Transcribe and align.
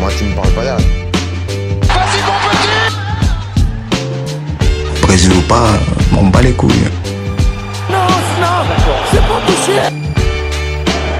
Moi, 0.00 0.10
tu 0.16 0.24
me 0.24 0.34
parles 0.34 0.52
pas 0.52 0.64
là. 0.64 0.76
Vas-y 1.82 2.22
mon 2.24 2.38
petit 2.48 2.68
Brésil 5.02 5.30
ou 5.36 5.42
pas, 5.42 5.72
m'en 6.10 6.22
bats 6.30 6.40
les 6.40 6.54
couilles. 6.54 6.88
Non, 7.90 8.08
non, 8.40 8.64
c'est 9.10 9.20
pas 9.20 9.40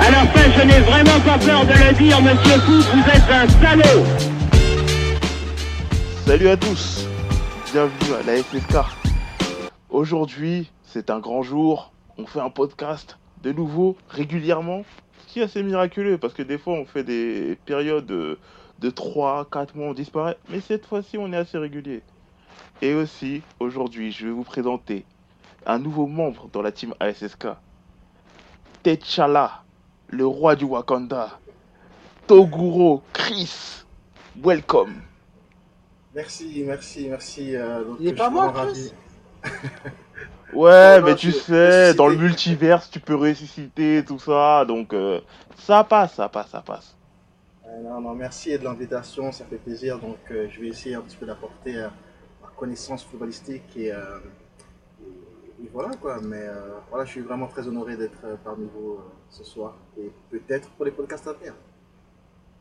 À 0.00 0.10
la 0.10 0.26
fin, 0.28 0.50
je 0.56 0.62
n'ai 0.66 0.80
vraiment 0.80 1.20
pas 1.20 1.36
peur 1.38 1.66
de 1.66 1.72
le 1.72 1.92
dire, 1.92 2.22
monsieur 2.22 2.58
Fou, 2.60 2.80
vous 2.80 3.04
êtes 3.10 3.30
un 3.30 3.46
salaud 3.60 4.04
Salut 6.24 6.48
à 6.48 6.56
tous, 6.56 7.06
bienvenue 7.74 8.14
à 8.18 8.22
la 8.26 8.42
FFK. 8.42 8.76
Aujourd'hui, 9.90 10.70
c'est 10.84 11.10
un 11.10 11.18
grand 11.18 11.42
jour, 11.42 11.92
on 12.16 12.24
fait 12.24 12.40
un 12.40 12.48
podcast 12.48 13.18
de 13.42 13.52
nouveau, 13.52 13.98
régulièrement, 14.08 14.84
ce 15.26 15.32
qui 15.34 15.40
est 15.40 15.42
assez 15.42 15.62
miraculeux 15.62 16.16
parce 16.16 16.32
que 16.32 16.42
des 16.42 16.56
fois 16.56 16.72
on 16.74 16.86
fait 16.86 17.04
des 17.04 17.58
périodes 17.66 18.38
de, 18.80 18.86
de 18.88 18.90
3, 18.90 19.48
4 19.50 19.74
mois, 19.76 19.88
on 19.88 19.94
disparaît, 19.94 20.38
mais 20.48 20.60
cette 20.60 20.86
fois-ci 20.86 21.18
on 21.18 21.32
est 21.32 21.36
assez 21.36 21.58
régulier. 21.58 22.02
Et 22.82 22.94
aussi, 22.94 23.42
aujourd'hui, 23.58 24.12
je 24.12 24.26
vais 24.26 24.32
vous 24.32 24.44
présenter 24.44 25.04
un 25.66 25.78
nouveau 25.78 26.06
membre 26.06 26.48
dans 26.52 26.62
la 26.62 26.72
team 26.72 26.94
ASSK. 27.00 27.48
T'Challa, 28.82 29.62
le 30.08 30.26
roi 30.26 30.56
du 30.56 30.64
Wakanda. 30.64 31.38
Toguro, 32.26 33.02
Chris, 33.12 33.84
welcome. 34.42 35.02
Merci, 36.14 36.62
merci, 36.66 37.08
merci. 37.08 37.56
euh, 37.56 37.84
donc, 37.84 37.96
Il 38.00 38.08
est 38.08 38.14
pas 38.14 38.30
mort, 38.30 38.52
Chris. 38.52 38.92
Ouais, 40.52 40.98
Oh, 41.02 41.02
mais 41.04 41.10
non, 41.10 41.16
tu 41.16 41.32
sais, 41.32 41.94
dans 41.94 42.08
le 42.08 42.16
multiverse, 42.16 42.90
tu 42.90 43.00
peux 43.00 43.14
ressusciter, 43.14 44.04
tout 44.06 44.18
ça, 44.18 44.64
donc 44.64 44.92
euh, 44.94 45.20
ça 45.58 45.84
passe, 45.84 46.14
ça 46.14 46.28
passe, 46.28 46.50
ça 46.50 46.62
passe. 46.62 46.96
Euh, 47.70 48.14
merci 48.14 48.56
de 48.58 48.64
l'invitation, 48.64 49.30
ça 49.32 49.44
fait 49.44 49.56
plaisir. 49.56 49.98
Donc, 49.98 50.18
euh, 50.30 50.48
je 50.50 50.60
vais 50.60 50.68
essayer 50.68 50.94
un 50.94 51.00
petit 51.02 51.16
peu 51.16 51.26
d'apporter 51.26 51.76
euh, 51.76 51.88
ma 52.42 52.48
connaissance 52.56 53.04
footballistique 53.04 53.76
et, 53.76 53.92
voilà 55.72 55.94
quoi. 55.96 56.20
Mais 56.22 56.46
voilà, 56.88 57.04
je 57.04 57.10
suis 57.10 57.20
vraiment 57.20 57.46
très 57.46 57.68
honoré 57.68 57.96
d'être 57.96 58.26
parmi 58.42 58.66
vous 58.74 58.98
ce 59.28 59.44
soir 59.44 59.76
et 59.98 60.10
peut-être 60.30 60.70
pour 60.70 60.86
les 60.86 60.90
podcasts 60.90 61.28
à 61.28 61.34
venir. 61.34 61.54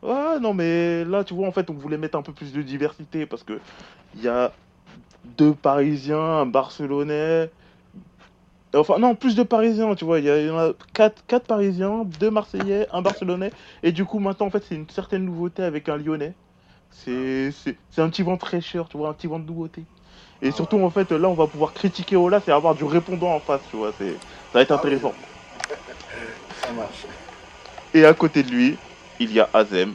Ouais, 0.02 0.38
non, 0.38 0.52
mais 0.52 1.04
là, 1.04 1.24
tu 1.24 1.34
vois, 1.34 1.48
en 1.48 1.52
fait, 1.52 1.68
on 1.70 1.74
voulait 1.74 1.96
mettre 1.96 2.18
un 2.18 2.22
peu 2.22 2.32
plus 2.32 2.52
de 2.52 2.60
diversité 2.60 3.24
parce 3.24 3.42
que 3.42 3.58
il 4.14 4.22
y 4.22 4.28
a 4.28 4.52
deux 5.24 5.54
Parisiens, 5.54 6.18
un 6.18 6.46
Barcelonais. 6.46 7.50
Enfin, 8.74 8.98
non, 8.98 9.14
plus 9.16 9.34
de 9.34 9.42
Parisiens, 9.42 9.94
tu 9.94 10.04
vois. 10.04 10.20
Il 10.20 10.26
y, 10.26 10.50
en 10.50 10.58
a 10.58 10.72
quatre, 10.92 11.24
quatre 11.26 11.46
Parisiens, 11.46 12.04
deux 12.04 12.30
Marseillais, 12.30 12.86
un 12.92 13.02
Barcelonais. 13.02 13.50
Et 13.82 13.90
du 13.92 14.04
coup, 14.04 14.20
maintenant, 14.20 14.46
en 14.46 14.50
fait, 14.50 14.62
c'est 14.68 14.76
une 14.76 14.88
certaine 14.88 15.24
nouveauté 15.24 15.62
avec 15.62 15.88
un 15.88 15.96
Lyonnais. 15.96 16.34
C'est 16.90 17.50
un 17.98 18.08
petit 18.10 18.22
vent 18.22 18.34
de 18.34 18.40
fraîcheur, 18.40 18.88
tu 18.88 18.96
vois, 18.96 19.08
un 19.08 19.12
petit 19.12 19.26
vent 19.26 19.38
de 19.38 19.46
nouveauté. 19.46 19.82
Et 20.42 20.48
Ah 20.48 20.52
surtout, 20.52 20.78
en 20.78 20.90
fait, 20.90 21.10
là, 21.10 21.28
on 21.28 21.34
va 21.34 21.46
pouvoir 21.46 21.72
critiquer 21.74 22.16
Ola, 22.16 22.40
c'est 22.40 22.52
avoir 22.52 22.74
du 22.74 22.84
répondant 22.84 23.34
en 23.34 23.40
face, 23.40 23.62
tu 23.70 23.76
vois. 23.76 23.92
Ça 23.92 24.04
va 24.54 24.62
être 24.62 24.70
Ah 24.70 24.74
oui. 24.76 24.88
intéressant. 24.88 25.14
Ça 26.66 26.72
marche. 26.72 27.06
Et 27.92 28.04
à 28.04 28.14
côté 28.14 28.42
de 28.42 28.50
lui, 28.50 28.78
il 29.18 29.32
y 29.32 29.40
a 29.40 29.50
Azem, 29.52 29.94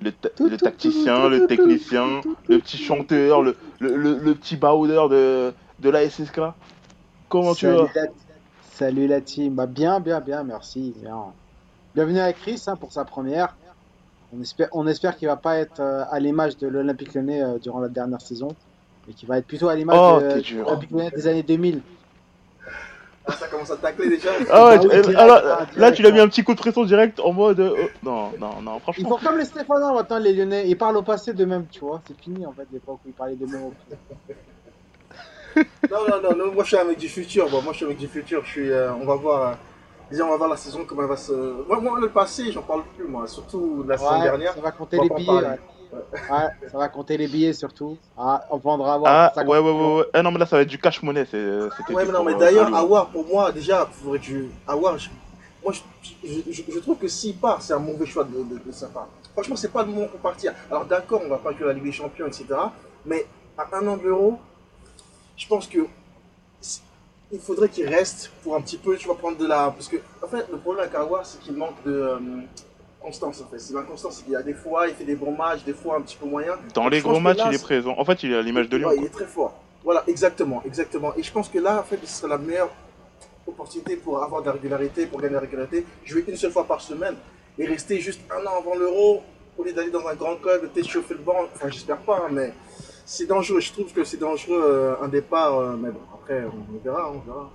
le, 0.00 0.12
ta- 0.12 0.28
le 0.38 0.56
tacticien, 0.56 1.28
le 1.28 1.46
technicien, 1.46 2.22
le 2.48 2.58
petit 2.58 2.78
chanteur, 2.78 3.42
le, 3.42 3.56
le, 3.80 3.96
le, 3.96 4.18
le 4.18 4.34
petit 4.34 4.56
baroudeur 4.56 5.08
de, 5.08 5.52
de 5.80 5.90
la 5.90 6.02
SSK. 6.08 6.40
Comment 7.30 7.54
tu 7.54 7.66
vas 7.66 7.86
Salut 7.86 7.90
la... 7.94 8.02
Salut 8.72 9.06
la 9.06 9.20
team. 9.20 9.54
Bah, 9.54 9.66
bien, 9.66 10.00
bien, 10.00 10.20
bien, 10.20 10.42
merci. 10.42 10.92
Bien. 11.00 11.26
Bienvenue 11.94 12.18
à 12.20 12.32
Chris 12.32 12.62
hein, 12.66 12.76
pour 12.76 12.92
sa 12.92 13.04
première. 13.04 13.56
On 14.36 14.40
espère, 14.42 14.68
on 14.72 14.86
espère 14.86 15.16
qu'il 15.16 15.28
va 15.28 15.36
pas 15.36 15.56
être 15.58 15.80
euh, 15.80 16.04
à 16.10 16.20
l'image 16.20 16.56
de 16.58 16.68
l'Olympique 16.68 17.14
Lyonnais 17.14 17.42
euh, 17.42 17.58
durant 17.58 17.80
la 17.80 17.88
dernière 17.88 18.20
saison, 18.20 18.48
mais 19.06 19.14
qu'il 19.14 19.28
va 19.28 19.38
être 19.38 19.46
plutôt 19.46 19.68
à 19.68 19.74
l'image 19.76 19.98
Oh, 20.00 20.18
de, 20.20 20.40
de 20.40 20.62
l'Olympique 20.62 20.90
Lyonnais 20.90 21.10
des 21.10 21.26
années 21.26 21.42
2000. 21.42 21.80
Ah, 23.26 23.32
ça 23.32 23.48
commence 23.48 23.70
à 23.70 23.76
tacler 23.76 24.08
déjà. 24.08 24.30
Ah 24.50 24.66
ouais, 24.66 24.76
Bah 24.78 24.82
oui, 24.84 24.88
direct, 24.88 25.18
alors, 25.18 25.36
hein, 25.36 25.42
là 25.42 25.66
direct, 25.74 25.96
tu 25.96 26.02
l'as 26.02 26.10
mis 26.10 26.20
un 26.20 26.28
petit 26.28 26.42
coup 26.42 26.54
de 26.54 26.58
pression 26.60 26.84
direct 26.84 27.20
en 27.20 27.32
mode... 27.32 27.60
euh, 27.60 27.76
non, 28.02 28.30
non, 28.40 28.60
non, 28.62 28.76
Ils 28.76 28.80
franchement. 28.80 29.08
font 29.18 29.26
comme 29.26 29.38
les 29.38 29.44
Stéphanois 29.44 29.92
maintenant, 29.92 30.18
les 30.18 30.32
Lyonnais. 30.32 30.68
Ils 30.68 30.76
parlent 30.76 30.96
au 30.96 31.02
passé 31.02 31.32
d'eux-mêmes, 31.32 31.66
tu 31.70 31.80
vois. 31.80 32.00
C'est 32.08 32.18
fini 32.20 32.44
en 32.46 32.52
fait 32.52 32.66
l'époque 32.72 32.98
où 33.04 33.08
ils 33.08 33.12
parlaient 33.12 33.36
d'eux-mêmes. 33.36 33.70
Non, 35.56 35.98
non, 36.08 36.20
non, 36.22 36.36
non, 36.36 36.52
moi 36.52 36.64
je 36.64 36.68
suis 36.68 36.78
un 36.78 36.84
mec 36.84 36.98
du 36.98 37.08
futur. 37.08 37.48
Bon, 37.50 37.62
moi 37.62 37.72
je 37.72 37.78
suis 37.78 37.86
un 37.86 37.88
mec 37.88 37.98
du 37.98 38.08
futur. 38.08 38.42
Je 38.44 38.50
suis, 38.50 38.70
euh, 38.70 38.92
on 38.94 39.04
va 39.06 39.14
voir. 39.16 39.48
euh, 39.50 39.54
déjà, 40.10 40.24
on 40.24 40.30
va 40.30 40.36
voir 40.36 40.48
la 40.50 40.56
saison 40.56 40.84
comment 40.86 41.02
elle 41.02 41.08
va 41.08 41.16
se. 41.16 41.32
Moi, 41.66 41.80
moi 41.80 41.98
le 42.00 42.08
passé, 42.08 42.50
j'en 42.52 42.62
parle 42.62 42.82
plus, 42.96 43.06
moi. 43.06 43.26
Surtout 43.26 43.84
la 43.86 43.98
saison 43.98 44.12
Ouais, 44.18 44.22
dernière. 44.22 44.54
ça 44.54 44.60
va 44.60 44.70
compter 44.72 44.98
les 45.00 45.08
billets. 45.08 45.30
Ouais. 45.32 45.58
Ouais, 45.92 46.68
ça 46.70 46.78
va 46.78 46.88
compter 46.88 47.16
les 47.16 47.26
billets 47.26 47.52
surtout. 47.52 47.98
Ah, 48.16 48.44
on 48.50 48.58
vendra 48.58 48.94
avoir 48.94 49.12
Ah, 49.12 49.32
50 49.34 49.50
ouais, 49.50 49.58
ouais, 49.58 49.70
ouais, 49.72 49.96
ouais. 49.98 50.04
Ah 50.14 50.22
non, 50.22 50.30
mais 50.30 50.38
là 50.38 50.46
ça 50.46 50.54
va 50.54 50.62
être 50.62 50.68
du 50.68 50.78
cash 50.78 51.02
money. 51.02 51.24
c'est- 51.24 51.60
c'était 51.76 51.92
Ouais, 51.94 52.04
mais 52.06 52.12
non, 52.12 52.18
pour, 52.18 52.26
mais 52.26 52.34
euh, 52.34 52.38
d'ailleurs. 52.38 52.72
Awar, 52.74 53.08
pour 53.08 53.26
moi, 53.26 53.50
déjà, 53.50 53.86
faudrait 53.90 54.20
je. 54.22 54.36
Awar, 54.68 54.98
je- 54.98 55.10
moi, 55.64 55.72
je, 55.72 55.80
je- 56.22 56.52
je- 56.52 56.62
je 56.72 56.78
trouve 56.78 56.96
que 56.96 57.08
s'il 57.08 57.36
part, 57.36 57.60
c'est 57.60 57.72
un 57.72 57.80
mauvais 57.80 58.06
choix 58.06 58.22
de, 58.22 58.30
de, 58.38 58.60
de 58.64 58.70
sa 58.72 58.86
part. 58.86 59.08
Franchement, 59.32 59.56
c'est 59.56 59.72
pas 59.72 59.82
le 59.82 59.90
moment 59.90 60.06
pour 60.06 60.20
partir. 60.20 60.52
Alors, 60.70 60.84
d'accord, 60.84 61.22
on 61.24 61.28
va 61.28 61.38
pas 61.38 61.52
que 61.54 61.64
la 61.64 61.72
Ligue 61.72 61.84
des 61.84 61.92
Champions, 61.92 62.26
etc. 62.28 62.46
Mais 63.04 63.26
à 63.58 63.66
un 63.76 63.86
an 63.88 63.96
de 63.96 64.04
l'euro, 64.04 64.38
je 65.40 65.46
pense 65.48 65.66
que. 65.66 65.86
Il 67.32 67.38
faudrait 67.38 67.68
qu'il 67.68 67.88
reste 67.88 68.32
pour 68.42 68.56
un 68.56 68.60
petit 68.60 68.76
peu, 68.76 68.96
tu 68.96 69.06
vas 69.06 69.14
prendre 69.14 69.38
de 69.38 69.46
la. 69.46 69.70
Parce 69.70 69.86
que, 69.88 69.96
en 70.22 70.26
fait, 70.26 70.46
le 70.50 70.58
problème 70.58 70.82
avec 70.84 70.94
Awar, 70.96 71.24
c'est 71.24 71.40
qu'il 71.40 71.54
manque 71.54 71.82
de. 71.84 71.92
euh, 71.92 72.18
constance 73.00 73.40
en 73.40 73.46
fait, 73.46 73.58
c'est 73.58 73.72
l'inconstance, 73.72 74.16
c'est 74.16 74.24
qu'il 74.24 74.34
y 74.34 74.36
a 74.36 74.42
des 74.42 74.52
fois 74.52 74.86
il 74.86 74.94
fait 74.94 75.04
des 75.04 75.14
bons 75.14 75.34
matchs, 75.34 75.64
des 75.64 75.72
fois 75.72 75.96
un 75.96 76.02
petit 76.02 76.16
peu 76.16 76.26
moyen. 76.26 76.52
Dans 76.74 76.82
Donc, 76.82 76.92
les 76.92 77.00
gros 77.00 77.18
matchs, 77.18 77.38
là, 77.38 77.48
il 77.50 77.54
est 77.54 77.62
présent. 77.62 77.94
En 77.96 78.04
fait, 78.04 78.22
il 78.22 78.32
est 78.32 78.36
à 78.36 78.42
l'image 78.42 78.68
de 78.68 78.76
Lyon. 78.76 78.88
Ouais, 78.88 78.96
il 78.98 79.04
est 79.04 79.08
très 79.08 79.24
fort. 79.24 79.54
Voilà, 79.82 80.04
exactement, 80.06 80.62
exactement. 80.66 81.14
Et 81.16 81.22
je 81.22 81.32
pense 81.32 81.48
que 81.48 81.58
là, 81.58 81.80
en 81.80 81.82
fait, 81.82 81.98
ce 82.04 82.18
serait 82.18 82.28
la 82.28 82.36
meilleure 82.36 82.68
opportunité 83.46 83.96
pour 83.96 84.22
avoir 84.22 84.42
de 84.42 84.46
la 84.46 84.52
régularité, 84.52 85.06
pour 85.06 85.18
gagner 85.18 85.30
de 85.30 85.34
la 85.36 85.40
régularité. 85.40 85.86
Jouer 86.04 86.24
une 86.28 86.36
seule 86.36 86.52
fois 86.52 86.66
par 86.66 86.82
semaine 86.82 87.14
et 87.58 87.66
rester 87.66 87.98
juste 88.00 88.20
un 88.30 88.44
an 88.46 88.58
avant 88.58 88.74
l'euro 88.74 89.22
au 89.56 89.64
lieu 89.64 89.72
d'aller 89.72 89.90
dans 89.90 90.06
un 90.06 90.14
grand 90.14 90.36
club, 90.36 90.70
peut-être 90.70 90.88
chauffer 90.88 91.14
le 91.14 91.20
banc. 91.20 91.46
Enfin, 91.54 91.68
j'espère 91.70 91.98
pas, 91.98 92.24
hein, 92.26 92.30
mais 92.30 92.52
c'est 93.10 93.26
dangereux. 93.26 93.60
Je 93.60 93.72
trouve 93.72 93.92
que 93.92 94.04
c'est 94.04 94.18
dangereux 94.18 94.62
euh, 94.62 94.94
un 95.02 95.08
départ. 95.08 95.58
euh, 95.58 95.76
mais 95.76 95.90
bon, 95.90 96.00
après, 96.14 96.44
on 96.44 96.78
verra, 96.82 97.10
on 97.10 97.18
verra. 97.18 97.50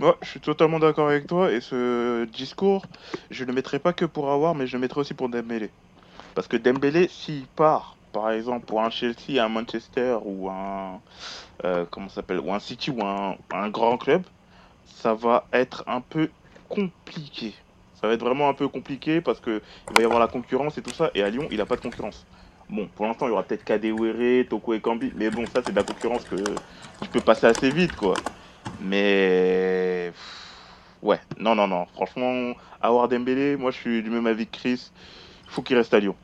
Ouais, 0.00 0.14
je 0.22 0.28
suis 0.28 0.40
totalement 0.40 0.80
d'accord 0.80 1.08
avec 1.08 1.28
toi 1.28 1.52
et 1.52 1.60
ce 1.60 2.24
discours, 2.24 2.84
je 3.30 3.44
le 3.44 3.52
mettrai 3.52 3.78
pas 3.78 3.92
que 3.92 4.04
pour 4.04 4.32
avoir, 4.32 4.56
mais 4.56 4.66
je 4.66 4.76
le 4.76 4.80
mettrai 4.80 5.00
aussi 5.00 5.14
pour 5.14 5.28
Dembélé. 5.28 5.70
Parce 6.34 6.48
que 6.48 6.56
Dembélé, 6.56 7.06
s'il 7.06 7.46
part, 7.46 7.96
par 8.12 8.32
exemple, 8.32 8.66
pour 8.66 8.82
un 8.82 8.90
Chelsea, 8.90 9.38
un 9.38 9.48
Manchester 9.48 10.18
ou 10.24 10.50
un 10.50 11.00
euh, 11.64 11.84
comment 11.88 12.08
s'appelle, 12.08 12.40
ou 12.40 12.52
un 12.52 12.58
City 12.58 12.90
ou 12.90 13.04
un, 13.04 13.36
un 13.52 13.68
grand 13.68 13.96
club, 13.96 14.24
ça 14.84 15.14
va 15.14 15.46
être 15.52 15.84
un 15.86 16.00
peu 16.00 16.28
compliqué. 16.68 17.54
Ça 18.00 18.08
va 18.08 18.14
être 18.14 18.24
vraiment 18.24 18.48
un 18.48 18.54
peu 18.54 18.66
compliqué 18.66 19.20
parce 19.20 19.38
que 19.38 19.62
il 19.90 19.94
va 19.94 20.02
y 20.02 20.04
avoir 20.04 20.18
la 20.18 20.26
concurrence 20.26 20.76
et 20.78 20.82
tout 20.82 20.92
ça. 20.92 21.12
Et 21.14 21.22
à 21.22 21.30
Lyon, 21.30 21.46
il 21.52 21.60
a 21.60 21.66
pas 21.66 21.76
de 21.76 21.80
concurrence. 21.82 22.26
Bon, 22.70 22.88
pour 22.94 23.06
l'instant, 23.06 23.26
il 23.26 23.30
y 23.30 23.32
aura 23.32 23.42
peut-être 23.42 23.64
Kadewere, 23.64 24.46
Toko 24.48 24.74
et 24.74 24.80
Kambi, 24.80 25.12
mais 25.16 25.30
bon, 25.30 25.44
ça 25.46 25.60
c'est 25.64 25.70
de 25.72 25.76
la 25.76 25.82
concurrence 25.82 26.24
que 26.24 26.36
tu 26.36 27.08
peux 27.12 27.20
passer 27.20 27.46
assez 27.46 27.70
vite, 27.70 27.94
quoi. 27.94 28.14
Mais 28.80 30.12
ouais, 31.02 31.20
non, 31.38 31.54
non, 31.54 31.66
non. 31.68 31.86
Franchement, 31.94 32.54
avoir 32.80 33.08
Dembélé, 33.08 33.56
moi 33.56 33.70
je 33.70 33.76
suis 33.76 34.02
du 34.02 34.10
même 34.10 34.26
avis 34.26 34.46
que 34.46 34.56
Chris. 34.56 34.90
Il 35.46 35.50
faut 35.50 35.62
qu'il 35.62 35.76
reste 35.76 35.94
à 35.94 36.00
Lyon. 36.00 36.14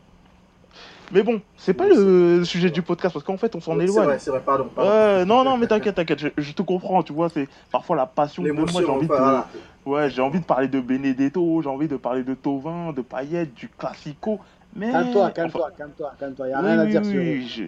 Mais 1.13 1.23
bon, 1.25 1.41
c'est 1.57 1.75
pas 1.75 1.85
Oui, 1.85 1.95
le 1.97 2.45
sujet 2.45 2.71
du 2.71 2.83
podcast 2.83 3.13
parce 3.13 3.25
qu'en 3.25 3.37
fait 3.37 3.55
on 3.57 3.61
s'en 3.61 3.77
C'est 3.79 3.85
éloigne. 3.85 4.05
vrai, 4.07 4.19
c'est 4.21 4.31
vrai, 4.31 4.41
pardon. 4.45 4.69
pardon. 4.75 4.91
Ouais, 4.91 5.25
non, 5.25 5.43
non, 5.45 5.57
mais 5.57 5.67
t'inquiète, 5.67 5.97
t'inquiète, 5.97 6.21
je, 6.21 6.29
je 6.39 6.53
te 6.53 6.63
comprends, 6.63 7.03
tu 7.03 7.13
vois, 7.13 7.29
c'est 7.29 7.49
parfois 7.73 7.97
la 7.97 8.07
passion. 8.07 8.43
Même 8.45 8.55
moi, 8.55 8.67
j'ai 8.69 8.85
envie, 8.87 9.09
de, 9.09 9.91
ouais, 9.91 10.09
j'ai 10.09 10.23
envie 10.23 10.39
de 10.41 10.45
parler 10.45 10.69
de 10.69 10.81
Benedetto, 10.81 11.63
j'ai 11.63 11.69
envie 11.69 11.89
de 11.89 11.97
parler 11.97 12.23
de 12.23 12.35
Tovin, 12.35 12.93
de 12.93 13.03
Payet, 13.03 13.47
du 13.47 13.69
Classico, 13.69 14.39
mais... 14.75 14.91
Calme-toi, 14.91 15.33
enfin, 15.43 15.63
calme-toi, 15.63 15.73
calme-toi, 15.73 16.17
calme-toi. 16.19 16.47
Il 16.47 16.51
n'y 16.51 16.55
a 16.55 16.61
oui, 16.61 16.63
rien 16.63 16.79
à 16.79 16.87
oui, 16.87 16.89
dire 16.89 17.05
sur 17.05 17.25
oui, 17.25 17.49
je- 17.49 17.65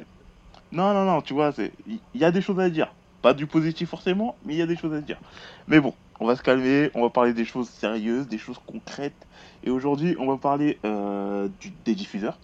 Non, 0.72 0.94
non, 0.94 1.04
non, 1.06 1.22
tu 1.22 1.34
vois, 1.34 1.52
il 1.86 2.02
y 2.14 2.24
a 2.24 2.32
des 2.32 2.42
choses 2.42 2.60
à 2.60 2.70
dire. 2.70 2.94
Pas 3.22 3.34
du 3.34 3.46
positif 3.46 3.90
forcément, 3.90 4.38
mais 4.44 4.54
il 4.54 4.58
y 4.58 4.62
a 4.62 4.66
des 4.66 4.76
choses 4.76 4.94
à 4.94 5.00
dire. 5.02 5.20
Mais 5.68 5.80
bon, 5.80 5.94
on 6.20 6.26
va 6.26 6.36
se 6.36 6.42
calmer, 6.42 6.90
on 6.94 7.02
va 7.02 7.10
parler 7.10 7.34
des 7.34 7.44
choses 7.46 7.70
sérieuses, 7.70 8.28
des 8.28 8.38
choses 8.38 8.58
concrètes. 8.66 9.28
Et 9.64 9.70
aujourd'hui, 9.70 10.16
on 10.20 10.26
va 10.26 10.38
parler 10.38 10.80
euh, 10.86 11.48
du- 11.60 11.70
des 11.72 11.94
diffuseurs, 11.96 12.40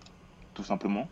tout 0.54 0.64
simplement. 0.64 1.10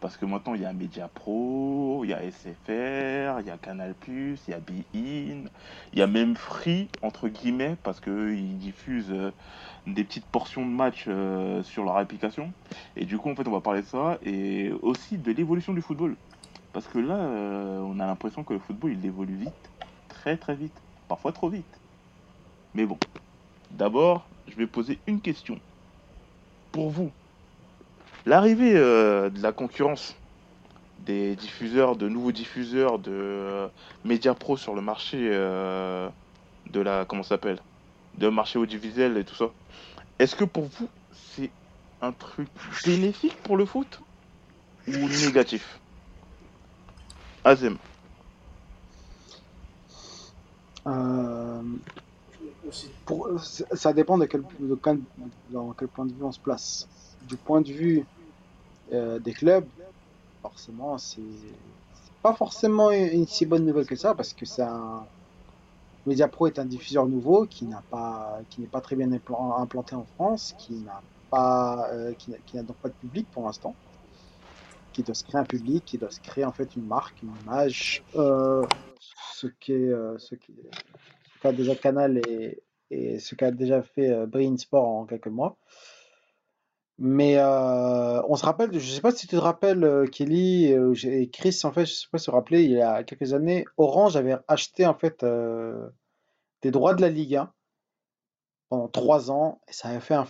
Parce 0.00 0.16
que 0.18 0.26
maintenant, 0.26 0.54
il 0.54 0.62
y 0.62 0.66
a 0.66 0.72
Media 0.74 1.08
Pro, 1.08 2.02
il 2.04 2.10
y 2.10 2.14
a 2.14 2.22
SFR, 2.24 3.40
il 3.40 3.46
y 3.46 3.50
a 3.50 3.58
Canal+, 3.58 3.96
il 4.08 4.36
y 4.48 4.54
a 4.54 4.60
Bein, 4.60 4.82
il 4.94 5.98
y 5.98 6.02
a 6.02 6.06
même 6.06 6.36
Free, 6.36 6.90
entre 7.02 7.28
guillemets, 7.28 7.76
parce 7.82 8.00
qu'ils 8.00 8.58
diffusent 8.58 9.12
euh, 9.12 9.32
des 9.86 10.04
petites 10.04 10.24
portions 10.24 10.64
de 10.64 10.70
matchs 10.70 11.04
euh, 11.08 11.62
sur 11.62 11.84
leur 11.84 11.96
application. 11.96 12.52
Et 12.96 13.04
du 13.04 13.18
coup, 13.18 13.30
en 13.30 13.34
fait, 13.34 13.46
on 13.46 13.52
va 13.52 13.60
parler 13.60 13.82
de 13.82 13.86
ça 13.86 14.18
et 14.24 14.72
aussi 14.82 15.18
de 15.18 15.32
l'évolution 15.32 15.72
du 15.74 15.82
football. 15.82 16.16
Parce 16.72 16.86
que 16.86 16.98
là, 16.98 17.16
euh, 17.16 17.80
on 17.80 18.00
a 18.00 18.06
l'impression 18.06 18.42
que 18.42 18.54
le 18.54 18.58
football, 18.58 18.92
il 18.92 19.04
évolue 19.04 19.36
vite, 19.36 19.70
très 20.08 20.36
très 20.36 20.54
vite, 20.54 20.74
parfois 21.08 21.32
trop 21.32 21.48
vite. 21.48 21.80
Mais 22.74 22.86
bon, 22.86 22.98
d'abord, 23.70 24.26
je 24.48 24.56
vais 24.56 24.66
poser 24.66 24.98
une 25.06 25.20
question. 25.20 25.60
Pour 26.72 26.90
vous, 26.90 27.12
l'arrivée 28.26 28.72
euh, 28.74 29.30
de 29.30 29.40
la 29.40 29.52
concurrence 29.52 30.16
des 31.00 31.36
diffuseurs, 31.36 31.96
de 31.96 32.08
nouveaux 32.08 32.32
diffuseurs 32.32 32.98
de 32.98 33.68
médias 34.04 34.34
pro 34.34 34.56
sur 34.56 34.74
le 34.74 34.80
marché 34.80 35.18
de 35.28 36.10
la 36.80 37.04
comment 37.04 37.22
ça 37.22 37.30
s'appelle, 37.30 37.58
de 38.18 38.28
marché 38.28 38.58
audiovisuel 38.58 39.16
et 39.16 39.24
tout 39.24 39.34
ça. 39.34 39.50
Est-ce 40.18 40.36
que 40.36 40.44
pour 40.44 40.64
vous 40.64 40.88
c'est 41.36 41.50
un 42.00 42.12
truc 42.12 42.48
bénéfique 42.84 43.36
pour 43.42 43.56
le 43.56 43.66
foot 43.66 44.00
ou 44.88 44.92
négatif? 44.92 45.80
Azem. 47.44 47.76
Euh, 50.86 51.62
ça 53.72 53.92
dépend 53.92 54.18
de 54.18 54.26
quel, 54.26 54.42
dans 55.50 55.72
quel 55.72 55.88
point 55.88 56.06
de 56.06 56.12
vue 56.12 56.22
on 56.22 56.32
se 56.32 56.40
place. 56.40 56.88
Du 57.22 57.36
point 57.36 57.60
de 57.60 57.72
vue 57.72 58.06
euh, 58.92 59.18
des 59.18 59.32
clubs, 59.32 59.66
forcément, 60.42 60.98
c'est 60.98 61.22
pas 62.22 62.34
forcément 62.34 62.90
une, 62.90 63.26
si 63.26 63.46
bonne 63.46 63.64
nouvelle 63.64 63.86
que 63.86 63.96
ça, 63.96 64.14
parce 64.14 64.32
que 64.32 64.44
un. 64.60 65.06
Mediapro 66.06 66.46
est 66.46 66.58
un 66.58 66.66
diffuseur 66.66 67.06
nouveau 67.06 67.46
qui 67.46 67.66
n'a 67.66 67.82
pas, 67.90 68.40
qui 68.50 68.60
n'est 68.60 68.68
pas 68.68 68.80
très 68.80 68.96
bien 68.96 69.10
implan- 69.10 69.58
implanté 69.60 69.94
en 69.94 70.04
France, 70.04 70.54
qui 70.58 70.82
n'a 70.82 71.02
pas, 71.30 71.90
euh, 71.92 72.14
qui 72.14 72.30
n'a 72.54 72.62
donc 72.62 72.76
pas 72.78 72.88
de 72.88 72.94
public 72.94 73.30
pour 73.30 73.44
l'instant, 73.44 73.74
qui 74.92 75.02
doit 75.02 75.14
se 75.14 75.24
créer 75.24 75.40
un 75.40 75.44
public, 75.44 75.84
qui 75.84 75.98
doit 75.98 76.10
se 76.10 76.20
créer 76.20 76.44
en 76.44 76.52
fait 76.52 76.76
une 76.76 76.86
marque, 76.86 77.22
une 77.22 77.34
image, 77.42 78.04
euh, 78.16 78.62
euh, 79.70 80.18
ce 80.18 80.34
qu'a 81.40 81.52
déjà 81.52 81.74
Canal 81.74 82.18
et, 82.28 82.62
et 82.90 83.18
ce 83.18 83.34
qu'a 83.34 83.50
déjà 83.50 83.82
fait 83.82 84.26
Bein 84.26 84.56
Sport 84.56 84.86
en 84.86 85.06
quelques 85.06 85.28
mois. 85.28 85.56
Mais 86.98 87.38
euh, 87.38 88.22
on 88.28 88.36
se 88.36 88.44
rappelle, 88.44 88.72
je 88.78 88.92
sais 88.92 89.00
pas 89.00 89.10
si 89.10 89.26
tu 89.26 89.36
te 89.36 89.40
rappelles, 89.40 89.82
euh, 89.82 90.06
Kelly 90.06 90.72
euh, 90.72 90.94
et 91.04 91.28
Chris, 91.28 91.60
en 91.64 91.72
fait, 91.72 91.86
je 91.86 91.92
sais 91.92 92.06
pas 92.10 92.18
si 92.18 92.30
vous 92.30 92.36
vous 92.36 92.54
il 92.54 92.70
y 92.70 92.80
a 92.80 93.02
quelques 93.02 93.32
années, 93.34 93.64
Orange 93.76 94.16
avait 94.16 94.36
acheté 94.46 94.86
en 94.86 94.94
fait 94.94 95.24
des 96.62 96.70
droits 96.70 96.94
de 96.94 97.00
la 97.00 97.10
Ligue 97.10 97.36
1 97.36 97.52
pendant 98.68 98.88
trois 98.88 99.30
ans 99.30 99.60
et 99.68 99.72
ça 99.72 99.88
avait 99.88 100.00
fait 100.00 100.14
un 100.14 100.26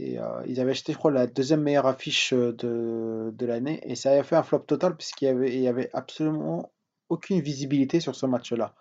et 0.00 0.16
ils 0.46 0.60
avaient 0.60 0.70
acheté, 0.70 0.92
je 0.92 0.98
crois, 0.98 1.10
la 1.10 1.26
deuxième 1.26 1.62
meilleure 1.62 1.86
affiche 1.86 2.32
de, 2.32 3.34
l'année 3.40 3.80
et 3.82 3.96
ça 3.96 4.12
avait 4.12 4.22
fait 4.22 4.36
un 4.36 4.44
flop 4.44 4.60
total 4.60 4.96
puisqu'il 4.96 5.24
y 5.24 5.28
avait, 5.28 5.58
y 5.58 5.66
avait 5.66 5.90
absolument 5.92 6.70
aucune 7.08 7.40
visibilité 7.40 7.98
sur 7.98 8.14
ce 8.14 8.26
match-là. 8.26 8.74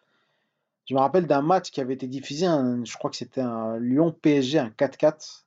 Je 0.86 0.94
me 0.94 1.00
rappelle 1.00 1.26
d'un 1.26 1.42
match 1.42 1.72
qui 1.72 1.82
avait 1.82 1.96
été 1.96 2.08
diffusé, 2.08 2.46
je 2.46 2.98
crois 2.98 3.10
que 3.10 3.16
c'était 3.18 3.42
un 3.42 3.80
Lyon-PSG, 3.80 4.60
un 4.60 4.70
4-4, 4.70 5.47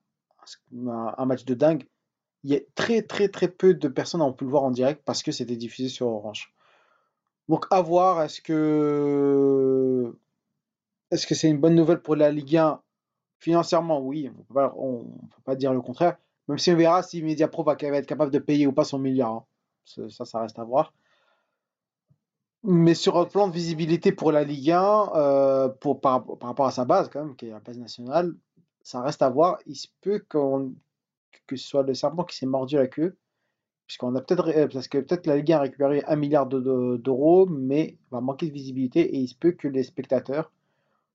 un, 0.86 1.14
un 1.16 1.26
match 1.26 1.44
de 1.44 1.54
dingue. 1.54 1.86
Il 2.44 2.50
y 2.52 2.56
a 2.56 2.60
très 2.74 3.02
très 3.02 3.28
très 3.28 3.48
peu 3.48 3.74
de 3.74 3.88
personnes 3.88 4.22
ont 4.22 4.32
pu 4.32 4.44
le 4.44 4.50
voir 4.50 4.62
en 4.64 4.70
direct 4.70 5.02
parce 5.04 5.22
que 5.22 5.32
c'était 5.32 5.56
diffusé 5.56 5.88
sur 5.88 6.06
Orange. 6.08 6.54
Donc 7.48 7.66
à 7.70 7.82
voir, 7.82 8.22
est-ce 8.22 8.40
que 8.40 10.14
est-ce 11.10 11.26
que 11.26 11.34
c'est 11.34 11.48
une 11.48 11.58
bonne 11.60 11.74
nouvelle 11.74 12.00
pour 12.00 12.16
la 12.16 12.30
Ligue 12.30 12.56
1? 12.56 12.80
Financièrement, 13.40 14.00
oui, 14.00 14.30
on 14.54 14.62
on 14.76 15.04
peut 15.28 15.42
pas 15.44 15.56
dire 15.56 15.72
le 15.72 15.80
contraire. 15.80 16.16
Même 16.48 16.58
si 16.58 16.70
on 16.72 16.76
verra 16.76 17.02
si 17.02 17.22
Mediapro 17.22 17.62
va, 17.64 17.74
va 17.74 17.96
être 17.96 18.06
capable 18.06 18.32
de 18.32 18.38
payer 18.38 18.66
ou 18.66 18.72
pas 18.72 18.84
son 18.84 18.98
milliard. 18.98 19.32
hein. 19.32 19.44
Ça, 19.84 20.24
ça, 20.24 20.40
reste 20.40 20.58
à 20.58 20.64
voir. 20.64 20.92
Mais 22.62 22.94
sur 22.94 23.16
un 23.18 23.24
plan 23.24 23.48
de 23.48 23.52
visibilité 23.52 24.12
pour 24.12 24.32
la 24.32 24.44
Ligue 24.44 24.70
1, 24.72 25.10
euh, 25.14 25.68
par, 25.68 26.24
par 26.24 26.48
rapport 26.48 26.66
à 26.66 26.70
sa 26.70 26.84
base, 26.84 27.08
quand 27.08 27.24
même, 27.24 27.36
qui 27.36 27.46
est 27.46 27.50
la 27.50 27.60
base 27.60 27.78
nationale, 27.78 28.34
ça 28.90 29.02
reste 29.02 29.22
à 29.22 29.28
voir. 29.30 29.58
Il 29.66 29.76
se 29.76 29.86
peut 30.00 30.18
que 31.46 31.56
ce 31.56 31.68
soit 31.68 31.82
le 31.82 31.94
serpent 31.94 32.24
qui 32.24 32.36
s'est 32.36 32.46
mordu 32.46 32.76
la 32.76 32.88
queue, 32.88 33.16
puisqu'on 33.86 34.14
a 34.16 34.20
peut-être, 34.20 34.48
euh, 34.48 34.66
parce 34.68 34.88
que 34.88 34.98
peut-être 34.98 35.26
la 35.26 35.36
Ligue 35.36 35.52
1 35.52 35.56
a 35.58 35.60
récupéré 35.60 36.02
un 36.06 36.16
milliard 36.16 36.46
de- 36.46 36.60
de- 36.60 36.96
d'euros, 36.96 37.46
mais 37.46 37.98
va 38.10 38.20
manquer 38.20 38.46
de 38.48 38.52
visibilité 38.52 39.00
et 39.00 39.18
il 39.18 39.28
se 39.28 39.34
peut 39.34 39.52
que 39.52 39.68
les 39.68 39.82
spectateurs 39.84 40.50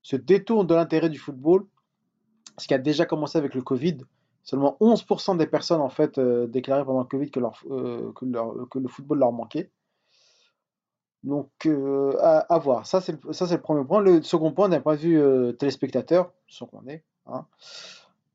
se 0.02 0.16
détournent 0.16 0.66
de 0.66 0.74
l'intérêt 0.74 1.10
du 1.10 1.18
football, 1.18 1.66
ce 2.58 2.66
qui 2.66 2.74
a 2.74 2.78
déjà 2.78 3.04
commencé 3.06 3.36
avec 3.38 3.54
le 3.54 3.62
Covid. 3.62 3.98
Seulement 4.42 4.76
11% 4.80 5.34
des 5.36 5.46
personnes 5.46 5.80
en 5.80 5.88
fait 5.90 6.18
euh, 6.18 6.46
déclaraient 6.46 6.84
pendant 6.84 7.00
le 7.00 7.06
Covid 7.06 7.30
que, 7.30 7.40
leur, 7.40 7.60
euh, 7.70 8.12
que, 8.12 8.24
leur- 8.24 8.68
que 8.70 8.78
le 8.78 8.88
football 8.88 9.18
leur 9.18 9.32
manquait. 9.32 9.70
Donc, 11.24 11.50
à, 12.20 12.58
voir. 12.58 12.86
Ça, 12.86 13.00
c'est 13.00 13.12
le, 13.12 13.58
premier 13.60 13.84
point. 13.84 14.00
Le 14.00 14.22
second 14.22 14.52
point, 14.52 14.68
d'un 14.68 14.80
point 14.80 14.94
de 14.94 15.00
vue 15.00 15.56
téléspectateur, 15.58 16.32
ce 16.46 16.62
qu'on 16.64 16.86
est, 16.86 17.02
hein, 17.26 17.46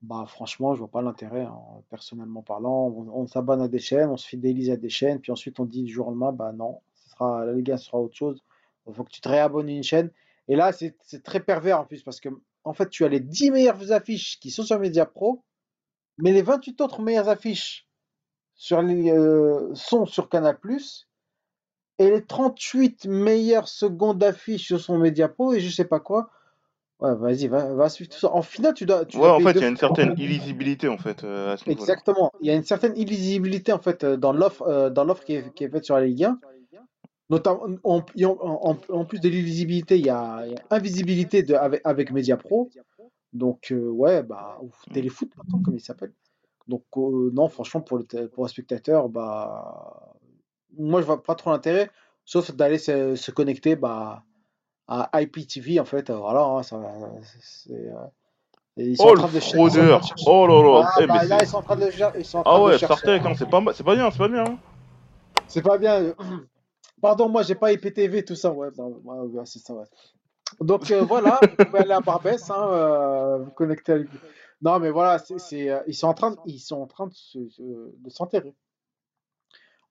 bah, 0.02 0.26
franchement, 0.28 0.74
je 0.74 0.80
vois 0.80 0.88
pas 0.88 1.02
l'intérêt, 1.02 1.44
hein, 1.44 1.60
personnellement 1.90 2.42
parlant. 2.42 2.88
On, 2.88 3.22
on 3.22 3.28
s'abonne 3.28 3.62
à 3.62 3.68
des 3.68 3.80
chaînes, 3.80 4.10
on 4.10 4.18
se 4.18 4.28
fidélise 4.28 4.70
à 4.72 4.78
des 4.78 4.90
chaînes, 4.90 5.20
puis 5.20 5.32
ensuite 5.32 5.60
on 5.60 5.66
dit 5.66 5.84
du 5.84 5.94
jour 5.94 6.08
au 6.08 6.10
lendemain, 6.12 6.32
bah 6.32 6.52
non, 6.54 6.82
ce 6.96 7.10
sera, 7.12 7.46
la 7.46 7.54
Ligue 7.54 7.72
1 7.72 7.78
sera 7.78 8.00
autre 8.00 8.16
chose. 8.16 8.44
Il 8.88 8.94
faut 8.94 9.04
que 9.04 9.12
tu 9.12 9.22
te 9.22 9.30
réabonnes 9.30 9.70
à 9.70 9.72
une 9.72 9.84
chaîne. 9.84 10.10
Et 10.48 10.56
là, 10.56 10.72
c'est 10.72 11.24
très 11.24 11.40
pervers 11.40 11.80
en 11.80 11.86
plus, 11.86 12.04
parce 12.04 12.20
que 12.20 12.30
en 12.64 12.74
fait, 12.74 12.90
tu 12.90 13.06
as 13.06 13.10
les 13.10 13.20
10 13.20 13.52
meilleures 13.52 13.92
affiches 13.92 14.40
qui 14.40 14.52
sont 14.52 14.64
sur 14.64 14.80
Mediapro, 14.80 15.44
mais 16.18 16.32
les 16.32 16.42
28 16.42 16.82
autres 16.82 17.02
meilleures 17.02 17.30
affiches 17.30 17.88
euh, 18.72 19.74
sont 19.74 20.06
sur 20.06 20.30
Canal+, 20.30 20.58
et 22.00 22.10
les 22.10 22.26
38 22.26 23.06
meilleures 23.06 23.68
secondes 23.68 24.18
d'affiches 24.18 24.68
sur 24.68 24.80
son 24.80 24.98
Mediapro, 24.98 25.54
et 25.54 25.60
je 25.60 25.70
sais 25.70 25.86
pas 25.86 26.00
quoi. 26.00 26.30
Ouais, 27.02 27.16
vas-y, 27.16 27.48
va, 27.48 27.74
va 27.74 27.90
suivre 27.90 28.10
tout 28.12 28.18
ça. 28.20 28.32
En 28.34 28.42
finale, 28.42 28.74
tu 28.74 28.86
dois, 28.86 29.06
tu 29.06 29.20
Ouais, 29.20 29.24
dois 29.24 29.34
en 29.36 29.40
fait, 29.40 29.52
il 29.54 29.62
y 29.62 29.66
a 29.66 29.68
une 29.68 29.78
certaine 29.78 30.14
illisibilité 30.18 30.88
en 30.88 30.98
fait 30.98 31.24
euh, 31.24 31.54
à 31.54 31.58
ce 31.58 31.70
niveau-là. 31.70 31.94
Exactement. 31.96 32.32
Il 32.42 32.48
y 32.48 32.50
a 32.50 32.56
une 32.56 32.64
certaine 32.64 32.98
illisibilité 32.98 33.72
en 33.72 33.80
fait 33.80 34.04
euh, 34.04 34.18
dans 34.18 34.34
l'offre 34.34 34.64
euh, 34.64 34.90
dans 34.90 35.04
l'offre 35.04 35.24
qui 35.24 35.34
est, 35.36 35.54
qui 35.54 35.64
est 35.64 35.70
faite 35.70 35.86
sur 35.86 35.96
la 35.96 36.06
Ligue 36.06 36.24
1. 36.26 36.40
Notamment, 37.30 37.66
en, 37.84 38.00
en- 38.00 38.60
en- 38.72 38.78
en 38.90 39.06
plus 39.06 39.20
de 39.22 39.30
l'illisibilité, 39.30 39.98
il 39.98 40.06
y 40.06 40.10
a, 40.10 40.44
il 40.46 40.54
y 40.54 40.56
a 40.56 40.64
invisibilité 40.70 41.44
de, 41.44 41.56
avec, 41.56 41.82
avec 41.86 42.12
Mediapro. 42.12 42.70
Donc, 43.34 43.72
euh, 43.72 43.90
ouais, 43.90 44.24
bah, 44.24 44.60
ou 44.62 44.72
Téléfoot 44.94 45.30
maintenant, 45.38 45.60
comme 45.60 45.76
il 45.76 45.82
s'appelle. 45.82 46.14
Donc, 46.68 46.84
non, 46.98 47.50
franchement, 47.50 47.82
pour 47.82 48.00
le, 48.00 48.06
pour 48.30 48.44
le 48.46 48.50
spectateur, 48.50 49.10
bah, 49.10 50.14
moi, 50.78 51.02
je 51.02 51.06
vois 51.06 51.24
pas 51.24 51.36
trop 51.36 51.52
l'intérêt, 51.52 51.90
sauf 52.26 52.52
d'aller 52.56 52.78
se, 52.78 53.16
se 53.16 53.32
connecter 53.32 53.76
bah, 53.76 54.24
à 54.92 55.22
IPTV, 55.22 55.80
en 55.80 55.86
fait. 55.86 56.10
euh, 56.10 56.18
Voilà, 56.18 56.44
hein, 56.44 56.64
ça, 56.64 56.80
c'est, 57.42 57.92
ils 58.78 58.98
sont 58.98 59.04
Oh 59.04 59.10
en 59.10 59.14
le 59.14 59.18
train 59.20 59.28
de 59.30 59.40
fraudeur 59.40 60.00
de 60.00 60.06
chercher. 60.06 60.26
Oh 60.28 60.48
là 60.48 60.62
là 60.62 60.86
Ah, 60.86 60.92
Eh, 60.98 61.02
mais 61.02 61.08
bah, 61.08 61.26
là, 61.26 61.38
ils 61.42 61.48
sont 61.48 61.58
en 61.58 61.62
train 61.62 61.76
de 61.76 61.86
le 61.86 61.92
cher- 61.92 62.12
ils 62.18 62.26
sont 62.26 62.40
en 62.40 62.44
train 62.44 62.52
Ah 62.54 62.62
ouais, 62.62 62.78
chercher. 62.78 62.96
Startech, 62.96 63.26
hein, 63.26 63.34
c'est 63.38 63.50
pas, 63.50 63.62
pas 63.62 63.96
bien, 63.96 64.12
c'est 64.12 64.18
pas 64.18 64.28
bien. 64.28 64.44
hein. 64.46 64.58
C'est 65.48 65.62
pas 65.62 65.78
bien. 65.78 65.96
euh, 66.02 66.14
Pardon, 67.02 67.30
moi 67.30 67.42
j'ai 67.44 67.56
pas 67.56 67.72
IPTV, 67.74 68.24
tout 68.26 68.36
ça, 68.36 68.52
ouais, 68.52 68.70
bah, 68.78 68.84
ouais, 68.86 69.18
ouais, 69.28 69.46
c'est 69.46 69.60
ça, 69.60 69.74
ouais. 69.74 69.86
Donc 70.60 70.92
euh, 70.92 71.04
voilà, 71.04 71.40
vous 71.42 71.66
pouvez 71.66 71.80
aller 71.80 71.94
à 71.94 72.00
Barbès, 72.00 72.50
hein, 72.52 72.68
euh, 72.70 73.38
vous 73.40 73.52
connecter 73.52 73.94
avec. 73.94 74.08
Non, 74.62 74.78
mais 74.80 74.92
voilà, 74.92 75.18
c'est, 75.18 75.70
euh, 75.70 75.80
ils 75.88 75.96
sont 75.96 76.08
en 76.08 76.14
train, 76.14 76.32
de, 76.32 76.38
ils 76.46 76.60
sont 76.60 76.80
en 76.82 76.86
train 76.86 77.08
de, 77.08 77.14
se- 77.14 77.50
se- 77.50 77.62
de 77.98 78.10
s'enterrer. 78.10 78.54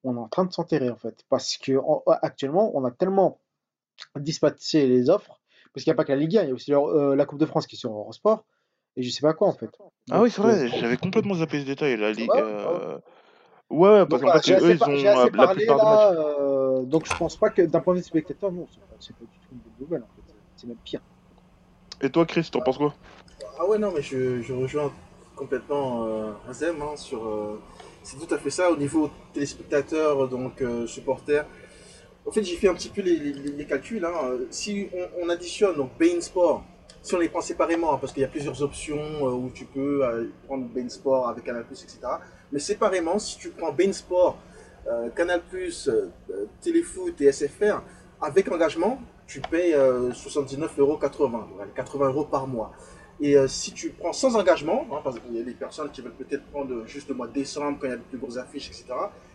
On 0.05 0.17
est 0.17 0.21
en 0.21 0.29
train 0.29 0.45
de 0.45 0.53
s'enterrer 0.53 0.91
en 0.91 0.97
fait, 0.97 1.25
parce 1.29 1.57
que 1.57 1.77
en- 1.79 2.03
actuellement, 2.23 2.71
on 2.75 2.85
a 2.85 2.91
tellement 2.91 3.41
dispatché 4.17 4.87
les 4.87 5.11
offres, 5.11 5.41
parce 5.73 5.85
qu'il 5.85 5.91
n'y 5.91 5.95
a 5.95 5.97
pas 5.97 6.05
que 6.05 6.13
la 6.13 6.19
Ligue 6.19 6.37
1, 6.39 6.43
il 6.43 6.49
y 6.49 6.51
a 6.51 6.55
aussi 6.55 6.75
euh, 6.75 7.15
la 7.15 7.27
Coupe 7.27 7.39
de 7.39 7.47
France 7.47 7.67
qui 7.67 7.77
est 7.77 7.79
sur 7.79 7.91
Eurosport, 7.93 8.45
et 8.97 9.03
je 9.03 9.11
sais 9.11 9.21
pas 9.21 9.35
quoi 9.35 9.49
en 9.49 9.53
fait. 9.53 9.71
Ah 10.11 10.21
oui, 10.21 10.31
c'est 10.31 10.41
euh, 10.41 10.43
vrai, 10.43 10.69
j'avais 10.69 10.97
complètement 10.97 11.35
zappé 11.35 11.61
ce 11.61 11.67
détail, 11.67 11.97
la 11.97 12.13
Ligue. 12.13 12.29
ouais, 12.31 12.37
ouais. 12.37 12.43
euh, 12.43 12.99
Ouais, 13.71 14.05
parce 14.07 14.21
Donc 14.21 14.33
qu'en 14.33 14.41
fait, 14.41 14.51
eux, 14.63 14.71
ils 14.73 14.83
ont 14.83 15.07
euh, 15.07 15.23
assez 15.23 15.31
la 15.31 15.47
parlé 15.47 15.65
plupart 15.65 15.81
des 15.81 15.87
là, 15.87 16.11
matchs. 16.11 16.19
euh, 16.19 16.83
donc 16.83 17.07
je 17.07 17.17
pense 17.17 17.37
pas 17.37 17.51
que 17.51 17.63
d'un 17.63 17.81
point 17.81 17.95
de 17.95 18.01
vue 18.01 18.05
spectateur, 18.05 18.51
non, 18.51 18.67
c'est 18.99 19.17
pas, 19.17 19.25
du 19.25 19.39
tout 19.39 19.49
une 19.53 19.59
bonne 19.59 19.73
nouvelle 19.79 20.03
en 20.03 20.09
fait, 20.17 20.33
c'est 20.57 20.67
même 20.67 20.77
pire. 20.79 21.01
Et 22.03 22.11
toi, 22.11 22.27
Chris, 22.27 22.49
t'en 22.51 22.61
penses 22.61 22.79
quoi? 22.79 22.95
Ah 23.59 23.67
ouais, 23.67 23.79
non, 23.79 23.93
mais 23.95 24.03
je, 24.03 24.43
je 24.43 24.53
rejoins 24.53 24.93
complètement 25.37 26.05
euh, 26.07 26.33
Azem 26.49 26.83
hein, 26.83 26.97
sur. 26.97 27.25
euh, 27.27 27.61
c'est 28.03 28.17
tout 28.19 28.35
à 28.35 28.39
fait 28.39 28.51
ça 28.51 28.71
au 28.73 28.77
niveau 28.77 29.09
téléspectateur, 29.35 30.29
donc 30.29 30.63
euh, 30.63 30.87
supporter. 30.89 31.45
En 32.27 32.31
fait, 32.31 32.43
j'ai 32.43 32.57
fait 32.57 32.69
un 32.69 32.75
petit 32.75 32.91
peu 32.91 33.01
les, 33.03 33.65
calculs. 33.67 34.05
hein. 34.05 34.39
Si 34.51 34.89
on, 34.95 35.25
on 35.27 35.29
additionne 35.29 35.77
donc 35.77 35.91
Bein 35.99 36.21
Sport, 36.21 36.65
si 37.03 37.15
on 37.15 37.19
les 37.19 37.29
prend 37.29 37.41
séparément, 37.41 37.95
hein, 37.95 37.99
parce 38.01 38.13
qu'il 38.13 38.23
y 38.23 38.25
a 38.25 38.29
plusieurs 38.29 38.63
options 38.63 38.99
euh, 38.99 39.31
où 39.31 39.51
tu 39.51 39.65
peux 39.65 40.05
euh, 40.05 40.27
prendre 40.47 40.67
Bein 40.67 40.89
Sport 40.89 41.29
avec 41.29 41.45
Canal+, 41.45 41.65
etc. 41.71 41.99
Mais 42.53 42.59
séparément, 42.59 43.19
si 43.19 43.39
tu 43.39 43.51
prends 43.51 43.73
Bein 43.73 43.93
Sport, 43.93 44.39
euh, 44.87 45.09
Canal+, 45.11 45.41
euh, 45.55 46.09
Téléfoot 46.61 47.19
et 47.21 47.33
SFR, 47.33 47.83
avec 48.21 48.51
engagement, 48.53 48.99
tu 49.27 49.41
payes 49.41 49.75
euh, 49.75 50.11
79,80€, 50.11 51.31
voilà, 51.55 51.71
80 51.75 52.09
euros 52.09 52.25
par 52.25 52.47
mois. 52.47 52.73
Et 53.23 53.37
si 53.49 53.73
tu 53.73 53.91
prends 53.91 54.15
sans 54.15 54.35
engagement, 54.35 54.87
hein, 54.91 55.01
parce 55.05 55.19
qu'il 55.19 55.37
y 55.37 55.41
a 55.41 55.43
des 55.43 55.53
personnes 55.53 55.91
qui 55.91 56.01
veulent 56.01 56.15
peut-être 56.15 56.43
prendre 56.47 56.87
juste 56.87 57.07
le 57.11 57.15
mois 57.15 57.27
de 57.27 57.35
décembre 57.35 57.77
quand 57.79 57.87
il 57.87 57.91
y 57.91 57.93
a 57.93 57.99
de 57.99 58.03
plus 58.03 58.17
grosses 58.17 58.39
affiches, 58.39 58.69
etc. 58.69 58.87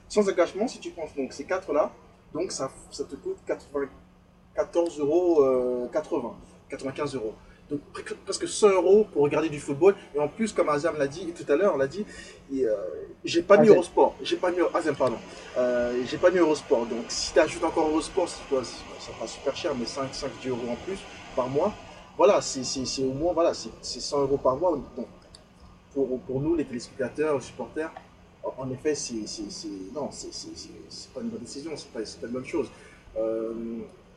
Sans 0.09 0.27
engagement, 0.27 0.67
si 0.67 0.79
tu 0.79 0.89
prends 0.89 1.05
donc 1.15 1.31
ces 1.31 1.43
quatre-là, 1.43 1.91
donc 2.35 2.51
ça, 2.51 2.69
ça 2.91 3.03
te 3.05 3.15
coûte 3.15 3.37
94 3.47 4.99
euros, 4.99 5.43
euh, 5.43 5.87
80, 5.91 6.33
95 6.69 7.15
euros. 7.15 7.33
Donc 7.69 7.79
pre- 7.93 8.15
presque 8.25 8.47
100 8.47 8.69
euros 8.69 9.07
pour 9.11 9.23
regarder 9.23 9.49
du 9.49 9.59
football. 9.59 9.95
Et 10.13 10.19
en 10.19 10.27
plus, 10.27 10.53
comme 10.53 10.69
Azam 10.69 10.95
l'a 10.97 11.07
dit 11.07 11.33
tout 11.33 11.51
à 11.51 11.55
l'heure, 11.55 11.73
on 11.73 11.77
l'a 11.77 11.87
dit, 11.87 12.05
euh, 12.53 12.75
j'ai 13.23 13.41
pas 13.41 13.57
mis. 13.57 13.67
Eurosport. 13.69 14.13
J'ai 14.21 14.35
pas 14.37 14.51
mis 14.51 14.57
Azam, 14.73 14.95
pardon. 14.95 15.17
Euh, 15.57 16.03
j'ai 16.05 16.17
pas 16.17 16.29
mis 16.29 16.37
Eurosport. 16.37 16.85
Donc 16.85 17.05
si 17.07 17.33
tu 17.33 17.39
ajoutes 17.39 17.63
encore 17.63 17.87
Eurosport, 17.87 18.29
Ça 18.29 19.11
passe 19.19 19.31
super 19.31 19.55
cher, 19.55 19.73
mais 19.75 19.85
5, 19.85 20.13
5 20.13 20.29
10 20.41 20.49
euros 20.49 20.59
en 20.69 20.75
plus 20.85 20.99
par 21.35 21.47
mois. 21.49 21.73
Voilà, 22.17 22.39
c'est 22.41 22.61
au 23.03 23.11
moins 23.13 23.33
voilà, 23.33 23.53
c'est 23.53 23.71
c'est 23.81 23.99
100 23.99 24.21
euros 24.21 24.37
par 24.37 24.55
mois. 24.57 24.71
Donc 24.95 25.07
pour, 25.93 26.19
pour 26.21 26.39
nous, 26.41 26.55
les 26.55 26.65
téléspectateurs, 26.65 27.35
les 27.35 27.41
supporters, 27.41 27.91
en 28.57 28.69
effet, 28.71 28.95
c'est 28.95 29.13
non, 29.93 30.09
c'est 30.11 31.13
pas 31.13 31.21
une 31.21 31.29
bonne 31.29 31.41
décision, 31.41 31.71
c'est 31.75 31.91
pas, 31.91 31.99
pas 31.99 32.27
une 32.27 32.33
bonne 32.33 32.45
chose. 32.45 32.67
Euh, 33.17 33.53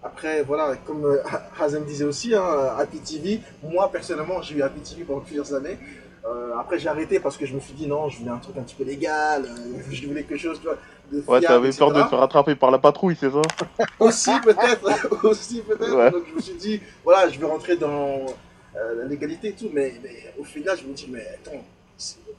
après, 0.03 0.43
voilà, 0.43 0.77
comme 0.77 1.05
euh, 1.05 1.19
Hazem 1.61 1.85
disait 1.85 2.05
aussi, 2.05 2.35
hein, 2.35 2.75
Happy 2.79 2.99
TV, 2.99 3.41
moi 3.63 3.91
personnellement, 3.91 4.43
j'ai 4.43 4.57
eu 4.57 4.63
Happy 4.63 4.81
TV 4.81 5.05
pendant 5.05 5.21
plusieurs 5.21 5.53
années. 5.55 5.79
Euh, 6.27 6.51
après, 6.59 6.79
j'ai 6.79 6.89
arrêté 6.89 7.21
parce 7.21 7.37
que 7.37 7.47
je 7.47 7.55
me 7.55 7.61
suis 7.61 7.73
dit 7.75 7.87
non, 7.87 8.09
je 8.09 8.19
voulais 8.19 8.31
un 8.31 8.39
truc 8.39 8.57
un 8.59 8.63
petit 8.63 8.75
peu 8.75 8.85
légal, 8.85 9.45
euh, 9.47 9.81
je 9.91 10.07
voulais 10.07 10.25
quelque 10.25 10.41
chose 10.41 10.59
tu 10.61 10.67
vois, 10.67 10.77
de 11.11 11.19
Ouais, 11.27 11.39
fiable, 11.41 11.65
t'avais 11.71 11.73
peur 11.77 11.93
de 11.93 12.03
te 12.03 12.09
faire 12.09 12.19
rattraper 12.19 12.55
par 12.55 12.71
la 12.71 12.79
patrouille, 12.79 13.17
c'est 13.19 13.31
ça? 13.31 13.41
Aussi 13.99 14.31
peut-être, 14.45 15.25
aussi 15.25 15.63
peut-être. 15.63 15.97
Ouais. 15.97 16.11
Donc 16.11 16.25
je 16.29 16.35
me 16.35 16.41
suis 16.41 16.55
dit, 16.55 16.81
voilà, 17.03 17.29
je 17.29 17.39
vais 17.39 17.47
rentrer 17.47 17.77
dans 17.77 18.27
la 18.75 19.05
légalité 19.05 19.49
et 19.49 19.53
tout, 19.53 19.71
mais, 19.73 19.95
mais 20.03 20.35
au 20.39 20.45
final, 20.45 20.77
je 20.81 20.87
me 20.87 20.93
dis, 20.93 21.09
mais 21.11 21.27
attends, 21.35 21.65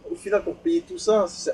au 0.10 0.16
final, 0.16 0.44
pour 0.44 0.56
payer 0.56 0.82
tout 0.82 0.98
ça, 0.98 1.26
ça- 1.28 1.52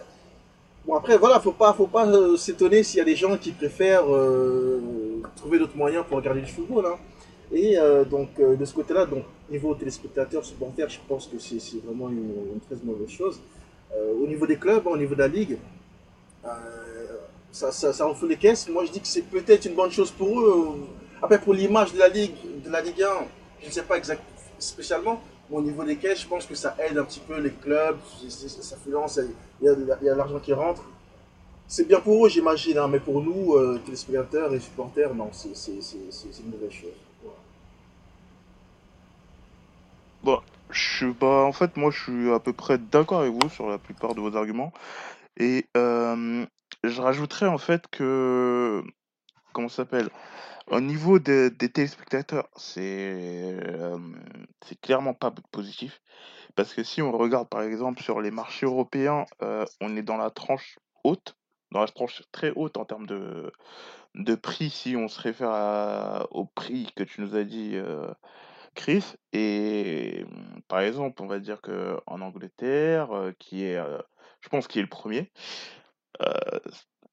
bon 0.86 0.96
après, 0.96 1.18
voilà, 1.18 1.40
faut 1.40 1.52
pas, 1.52 1.74
faut 1.74 1.88
pas 1.88 2.08
euh, 2.08 2.38
s'étonner 2.38 2.84
s'il 2.84 3.00
y 3.00 3.02
a 3.02 3.06
des 3.06 3.16
gens 3.16 3.38
qui 3.38 3.52
préfèrent 3.52 4.12
euh, 4.12 4.80
trouver 5.36 5.60
d'autres 5.60 5.78
moyens 5.78 6.06
pour 6.08 6.18
regarder 6.18 6.42
du 6.42 6.52
football. 6.52 6.86
Hein. 6.86 6.98
Et 7.52 7.78
euh, 7.78 8.04
donc 8.04 8.40
de 8.40 8.66
ce 8.66 8.74
côté-là, 8.74 9.06
donc 9.06 9.24
niveau 9.50 9.74
téléspectateurs, 9.76 10.44
supporters, 10.44 10.90
je 10.90 11.00
pense 11.08 11.28
que 11.28 11.38
c'est 11.38 11.60
vraiment 11.86 12.10
une, 12.10 12.60
très 12.68 12.76
mauvaise 12.84 13.10
chose. 13.10 13.40
Au 14.22 14.28
niveau 14.28 14.46
des 14.46 14.58
clubs, 14.58 14.86
au 14.88 14.98
niveau 14.98 15.14
de 15.14 15.20
la 15.20 15.28
ligue, 15.28 15.58
ça, 17.52 17.72
ça, 17.72 17.94
ça 17.94 18.06
refait 18.06 18.28
les 18.28 18.36
caisses. 18.36 18.68
Moi, 18.68 18.84
je 18.86 18.92
dis 18.92 19.00
que 19.00 19.08
c'est 19.08 19.22
peut-être 19.22 19.66
une 19.66 19.76
bonne 19.76 19.92
chose 19.92 20.12
pour 20.12 20.42
eux. 20.42 20.76
Après, 21.22 21.40
pour 21.40 21.54
l'image 21.54 21.94
de 21.94 22.00
la 22.00 22.10
Ligue, 22.10 22.36
de 22.66 22.70
la 22.70 22.82
Ligue 22.82 23.02
1, 23.02 23.08
je 23.62 23.68
ne 23.68 23.72
sais 23.72 23.84
pas 23.84 23.98
exactement 23.98 24.36
spécialement, 24.60 25.22
au 25.52 25.62
niveau 25.62 25.84
des 25.84 25.98
caisses, 25.98 26.22
je 26.22 26.28
pense 26.28 26.46
que 26.46 26.56
ça 26.56 26.76
aide 26.80 26.98
un 26.98 27.04
petit 27.04 27.20
peu 27.20 27.40
les 27.40 27.52
clubs, 27.52 27.98
ça 28.28 28.76
influence, 28.76 29.20
il 29.62 29.68
y 29.68 29.70
a, 29.70 30.12
a 30.12 30.16
l'argent 30.16 30.40
qui 30.40 30.54
rentre. 30.54 30.84
C'est 31.68 31.88
bien 31.88 32.00
pour 32.00 32.26
eux, 32.26 32.30
j'imagine, 32.30 32.78
hein, 32.78 32.88
mais 32.88 33.00
pour 33.00 33.22
nous, 33.22 33.56
euh, 33.56 33.80
téléspectateurs 33.86 34.54
et 34.54 34.60
supporters, 34.60 35.14
non, 35.16 35.32
c'est 35.32 35.52
une 35.52 36.50
mauvaise 36.52 36.72
chose. 36.72 36.94
Voilà. 40.24 40.42
Je 40.72 41.06
bah 41.06 41.44
en 41.46 41.52
fait 41.52 41.78
moi 41.78 41.92
je 41.92 42.02
suis 42.02 42.32
à 42.34 42.40
peu 42.40 42.52
près 42.52 42.80
d'accord 42.80 43.22
avec 43.22 43.34
vous 43.34 43.50
sur 43.50 43.70
la 43.70 43.78
plupart 43.78 44.16
de 44.16 44.20
vos 44.20 44.36
arguments 44.36 44.74
et 45.38 45.68
euh, 45.78 46.44
je 46.84 47.02
rajouterais 47.02 47.46
en 47.46 47.60
fait 47.60 47.88
que 47.92 48.84
comment 49.54 49.70
ça 49.70 49.78
s'appelle? 49.78 50.10
Au 50.68 50.80
niveau 50.80 51.20
des, 51.20 51.50
des 51.50 51.70
téléspectateurs 51.70 52.50
c'est 52.56 52.82
euh, 52.82 53.98
clairement 54.82 55.14
pas 55.14 55.34
positif 55.52 56.02
parce 56.56 56.74
que 56.74 56.84
si 56.84 57.02
on 57.02 57.12
regarde 57.12 57.50
par 57.50 57.62
exemple 57.62 58.02
sur 58.02 58.22
les 58.22 58.32
marchés 58.32 58.66
européens 58.66 59.26
euh, 59.42 59.66
on 59.82 59.96
est 59.96 60.04
dans 60.04 60.18
la 60.18 60.32
tranche 60.32 60.80
haute 61.04 61.38
dans 61.72 61.82
la 61.82 61.88
tranche 61.88 62.24
très 62.32 62.52
haute 62.56 62.78
en 62.78 62.86
termes 62.86 63.08
de 63.08 63.52
de 64.16 64.36
prix 64.36 64.70
si 64.70 64.96
on 64.96 65.08
se 65.08 65.20
réfère 65.22 66.28
au 66.32 66.46
prix 66.46 66.92
que 66.96 67.04
tu 67.04 67.22
nous 67.22 67.36
as 67.36 67.44
dit 67.44 67.72
euh, 67.76 68.08
Chris. 68.76 69.04
Et 69.34 70.26
par 70.68 70.80
exemple, 70.82 71.22
on 71.22 71.28
va 71.28 71.40
dire 71.40 71.62
que 71.62 72.00
en 72.08 72.22
Angleterre, 72.22 73.10
qui 73.40 73.64
est, 73.64 73.82
je 74.42 74.50
pense, 74.50 74.68
qui 74.68 74.80
est 74.80 74.84
le 74.84 74.90
premier, 74.90 75.32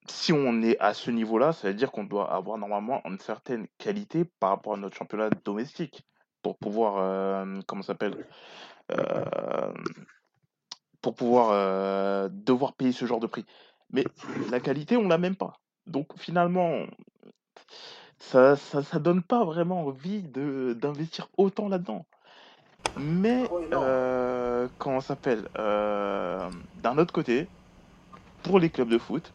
si 0.09 0.33
on 0.33 0.63
est 0.63 0.79
à 0.79 0.95
ce 0.95 1.11
niveau-là, 1.11 1.53
ça 1.53 1.69
veut 1.69 1.75
dire 1.75 1.93
qu'on 1.93 2.05
doit 2.05 2.33
avoir 2.33 2.59
normalement 2.59 3.01
une 3.05 3.19
certaine 3.19 3.67
qualité 3.79 4.25
par 4.25 4.51
rapport 4.51 4.75
à 4.75 4.77
notre 4.77 4.97
championnat 4.97 5.31
domestique 5.45 6.05
pour 6.43 6.59
pouvoir, 6.59 6.97
euh, 6.99 7.61
comment 7.67 7.83
ça 7.83 7.89
s'appelle, 7.89 8.27
euh, 8.91 9.73
pour 11.01 11.15
pouvoir 11.15 11.51
euh, 11.53 12.29
devoir 12.33 12.73
payer 12.75 12.93
ce 12.93 13.07
genre 13.07 13.21
de 13.21 13.27
prix. 13.27 13.47
Mais 13.91 14.05
la 14.51 14.61
qualité, 14.61 14.97
on 14.97 15.07
l'a 15.07 15.19
même 15.19 15.37
pas. 15.37 15.55
Donc 15.87 16.09
finalement, 16.19 16.87
ça, 18.19 18.57
ça, 18.57 18.83
ça 18.83 18.99
donne 18.99 19.23
pas 19.23 19.45
vraiment 19.45 19.87
envie 19.87 20.23
de 20.23 20.77
d'investir 20.81 21.29
autant 21.37 21.69
là-dedans. 21.69 22.07
Mais 22.99 23.45
Ah 23.73 24.67
comment 24.79 25.01
ça 25.01 25.09
s'appelle 25.09 25.49
D'un 25.55 26.99
autre 26.99 27.13
côté, 27.13 27.49
pour 28.43 28.59
les 28.59 28.71
clubs 28.71 28.89
de 28.89 28.99
foot, 28.99 29.33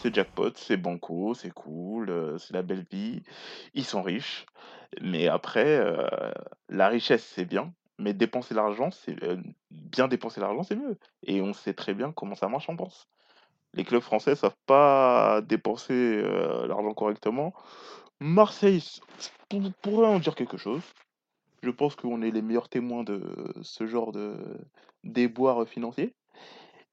c'est 0.00 0.14
jackpot, 0.14 0.52
c'est 0.56 0.76
banco, 0.76 1.34
c'est 1.34 1.52
cool, 1.52 2.10
euh, 2.10 2.38
c'est 2.38 2.54
la 2.54 2.62
belle 2.62 2.86
vie, 2.90 3.22
ils 3.74 3.84
sont 3.84 4.02
riches. 4.02 4.46
Mais 5.02 5.28
après, 5.28 5.76
euh, 5.78 6.32
la 6.68 6.88
richesse 6.88 7.24
c'est 7.24 7.44
bien, 7.44 7.72
mais 7.98 8.14
dépenser 8.14 8.54
l'argent, 8.54 8.90
c'est 8.90 9.22
euh, 9.22 9.36
bien 9.70 10.08
dépenser 10.08 10.40
l'argent, 10.40 10.62
c'est 10.62 10.76
mieux. 10.76 10.98
Et 11.24 11.42
on 11.42 11.52
sait 11.52 11.74
très 11.74 11.94
bien 11.94 12.12
comment 12.12 12.34
ça 12.34 12.48
marche 12.48 12.68
en 12.68 12.76
France. 12.76 13.08
Les 13.74 13.84
clubs 13.84 14.02
français 14.02 14.34
savent 14.34 14.56
pas 14.66 15.42
dépenser 15.42 16.22
l'argent 16.22 16.92
correctement. 16.92 17.54
Marseille 18.18 18.82
pour- 19.48 19.72
pourrait 19.82 20.08
en 20.08 20.18
dire 20.18 20.34
quelque 20.34 20.56
chose. 20.56 20.82
Je 21.62 21.70
pense 21.70 21.94
qu'on 21.94 22.22
est 22.22 22.32
les 22.32 22.42
meilleurs 22.42 22.68
témoins 22.68 23.04
de 23.04 23.22
ce 23.62 23.86
genre 23.86 24.10
de 24.12 24.34
déboires 25.04 25.68
financiers. 25.68 26.14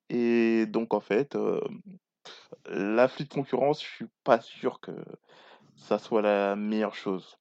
Et 0.09 0.67
donc, 0.67 0.93
en 0.93 0.99
fait, 0.99 1.35
l'afflux 2.69 3.25
de 3.25 3.33
concurrence, 3.33 3.81
je 3.83 3.87
suis 3.89 4.07
pas 4.23 4.39
sûr 4.41 4.79
que 4.79 4.91
ça 5.75 5.99
soit 5.99 6.21
la 6.21 6.55
meilleure 6.55 6.95
chose. 6.95 7.37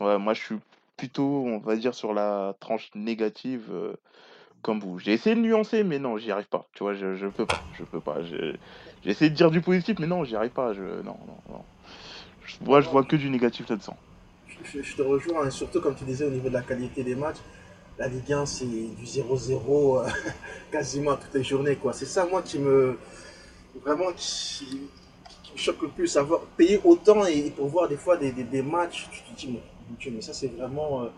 Moi, 0.00 0.34
je 0.34 0.40
suis 0.40 0.56
plutôt, 0.96 1.44
on 1.46 1.58
va 1.58 1.76
dire, 1.76 1.94
sur 1.94 2.14
la 2.14 2.54
tranche 2.60 2.90
négative, 2.94 3.66
euh, 3.70 3.94
comme 4.62 4.80
vous. 4.80 4.98
J'ai 4.98 5.12
essayé 5.12 5.36
de 5.36 5.40
nuancer, 5.40 5.84
mais 5.84 5.98
non, 5.98 6.16
j'y 6.16 6.30
arrive 6.30 6.48
pas. 6.48 6.66
Tu 6.74 6.82
vois, 6.82 6.94
je, 6.94 7.16
je 7.16 7.26
peux 7.26 7.46
pas, 7.46 7.62
je 7.78 7.84
peux 7.84 8.00
pas. 8.00 8.22
J'ai 8.22 8.58
essayé 9.04 9.30
de 9.30 9.34
dire 9.36 9.50
du 9.50 9.60
positif, 9.60 9.98
mais 9.98 10.06
non, 10.06 10.24
j'y 10.24 10.36
arrive 10.36 10.50
pas. 10.52 10.72
Je, 10.72 10.82
non, 10.82 11.16
non, 11.26 11.38
non. 11.50 11.64
Je- 12.46 12.64
moi, 12.64 12.80
je 12.80 12.88
vois 12.88 13.04
que 13.04 13.16
du 13.16 13.28
négatif 13.30 13.68
là-dedans. 13.68 13.96
Je, 14.64 14.82
je- 14.82 14.96
te 14.96 15.02
rejoins, 15.02 15.46
et 15.46 15.50
surtout 15.50 15.80
comme 15.80 15.94
tu 15.94 16.04
disais 16.04 16.24
au 16.24 16.30
niveau 16.30 16.48
de 16.48 16.54
la 16.54 16.62
qualité 16.62 17.02
des 17.02 17.14
matchs, 17.14 17.38
la 17.98 18.08
Ligue 18.08 18.32
1 18.32 18.46
c'est 18.46 18.66
du 18.66 19.04
0-0 19.04 20.00
euh, 20.00 20.08
quasiment 20.72 21.16
toutes 21.16 21.34
les 21.34 21.44
journées. 21.44 21.76
quoi. 21.76 21.92
C'est 21.92 22.06
ça 22.06 22.26
moi 22.26 22.42
qui 22.42 22.58
me 22.58 22.98
vraiment 23.84 24.12
qui, 24.16 24.66
qui 25.42 25.52
me 25.52 25.58
choque 25.58 25.82
le 25.82 25.88
plus, 25.88 26.16
avoir 26.16 26.42
payer 26.56 26.80
autant 26.84 27.24
et, 27.26 27.50
pour 27.50 27.68
voir 27.68 27.88
des 27.88 27.96
fois 27.96 28.16
des, 28.16 28.32
des, 28.32 28.44
des 28.44 28.62
matchs, 28.62 29.08
tu 29.12 29.22
te 29.22 29.38
dis 29.38 29.48
mais, 29.52 29.62
Dieu, 29.98 30.12
mais 30.14 30.20
ça 30.22 30.32
c'est 30.32 30.48
vraiment 30.48 31.02
euh, 31.04 31.08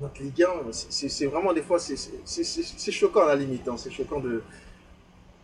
notre 0.00 0.22
Ligue 0.22 0.42
1, 0.44 0.72
c'est- 0.72 1.26
vraiment 1.26 1.52
des 1.52 1.62
fois 1.62 1.78
c'est- 1.78 2.92
choquant 2.92 3.24
à 3.24 3.28
la 3.28 3.36
limite, 3.36 3.68
hein. 3.68 3.76
c'est 3.76 3.90
choquant 3.90 4.20
de 4.20 4.42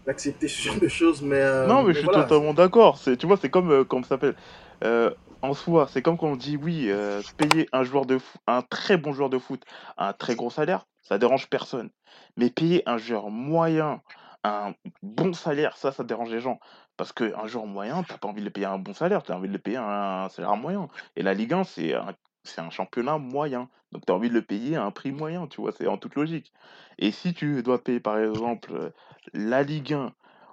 d'accepter 0.07 0.49
ce 0.49 0.63
genre 0.63 0.79
de 0.81 0.89
choses, 0.89 1.23
mais, 1.23 1.37
euh, 1.41 1.67
Non, 1.69 1.85
mais 1.85 1.93
je 1.93 1.99
suis 1.99 2.07
voilà. 2.07 2.25
totalement 2.27 2.55
d'accord. 2.55 2.99
C'est, 2.99 3.17
tu 3.17 3.27
vois, 3.27 3.37
c'est 3.37 3.51
comme, 3.51 3.71
euh, 3.71 3.85
comment 3.85 4.03
ça 4.03 4.11
s'appelle 4.11 4.37
euh, 4.85 5.11
En 5.43 5.55
soi, 5.55 5.87
c'est 5.89 6.03
comme 6.03 6.19
quand 6.19 6.27
on 6.29 6.37
dit, 6.37 6.57
oui, 6.57 6.91
payer 7.37 7.69
un 7.73 7.85
joueur 7.85 8.07
de 8.07 8.19
foot, 8.19 8.41
un 8.47 8.63
très 8.63 8.97
bon 8.97 9.13
joueur 9.13 9.31
de 9.31 9.39
foot, 9.39 9.63
un 9.97 10.13
très 10.13 10.35
gros 10.35 10.51
salaire, 10.51 10.87
ça 11.03 11.19
dérange 11.19 11.49
personne. 11.49 11.91
Mais 12.37 12.51
payer 12.51 12.83
un 12.89 12.99
joueur 12.99 13.31
moyen, 13.31 14.03
un 14.45 14.75
bon 15.03 15.33
salaire, 15.33 15.77
ça, 15.77 15.93
ça 15.93 16.05
dérange 16.05 16.31
les 16.31 16.41
gens. 16.41 16.59
Parce 16.97 17.13
qu'un 17.13 17.47
joueur 17.47 17.67
moyen, 17.67 18.03
t'as 18.03 18.19
pas 18.19 18.29
envie 18.29 18.41
de 18.41 18.47
le 18.47 18.51
payer 18.51 18.67
un 18.67 18.79
bon 18.79 18.95
salaire, 18.95 19.23
tu 19.23 19.33
as 19.33 19.37
envie 19.37 19.49
de 19.49 19.53
le 19.53 19.59
payer 19.59 19.79
un 19.79 20.29
salaire 20.29 20.57
moyen. 20.57 20.89
Et 21.17 21.23
la 21.23 21.35
Ligue 21.35 21.55
1, 21.55 21.65
c'est 21.65 21.95
un, 21.95 22.71
championnat 22.71 23.19
moyen. 23.19 23.69
Donc 23.93 24.05
tu 24.07 24.13
as 24.13 24.17
envie 24.17 24.29
de 24.29 24.35
le 24.35 24.43
payer 24.43 24.77
à 24.77 24.85
un 24.85 24.91
prix 24.91 25.13
moyen, 25.13 25.47
tu 25.47 25.61
vois, 25.61 25.73
c'est 25.73 25.87
en 25.87 25.99
toute 25.99 26.15
logique. 26.15 26.53
Et 26.99 27.11
si 27.13 27.35
tu 27.35 27.63
dois 27.63 27.83
payer, 27.83 28.01
par 28.01 28.19
exemple, 28.19 28.93
la 29.33 29.63
Ligue 29.63 29.95
1 29.95 30.13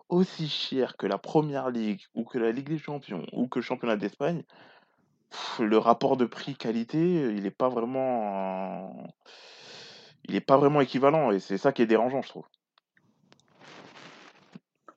aussi 0.09 0.49
cher 0.49 0.97
que 0.97 1.07
la 1.07 1.17
Première 1.17 1.69
Ligue 1.69 2.01
ou 2.15 2.23
que 2.23 2.37
la 2.37 2.51
Ligue 2.51 2.69
des 2.69 2.79
Champions 2.79 3.25
ou 3.33 3.47
que 3.47 3.59
le 3.59 3.63
championnat 3.63 3.95
d'Espagne, 3.95 4.43
le 5.59 5.77
rapport 5.77 6.17
de 6.17 6.25
prix-qualité, 6.25 6.97
il 7.35 7.43
n'est 7.43 7.51
pas 7.51 7.69
vraiment, 7.69 9.07
il 10.25 10.35
est 10.35 10.41
pas 10.41 10.57
vraiment 10.57 10.81
équivalent 10.81 11.31
et 11.31 11.39
c'est 11.39 11.57
ça 11.57 11.71
qui 11.71 11.81
est 11.81 11.87
dérangeant, 11.87 12.21
je 12.21 12.29
trouve. 12.29 12.45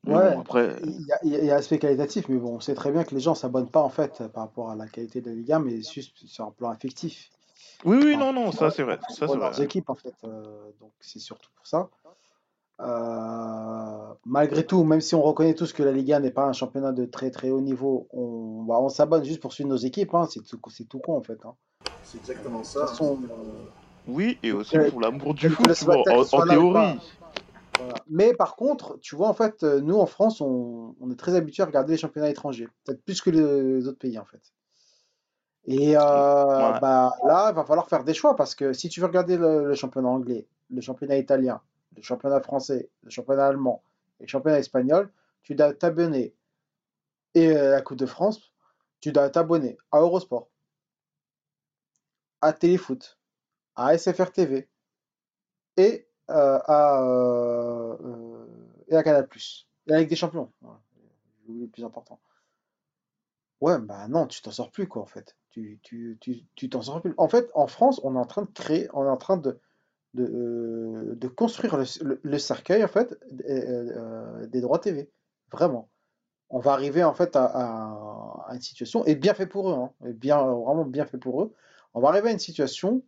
Mais 0.05 0.15
Ouais, 0.15 0.35
bon, 0.35 0.41
après, 0.41 0.77
il 0.83 1.07
y 1.07 1.13
a, 1.13 1.19
il 1.23 1.31
y 1.45 1.51
a- 1.51 1.55
l'aspect 1.55 1.79
qualitatif, 1.79 2.29
mais 2.29 2.39
bon, 2.39 2.57
on 2.57 2.61
sait 2.61 2.75
très 2.75 2.91
bien 2.91 3.05
que 3.05 3.15
les 3.15 3.21
gens 3.21 3.35
s'abonnent 3.35 3.71
pas 3.71 3.83
en 3.83 3.89
fait 3.89 4.23
par 4.29 4.45
rapport 4.45 4.71
à 4.71 4.75
la 4.77 4.87
qualité 4.87 5.21
de 5.21 5.31
la 5.31 5.37
Ligue 5.37 5.53
1, 5.53 5.59
mais 5.61 5.81
juste 5.81 6.27
sur 6.27 6.45
un 6.45 6.51
plan 6.51 6.71
affectif. 6.71 7.31
oui, 7.85 7.99
oui, 8.03 8.17
non, 8.17 8.33
non, 8.33 8.51
ça 8.53 8.71
c'est 8.71 8.83
vrai, 8.83 8.99
ça 9.09 9.29
c'est 9.29 9.37
leurs 9.37 9.53
vrai. 9.53 9.65
équipes 9.65 9.91
en 9.91 9.95
fait. 9.95 10.15
euh, 10.25 10.71
donc 10.81 10.93
c'est 11.01 11.19
surtout 11.21 11.51
pour 11.57 11.67
ça. 11.67 11.89
Euh, 12.81 14.15
malgré 14.25 14.67
tout, 14.67 14.83
même 14.83 15.01
si 15.01 15.15
on 15.15 15.23
reconnaît 15.23 15.55
tous 15.55 15.73
que 15.73 15.83
la 15.85 15.93
Ligue 15.93 16.13
1 16.13 16.21
n'est 16.21 16.33
pas 16.33 16.47
un 16.47 16.53
championnat 16.53 16.91
de 16.93 17.05
très 17.05 17.31
très 17.31 17.51
haut 17.51 17.61
niveau, 17.61 18.09
on, 18.13 18.65
bah, 18.65 18.79
on 18.81 18.89
s'abonne 18.89 19.25
juste 19.25 19.41
pour 19.41 19.53
suivre 19.53 19.71
nos 19.71 19.77
équipes. 19.77 20.15
hein, 20.15 20.27
c'est 20.29 20.45
tout, 20.45 20.59
c'est 20.69 20.89
tout 20.89 20.99
con 20.99 21.17
en 21.17 21.23
fait. 21.23 21.39
hein. 21.45 21.55
C'est 22.03 22.19
exactement 22.19 22.59
De 22.59 22.65
ça. 22.65 22.81
toute 22.81 22.89
façon, 22.89 23.21
Oui, 24.09 24.39
et 24.43 24.51
aussi 24.51 24.77
Euh, 24.77 24.91
pour 24.91 25.01
l'amour 25.01 25.35
du 25.35 25.49
foot, 25.49 25.59
que 25.59 25.69
le 25.69 25.75
que 25.75 26.11
en, 26.11 26.23
ce 26.25 26.31
soit 26.31 26.41
en 26.41 26.47
là 26.47 26.59
ou 26.59 26.73
théorie. 26.73 26.99
Voilà. 27.79 27.95
Mais 28.09 28.35
par 28.35 28.57
contre, 28.57 28.99
tu 29.01 29.17
vois, 29.17 29.29
en 29.29 29.35
fait, 29.35 29.63
euh, 29.63 29.81
nous 29.81 29.99
en 29.99 30.07
France, 30.07 30.41
on, 30.41 30.95
on 31.01 31.11
est 31.11 31.17
très 31.19 31.35
habitué 31.35 31.63
à 31.63 31.67
regarder 31.67 31.93
les 31.95 31.99
championnats 31.99 32.29
étrangers, 32.31 32.69
peut-être 32.85 33.03
plus 33.05 33.21
que 33.21 33.31
les 33.31 33.87
autres 33.89 33.99
pays 33.99 34.19
en 34.19 34.25
fait. 34.25 34.53
Et 35.65 35.97
euh, 35.97 36.73
Ouais. 36.73 36.79
bah, 36.81 37.15
là, 37.25 37.51
il 37.51 37.55
va 37.55 37.65
falloir 37.65 37.89
faire 37.89 38.05
des 38.05 38.15
choix 38.15 38.35
parce 38.37 38.55
que 38.55 38.73
si 38.73 38.89
tu 38.89 39.01
veux 39.01 39.07
regarder 39.07 39.37
le, 39.37 39.67
le 39.67 39.75
championnat 39.75 40.09
anglais, 40.09 40.49
le 40.71 40.81
championnat 40.81 41.17
italien, 41.19 41.61
le 41.97 42.03
championnat 42.03 42.41
français, 42.41 42.91
le 43.03 43.11
championnat 43.11 43.47
allemand 43.47 43.83
et 44.21 44.25
le 44.25 44.29
championnat 44.29 44.59
espagnol, 44.59 45.13
tu 45.43 45.55
dois 45.55 45.73
t'abonner. 45.73 46.35
Et 47.35 47.49
euh, 47.57 47.71
la 47.73 47.83
Coupe 47.83 47.99
de 47.99 48.07
France, 48.07 48.53
tu 49.01 49.13
dois 49.13 49.31
t'abonner 49.31 49.79
à 49.93 50.01
Eurosport, 50.01 50.49
à 52.43 52.53
Téléfoot, 52.53 53.19
à 53.77 53.97
SFR 53.97 54.33
TV 54.33 54.69
et 55.77 56.07
à, 56.33 57.03
euh, 57.03 57.97
euh, 58.05 58.47
et 58.89 58.97
à 58.97 59.03
Canal+. 59.03 59.27
Et 59.89 59.93
avec 59.95 60.09
des 60.09 60.17
champions. 60.17 60.53
Voilà. 60.61 60.81
Le 61.49 61.67
plus 61.69 61.85
important. 61.85 62.21
Ouais, 63.61 63.79
bah 63.79 64.09
non, 64.09 64.27
tu 64.27 64.43
t'en 64.43 64.51
sors 64.51 64.71
plus, 64.71 64.89
quoi, 64.89 65.03
en 65.03 65.07
fait. 65.07 65.37
Tu, 65.51 65.79
tu, 65.83 66.19
tu, 66.21 66.45
tu 66.57 66.69
t'en 66.69 66.83
sors 66.83 67.01
plus. 67.01 67.15
En 67.17 67.29
fait, 67.29 67.49
en 67.55 67.67
France, 67.67 68.01
on 68.03 68.17
est 68.17 68.19
en 68.19 68.25
train 68.25 68.43
de 68.43 68.51
créer, 68.51 68.89
on 68.93 69.05
est 69.05 69.09
en 69.09 69.17
train 69.17 69.37
de, 69.37 69.61
de, 70.15 70.25
euh, 70.25 71.15
de 71.17 71.29
construire 71.29 71.77
le, 71.77 71.85
le- 72.25 72.39
cercueil, 72.39 72.85
en 72.85 72.89
fait, 72.89 73.17
des, 73.33 73.45
euh, 73.69 74.47
euh, 74.55 74.61
droits 74.63 74.79
TV. 74.81 75.11
Vraiment. 75.53 75.91
On 76.51 76.61
va 76.61 76.73
arriver, 76.73 77.05
en 77.05 77.15
fait, 77.15 77.37
à 77.37 78.49
une 78.55 78.61
situation, 78.63 79.05
et 79.07 79.17
bien 79.17 79.35
fait 79.35 79.47
pour 79.49 79.71
eux, 79.71 79.75
hein, 79.75 79.93
et 80.07 80.13
bien, 80.15 80.39
vraiment 80.45 80.85
bien 80.87 81.07
fait 81.07 81.19
pour 81.19 81.43
eux. 81.43 81.55
On 81.95 82.01
va 82.01 82.09
arriver 82.11 82.31
à 82.31 82.33
une 82.33 82.39
situation, 82.41 83.03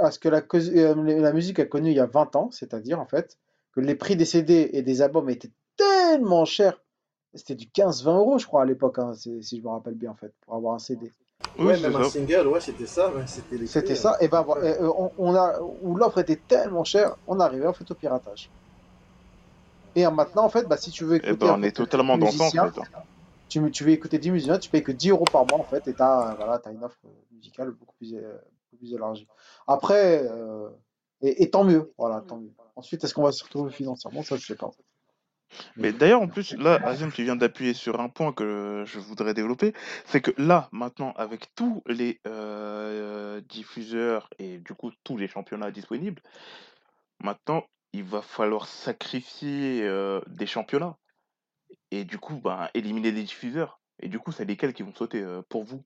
à 0.00 0.10
ce 0.10 0.18
que 0.18 0.28
la, 0.28 0.42
euh, 0.54 0.94
la 1.20 1.32
musique 1.32 1.58
a 1.58 1.66
connu 1.66 1.90
il 1.90 1.96
y 1.96 2.00
a 2.00 2.06
20 2.06 2.34
ans, 2.36 2.50
c'est-à-dire, 2.50 3.00
en 3.00 3.06
fait, 3.06 3.38
que 3.72 3.80
les 3.80 3.94
prix 3.94 4.16
des 4.16 4.24
CD 4.24 4.70
et 4.72 4.82
des 4.82 5.02
albums 5.02 5.28
étaient 5.30 5.52
tellement 5.76 6.44
chers. 6.44 6.82
C'était 7.34 7.54
du 7.56 7.66
15-20 7.68 8.16
euros, 8.16 8.38
je 8.38 8.46
crois, 8.46 8.62
à 8.62 8.64
l'époque, 8.64 8.98
hein, 8.98 9.12
si 9.14 9.58
je 9.58 9.62
me 9.62 9.68
rappelle 9.68 9.94
bien, 9.94 10.12
en 10.12 10.16
fait, 10.16 10.32
pour 10.42 10.54
avoir 10.54 10.74
un 10.74 10.78
CD. 10.78 11.10
Oui, 11.58 11.66
ouais, 11.66 11.78
même 11.80 11.96
un 11.96 12.02
single, 12.04 12.46
ouais, 12.48 12.60
c'était 12.60 12.86
ça. 12.86 13.12
ouais, 13.12 13.26
c'était 13.26 13.58
les 13.58 13.66
C'était 13.66 13.94
prix, 13.94 13.96
ça, 13.96 14.16
et 14.20 14.28
ben 14.28 14.40
Ouais. 14.40 14.46
voilà, 14.46 14.68
et, 14.70 14.80
euh, 14.80 14.92
on, 14.96 15.12
on 15.18 15.34
a, 15.34 15.60
où 15.60 15.96
l'offre 15.96 16.18
était 16.18 16.36
tellement 16.36 16.84
chère, 16.84 17.16
on 17.26 17.40
arrivait 17.40 17.66
en 17.66 17.72
fait 17.72 17.90
au 17.90 17.94
piratage. 17.94 18.50
Et 19.94 20.06
euh, 20.06 20.10
maintenant, 20.10 20.44
en 20.44 20.48
fait, 20.48 20.64
bah, 20.66 20.76
si 20.76 20.90
tu 20.90 21.04
veux 21.04 21.16
Eh 21.16 21.18
écouter 21.22 21.46
ben, 21.46 21.52
en 21.52 21.58
on 21.58 21.62
fait, 21.62 21.64
est 21.64 21.72
totalement 21.76 22.18
dans 22.18 22.30
10 22.30 22.38
ça, 22.38 22.44
en 22.46 22.52
fait. 22.52 22.78
hein. 22.78 22.84
tu, 23.48 23.70
tu 23.70 23.84
veux 23.84 23.90
écouter 23.90 24.18
10 24.18 24.30
musiciens, 24.30 24.58
tu 24.58 24.70
payes 24.70 24.82
que 24.82 24.92
10 24.92 25.10
euros 25.10 25.26
par 25.26 25.46
mois, 25.46 25.58
en 25.58 25.64
fait, 25.64 25.86
et 25.88 25.94
tu 25.94 26.02
as, 26.02 26.34
voilà, 26.36 26.58
t'as 26.58 26.72
une 26.72 26.84
offre 26.84 26.98
musicale 27.32 27.70
beaucoup 27.72 27.94
plus, 27.96 28.14
euh, 28.16 28.36
plus 28.74 28.94
élargie. 28.94 29.26
Après, 29.66 30.26
euh, 30.30 30.68
et, 31.22 31.50
tant 31.50 31.64
mieux, 31.64 31.92
voilà, 31.96 32.20
tant 32.20 32.38
mieux. 32.38 32.52
Ensuite, 32.76 33.02
est-ce 33.04 33.14
qu'on 33.14 33.22
va 33.22 33.32
se 33.32 33.44
retrouver 33.44 33.72
financièrement? 33.72 34.22
Ça, 34.22 34.36
je 34.36 34.44
sais 34.44 34.56
pas. 34.56 34.70
Mais 35.76 35.92
d'ailleurs, 35.92 36.20
en 36.20 36.28
plus, 36.28 36.54
là, 36.56 36.74
Azem, 36.84 37.12
tu 37.12 37.22
viens 37.22 37.36
d'appuyer 37.36 37.74
sur 37.74 38.00
un 38.00 38.08
point 38.08 38.32
que 38.32 38.84
je 38.86 38.98
voudrais 38.98 39.34
développer. 39.34 39.72
C'est 40.04 40.20
que 40.20 40.32
là, 40.36 40.68
maintenant, 40.72 41.12
avec 41.16 41.54
tous 41.54 41.82
les 41.86 42.20
euh, 42.26 43.40
diffuseurs 43.42 44.28
et 44.38 44.58
du 44.58 44.74
coup 44.74 44.90
tous 45.04 45.16
les 45.16 45.28
championnats 45.28 45.70
disponibles, 45.70 46.22
maintenant, 47.22 47.64
il 47.92 48.02
va 48.02 48.20
falloir 48.20 48.66
sacrifier 48.66 49.84
euh, 49.84 50.20
des 50.26 50.46
championnats 50.46 50.96
et 51.90 52.04
du 52.04 52.18
coup, 52.18 52.40
ben, 52.42 52.68
éliminer 52.74 53.12
des 53.12 53.22
diffuseurs. 53.22 53.80
Et 54.00 54.08
du 54.08 54.18
coup, 54.18 54.32
c'est 54.32 54.44
lesquels 54.44 54.74
qui 54.74 54.82
vont 54.82 54.94
sauter 54.94 55.24
pour 55.48 55.62
vous? 55.62 55.84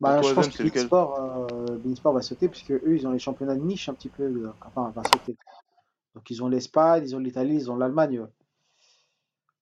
Bah, 0.00 0.20
toi, 0.20 0.30
je 0.30 0.34
pense 0.34 0.48
que? 0.48 0.62
Beansport, 0.62 1.18
euh, 1.52 1.76
Beansport 1.78 2.12
va 2.12 2.22
sauter, 2.22 2.48
puisque 2.48 2.70
eux, 2.70 2.82
ils 2.96 3.06
ont 3.06 3.10
les 3.12 3.18
championnats 3.18 3.56
de 3.56 3.60
niche 3.60 3.88
un 3.88 3.94
petit 3.94 4.08
peu, 4.08 4.22
euh, 4.22 4.52
enfin, 4.64 4.92
va 4.94 5.02
sauter. 5.04 5.36
Donc, 6.14 6.30
ils 6.30 6.42
ont 6.42 6.48
l'Espagne, 6.48 7.02
ils 7.04 7.16
ont 7.16 7.18
l'Italie, 7.18 7.56
ils 7.56 7.70
ont 7.70 7.76
l'Allemagne. 7.76 8.20
ouais. 8.20 8.26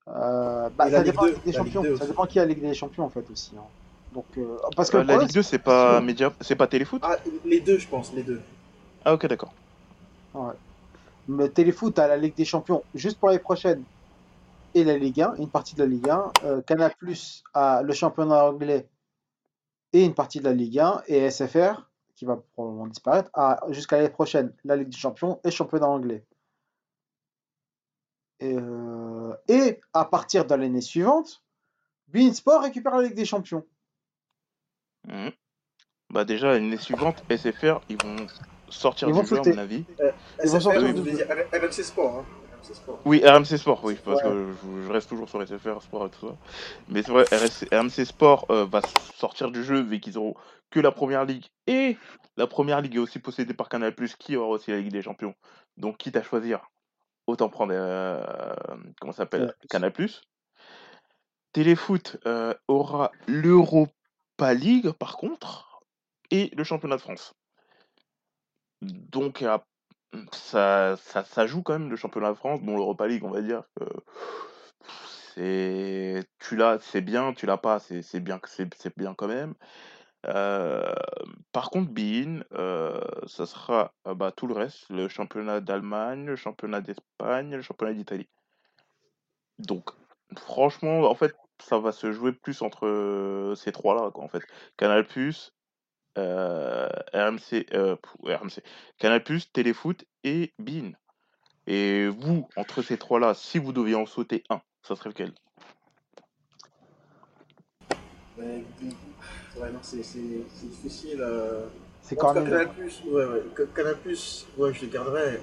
Euh, 0.08 0.68
bah, 0.70 0.90
ça 0.90 1.02
dépend 1.02 1.24
de 1.24 1.30
la 1.30 1.32
2, 1.32 1.36
Ligue 1.36 1.44
des 1.46 1.52
Champions. 1.52 1.82
2 1.82 1.96
Ça 1.96 2.06
dépend 2.06 2.26
qui 2.26 2.38
a 2.38 2.42
la 2.42 2.48
Ligue 2.48 2.60
des 2.60 2.74
Champions 2.74 3.04
en 3.04 3.10
fait 3.10 3.28
aussi. 3.30 3.52
hein. 3.56 3.62
Donc, 4.12 4.26
euh, 4.38 4.56
parce 4.76 4.88
que 4.88 4.98
Euh, 4.98 5.00
la 5.00 5.04
problème, 5.06 5.26
Ligue 5.26 5.34
2, 5.34 5.42
c'est 5.42 5.58
pas 5.58 6.00
média, 6.00 6.32
c'est 6.40 6.54
pas 6.54 6.66
Téléfoot? 6.66 7.00
Ah, 7.04 7.16
les 7.44 7.60
deux, 7.60 7.78
je 7.78 7.88
pense, 7.88 8.12
les 8.12 8.22
deux. 8.22 8.40
Ah, 9.04 9.14
ok, 9.14 9.26
d'accord. 9.26 9.52
ouais. 10.34 10.52
Mais 11.28 11.48
Téléfoot 11.48 11.98
a 11.98 12.06
la 12.06 12.16
Ligue 12.16 12.36
des 12.36 12.44
Champions 12.44 12.84
juste 12.94 13.18
pour 13.18 13.30
les 13.30 13.40
prochaines 13.40 13.82
et 14.74 14.84
la 14.84 14.96
Ligue 14.96 15.22
1, 15.22 15.34
une 15.38 15.48
partie 15.48 15.74
de 15.74 15.80
la 15.82 15.86
Ligue 15.88 16.08
1. 16.08 16.32
Euh, 16.44 16.60
Canal 16.62 16.92
Plus 16.96 17.42
a 17.52 17.82
le 17.82 17.92
championnat 17.92 18.44
anglais 18.44 18.86
et 19.96 20.04
une 20.04 20.14
partie 20.14 20.38
de 20.40 20.44
la 20.44 20.52
Ligue 20.52 20.78
1. 20.78 21.02
Et 21.06 21.30
SFR, 21.30 21.88
qui 22.14 22.24
va 22.24 22.36
probablement 22.52 22.86
disparaître, 22.86 23.30
jusqu'à 23.70 23.96
l'année 23.96 24.10
prochaine 24.10 24.52
la 24.64 24.76
Ligue 24.76 24.88
des 24.88 24.96
Champions 24.96 25.40
et 25.44 25.50
championnat 25.50 25.88
anglais. 25.88 26.24
Et, 28.40 28.54
euh, 28.54 29.32
et 29.48 29.80
à 29.94 30.04
partir 30.04 30.44
de 30.44 30.54
l'année 30.54 30.82
suivante, 30.82 31.42
Beansport 32.08 32.62
récupère 32.62 32.96
la 32.96 33.02
Ligue 33.04 33.14
des 33.14 33.24
Champions. 33.24 33.64
Mhm. 35.06 35.30
Bah 36.10 36.24
déjà, 36.24 36.52
l'année 36.52 36.76
suivante, 36.76 37.24
SFR, 37.30 37.80
ils 37.88 37.96
vont 38.02 38.26
sortir 38.68 39.08
Ils 39.08 39.14
vont 39.14 39.22
du 39.22 39.26
jeu, 39.28 39.38
à 39.38 39.42
mon 39.42 39.58
avis. 39.58 39.84
Ils 40.44 40.50
vont 40.50 40.58
SFR, 40.58 40.62
sortir 40.62 40.80
vous 40.82 40.92
du 40.92 41.00
voulez 41.00 41.12
jeu. 41.12 41.24
dire 41.24 41.36
RMC 41.52 41.72
Sport, 41.82 42.18
hein. 42.18 42.24
RMC 42.62 42.74
Sport. 42.74 43.00
Oui, 43.04 43.22
RMC 43.24 43.58
Sport, 43.58 43.84
oui, 43.84 43.96
parce 44.04 44.22
Ouais. 44.22 44.30
que 44.30 44.52
je, 44.52 44.86
je 44.86 44.92
reste 44.92 45.08
toujours 45.08 45.28
sur 45.28 45.42
SFR 45.46 45.82
Sport 45.82 46.06
et 46.06 46.10
tout 46.10 46.28
ça. 46.28 46.34
Mais 46.88 47.02
c'est 47.02 47.12
vrai, 47.12 47.24
RMC 47.72 48.04
Sport 48.04 48.46
euh, 48.50 48.64
va 48.64 48.80
sortir 49.16 49.50
du 49.50 49.64
jeu 49.64 49.80
vu 49.80 50.00
qu'ils 50.00 50.18
auront 50.18 50.34
que 50.70 50.80
la 50.80 50.92
première 50.92 51.24
ligue. 51.24 51.46
Et 51.66 51.96
la 52.36 52.46
première 52.46 52.80
ligue 52.80 52.96
est 52.96 53.00
aussi 53.00 53.18
possédée 53.18 53.54
par 53.54 53.68
Canal 53.68 53.94
qui 54.18 54.36
aura 54.36 54.48
aussi 54.48 54.70
la 54.70 54.78
Ligue 54.78 54.92
des 54.92 55.02
Champions. 55.02 55.34
Donc, 55.76 55.98
quitte 55.98 56.16
à 56.16 56.22
choisir, 56.22 56.68
autant 57.26 57.48
prendre 57.48 57.72
euh, 57.74 58.24
comment 59.00 59.12
s'appelle 59.12 59.54
Canal+. 59.68 59.92
Canal 59.92 60.10
Téléfoot 61.52 62.18
euh, 62.26 62.52
aura 62.68 63.12
l'Europa 63.26 64.52
League 64.52 64.90
par 64.92 65.16
contre 65.16 65.80
et 66.30 66.50
le 66.54 66.64
championnat 66.64 66.96
de 66.96 67.00
France. 67.00 67.32
Donc 68.82 69.42
ça, 70.32 70.96
ça, 70.96 71.24
ça 71.24 71.46
joue 71.46 71.62
quand 71.62 71.78
même 71.78 71.90
le 71.90 71.96
championnat 71.96 72.30
de 72.30 72.34
France, 72.36 72.60
bon 72.62 72.76
l'Europa 72.76 73.06
League 73.06 73.24
on 73.24 73.30
va 73.30 73.42
dire 73.42 73.62
que 73.76 73.84
c'est 75.34 76.24
tu 76.38 76.56
l'as 76.56 76.78
c'est 76.80 77.00
bien, 77.02 77.32
tu 77.34 77.46
l'as 77.46 77.58
pas 77.58 77.78
c'est 77.78 78.02
c'est 78.02 78.20
bien 78.20 78.40
c'est 78.46 78.72
c'est 78.74 78.96
bien 78.96 79.14
quand 79.14 79.28
même. 79.28 79.54
Euh, 80.26 80.92
par 81.52 81.70
contre 81.70 81.92
Bein 81.92 82.40
euh, 82.54 83.00
ça 83.26 83.46
sera 83.46 83.92
euh, 84.06 84.14
bah, 84.14 84.32
tout 84.32 84.46
le 84.46 84.54
reste, 84.54 84.88
le 84.90 85.08
championnat 85.08 85.60
d'Allemagne, 85.60 86.24
le 86.26 86.36
championnat 86.36 86.80
d'Espagne, 86.80 87.54
le 87.54 87.62
championnat 87.62 87.94
d'Italie. 87.94 88.28
Donc 89.58 89.90
franchement 90.36 91.00
en 91.10 91.14
fait 91.14 91.34
ça 91.62 91.78
va 91.78 91.92
se 91.92 92.12
jouer 92.12 92.32
plus 92.32 92.62
entre 92.62 93.54
ces 93.56 93.72
trois-là 93.72 94.10
quoi 94.10 94.24
en 94.24 94.28
fait. 94.28 94.42
Canal+, 94.76 95.06
euh, 95.16 95.32
RMC, 96.16 97.66
euh, 97.74 97.96
RMC, 98.22 98.62
Canal+, 98.98 99.22
Téléfoot 99.52 100.04
et 100.24 100.52
Bein. 100.58 100.92
Et 101.66 102.06
vous, 102.08 102.48
entre 102.56 102.82
ces 102.82 102.96
trois-là, 102.96 103.34
si 103.34 103.58
vous 103.58 103.72
deviez 103.72 103.96
en 103.96 104.06
sauter 104.06 104.44
un, 104.50 104.60
ça 104.82 104.96
serait 104.96 105.10
lequel? 105.10 105.32
Ouais, 108.38 108.62
non, 109.72 109.78
c'est 109.82 109.96
difficile. 109.98 111.20
euh. 111.22 111.66
C'est 112.02 112.14
cas, 112.14 112.20
Cornell. 112.20 112.44
Canal 112.50 112.68
Plus, 112.70 113.02
ouais, 113.06 113.24
ouais. 113.24 113.42
Ca- 113.56 113.66
Canal 113.74 113.96
Plus, 113.98 114.46
ouais, 114.58 114.72
je 114.74 114.82
le 114.84 114.92
garderai. 114.92 115.40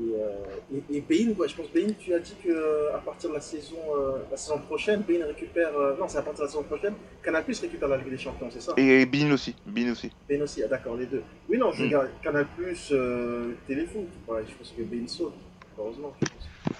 Euh, 0.00 0.02
Et, 0.02 0.14
euh, 0.14 0.82
et, 0.90 0.96
et 0.96 1.00
Bein, 1.00 1.34
ouais, 1.38 1.48
je 1.48 1.56
pense 1.56 1.70
Bein, 1.72 1.92
tu 1.98 2.12
as 2.14 2.18
dit 2.18 2.34
que 2.44 2.92
à 2.94 2.98
partir 2.98 3.30
de 3.30 3.34
la 3.34 3.40
saison, 3.40 3.76
euh, 3.96 4.18
la 4.30 4.36
saison 4.36 4.58
prochaine, 4.58 5.00
Bein 5.00 5.24
récupère. 5.26 5.76
euh, 5.78 5.96
non, 5.98 6.06
c'est 6.08 6.18
à 6.18 6.22
partir 6.22 6.40
de 6.42 6.46
la 6.46 6.50
saison 6.52 6.62
prochaine. 6.64 6.94
Canal 7.22 7.44
Plus 7.44 7.58
récupère 7.60 7.88
la 7.88 7.96
Ligue 7.96 8.10
des 8.10 8.18
Champions, 8.18 8.48
c'est 8.50 8.60
ça? 8.62 8.74
Et 8.76 9.06
Bein 9.06 9.30
aussi, 9.32 9.54
Bein 9.64 9.90
aussi. 9.92 10.10
Bein 10.28 10.42
aussi, 10.42 10.62
ah, 10.62 10.68
d'accord, 10.68 10.96
les 10.96 11.06
deux. 11.06 11.22
Oui, 11.48 11.56
non, 11.58 11.72
je 11.72 11.84
Mm. 11.84 11.90
garde 11.90 12.08
Canal 12.22 12.46
Plus, 12.56 12.88
euh, 12.92 13.52
Téléfoot. 13.66 14.06
Ouais, 14.28 14.42
je 14.48 14.54
pense 14.54 14.72
que 14.76 14.82
Bein 14.82 15.06
saute. 15.08 15.34
Heureusement, 15.78 16.12
je 16.20 16.26
pense. 16.28 16.74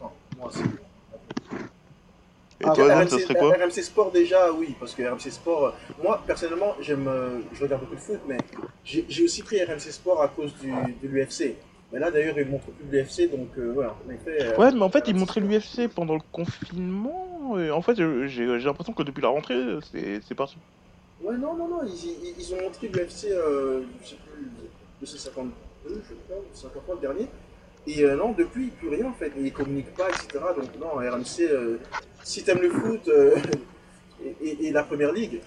Enfin, 0.00 0.12
moi, 0.36 0.50
c'est. 0.52 0.62
Et 2.60 2.66
Ah, 2.66 2.72
toi, 2.72 2.84
Adam, 2.84 3.00
RMC, 3.00 3.08
ça 3.10 3.18
serait 3.18 3.34
quoi? 3.34 3.52
RMC 3.56 3.82
Sport 3.82 4.12
déjà, 4.12 4.52
oui, 4.52 4.74
parce 4.78 4.94
que 4.94 5.02
RMC 5.02 5.30
Sport, 5.30 5.66
euh, 5.66 5.70
moi 6.02 6.22
personnellement, 6.26 6.74
j'aime, 6.80 7.06
euh, 7.08 7.40
je 7.52 7.62
regarde 7.62 7.82
beaucoup 7.82 7.96
de 7.96 8.00
foot, 8.00 8.20
mais 8.28 8.38
j'ai 8.84 9.04
j'ai 9.08 9.24
aussi 9.24 9.42
pris 9.42 9.62
RMC 9.62 9.80
Sport 9.90 10.22
à 10.22 10.28
cause 10.28 10.54
du, 10.60 10.70
de 10.70 11.08
l'UFC. 11.08 11.56
Mais 11.94 12.00
là 12.00 12.10
d'ailleurs, 12.10 12.36
ils 12.36 12.48
montrent 12.48 12.72
plus 12.72 12.86
l'UFC, 12.90 13.30
donc 13.30 13.50
euh, 13.56 13.70
voilà, 13.72 13.94
en 14.04 14.10
effet. 14.10 14.36
euh, 14.42 14.56
Ouais, 14.58 14.72
mais 14.72 14.82
en 14.82 14.90
fait, 14.90 15.04
ils 15.06 15.14
montraient 15.14 15.40
l'UFC 15.40 15.86
pendant 15.94 16.14
le 16.14 16.20
confinement. 16.32 17.56
Et 17.58 17.70
en 17.70 17.80
fait, 17.82 17.94
j'ai 17.94 18.26
j'ai 18.28 18.46
l'impression 18.66 18.92
que 18.92 19.04
depuis 19.04 19.22
la 19.22 19.28
rentrée, 19.28 19.60
c'est 19.92 20.20
c'est 20.26 20.34
parti. 20.34 20.56
Ouais, 21.22 21.36
non, 21.38 21.54
non, 21.54 21.68
non, 21.68 21.80
ils, 21.86 22.34
ils- 22.36 22.54
ont 22.54 22.60
montré 22.62 22.88
l'UFC, 22.88 23.28
euh, 23.30 23.82
je 24.02 24.08
sais 24.08 24.16
plus, 24.16 24.50
252, 25.00 26.02
je 26.08 26.14
crois, 26.26 26.42
253 26.52 26.94
le 26.96 27.00
dernier. 27.00 27.28
Et 27.86 28.02
euh, 28.02 28.16
non, 28.16 28.32
depuis, 28.32 28.68
plus 28.70 28.88
rien 28.88 29.06
en 29.06 29.12
fait, 29.12 29.30
ils 29.38 29.52
communiquent 29.52 29.94
pas, 29.94 30.08
etc. 30.08 30.26
Donc 30.56 30.70
non, 30.80 30.94
RMC, 30.96 31.42
euh, 31.42 31.78
si 32.24 32.42
t'aimes 32.42 32.60
le 32.62 32.70
foot 32.70 33.06
euh, 33.08 33.36
et, 34.24 34.34
et- 34.48 34.66
et 34.66 34.72
la 34.72 34.82
première 34.82 35.12
ligue, 35.12 35.40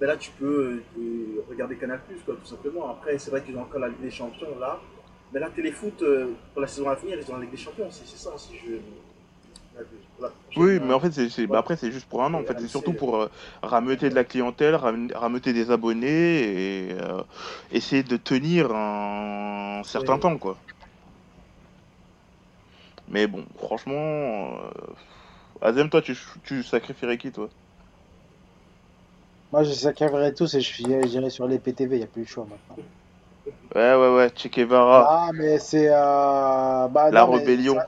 ben 0.00 0.06
là 0.06 0.16
tu 0.16 0.30
peux 0.38 0.80
euh, 0.98 1.44
regarder 1.50 1.76
Canal 1.76 2.00
Plus 2.08 2.18
quoi, 2.24 2.36
tout 2.36 2.46
simplement. 2.46 2.88
Après, 2.88 3.18
c'est 3.18 3.30
vrai 3.30 3.42
qu'ils 3.42 3.56
ont 3.58 3.62
encore 3.62 3.80
la 3.80 3.88
Ligue 3.88 4.00
des 4.00 4.10
Champions 4.10 4.58
là. 4.58 4.80
Mais 5.32 5.40
là, 5.40 5.50
Téléfoot, 5.50 6.02
euh, 6.02 6.32
pour 6.52 6.62
la 6.62 6.68
saison 6.68 6.88
à 6.88 6.94
venir, 6.94 7.18
ils 7.20 7.30
ont 7.30 7.34
la 7.36 7.42
Ligue 7.42 7.50
des 7.50 7.56
Champions. 7.56 7.88
C'est 7.90 8.06
ça 8.16 8.34
aussi. 8.34 8.52
Je... 8.64 8.76
Voilà. 10.18 10.34
Oui, 10.56 10.80
mais 10.80 10.94
en 10.94 11.00
fait, 11.00 11.12
c'est, 11.12 11.28
c'est- 11.28 11.46
bah, 11.46 11.58
après, 11.58 11.76
c'est 11.76 11.92
juste 11.92 12.06
pour 12.06 12.24
un 12.24 12.32
an. 12.32 12.40
En 12.40 12.44
fait, 12.44 12.58
c'est 12.58 12.68
surtout 12.68 12.94
pour 12.94 13.16
euh, 13.16 13.28
rameuter 13.62 14.08
de 14.08 14.14
la 14.14 14.24
clientèle, 14.24 14.74
ram- 14.74 15.10
rameuter 15.14 15.52
des 15.52 15.70
abonnés 15.70 16.88
et 16.88 16.92
euh, 16.92 17.22
essayer 17.70 18.02
de 18.02 18.16
tenir 18.16 18.70
un 18.74 19.82
certain 19.84 20.14
Oui. 20.14 20.20
temps, 20.20 20.38
quoi. 20.38 20.62
Mais 23.08 23.26
bon, 23.26 23.44
franchement, 23.58 23.94
euh... 23.94 24.70
Azem, 25.62 25.90
toi, 25.90 26.02
tu, 26.02 26.16
tu 26.44 26.62
sacrifierais 26.62 27.18
qui, 27.18 27.32
toi? 27.32 27.50
Moi, 29.50 29.64
je 29.64 29.72
sacrifierais 29.72 30.32
tous 30.34 30.54
et 30.54 30.60
je 30.60 30.68
suis- 30.72 30.84
j'irai 31.08 31.30
sur 31.30 31.48
les 31.48 31.58
PTV, 31.58 31.96
il 31.96 31.98
n'y 31.98 32.04
a 32.04 32.06
plus 32.06 32.22
le 32.22 32.28
choix 32.28 32.46
maintenant. 32.46 32.78
Ouais, 33.74 33.94
ouais, 33.94 34.14
ouais, 34.16 34.30
Che 34.34 34.48
Guevara, 34.48 35.08
Ah, 35.08 35.30
mais 35.34 35.58
c'est. 35.58 35.88
euh, 35.88 36.88
Bah, 36.88 37.10
la 37.10 37.24
non, 37.24 37.32
rébellion. 37.32 37.78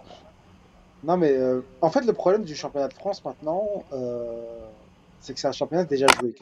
Non, 1.03 1.16
mais 1.16 1.33
euh, 1.33 1.62
en 1.81 1.90
fait, 1.90 2.03
le 2.03 2.12
problème 2.12 2.44
du 2.44 2.55
championnat 2.55 2.88
de 2.88 2.94
France 2.94 3.25
maintenant, 3.25 3.85
euh, 3.92 4.68
c'est 5.21 5.35
que 5.35 5.40
c'est 5.40 5.49
un 5.49 5.53
championnat 5.53 5.85
déjà 5.85 6.07
joué. 6.09 6.35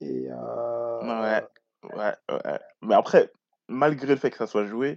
Et 0.00 0.28
Ouais, 1.02 1.42
ouais, 1.94 2.14
ouais. 2.30 2.60
Mais 2.82 2.94
après, 2.94 3.30
malgré 3.68 4.08
le 4.08 4.16
fait 4.16 4.30
que 4.30 4.36
ça 4.38 4.46
soit 4.46 4.66
joué, 4.66 4.96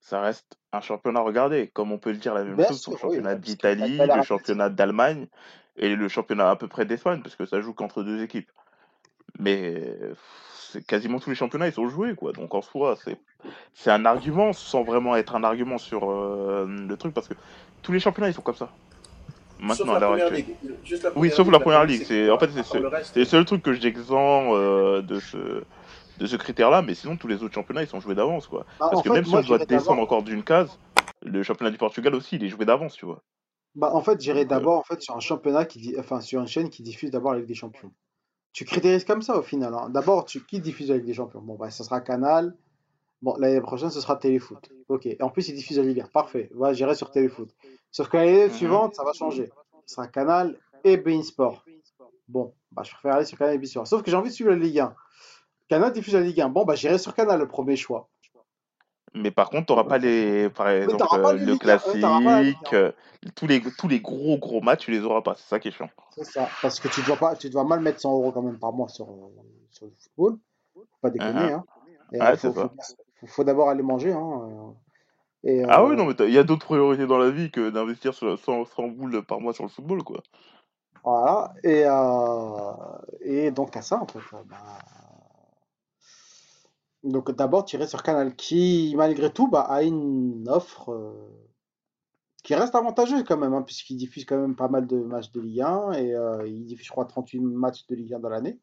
ça 0.00 0.20
reste 0.20 0.58
un 0.72 0.80
championnat 0.80 1.20
regardé. 1.20 1.68
Comme 1.68 1.92
on 1.92 1.98
peut 1.98 2.12
le 2.12 2.18
dire 2.18 2.34
la 2.34 2.44
même 2.44 2.56
bien 2.56 2.68
chose 2.68 2.82
pour 2.82 2.94
le 2.94 2.98
oui, 3.04 3.16
championnat 3.16 3.34
d'Italie, 3.36 3.98
le 3.98 4.22
championnat 4.22 4.70
d'Allemagne 4.70 5.28
et 5.76 5.94
le 5.96 6.08
championnat 6.08 6.50
à 6.50 6.56
peu 6.56 6.68
près 6.68 6.86
d'Espagne, 6.86 7.22
parce 7.22 7.36
que 7.36 7.46
ça 7.46 7.60
joue 7.60 7.74
qu'entre 7.74 8.02
deux 8.02 8.22
équipes. 8.22 8.50
Mais 9.38 9.94
quasiment 10.80 11.18
tous 11.18 11.30
les 11.30 11.36
championnats, 11.36 11.66
ils 11.68 11.72
sont 11.72 11.88
joués, 11.88 12.14
quoi. 12.14 12.32
Donc 12.32 12.54
en 12.54 12.62
soi, 12.62 12.96
c'est 13.04 13.18
c'est 13.74 13.90
un 13.90 14.04
argument 14.04 14.52
sans 14.52 14.82
vraiment 14.82 15.14
être 15.16 15.34
un 15.36 15.44
argument 15.44 15.78
sur 15.78 16.10
euh, 16.10 16.66
le 16.66 16.96
truc, 16.96 17.14
parce 17.14 17.28
que 17.28 17.34
tous 17.82 17.92
les 17.92 18.00
championnats, 18.00 18.28
ils 18.28 18.34
sont 18.34 18.42
comme 18.42 18.54
ça. 18.56 18.70
Maintenant, 19.58 19.94
à 19.94 20.00
l'heure 20.00 20.12
actuelle. 20.12 20.34
ligue. 20.34 20.76
Juste 20.84 21.04
la 21.04 21.16
Oui, 21.16 21.30
sauf 21.30 21.46
ligue. 21.46 21.52
la 21.54 21.60
première 21.60 21.84
ligue. 21.84 22.02
C'est 22.04 22.30
en 22.30 22.38
fait 22.38 22.50
c'est 22.50 22.62
ce- 22.62 23.18
le 23.18 23.24
seul 23.24 23.44
truc 23.46 23.62
que 23.62 23.72
j'exemple 23.72 24.50
euh, 24.54 25.00
de 25.02 25.18
ce 25.18 25.62
de 26.18 26.26
ce 26.26 26.36
critère-là, 26.36 26.82
mais 26.82 26.94
sinon 26.94 27.16
tous 27.16 27.26
les 27.28 27.42
autres 27.42 27.54
championnats 27.54 27.82
ils 27.82 27.88
sont 27.88 28.00
joués 28.00 28.14
d'avance 28.14 28.46
quoi. 28.46 28.66
Bah, 28.80 28.88
Parce 28.90 29.02
que 29.02 29.08
fait, 29.08 29.14
même 29.14 29.24
si 29.24 29.30
moi, 29.30 29.40
on 29.40 29.46
doit 29.46 29.58
descendre 29.58 30.00
encore 30.02 30.22
d'une 30.22 30.42
case, 30.42 30.78
le 31.22 31.42
championnat 31.42 31.70
du 31.70 31.76
Portugal 31.78 32.14
aussi 32.14 32.36
il 32.36 32.44
est 32.44 32.48
joué 32.48 32.64
d'avance, 32.64 32.94
tu 32.94 33.04
vois. 33.06 33.22
Bah, 33.74 33.90
en 33.92 34.00
fait, 34.00 34.18
j'irais 34.20 34.44
Donc 34.44 34.52
euh, 34.52 34.56
d'abord 34.56 34.78
en 34.78 34.82
fait 34.82 35.00
sur 35.02 35.14
un 35.16 35.20
championnat 35.20 35.64
qui, 35.66 35.78
di- 35.78 35.94
enfin, 35.98 36.20
sur 36.22 36.40
une 36.40 36.46
chaîne 36.46 36.70
qui 36.70 36.82
diffuse 36.82 37.10
d'abord 37.10 37.32
la 37.32 37.38
Ligue 37.40 37.48
des 37.48 37.54
Champions. 37.54 37.92
Tu 38.56 38.64
critérises 38.64 39.04
comme 39.04 39.20
ça 39.20 39.38
au 39.38 39.42
final. 39.42 39.74
hein. 39.74 39.90
D'abord, 39.90 40.24
tu 40.24 40.42
qui 40.42 40.60
diffuse 40.60 40.90
Ligue 40.90 41.04
des 41.04 41.12
Champions? 41.12 41.42
Bon, 41.42 41.56
bah, 41.56 41.70
ça 41.70 41.84
sera 41.84 42.00
Canal. 42.00 42.56
Bon, 43.20 43.36
l'année 43.36 43.60
prochaine, 43.60 43.90
ce 43.90 44.00
sera 44.00 44.16
Téléfoot. 44.16 44.70
Ok. 44.88 45.04
Et 45.04 45.18
en 45.20 45.28
plus, 45.28 45.50
ils 45.50 45.54
diffusent 45.54 45.76
la 45.76 45.84
Ligue 45.84 46.00
1. 46.00 46.06
Parfait. 46.06 46.48
Ouais, 46.54 46.74
j'irai 46.74 46.94
sur 46.94 47.10
Téléfoot. 47.10 47.54
Sauf 47.90 48.08
que 48.08 48.16
l'année 48.16 48.46
mhm. 48.46 48.52
suivante, 48.52 48.94
ça 48.94 49.04
va 49.04 49.12
changer. 49.12 49.50
Ce 49.84 49.96
sera 49.96 50.08
Canal 50.08 50.58
et 50.84 50.96
beIN 50.96 51.22
Sport. 51.22 51.66
Bon, 52.28 52.54
bah, 52.72 52.82
je 52.82 52.92
préfère 52.92 53.16
aller 53.16 53.26
sur 53.26 53.36
Canal 53.36 53.56
et 53.56 53.58
beIN 53.58 53.66
Sport. 53.66 53.86
Sauf 53.86 54.02
que 54.02 54.10
j'ai 54.10 54.16
envie 54.16 54.30
de 54.30 54.34
suivre 54.34 54.48
la 54.48 54.56
Ligue 54.56 54.78
1. 54.78 54.94
Canal 55.68 55.92
diffuse 55.92 56.14
la 56.14 56.22
Ligue 56.22 56.40
1. 56.40 56.48
Bon, 56.48 56.64
bah, 56.64 56.76
j'irai 56.76 56.96
sur 56.96 57.14
Canal, 57.14 57.38
le 57.38 57.48
premier 57.48 57.76
choix. 57.76 58.08
Mais 59.14 59.30
par 59.30 59.48
contre, 59.50 59.66
t'auras 59.66 59.84
pas 59.84 59.98
les 59.98 60.50
par 60.50 60.68
exemple 60.68 61.06
euh, 61.14 61.32
le 61.38 61.52
Ligue 61.52 61.52
1. 61.52 61.52
euh, 61.52 61.58
classique, 61.58 62.72
euh, 62.74 62.92
tous 63.34 63.46
les 63.46 63.62
tous 63.78 63.88
les 63.88 64.00
gros 64.00 64.36
gros 64.38 64.60
matchs, 64.60 64.84
tu 64.84 64.90
les 64.90 65.00
auras 65.00 65.22
pas, 65.22 65.34
c'est 65.36 65.48
ça 65.48 65.58
qui 65.58 65.68
est 65.68 65.70
chiant. 65.72 65.86
1. 65.86 65.90
C'est 66.16 66.24
ça. 66.24 66.48
Parce 66.60 66.80
que 66.80 66.88
tu 66.88 67.02
dois 67.02 67.16
pas, 67.16 67.34
tu 67.36 67.48
dois 67.50 67.64
mal 67.64 67.80
mettre 67.80 68.00
100 68.00 68.12
euros 68.12 68.32
quand 68.32 68.42
même 68.42 68.58
par 68.58 68.72
mois 68.72 68.88
sur, 68.88 69.06
sur 69.70 69.86
le 69.86 69.92
football. 69.98 70.38
Faut 70.74 70.86
pas 71.00 71.10
déconner, 71.10 71.52
hein. 71.52 71.64
Et 72.12 72.20
Ouais, 72.20 72.26
euh, 72.26 72.36
c'est 72.36 72.48
faut, 72.48 72.54
ça. 72.54 72.68
faut, 72.68 72.94
faut, 73.20 73.26
faut 73.26 73.44
d'abord 73.44 73.70
aller 73.70 73.82
manger, 73.82 74.12
hein. 74.12 74.74
Et 75.44 75.62
Ah 75.68 75.84
oui, 75.84 75.96
non 75.96 76.06
mais 76.06 76.14
il 76.26 76.34
y 76.34 76.38
a 76.38 76.44
d'autres 76.44 76.66
priorités 76.66 77.06
dans 77.06 77.18
la 77.18 77.30
vie 77.30 77.50
que 77.50 77.70
d'investir 77.70 78.14
sur 78.14 78.38
100, 78.38 78.64
100 78.64 78.88
boules 78.88 79.22
par 79.22 79.40
mois 79.40 79.52
sur 79.52 79.62
le 79.64 79.68
football 79.70 80.02
quoi. 80.02 80.20
voilà. 81.04 81.52
Et, 81.62 81.84
et 83.20 83.50
donc 83.50 83.76
à 83.76 83.82
ça, 83.82 84.00
en 84.02 84.06
fait. 84.06 84.18
bah, 84.46 84.56
Donc 87.02 87.30
d'abord 87.30 87.64
tirer 87.64 87.86
sur 87.86 88.02
Canal 88.02 88.34
qui, 88.34 88.94
malgré 88.96 89.32
tout, 89.32 89.48
bah, 89.48 89.62
a 89.62 89.82
une 89.82 90.48
offre 90.48 90.92
euh, 90.92 91.12
qui 92.42 92.54
reste 92.54 92.74
avantageuse 92.74 93.24
quand 93.24 93.36
même, 93.36 93.54
hein, 93.54 93.62
puisqu'il 93.62 93.96
diffuse 93.96 94.24
quand 94.24 94.38
même 94.38 94.56
pas 94.56 94.68
mal 94.68 94.86
de 94.86 94.96
matchs 94.96 95.30
de 95.32 95.40
Ligue 95.40 95.60
1 95.60 95.92
et 95.92 96.14
euh, 96.14 96.46
il 96.48 96.64
diffuse, 96.64 96.86
je 96.86 96.90
crois, 96.90 97.04
38 97.04 97.40
matchs 97.40 97.86
de 97.86 97.94
Ligue 97.94 98.14
1 98.14 98.20
dans 98.20 98.28
l'année. 98.28 98.58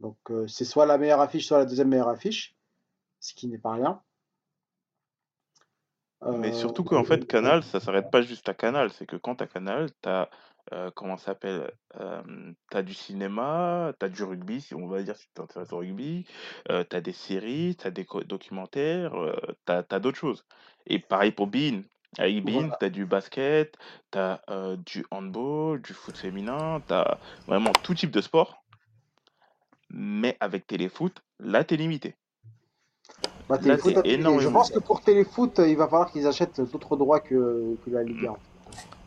Donc 0.00 0.18
euh, 0.30 0.46
c'est 0.46 0.64
soit 0.64 0.86
la 0.86 0.98
meilleure 0.98 1.20
affiche, 1.20 1.46
soit 1.46 1.58
la 1.58 1.66
deuxième 1.66 1.88
meilleure 1.88 2.08
affiche, 2.08 2.56
ce 3.20 3.34
qui 3.34 3.48
n'est 3.48 3.58
pas 3.58 3.72
rien. 3.72 4.02
Mais 6.38 6.52
surtout 6.52 6.82
qu'en 6.82 7.04
fait, 7.04 7.26
Canal, 7.26 7.62
ça 7.62 7.78
s'arrête 7.78 8.10
pas 8.10 8.22
juste 8.22 8.48
à 8.48 8.54
Canal. 8.54 8.90
C'est 8.90 9.06
que 9.06 9.16
quand 9.16 9.36
t'as 9.36 9.46
Canal, 9.46 9.90
t'as, 10.00 10.28
euh, 10.72 10.90
comment 10.94 11.16
ça 11.16 11.26
s'appelle, 11.26 11.70
euh, 12.00 12.22
t'as 12.70 12.82
du 12.82 12.94
cinéma, 12.94 13.92
t'as 13.98 14.08
du 14.08 14.22
rugby, 14.24 14.60
si 14.60 14.74
on 14.74 14.86
va 14.88 15.02
dire 15.02 15.16
si 15.16 15.26
tu 15.28 15.32
t'intéresses 15.34 15.72
au 15.72 15.78
rugby, 15.78 16.26
euh, 16.70 16.84
t'as 16.84 17.00
des 17.00 17.12
séries, 17.12 17.76
t'as 17.78 17.90
des 17.90 18.04
co- 18.04 18.24
documentaires, 18.24 19.14
euh, 19.14 19.36
t'as, 19.64 19.82
t'as 19.82 19.98
d'autres 20.00 20.18
choses. 20.18 20.44
Et 20.86 20.98
pareil 20.98 21.32
pour 21.32 21.46
Bein. 21.46 21.82
Avec 22.18 22.44
Bein, 22.44 22.52
voilà. 22.52 22.76
t'as 22.80 22.88
du 22.88 23.04
basket, 23.04 23.76
t'as 24.10 24.40
euh, 24.50 24.76
du 24.76 25.04
handball, 25.10 25.82
du 25.82 25.92
foot 25.92 26.16
féminin, 26.16 26.80
t'as 26.86 27.18
vraiment 27.46 27.72
tout 27.82 27.94
type 27.94 28.10
de 28.10 28.20
sport. 28.20 28.62
Mais 29.90 30.36
avec 30.40 30.66
Téléfoot, 30.66 31.22
là, 31.38 31.62
t'es 31.62 31.76
limité. 31.76 32.16
Bah, 33.48 33.56
Là, 33.56 33.62
Téléfoot, 33.62 33.92
t'es 33.92 33.98
a- 33.98 34.02
et 34.06 34.10
je 34.10 34.20
énormément 34.20 34.52
pense 34.52 34.70
que 34.70 34.78
pour 34.80 35.00
Téléfoot, 35.02 35.60
il 35.64 35.76
va 35.76 35.86
falloir 35.86 36.10
qu'ils 36.10 36.26
achètent 36.26 36.60
d'autres 36.60 36.96
droits 36.96 37.20
que, 37.20 37.76
que 37.84 37.90
la 37.90 38.02
Ligue 38.02 38.26
1. 38.26 38.34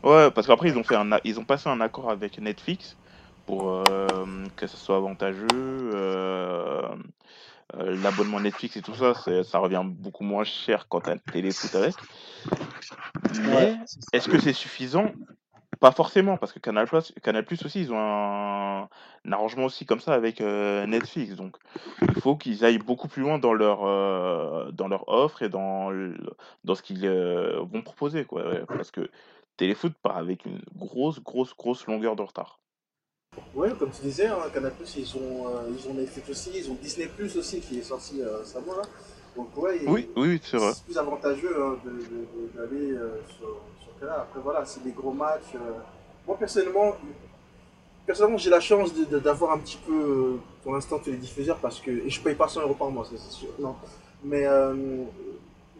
Ouais, 0.02 0.30
parce 0.30 0.46
qu'après 0.46 0.68
ils 0.68 0.78
ont 0.78 0.82
fait 0.84 0.96
un, 0.96 1.10
ils 1.24 1.38
ont 1.38 1.44
passé 1.44 1.68
un 1.68 1.80
accord 1.80 2.10
avec 2.10 2.38
Netflix 2.38 2.96
pour 3.46 3.84
euh, 3.88 4.44
que 4.56 4.66
ce 4.66 4.76
soit 4.76 4.96
avantageux. 4.96 5.46
euh, 5.50 6.82
euh, 7.76 7.96
l'abonnement 8.02 8.40
Netflix 8.40 8.76
et 8.76 8.82
tout 8.82 8.94
ça, 8.94 9.14
ça 9.44 9.58
revient 9.58 9.82
beaucoup 9.84 10.24
moins 10.24 10.44
cher 10.44 10.86
quand 10.88 11.00
t'as 11.00 11.14
le 11.14 11.20
téléfoot 11.20 11.74
avec. 11.74 11.94
Mais 13.44 13.76
est-ce 14.12 14.28
que 14.28 14.38
c'est 14.38 14.52
suffisant? 14.52 15.12
Pas 15.78 15.92
forcément, 15.92 16.36
parce 16.36 16.52
que 16.52 16.58
Canal 16.58 16.86
Plus, 16.86 17.14
Canal 17.22 17.44
Plus 17.44 17.64
aussi, 17.64 17.80
ils 17.82 17.92
ont 17.92 17.98
un, 17.98 18.82
un 19.24 19.32
arrangement 19.32 19.64
aussi 19.66 19.86
comme 19.86 20.00
ça 20.00 20.14
avec 20.14 20.40
Netflix. 20.40 21.36
Donc, 21.36 21.56
il 22.02 22.20
faut 22.20 22.36
qu'ils 22.36 22.64
aillent 22.64 22.78
beaucoup 22.78 23.08
plus 23.08 23.22
loin 23.22 23.38
dans 23.38 23.54
leur, 23.54 24.72
dans 24.72 24.88
leur 24.88 25.08
offre 25.08 25.42
et 25.42 25.48
dans, 25.48 25.90
le- 25.90 26.18
dans 26.64 26.74
ce 26.74 26.82
qu'ils 26.82 27.08
vont 27.08 27.82
proposer, 27.82 28.24
quoi. 28.24 28.42
Parce 28.66 28.90
que 28.90 29.08
Téléfoot 29.60 29.92
part 30.02 30.16
avec 30.16 30.46
une 30.46 30.62
grosse, 30.74 31.20
grosse, 31.22 31.54
grosse 31.54 31.86
longueur 31.86 32.16
de 32.16 32.22
retard. 32.22 32.60
Ouais, 33.54 33.68
comme 33.78 33.90
tu 33.90 34.00
disais, 34.00 34.26
hein, 34.26 34.38
Canal 34.54 34.72
Plus, 34.72 34.96
ils 34.96 35.16
ont, 35.18 35.48
euh, 35.48 35.68
ils 35.78 35.86
ont 35.86 35.92
Netflix 35.92 36.30
aussi, 36.30 36.50
ils 36.54 36.70
ont 36.70 36.78
Disney 36.80 37.08
Plus 37.08 37.36
aussi 37.36 37.60
qui 37.60 37.78
est 37.78 37.82
sorti 37.82 38.22
euh, 38.22 38.38
récemment 38.38 38.74
là. 38.74 38.82
Donc 39.36 39.54
ouais, 39.58 39.80
Oui, 39.86 40.08
oui, 40.16 40.28
oui, 40.28 40.40
c'est 40.42 40.56
vrai. 40.56 40.72
plus 40.86 40.96
avantageux 40.96 41.54
hein, 41.62 41.76
d'aller 42.54 42.92
euh, 42.92 43.20
sur, 43.36 43.60
sur 43.82 44.00
Canal. 44.00 44.20
Après 44.20 44.40
voilà, 44.40 44.64
c'est 44.64 44.82
des 44.82 44.92
gros 44.92 45.12
matchs. 45.12 45.54
euh. 45.56 45.72
Moi 46.26 46.38
personnellement, 46.38 46.96
personnellement 48.06 48.38
j'ai 48.38 48.48
la 48.50 48.60
chance 48.60 48.94
d'avoir 48.94 49.52
un 49.52 49.58
petit 49.58 49.78
peu, 49.86 50.38
pour 50.62 50.72
l'instant, 50.72 50.98
tous 50.98 51.10
les 51.10 51.18
diffuseurs 51.18 51.58
parce 51.58 51.80
que 51.80 51.90
et 51.90 52.08
je 52.08 52.18
paye 52.22 52.34
pas 52.34 52.48
100 52.48 52.62
euros 52.62 52.74
par 52.74 52.90
mois, 52.90 53.06
c'est 53.10 53.18
sûr. 53.30 53.50
Non, 53.58 53.76
mais 54.24 54.46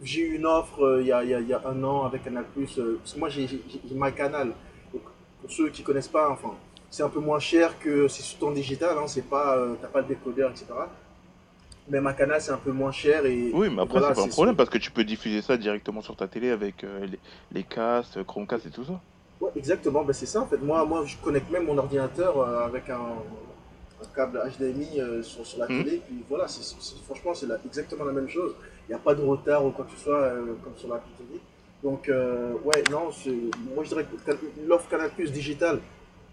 j'ai 0.02 0.20
eu 0.22 0.34
une 0.36 0.46
offre 0.46 0.82
euh, 0.84 1.00
il 1.02 1.08
y, 1.08 1.12
a, 1.12 1.22
il 1.24 1.30
y 1.30 1.34
a- 1.34 1.40
il 1.40 1.48
y 1.48 1.52
a 1.52 1.62
un 1.66 1.82
an 1.84 2.04
avec 2.04 2.24
Canal 2.24 2.44
euh, 2.56 2.96
parce 2.98 3.12
que 3.14 3.18
moi 3.18 3.28
j'ai 3.28 3.48
ma 3.94 4.10
canal. 4.12 4.48
Donc, 4.92 5.02
pour 5.40 5.50
ceux 5.50 5.68
qui 5.70 5.82
connaissent 5.82 6.08
pas, 6.08 6.30
enfin, 6.30 6.54
c'est 6.90 7.02
un 7.02 7.08
peu 7.08 7.20
moins 7.20 7.38
cher 7.38 7.78
que 7.78 8.08
c'est 8.08 8.22
sur 8.22 8.38
ton 8.38 8.50
digital. 8.52 8.96
Hein, 8.98 9.06
c'est 9.06 9.28
pas, 9.28 9.56
euh, 9.56 9.74
t'as 9.80 9.88
pas 9.88 10.00
le 10.00 10.06
décodeur, 10.08 10.50
etc. 10.50 10.90
Mais 11.88 12.00
ma 12.00 12.12
canal 12.14 12.40
c'est 12.40 12.52
un 12.52 12.56
peu 12.58 12.72
moins 12.72 12.92
cher 12.92 13.26
et 13.26 13.52
Oui, 13.52 13.68
mais 13.70 13.82
après, 13.82 14.00
voilà, 14.00 14.08
c'est 14.08 14.14
pas 14.14 14.22
un 14.22 14.28
problème 14.28 14.56
parce 14.56 14.70
que 14.70 14.78
tu 14.78 14.90
peux 14.92 15.04
diffuser 15.04 15.42
ça 15.42 15.56
directement 15.56 16.00
sur 16.02 16.16
ta 16.16 16.28
télé 16.28 16.50
avec 16.50 16.84
euh, 16.84 17.06
les, 17.06 17.20
les 17.50 17.64
castes, 17.64 18.22
Chromecast 18.24 18.66
et 18.66 18.70
tout 18.70 18.84
ça. 18.84 19.00
Ouais, 19.40 19.50
exactement, 19.56 20.04
ben 20.04 20.12
c'est 20.12 20.26
ça 20.26 20.40
en 20.42 20.46
fait. 20.46 20.58
Moi, 20.58 20.84
moi, 20.84 21.04
je 21.06 21.16
connecte 21.16 21.50
même 21.50 21.64
mon 21.64 21.78
ordinateur 21.78 22.38
euh, 22.38 22.66
avec 22.66 22.90
un, 22.90 22.96
un 24.02 24.14
câble 24.14 24.38
HDMI 24.38 25.00
euh, 25.00 25.22
sur, 25.22 25.46
sur 25.46 25.58
la 25.58 25.68
Mhm. 25.68 25.84
télé. 25.84 26.02
Puis 26.06 26.24
voilà, 26.28 26.46
c'est, 26.48 26.62
franchement, 27.06 27.34
c'est 27.34 27.46
exactement 27.66 28.04
la 28.04 28.12
même 28.12 28.28
chose. 28.28 28.54
N'y 28.90 28.96
a 28.96 28.98
pas 28.98 29.14
de 29.14 29.22
retard 29.22 29.64
ou 29.64 29.70
quoi 29.70 29.84
que 29.84 29.92
ce 29.92 29.98
soit 29.98 30.18
euh, 30.18 30.54
comme 30.64 30.76
sur 30.76 30.88
la 30.88 31.00
télé. 31.16 31.40
Donc, 31.80 32.08
euh, 32.08 32.54
ouais, 32.64 32.82
non, 32.90 33.10
moi 33.72 33.84
je 33.84 33.88
dirais 33.88 34.04
que 34.04 34.32
l'offre 34.66 34.88
Canal 34.90 35.10
Plus 35.10 35.30
digital, 35.30 35.80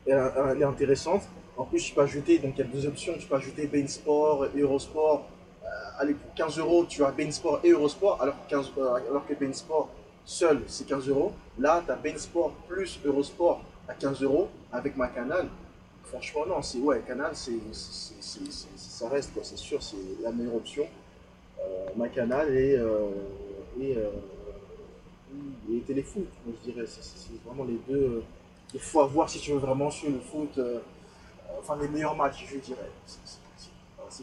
elle, 0.07 0.57
est 0.59 0.63
intéressante. 0.63 1.21
En 1.55 1.65
plus, 1.65 1.83
tu 1.83 1.93
peux 1.93 2.01
ajouter, 2.01 2.39
donc 2.39 2.53
il 2.57 2.65
y 2.65 2.67
a 2.67 2.71
deux 2.71 2.87
options. 2.87 3.13
Tu 3.19 3.27
peux 3.27 3.35
ajouter 3.35 3.67
Bein 3.67 3.85
Sport, 3.85 4.47
Eurosport. 4.57 5.27
Euh, 5.63 5.67
allez, 5.99 6.15
pour 6.15 6.33
15 6.33 6.57
euros, 6.57 6.85
tu 6.89 7.03
as 7.03 7.11
Bein 7.11 7.29
Sport 7.29 7.59
et 7.63 7.69
Eurosport, 7.69 8.19
alors 8.23 8.35
que, 8.43 8.49
15, 8.49 8.71
euh, 8.79 8.95
alors 9.07 9.27
que 9.27 9.35
Bein 9.35 9.53
Sport 9.53 9.89
seul, 10.25 10.61
c'est 10.65 10.87
15 10.87 11.09
euros. 11.09 11.33
Là, 11.59 11.83
tu 11.85 11.91
as 11.91 11.95
Bein 11.95 12.17
Sport 12.17 12.53
plus 12.67 12.99
Eurosport 13.05 13.61
à 13.87 13.93
15 13.93 14.23
euros 14.23 14.49
avec 14.71 14.97
ma 14.97 15.09
canal. 15.09 15.47
Franchement, 16.05 16.47
non, 16.47 16.61
c'est 16.63 16.79
ouais, 16.79 17.01
Canal, 17.05 17.31
c'est, 17.33 17.59
ça 17.71 19.09
reste, 19.09 19.31
c'est 19.43 19.57
sûr, 19.57 19.83
c'est 19.83 19.97
la 20.23 20.31
meilleure 20.31 20.55
option. 20.55 20.87
Euh, 21.59 21.89
ma 21.95 22.07
Canal 22.09 22.55
et, 22.55 22.75
euh, 22.77 23.09
et, 23.79 23.95
euh, 23.97 24.09
et 25.71 25.79
Téléfoot, 25.81 26.25
moi, 26.45 26.55
je 26.65 26.71
dirais, 26.71 26.85
c'est, 26.87 27.01
vraiment 27.45 27.65
les 27.65 27.79
deux. 27.87 28.01
euh, 28.01 28.23
Il 28.73 28.79
faut 28.79 29.01
avoir, 29.01 29.29
si 29.29 29.39
tu 29.39 29.51
veux 29.51 29.57
vraiment 29.59 29.89
suivre 29.89 30.15
le 30.15 30.19
foot, 30.21 30.57
euh, 30.57 30.79
enfin 31.59 31.77
les 31.81 31.87
meilleurs 31.87 32.15
matchs, 32.15 32.45
je 32.51 32.57
dirais. 32.59 32.89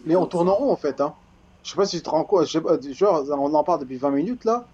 Mais 0.06 0.16
on 0.16 0.26
tourne 0.26 0.48
en 0.48 0.54
rond 0.54 0.70
en 0.70 0.76
fait. 0.76 1.00
Hein. 1.00 1.14
Je 1.62 1.70
sais 1.70 1.76
pas 1.76 1.86
si 1.86 1.96
tu 1.96 2.02
te 2.02 2.10
rends 2.10 2.24
compte. 2.24 2.46
Je 2.46 2.52
sais 2.52 2.60
pas, 2.60 2.78
genre, 2.80 3.24
on 3.40 3.54
en 3.54 3.64
parle 3.64 3.80
depuis 3.80 3.96
20 3.96 4.10
minutes 4.10 4.44
là. 4.44 4.66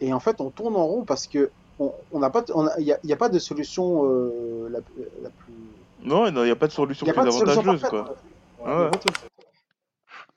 Et 0.00 0.12
en 0.12 0.20
fait, 0.20 0.40
on 0.40 0.50
tourne 0.50 0.76
en 0.76 0.86
rond 0.86 1.04
parce 1.04 1.26
que 1.26 1.50
on 1.78 1.92
on 2.12 2.18
n'a 2.18 2.30
pas, 2.30 2.42
de- 2.42 2.52
on 2.54 2.66
a- 2.66 2.78
il 2.78 2.84
n'y 2.84 2.92
a, 2.92 2.98
y 3.02 3.16
pas 3.16 3.28
de 3.28 3.38
solution 3.38 4.04
euh, 4.06 4.68
la, 4.70 4.78
la 5.22 5.30
plus. 5.30 5.54
Non, 6.02 6.26
il 6.26 6.34
n'y 6.34 6.50
a 6.50 6.56
pas 6.56 6.66
de 6.66 6.72
solution 6.72 7.06
a 7.06 7.10
plus 7.12 7.16
pas 7.20 7.24
de 7.26 7.30
solution 7.30 7.60
avantageuse, 7.60 7.80
parfaite. 7.82 8.16
quoi. 8.58 8.76
Ouais, 8.78 8.84
Ouais. 8.84 9.29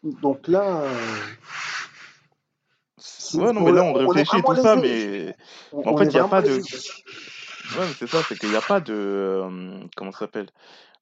Donc 0.04 0.48
là, 0.48 0.82
euh, 0.84 1.18
Ouais, 3.36 3.54
non, 3.54 3.62
on, 3.62 3.66
mais 3.66 3.72
là, 3.72 3.84
on 3.84 3.94
réfléchit 3.94 4.44
tout 4.44 4.56
ça, 4.56 4.76
mais 4.76 5.36
On, 5.72 5.80
en 5.88 5.94
on 5.94 5.98
fait, 5.98 6.06
il 6.06 6.10
n'y 6.10 6.20
a 6.20 6.28
pas 6.28 6.42
de. 6.42 6.54
Ouais, 6.54 7.88
c'est 7.98 8.08
ça, 8.08 8.22
c'est 8.28 8.38
qu'il 8.38 8.50
n'y 8.50 8.56
a 8.56 8.62
pas 8.62 8.80
de. 8.80 8.94
euh, 8.94 9.80
comment 9.96 10.12
ça 10.12 10.20
s'appelle? 10.20 10.50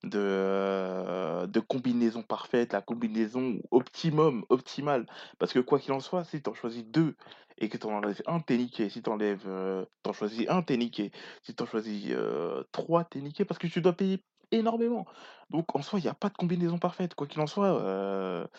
De, 0.03 0.17
euh, 0.17 1.45
de 1.45 1.59
combinaison 1.59 2.23
parfaite, 2.23 2.73
la 2.73 2.81
combinaison 2.81 3.59
optimum, 3.69 4.45
optimale. 4.49 5.05
Parce 5.37 5.53
que 5.53 5.59
quoi 5.59 5.77
qu'il 5.79 5.91
en 5.93 5.99
soit, 5.99 6.23
si 6.23 6.41
tu 6.41 6.49
en 6.49 6.53
choisis 6.55 6.83
deux 6.85 7.15
et 7.59 7.69
que 7.69 7.77
tu 7.77 7.85
en 7.85 7.91
enlèves 7.91 8.21
un, 8.25 8.39
t'es 8.39 8.57
niqué. 8.57 8.89
Si 8.89 9.03
tu 9.03 9.09
enlèves, 9.11 9.43
euh, 9.45 9.85
t'en 10.01 10.13
choisis 10.13 10.47
un, 10.49 10.63
t'es 10.63 10.77
niqué. 10.77 11.11
Si 11.43 11.53
tu 11.53 11.61
en 11.61 11.67
choisis 11.67 12.05
euh, 12.09 12.63
trois, 12.71 13.03
t'es 13.03 13.19
niqué 13.19 13.45
parce 13.45 13.59
que 13.59 13.67
tu 13.67 13.81
dois 13.81 13.93
payer 13.93 14.23
énormément. 14.51 15.05
Donc 15.49 15.75
en 15.75 15.81
soi, 15.81 15.99
il 15.99 16.03
n'y 16.03 16.09
a 16.09 16.13
pas 16.13 16.29
de 16.29 16.35
combinaison 16.35 16.77
parfaite. 16.77 17.15
Quoi 17.15 17.27
qu'il 17.27 17.41
en 17.41 17.47
soit, 17.47 18.49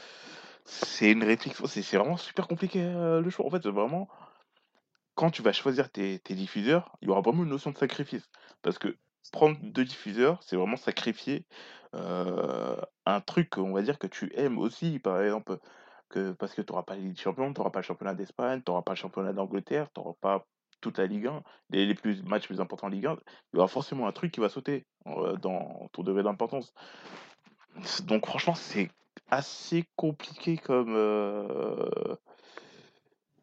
c'est 0.64 1.10
une 1.10 1.24
réflexion. 1.24 1.66
C'est 1.66 1.96
vraiment 1.96 2.16
super 2.16 2.48
compliqué 2.48 2.82
le 2.82 3.30
choix. 3.30 3.46
En 3.46 3.50
fait, 3.50 3.66
vraiment 3.66 4.08
quand 5.14 5.30
tu 5.30 5.42
vas 5.42 5.52
choisir 5.52 5.90
tes, 5.90 6.18
diffuseurs, 6.30 6.96
il 7.00 7.08
y 7.08 7.10
aura 7.10 7.20
vraiment 7.20 7.42
une 7.42 7.50
notion 7.50 7.70
de 7.70 7.78
sacrifice. 7.78 8.28
Parce 8.62 8.78
que 8.78 8.96
prendre 9.30 9.58
deux 9.62 9.84
diffuseurs, 9.84 10.42
c'est 10.42 10.56
vraiment 10.56 10.76
sacrifier 10.76 11.46
un 11.92 13.20
truc, 13.20 13.58
on 13.58 13.72
va 13.72 13.82
dire, 13.82 13.98
que 13.98 14.06
tu 14.06 14.32
aimes 14.34 14.58
aussi. 14.58 14.98
Par 14.98 15.20
exemple, 15.20 15.58
que, 16.08 16.32
parce 16.32 16.54
que 16.54 16.62
tu 16.62 16.72
n'auras 16.72 16.84
pas 16.84 16.96
des 16.96 17.14
Champions, 17.16 17.52
tu 17.52 17.60
n'auras 17.60 17.70
pas 17.70 17.80
le 17.80 17.84
championnat 17.84 18.14
d'Espagne, 18.14 18.62
tu 18.64 18.70
n'auras 18.70 18.82
pas 18.82 18.92
le 18.92 18.96
championnat 18.96 19.32
d'Angleterre, 19.32 19.88
tu 19.94 20.00
n'auras 20.00 20.14
pas 20.20 20.46
toute 20.82 20.98
la 20.98 21.06
Ligue 21.06 21.28
1, 21.28 21.42
les, 21.70 21.86
les 21.86 21.94
plus, 21.94 22.22
matchs 22.24 22.46
plus 22.46 22.60
importants 22.60 22.88
en 22.88 22.90
Ligue 22.90 23.06
1. 23.06 23.16
Il 23.52 23.56
y 23.56 23.58
aura 23.58 23.68
forcément 23.68 24.06
un 24.06 24.12
truc 24.12 24.32
qui 24.32 24.40
va 24.40 24.50
sauter 24.50 24.84
euh, 25.06 25.36
dans 25.36 25.88
ton 25.92 26.02
degré 26.02 26.22
d'importance. 26.22 26.74
Donc 28.04 28.26
franchement, 28.26 28.54
c'est 28.54 28.90
assez 29.30 29.84
compliqué 29.96 30.58
comme... 30.58 30.94
euh, 30.94 32.16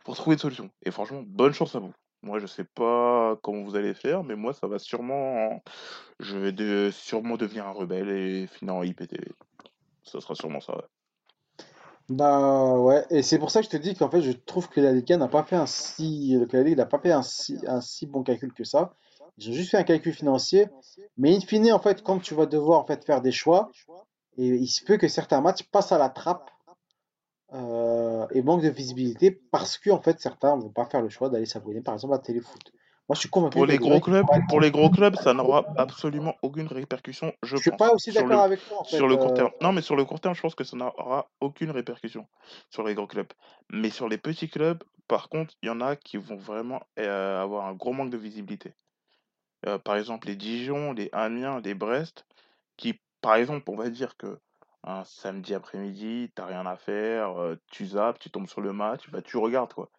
pour 0.03 0.15
trouver 0.15 0.35
une 0.35 0.39
solution. 0.39 0.69
Et 0.83 0.91
franchement, 0.91 1.23
bonne 1.25 1.53
chance 1.53 1.75
à 1.75 1.79
vous. 1.79 1.93
Moi, 2.21 2.39
je 2.39 2.47
sais 2.47 2.65
pas 2.65 3.37
comment 3.41 3.63
vous 3.63 3.75
allez 3.75 3.93
faire, 3.93 4.23
mais 4.23 4.35
moi, 4.35 4.53
ça 4.53 4.67
va 4.67 4.77
sûrement. 4.77 5.63
Je 6.19 6.37
vais 6.37 6.91
sûrement 6.91 7.37
devenir 7.37 7.65
un 7.65 7.71
rebelle 7.71 8.09
et 8.09 8.47
finir 8.47 8.75
en 8.75 8.83
IPTV. 8.83 9.31
Ça 10.03 10.19
sera 10.19 10.35
sûrement 10.35 10.59
ça. 10.59 10.73
Bah 12.09 12.75
ouais, 12.79 13.05
et 13.11 13.21
c'est 13.21 13.37
pour 13.37 13.51
ça 13.51 13.59
que 13.59 13.65
je 13.65 13.69
te 13.69 13.77
dis 13.77 13.93
qu'en 13.93 14.09
fait, 14.09 14.21
je 14.21 14.31
trouve 14.31 14.67
que 14.67 14.81
la 14.81 14.91
Liga 14.91 15.15
n'a 15.17 15.27
pas 15.27 15.43
fait 15.43 15.55
un 15.55 15.67
si, 15.67 16.35
la 16.51 16.63
Ligue 16.63 16.77
n'a 16.77 16.87
pas 16.87 16.99
fait 16.99 17.11
un 17.11 17.21
si, 17.21 17.59
un 17.67 17.81
si 17.81 18.07
bon 18.07 18.23
calcul 18.23 18.51
que 18.51 18.63
ça. 18.63 18.95
Ils 19.37 19.49
ont 19.49 19.53
juste 19.53 19.69
fait 19.71 19.77
un 19.77 19.83
calcul 19.83 20.13
financier, 20.13 20.67
mais 21.17 21.35
in 21.35 21.39
fine, 21.39 21.71
en 21.71 21.79
fait, 21.79 22.01
quand 22.01 22.19
tu 22.19 22.33
vas 22.33 22.47
devoir 22.47 22.87
faire 23.05 23.21
des 23.21 23.31
choix, 23.31 23.69
et 24.37 24.47
il 24.47 24.67
se 24.67 24.83
peut 24.83 24.97
que 24.97 25.07
certains 25.07 25.41
matchs 25.41 25.63
passent 25.63 25.91
à 25.91 25.99
la 25.99 26.09
trappe 26.09 26.49
euh, 27.53 28.25
et 28.31 28.41
manquent 28.41 28.63
de 28.63 28.69
visibilité 28.69 29.31
parce 29.31 29.77
que 29.77 29.91
en 29.91 30.01
fait, 30.01 30.19
certains 30.19 30.55
vont 30.55 30.69
pas 30.69 30.85
faire 30.85 31.01
le 31.01 31.09
choix 31.09 31.29
d'aller 31.29 31.45
s'abonner, 31.45 31.81
par 31.81 31.93
exemple, 31.93 32.15
à 32.15 32.19
Téléfoot. 32.19 32.61
Moi, 33.09 33.15
je 33.15 33.21
suis 33.21 33.29
convaincu 33.29 33.55
Pour 33.55 33.65
les 33.65 33.79
gros 33.79 33.99
clubs, 33.99 34.25
pour 34.49 34.61
les 34.61 34.69
gros 34.69 34.91
clubs, 34.91 35.15
ça 35.15 35.33
n'aura 35.33 35.65
absolument 35.77 36.35
aucune 36.43 36.67
répercussion, 36.67 37.33
je 37.41 37.55
Je 37.55 37.61
suis 37.61 37.71
pense. 37.71 37.79
pas 37.79 37.91
aussi 37.91 38.11
d'accord 38.11 38.43
avec 38.43 38.63
toi 38.67 38.81
en 38.81 38.83
fait. 38.83 38.97
sur 38.97 39.07
le 39.07 39.17
court 39.17 39.31
euh, 39.31 39.35
terme. 39.35 39.51
Non, 39.61 39.71
mais 39.73 39.81
sur 39.81 39.95
le 39.95 40.05
court 40.05 40.19
terme, 40.19 40.35
je 40.35 40.41
pense 40.41 40.53
que 40.53 40.63
ça 40.63 40.77
n'aura 40.77 41.27
aucune 41.41 41.71
répercussion 41.71 42.27
sur 42.69 42.83
les 42.83 42.93
gros 42.93 43.07
clubs. 43.07 43.33
Mais 43.71 43.89
sur 43.89 44.07
les 44.09 44.19
petits 44.19 44.47
clubs, 44.47 44.83
par 45.07 45.27
contre, 45.29 45.55
il 45.63 45.67
y 45.67 45.69
en 45.71 45.81
a 45.81 45.95
qui 45.95 46.17
vont 46.17 46.35
vraiment 46.35 46.83
euh, 46.99 47.41
avoir 47.41 47.65
un 47.65 47.73
gros 47.73 47.93
manque 47.93 48.11
de 48.11 48.17
visibilité. 48.17 48.75
Euh, 49.65 49.79
par 49.79 49.95
exemple, 49.95 50.27
les 50.27 50.35
Dijon, 50.35 50.93
les 50.93 51.09
Amiens, 51.11 51.61
les 51.61 51.73
Brest, 51.73 52.27
qui, 52.77 53.01
par 53.21 53.35
exemple, 53.35 53.63
on 53.71 53.75
va 53.75 53.89
dire 53.89 54.17
que 54.17 54.37
un 54.83 55.03
samedi 55.03 55.55
après-midi, 55.55 56.31
t'as 56.35 56.45
rien 56.45 56.65
à 56.67 56.77
faire, 56.77 57.33
tu 57.71 57.87
zappes, 57.87 58.19
tu 58.19 58.29
tombes 58.29 58.47
sur 58.47 58.61
le 58.61 58.71
match, 58.71 59.09
bah 59.09 59.21
tu 59.23 59.35
regardes 59.37 59.73
quoi. 59.73 59.89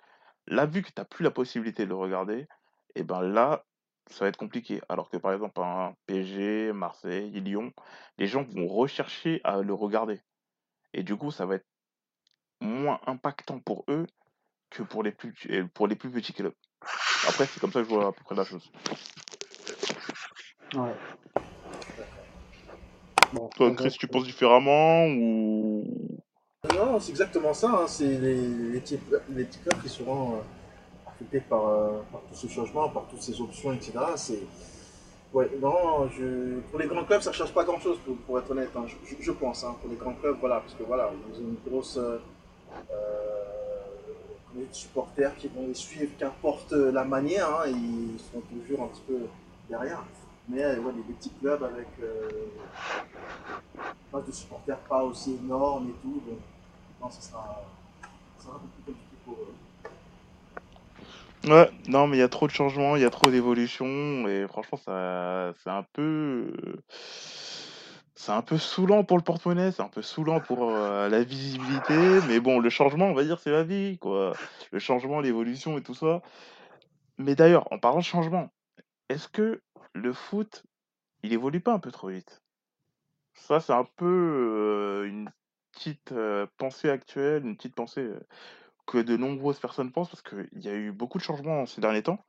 Là, 0.47 0.65
vu 0.65 0.83
que 0.83 0.91
t'as 0.91 1.05
plus 1.05 1.25
la 1.25 1.31
possibilité 1.31 1.85
de 1.85 1.91
le 1.91 1.97
regarder, 1.97 2.47
et 2.95 3.03
ben 3.03 3.21
là, 3.23 3.65
ça 4.11 4.25
va 4.25 4.29
être 4.29 4.37
compliqué. 4.37 4.81
Alors 4.89 5.09
que 5.11 5.17
par 5.17 5.33
exemple, 5.33 5.61
un 5.61 5.95
PSG, 6.07 6.73
Marseille, 6.73 7.31
Lyon, 7.31 7.73
les 8.19 8.27
gens 8.27 8.43
vont 8.43 8.67
rechercher 8.67 9.41
à 9.45 9.61
le 9.63 9.75
regarder. 9.75 10.21
Et 10.93 11.03
du 11.03 11.17
coup, 11.17 11.31
ça 11.31 11.47
va 11.47 11.57
être 11.57 11.67
moins 12.61 13.01
impactant 13.07 13.61
pour 13.61 13.85
eux 13.89 14.07
que 14.71 14.83
pour 14.83 15.03
les 15.03 15.13
plus, 15.13 15.35
pour 15.75 15.87
les 15.87 15.97
plus 15.97 16.11
petits 16.11 16.33
clubs. 16.33 16.55
Après, 17.29 17.47
c'est 17.47 17.61
comme 17.61 17.73
ça 17.73 17.81
que 17.81 17.89
je 17.89 17.95
vois 17.95 18.09
à 18.09 18.13
peu 18.13 18.23
près 18.25 18.35
la 18.35 18.45
chose. 18.45 18.71
ouais. 20.75 20.95
Bon, 23.33 23.49
Toi, 23.55 23.75
Chris, 23.77 23.97
tu 23.99 24.09
penses 24.09 24.25
différemment 24.25 25.07
ou... 25.07 25.85
Non, 26.75 26.99
c'est 26.99 27.11
exactement 27.11 27.55
ça. 27.55 27.69
hein, 27.71 27.87
C'est 27.87 28.19
les, 28.19 28.35
les, 28.35 28.81
petits, 28.81 28.99
les 29.31 29.45
petits 29.45 29.61
clubs 29.61 29.81
qui 29.83 29.89
seront 29.89 30.35
euh, 30.35 30.41
par, 31.49 31.67
euh, 31.69 32.01
par 32.11 32.21
tous 32.29 32.37
ces 32.37 32.49
changements, 32.49 32.89
par 32.89 33.05
toutes 33.09 33.23
ces 33.23 33.41
options, 33.41 33.73
etc. 33.73 33.93
C'est 34.17 34.43
ouais, 35.33 35.51
non, 35.61 36.09
pour 36.71 36.79
les 36.79 36.87
grands 36.87 37.05
clubs, 37.05 37.21
ça 37.21 37.31
ne 37.31 37.35
change 37.35 37.53
pas 37.53 37.65
grand-chose, 37.65 37.99
pour, 38.27 38.39
être 38.39 38.51
honnête. 38.51 38.71
hein, 38.77 38.85
je, 39.21 39.33
pense. 39.33 39.65
hein, 39.65 39.77
pour 39.81 39.91
les 39.91 39.97
grands 39.97 40.15
clubs, 40.15 40.37
voilà, 40.41 40.61
parce 40.61 40.75
que 40.75 40.83
voilà, 40.83 41.11
ils 41.35 41.41
ont 41.41 41.49
une 41.49 41.71
grosse 41.71 41.97
euh, 41.97 42.19
euh, 42.91 43.45
de 44.55 44.67
supporters 44.73 45.37
qui 45.37 45.49
vont 45.49 45.67
les 45.67 45.75
suivre, 45.75 46.13
qu'importe 46.19 46.73
la 46.73 47.05
manière, 47.05 47.49
hein, 47.49 47.67
ils 47.69 48.19
seront 48.19 48.43
toujours 48.43 48.85
un 48.85 48.89
petit 48.89 49.03
peu 49.07 49.19
derrière. 49.69 50.05
Mais 50.49 50.65
ouais, 50.65 50.93
les 50.97 51.15
petits 51.15 51.31
clubs 51.41 51.63
avec 51.63 51.87
euh, 52.03 52.29
base 54.13 54.27
de 54.27 54.33
supporters 54.33 54.79
pas 54.79 55.05
aussi 55.05 55.39
énorme 55.41 55.91
et 55.91 55.95
tout, 56.03 56.21
donc 56.27 56.41
non, 57.01 57.09
ça 57.09 57.21
sera, 57.21 57.63
ça 58.03 58.45
sera 58.45 58.57
un 58.57 58.59
plus 58.59 58.93
compliqué 58.93 59.17
pour 59.25 59.35
eux. 59.35 59.55
Ouais, 61.47 61.71
non, 61.89 62.07
mais 62.07 62.19
il 62.19 62.21
y 62.21 62.23
a 62.23 62.29
trop 62.29 62.47
de 62.47 62.53
changements, 62.53 62.97
il 62.97 63.03
y 63.03 63.05
a 63.05 63.11
trop 63.11 63.31
d'évolutions, 63.31 64.29
et 64.29 64.47
franchement, 64.47 64.79
c'est 64.85 65.71
un 65.71 65.87
peu, 65.95 66.53
c'est 68.15 68.33
un 68.33 68.43
peu 68.43 68.59
saoulant 68.59 69.05
pour 69.05 69.17
le 69.17 69.23
porte-monnaie, 69.23 69.73
c'est 69.73 69.83
un 69.83 69.89
peu 69.89 70.03
saoulant 70.03 70.41
pour 70.41 70.65
euh, 70.65 71.09
la 71.09 71.23
visibilité, 71.23 72.21
mais 72.29 72.41
bon, 72.41 72.59
le 72.59 72.69
changement, 72.69 73.07
on 73.07 73.15
va 73.15 73.25
dire, 73.25 73.39
c'est 73.41 73.51
la 73.51 73.63
vie, 73.65 73.99
quoi. 73.99 74.35
Le 74.71 74.79
changement, 74.79 75.21
l'évolution 75.21 75.79
et 75.79 75.83
tout 75.83 75.95
ça. 75.95 76.21
Mais 77.19 77.35
d'ailleurs, 77.35 77.73
en 77.73 77.79
parlant 77.79 77.99
de 77.99 78.05
changement, 78.05 78.51
est-ce 79.09 79.29
que 79.29 79.63
le 79.95 80.13
foot, 80.13 80.65
il 81.23 81.33
évolue 81.33 81.61
pas 81.61 81.73
un 81.73 81.79
peu 81.81 81.91
trop 81.91 82.09
vite? 82.09 82.43
Ça, 83.35 83.61
c'est 83.61 83.73
un 83.73 83.87
peu 83.97 84.07
euh, 84.07 85.09
une 85.09 85.31
petite 85.73 86.13
euh, 86.13 86.47
pensée 86.59 86.91
actuelle, 86.91 87.47
une 87.47 87.57
petite 87.57 87.75
pensée 87.75 88.09
que 88.91 88.99
de 88.99 89.17
nombreuses 89.17 89.61
personnes 89.61 89.93
pensent, 89.93 90.09
parce 90.09 90.23
qu'il 90.23 90.65
y 90.65 90.69
a 90.69 90.75
eu 90.75 90.91
beaucoup 90.91 91.19
de 91.19 91.23
changements 91.23 91.65
ces 91.65 91.81
derniers 91.81 92.03
temps. 92.03 92.25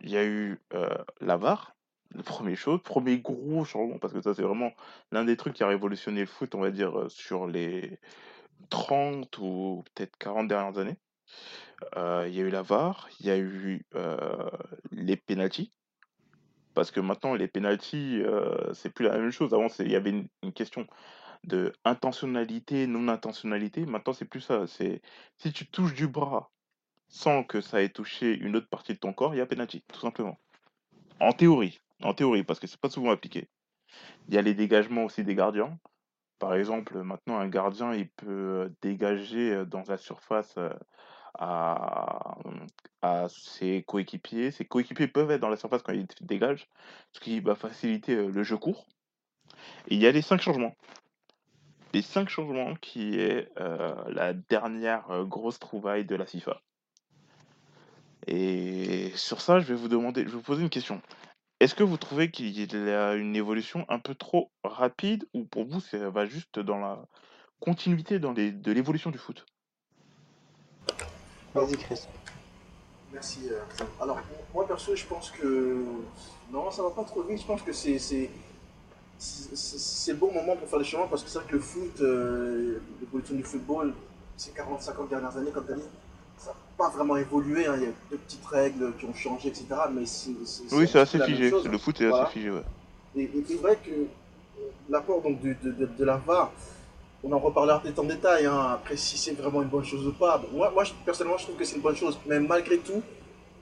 Il 0.00 0.08
y 0.08 0.16
a 0.16 0.24
eu 0.24 0.58
euh, 0.72 0.88
la 1.20 1.36
VAR, 1.36 1.76
la 2.14 2.22
première 2.22 2.56
chose, 2.56 2.80
premier 2.82 3.18
gros 3.18 3.66
changement, 3.66 3.98
parce 3.98 4.14
que 4.14 4.22
ça, 4.22 4.34
c'est 4.34 4.42
vraiment 4.42 4.72
l'un 5.12 5.26
des 5.26 5.36
trucs 5.36 5.52
qui 5.52 5.62
a 5.62 5.68
révolutionné 5.68 6.20
le 6.20 6.26
foot, 6.26 6.54
on 6.54 6.60
va 6.60 6.70
dire, 6.70 6.98
euh, 6.98 7.08
sur 7.10 7.46
les 7.46 7.98
30 8.70 9.36
ou 9.38 9.84
peut-être 9.94 10.16
40 10.16 10.48
dernières 10.48 10.78
années. 10.78 10.96
Euh, 11.96 12.24
il 12.26 12.34
y 12.34 12.40
a 12.40 12.44
eu 12.44 12.50
la 12.50 12.62
VAR, 12.62 13.10
il 13.20 13.26
y 13.26 13.30
a 13.30 13.36
eu 13.36 13.84
euh, 13.94 14.48
les 14.90 15.16
pénalties, 15.16 15.72
parce 16.72 16.90
que 16.90 17.00
maintenant, 17.00 17.34
les 17.34 17.48
pénalties, 17.48 18.22
c'est 18.72 18.94
plus 18.94 19.04
la 19.04 19.18
même 19.18 19.32
chose. 19.32 19.52
Avant, 19.52 19.66
il 19.80 19.90
y 19.90 19.96
avait 19.96 20.26
une 20.42 20.52
question 20.54 20.86
de 21.48 21.72
intentionnalité, 21.84 22.86
non-intentionnalité. 22.86 23.86
Maintenant, 23.86 24.12
c'est 24.12 24.24
plus 24.24 24.40
ça. 24.40 24.66
C'est 24.66 25.02
si 25.36 25.52
tu 25.52 25.66
touches 25.66 25.94
du 25.94 26.06
bras 26.06 26.50
sans 27.08 27.42
que 27.42 27.60
ça 27.60 27.82
ait 27.82 27.88
touché 27.88 28.34
une 28.34 28.56
autre 28.56 28.68
partie 28.68 28.92
de 28.92 28.98
ton 28.98 29.12
corps, 29.12 29.34
il 29.34 29.38
y 29.38 29.40
a 29.40 29.46
penalty, 29.46 29.82
tout 29.88 30.00
simplement. 30.00 30.38
En 31.20 31.32
théorie, 31.32 31.80
en 32.02 32.14
théorie, 32.14 32.44
parce 32.44 32.60
que 32.60 32.66
c'est 32.66 32.80
pas 32.80 32.90
souvent 32.90 33.10
appliqué. 33.10 33.48
Il 34.28 34.34
y 34.34 34.38
a 34.38 34.42
les 34.42 34.54
dégagements 34.54 35.04
aussi 35.04 35.24
des 35.24 35.34
gardiens. 35.34 35.78
Par 36.38 36.54
exemple, 36.54 37.02
maintenant, 37.02 37.38
un 37.38 37.48
gardien, 37.48 37.94
il 37.94 38.08
peut 38.10 38.72
dégager 38.82 39.64
dans 39.66 39.82
la 39.88 39.96
surface 39.96 40.56
à, 41.34 42.36
à 43.02 43.26
ses 43.28 43.82
coéquipiers. 43.86 44.50
Ses 44.50 44.64
coéquipiers 44.64 45.08
peuvent 45.08 45.30
être 45.30 45.40
dans 45.40 45.48
la 45.48 45.56
surface 45.56 45.82
quand 45.82 45.94
il 45.94 46.06
dégage, 46.20 46.68
ce 47.12 47.20
qui 47.20 47.40
va 47.40 47.54
faciliter 47.54 48.14
le 48.14 48.42
jeu 48.42 48.56
court. 48.58 48.86
Et 49.88 49.94
il 49.94 50.00
y 50.00 50.06
a 50.06 50.12
les 50.12 50.22
cinq 50.22 50.40
changements. 50.40 50.76
Les 51.98 52.02
cinq 52.02 52.28
changements 52.28 52.76
qui 52.76 53.18
est 53.18 53.50
euh, 53.58 53.92
la 54.06 54.32
dernière 54.32 55.10
euh, 55.10 55.24
grosse 55.24 55.58
trouvaille 55.58 56.04
de 56.04 56.14
la 56.14 56.26
FIFA. 56.26 56.62
Et 58.28 59.10
sur 59.16 59.40
ça, 59.40 59.58
je 59.58 59.66
vais 59.66 59.74
vous 59.74 59.88
demander, 59.88 60.20
je 60.20 60.28
vais 60.28 60.36
vous 60.36 60.42
poser 60.42 60.62
une 60.62 60.70
question. 60.70 61.02
Est-ce 61.58 61.74
que 61.74 61.82
vous 61.82 61.96
trouvez 61.96 62.30
qu'il 62.30 62.56
y 62.56 62.92
a 62.92 63.14
une 63.14 63.34
évolution 63.34 63.84
un 63.88 63.98
peu 63.98 64.14
trop 64.14 64.52
rapide 64.62 65.26
ou 65.34 65.42
pour 65.42 65.64
vous 65.64 65.80
ça 65.80 66.08
va 66.08 66.24
juste 66.24 66.60
dans 66.60 66.78
la 66.78 67.04
continuité 67.58 68.20
dans 68.20 68.32
les, 68.32 68.52
de 68.52 68.70
l'évolution 68.70 69.10
du 69.10 69.18
foot? 69.18 69.44
Vas-y, 71.52 71.78
Chris. 71.78 72.06
Merci. 73.12 73.48
euh, 73.50 73.84
alors, 74.00 74.20
moi 74.54 74.68
perso, 74.68 74.94
je 74.94 75.04
pense 75.04 75.32
que. 75.32 75.84
Non, 76.52 76.70
ça 76.70 76.84
va 76.84 76.90
pas 76.90 77.02
trop 77.02 77.22
vite. 77.22 77.40
Je 77.40 77.46
pense 77.46 77.62
que 77.62 77.72
c'est. 77.72 78.30
C'est- 79.18 80.12
le 80.12 80.16
bon 80.18 80.32
moment 80.32 80.56
pour 80.56 80.68
faire 80.68 80.78
des 80.78 80.84
changements 80.84 81.08
parce 81.08 81.22
que 81.22 81.28
c'est 81.30 81.38
vrai 81.38 81.48
que 81.48 81.54
le 81.56 81.60
foot, 81.60 82.00
euh, 82.00 82.78
l'évolution 83.00 83.34
du 83.34 83.42
football, 83.42 83.92
ces 84.36 84.50
40-50 84.52 85.08
dernières 85.08 85.36
années, 85.36 85.50
comme 85.50 85.66
tu 85.66 85.72
as 85.72 85.76
dit, 85.76 85.82
ça 86.38 86.50
n'a 86.50 86.56
pas 86.76 86.88
vraiment 86.90 87.16
évolué. 87.16 87.66
hein. 87.66 87.74
Il 87.76 87.82
y 87.82 87.86
a 87.86 87.90
deux 88.10 88.16
petites 88.18 88.46
règles 88.46 88.92
qui 88.98 89.04
ont 89.06 89.14
changé, 89.14 89.48
etc. 89.48 89.66
Mais 89.92 90.06
c'est 90.06 90.30
Oui, 90.72 90.88
c'est 90.90 91.00
assez 91.00 91.18
figé. 91.20 91.50
chose. 91.50 91.66
Le 91.66 91.78
foot 91.78 92.00
est 92.00 92.08
Voilà. 92.08 92.24
assez 92.24 92.32
figé, 92.34 92.50
ouais. 92.50 92.62
Et, 93.16 93.22
et 93.24 93.44
c'est 93.46 93.54
vrai 93.56 93.76
que 93.84 93.90
euh, 93.90 94.04
l'apport 94.88 95.20
donc 95.22 95.40
de, 95.42 95.54
de, 95.62 95.72
de, 95.72 95.86
de 95.86 96.04
la 96.04 96.16
VAR, 96.18 96.52
on 97.24 97.32
en 97.32 97.38
reparlera 97.40 97.80
peut-être 97.82 97.98
en 97.98 98.04
détail, 98.04 98.46
hein, 98.46 98.68
après 98.74 98.96
si 98.96 99.18
c'est 99.18 99.32
vraiment 99.32 99.62
une 99.62 99.68
bonne 99.68 99.84
chose 99.84 100.06
ou 100.06 100.12
pas. 100.12 100.38
Bon, 100.38 100.56
moi, 100.58 100.70
moi 100.70 100.84
personnellement, 101.04 101.38
je 101.38 101.44
trouve 101.44 101.56
que 101.56 101.64
c'est 101.64 101.74
une 101.76 101.82
bonne 101.82 101.96
chose, 101.96 102.16
mais 102.26 102.38
malgré 102.38 102.78
tout, 102.78 103.02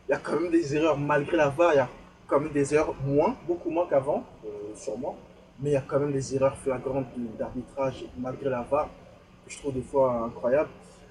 il 0.08 0.12
y 0.12 0.14
a 0.14 0.18
quand 0.18 0.38
même 0.38 0.50
des 0.50 0.76
erreurs, 0.76 0.98
malgré 0.98 1.36
la 1.38 1.48
VAR, 1.48 1.72
il 1.72 1.76
y 1.76 1.80
a 1.80 1.88
quand 2.26 2.40
même 2.40 2.52
des 2.52 2.74
erreurs, 2.74 2.94
moins, 3.06 3.34
beaucoup 3.46 3.70
moins 3.70 3.86
qu'avant, 3.88 4.24
euh, 4.44 4.48
sûrement, 4.76 5.16
mais 5.60 5.70
il 5.70 5.72
y 5.72 5.76
a 5.76 5.80
quand 5.80 5.98
même 6.00 6.12
des 6.12 6.34
erreurs 6.34 6.56
flagrantes 6.56 7.06
d'arbitrage 7.38 8.04
malgré 8.18 8.50
la 8.50 8.62
VAR, 8.62 8.88
que 9.44 9.50
je 9.52 9.58
trouve 9.58 9.74
des 9.74 9.82
fois 9.82 10.12
incroyables. 10.26 10.70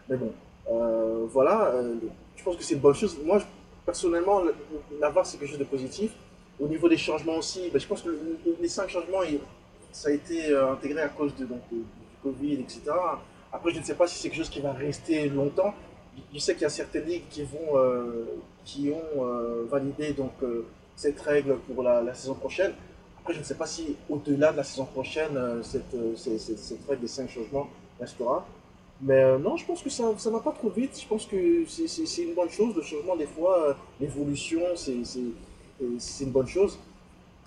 Mais 0.09 0.17
bon, 0.17 0.31
euh, 0.71 1.25
voilà, 1.29 1.65
euh, 1.67 1.95
je 2.35 2.43
pense 2.43 2.55
que 2.57 2.63
c'est 2.63 2.75
une 2.75 2.79
bonne 2.81 2.93
chose. 2.93 3.17
Moi, 3.23 3.39
personnellement, 3.85 4.41
le- 4.41 4.55
la 4.99 5.09
VAR, 5.09 5.25
c'est 5.25 5.37
quelque 5.37 5.49
chose 5.49 5.59
de 5.59 5.63
positif. 5.63 6.11
Au 6.59 6.67
niveau 6.67 6.87
des 6.87 6.97
changements 6.97 7.37
aussi, 7.37 7.69
ben, 7.71 7.79
je 7.79 7.87
pense 7.87 8.01
que 8.03 8.09
le- 8.09 8.37
le- 8.45 8.55
les 8.61 8.67
cinq 8.69 8.89
changements, 8.89 9.21
ça 9.91 10.09
a 10.09 10.11
été 10.11 10.49
euh, 10.51 10.71
intégré 10.73 11.01
à 11.01 11.09
cause 11.09 11.35
de, 11.35 11.45
donc, 11.45 11.61
du 11.71 11.81
Covid, 12.23 12.53
etc. 12.61 12.81
Après, 13.51 13.71
je 13.71 13.79
ne 13.79 13.83
sais 13.83 13.95
pas 13.95 14.07
si 14.07 14.15
c'est 14.19 14.29
quelque 14.29 14.37
chose 14.37 14.49
qui 14.49 14.59
va 14.61 14.73
rester 14.73 15.27
longtemps. 15.29 15.73
Je- 16.33 16.39
sais 16.39 16.53
qu'il 16.53 16.63
y 16.63 16.65
a 16.65 16.69
certaines 16.69 17.05
ligues 17.05 17.27
qui, 17.29 17.43
vont, 17.43 17.77
qui 18.63 18.91
ont 18.91 19.25
validé 19.69 20.13
donc, 20.13 20.31
cette 20.95 21.19
règle 21.19 21.57
pour 21.57 21.83
la 21.83 22.13
saison 22.13 22.35
prochaine. 22.35 22.73
Après, 23.25 23.33
je 23.33 23.39
ne 23.39 23.43
sais 23.43 23.55
pas 23.55 23.65
si 23.65 23.97
au-delà 24.07 24.51
de 24.51 24.57
la 24.57 24.63
saison 24.63 24.85
prochaine, 24.85 25.35
euh, 25.35 25.63
cette, 25.63 25.91
euh, 25.95 26.15
cette, 26.15 26.39
cette- 26.39 26.59
cette 26.59 26.87
règle 26.87 27.01
des 27.01 27.07
cinq 27.07 27.27
changements 27.27 27.67
restera. 27.99 28.45
Mais 29.01 29.15
euh, 29.23 29.39
non, 29.39 29.57
je 29.57 29.65
pense 29.65 29.81
que 29.81 29.89
ça 29.89 30.03
ne 30.03 30.29
va 30.29 30.39
pas 30.41 30.51
trop 30.51 30.69
vite. 30.69 30.95
Je 31.01 31.07
pense 31.07 31.25
que 31.25 31.65
c'est- 31.65 32.21
une 32.21 32.35
bonne 32.35 32.51
chose. 32.51 32.75
Le 32.75 32.83
changement, 32.83 33.15
des 33.15 33.25
fois, 33.25 33.69
euh, 33.69 33.73
l'évolution, 33.99 34.61
c'est 34.75 35.03
c'est- 35.03 35.33
et 35.81 35.87
c'est 35.97 36.25
une 36.25 36.29
bonne 36.33 36.45
chose. 36.45 36.77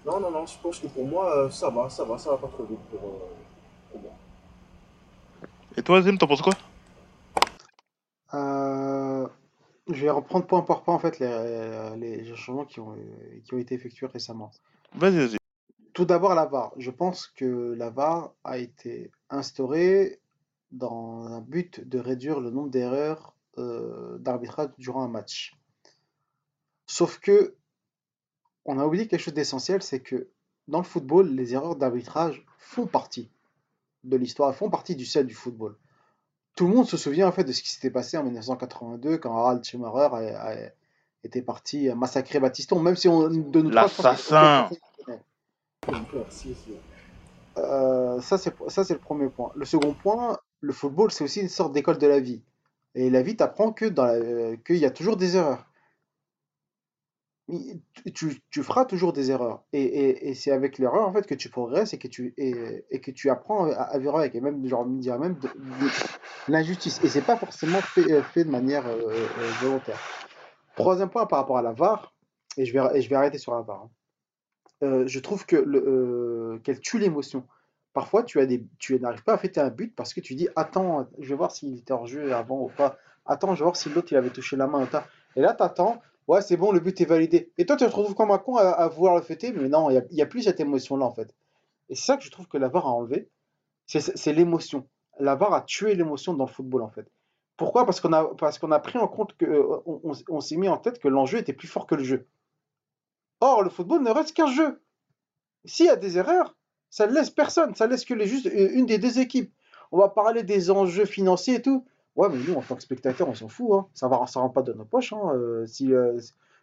Non, 0.04 0.18
non, 0.18 0.32
non, 0.32 0.44
je 0.46 0.58
pense 0.60 0.80
que 0.80 0.88
pour 0.88 1.06
moi, 1.06 1.24
euh, 1.36 1.48
ça 1.50 1.70
va, 1.70 1.88
ça 1.88 2.02
va, 2.02 2.18
ça 2.18 2.30
va 2.32 2.38
pas 2.38 2.48
trop 2.48 2.64
vite 2.64 2.80
pour, 2.90 2.98
euh, 2.98 3.92
pour 3.92 4.00
moi. 4.02 4.12
Et 5.76 5.82
toi, 5.84 6.02
Zim, 6.02 6.16
t'en 6.16 6.26
penses 6.26 6.42
quoi? 6.42 6.54
Euh, 8.34 9.28
je 9.88 10.02
vais 10.02 10.10
reprendre 10.10 10.44
point 10.44 10.62
par 10.62 10.82
point 10.82 10.96
en 10.96 10.98
fait 10.98 11.20
les, 11.20 11.96
les 11.96 12.34
changements 12.34 12.64
qui 12.64 12.80
ont, 12.80 12.96
qui 13.44 13.54
ont 13.54 13.58
été 13.58 13.76
effectués 13.76 14.08
récemment. 14.08 14.50
Vas-y, 14.96 15.18
vas-y. 15.18 15.38
Tout 15.98 16.04
d'abord, 16.04 16.36
la 16.36 16.46
VAR. 16.46 16.72
Je 16.76 16.92
pense 16.92 17.26
que 17.26 17.74
la 17.76 17.90
VAR 17.90 18.32
a 18.44 18.58
été 18.58 19.10
instaurée 19.30 20.20
dans 20.70 21.24
un 21.26 21.40
but 21.40 21.80
de 21.88 21.98
réduire 21.98 22.38
le 22.38 22.50
nombre 22.52 22.70
d'erreurs 22.70 23.34
euh, 23.58 24.16
d'arbitrage 24.18 24.68
durant 24.78 25.02
un 25.02 25.08
match. 25.08 25.56
Sauf 26.86 27.18
que 27.18 27.56
on 28.64 28.78
a 28.78 28.86
oublié 28.86 29.08
quelque 29.08 29.20
chose 29.22 29.34
d'essentiel, 29.34 29.82
c'est 29.82 29.98
que 29.98 30.28
dans 30.68 30.78
le 30.78 30.84
football, 30.84 31.30
les 31.34 31.54
erreurs 31.54 31.74
d'arbitrage 31.74 32.46
font 32.58 32.86
partie 32.86 33.28
de 34.04 34.16
l'histoire, 34.16 34.54
font 34.54 34.70
partie 34.70 34.94
du 34.94 35.04
sel 35.04 35.26
du 35.26 35.34
football. 35.34 35.76
Tout 36.54 36.68
le 36.68 36.74
monde 36.74 36.86
se 36.86 36.96
souvient 36.96 37.26
en 37.26 37.32
fait 37.32 37.42
de 37.42 37.50
ce 37.50 37.60
qui 37.60 37.70
s'était 37.70 37.90
passé 37.90 38.16
en 38.16 38.22
1982 38.22 39.18
quand 39.18 39.36
Harald 39.36 39.64
Schumacher 39.64 40.14
a- 40.14 40.48
a- 40.52 40.70
était 41.24 41.42
parti 41.42 41.88
massacrer 41.96 42.38
Battiston, 42.38 42.78
même 42.78 42.94
si 42.94 43.08
on 43.08 43.28
de 43.28 43.62
que 43.62 43.74
L'assassin. 43.74 44.68
Euh, 47.58 48.20
ça, 48.20 48.38
c'est 48.38 48.94
le 48.94 48.98
premier 48.98 49.28
point. 49.28 49.50
Le 49.54 49.64
second 49.64 49.94
point, 49.94 50.38
le 50.60 50.72
football, 50.72 51.10
c'est 51.10 51.24
aussi 51.24 51.40
une 51.40 51.48
sorte 51.48 51.72
d'école 51.72 51.98
de 51.98 52.06
la 52.06 52.20
vie. 52.20 52.42
Et 52.94 53.10
la 53.10 53.22
vie 53.22 53.36
t'apprend 53.36 53.72
que 53.72 53.84
dans 53.84 54.04
la- 54.04 54.56
qu'il 54.56 54.76
y 54.76 54.84
a 54.84 54.90
toujours 54.90 55.16
des 55.16 55.36
erreurs. 55.36 55.64
Tu, 58.14 58.62
feras 58.62 58.84
toujours 58.84 59.14
des 59.14 59.30
erreurs. 59.30 59.62
Et, 59.72 60.34
c'est 60.34 60.50
avec 60.50 60.78
l'erreur, 60.78 61.08
en 61.08 61.12
fait, 61.12 61.26
que 61.26 61.34
tu 61.34 61.48
progresses 61.48 61.94
et 61.94 61.98
que 61.98 62.08
tu, 63.10 63.30
apprends 63.30 63.70
à, 63.70 63.98
vivre 63.98 64.18
avec. 64.18 64.34
Et 64.34 64.40
même, 64.40 64.66
genre, 64.66 64.82
on 64.82 64.90
dirait 64.96 65.18
même 65.18 65.38
de, 65.38 65.48
l'injustice. 66.48 67.02
Et 67.02 67.08
c'est 67.08 67.22
pas 67.22 67.36
forcément 67.36 67.80
fait, 67.80 68.10
euh, 68.12 68.22
de 68.36 68.50
manière 68.50 68.86
euh, 68.86 69.26
volontaire. 69.62 69.98
Troisième 70.76 71.08
point 71.08 71.26
par 71.26 71.40
rapport 71.40 71.58
à 71.58 71.62
la 71.62 71.72
VAR, 71.72 72.12
et 72.58 72.66
je 72.66 72.72
vais, 72.72 72.98
et 72.98 73.00
je 73.00 73.08
vais 73.08 73.16
arrêter 73.16 73.38
sur 73.38 73.54
la 73.54 73.62
VAR. 73.62 73.82
hein. 73.84 73.90
Euh, 74.82 75.06
je 75.06 75.18
trouve 75.18 75.44
que 75.44 75.56
euh, 75.56 76.58
qu'elle 76.60 76.80
tue 76.80 76.98
l'émotion. 76.98 77.44
Parfois, 77.92 78.22
tu 78.22 78.38
as 78.40 78.46
des, 78.46 78.64
tu 78.78 78.98
n'arrives 79.00 79.24
pas 79.24 79.34
à 79.34 79.38
fêter 79.38 79.60
un 79.60 79.70
but 79.70 79.94
parce 79.94 80.14
que 80.14 80.20
tu 80.20 80.34
dis 80.34 80.48
attends, 80.54 81.08
je 81.18 81.28
vais 81.28 81.34
voir 81.34 81.50
s'il 81.50 81.78
était 81.78 81.92
hors 81.92 82.06
jeu 82.06 82.32
avant 82.32 82.62
ou 82.62 82.68
pas. 82.68 82.96
Attends, 83.26 83.54
je 83.54 83.60
vais 83.60 83.64
voir 83.64 83.76
si 83.76 83.88
l'autre 83.90 84.08
il 84.12 84.16
avait 84.16 84.30
touché 84.30 84.56
la 84.56 84.66
main. 84.66 84.88
Et 85.36 85.40
là, 85.40 85.52
t'attends, 85.52 86.00
ouais, 86.28 86.42
c'est 86.42 86.56
bon, 86.56 86.70
le 86.72 86.80
but 86.80 87.00
est 87.00 87.06
validé. 87.06 87.50
Et 87.58 87.66
toi, 87.66 87.76
tu 87.76 87.84
te 87.84 87.90
retrouves 87.90 88.14
comme 88.14 88.30
un 88.30 88.38
con 88.38 88.56
à, 88.56 88.68
à 88.68 88.88
vouloir 88.88 89.16
le 89.16 89.22
fêter, 89.22 89.52
mais 89.52 89.68
non, 89.68 89.90
il 89.90 90.06
n'y 90.12 90.22
a, 90.22 90.26
plus 90.26 90.42
cette 90.42 90.60
émotion-là 90.60 91.04
en 91.04 91.12
fait. 91.12 91.34
Et 91.88 91.94
c'est 91.94 92.04
ça 92.04 92.16
que 92.16 92.22
je 92.22 92.30
trouve 92.30 92.46
que 92.46 92.58
la 92.58 92.68
a 92.68 92.80
enlevé, 92.80 93.28
c'est 93.86 94.32
l'émotion. 94.32 94.86
La 95.18 95.32
a 95.32 95.60
tué 95.62 95.94
l'émotion 95.94 96.34
dans 96.34 96.44
le 96.44 96.50
football 96.50 96.82
en 96.82 96.90
fait. 96.90 97.10
Pourquoi? 97.56 97.84
Parce 97.84 98.00
qu'on 98.00 98.12
a, 98.12 98.30
a 98.30 98.78
pris 98.78 98.98
en 98.98 99.08
compte 99.08 99.36
que, 99.36 99.44
euh, 99.44 99.80
on 100.28 100.40
s'est 100.40 100.56
mis 100.56 100.68
en 100.68 100.76
tête 100.76 101.00
que 101.00 101.08
l'enjeu 101.08 101.38
était 101.38 101.52
plus 101.52 101.66
fort 101.66 101.86
que 101.86 101.96
le 101.96 102.04
jeu. 102.04 102.26
Or, 103.40 103.62
le 103.62 103.70
football 103.70 104.02
ne 104.02 104.10
reste 104.10 104.34
qu'un 104.34 104.50
jeu. 104.50 104.80
S'il 105.64 105.86
y 105.86 105.90
a 105.90 105.96
des 105.96 106.18
erreurs, 106.18 106.56
ça 106.90 107.06
ne 107.06 107.12
laisse 107.12 107.30
personne, 107.30 107.74
ça 107.74 107.86
laisse 107.86 108.04
que 108.04 108.14
les, 108.14 108.26
juste 108.26 108.46
euh, 108.46 108.70
une 108.72 108.86
des 108.86 108.98
deux 108.98 109.18
équipes. 109.18 109.52
On 109.92 109.98
va 109.98 110.08
parler 110.08 110.42
des 110.42 110.70
enjeux 110.70 111.04
financiers 111.04 111.56
et 111.56 111.62
tout. 111.62 111.84
Ouais, 112.16 112.28
mais 112.28 112.38
nous, 112.38 112.54
en 112.54 112.62
tant 112.62 112.74
que 112.74 112.82
spectateurs, 112.82 113.28
on 113.28 113.34
s'en 113.34 113.48
fout. 113.48 113.70
Hein. 113.72 113.86
Ça 113.94 114.08
va, 114.08 114.26
ça 114.26 114.40
rentre 114.40 114.54
pas 114.54 114.62
dans 114.62 114.74
nos 114.74 114.84
poches 114.84 115.12
hein, 115.12 115.32
euh, 115.34 115.66
si 115.66 115.92
euh, 115.92 116.18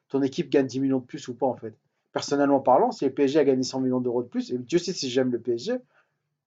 ton 0.10 0.22
équipe 0.22 0.50
gagne 0.50 0.68
10 0.68 0.80
millions 0.82 1.00
de 1.00 1.06
plus 1.06 1.28
ou 1.28 1.36
pas, 1.36 1.46
en 1.46 1.56
fait. 1.56 1.76
Personnellement 2.12 2.60
parlant, 2.60 2.92
si 2.92 3.06
le 3.06 3.14
PSG 3.14 3.40
a 3.40 3.46
gagné 3.46 3.64
100 3.64 3.82
millions 3.82 4.00
d'euros 4.00 4.24
de 4.24 4.28
plus, 4.28 4.52
et 4.52 4.58
Dieu 4.58 4.80
sait 4.80 4.94
si 4.94 5.10
j'aime 5.10 5.32
le 5.32 5.40
PSG, 5.40 5.78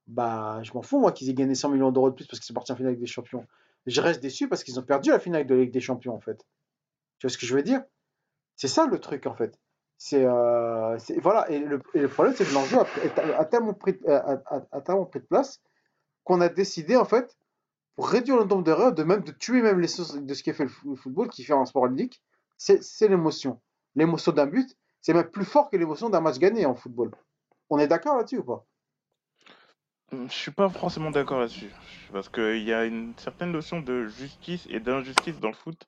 bah, 0.07 0.61
je 0.63 0.73
m'en 0.73 0.83
fous, 0.83 0.99
moi, 0.99 1.13
qu'ils 1.13 1.29
aient 1.31 1.35
gagné 1.35 1.55
100 1.55 1.71
millions 1.71 1.91
d'euros 1.91 2.11
de 2.11 2.15
plus 2.15 2.27
parce 2.27 2.41
qu'ils 2.41 2.47
sont 2.47 2.55
partis 2.55 2.73
en 2.73 2.77
finale 2.77 2.97
des 2.97 3.07
champions. 3.07 3.47
Je 3.87 4.01
reste 4.01 4.21
déçu 4.21 4.49
parce 4.49 4.65
qu'ils 4.65 4.79
ont 4.79 4.83
perdu 4.83 5.11
la 5.11 5.19
finale 5.19 5.47
de 5.47 5.55
la 5.55 5.63
Ligue 5.63 5.73
des 5.73 5.81
Champions, 5.81 6.15
en 6.15 6.21
fait. 6.21 6.45
Tu 7.19 7.27
vois 7.27 7.31
ce 7.31 7.39
que 7.39 7.47
je 7.47 7.55
veux 7.55 7.63
dire? 7.63 7.83
C'est 8.57 8.69
ça 8.69 8.87
le 8.87 8.99
truc, 8.99 9.27
en 9.27 9.35
fait. 9.35 9.59
Euh, 10.13 10.97
c'est- 10.99 11.19
voilà 11.21 11.51
et 11.51 11.59
le, 11.59 11.81
problème 12.09 12.33
c'est 12.37 12.45
que 12.49 12.55
l'enjeu 12.55 12.79
a, 12.79 12.87
est- 13.05 13.19
a 13.19 13.45
tellement 13.45 13.75
pris 13.75 13.99
a, 14.07 14.39
a- 14.47 14.63
a 14.71 14.81
tellement 14.81 15.07
pris 15.07 15.19
de 15.19 15.25
place 15.25 15.61
qu'on 16.23 16.41
a 16.41 16.49
décidé 16.49 16.97
en 16.97 17.05
fait 17.05 17.37
pour 17.97 18.09
réduire 18.09 18.37
le 18.37 18.45
nombre 18.45 18.63
d'erreurs 18.63 18.93
de 18.93 19.03
même 19.03 19.23
de 19.23 19.33
tuer 19.33 19.61
même 19.61 19.81
les 19.81 19.89
sources 19.89 20.15
de 20.15 20.35
ce 20.35 20.45
qui 20.45 20.53
fait 20.53 20.65
le 20.65 20.71
fo- 20.71 20.91
le 20.91 20.95
football 20.97 21.29
qui 21.31 21.43
fait 21.43 21.53
un 21.53 21.65
sport 21.65 21.87
unique 21.87 22.23
c'est 22.57 23.09
l'émotion. 23.09 23.61
L'émotion 23.97 24.31
d'un 24.33 24.47
but 24.47 24.77
c'est 25.01 25.15
même 25.15 25.29
plus 25.29 25.45
fort 25.45 25.69
que 25.69 25.77
l'émotion 25.77 26.09
d'un 26.11 26.21
match 26.21 26.39
gagné 26.39 26.65
en 26.65 26.77
football. 26.77 27.11
On 27.69 27.79
est 27.81 27.89
d'accord 27.89 28.17
là-dessus 28.17 28.39
ou 28.39 28.45
pas? 28.45 28.65
Je 30.13 30.33
suis 30.33 30.51
pas 30.53 30.69
forcément 30.71 31.11
d'accord 31.11 31.41
là-dessus. 31.41 31.71
Parce 32.13 32.29
qu'il 32.29 32.63
y 32.63 32.73
a 32.73 32.85
une 32.87 33.15
certaine 33.19 33.53
notion 33.53 33.81
de 33.81 34.07
justice 34.07 34.67
et 34.71 34.81
d'injustice 34.81 35.39
dans 35.39 35.49
le 35.49 35.55
foot 35.55 35.87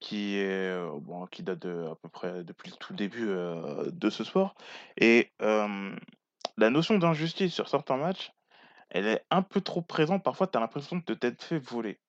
qui 0.00 0.38
est 0.38 0.76
bon, 1.00 1.26
qui 1.26 1.42
date 1.42 1.58
de, 1.60 1.88
à 1.90 1.94
peu 1.96 2.08
près 2.08 2.44
depuis 2.44 2.70
le 2.70 2.76
tout 2.76 2.94
début 2.94 3.26
de 3.26 4.10
ce 4.10 4.24
sport. 4.24 4.54
Et 4.96 5.32
la 5.40 6.70
notion 6.70 6.98
d'injustice 6.98 7.52
sur 7.52 7.68
certains 7.68 7.96
matchs, 7.96 8.32
elle 8.90 9.06
est 9.06 9.24
un 9.30 9.42
peu 9.42 9.60
trop 9.60 9.82
présente. 9.82 10.22
Parfois, 10.22 10.46
tu 10.46 10.56
as 10.56 10.60
l'impression 10.60 11.02
de 11.04 11.14
t'être 11.14 11.42
fait 11.42 11.58
voler, 11.58 12.00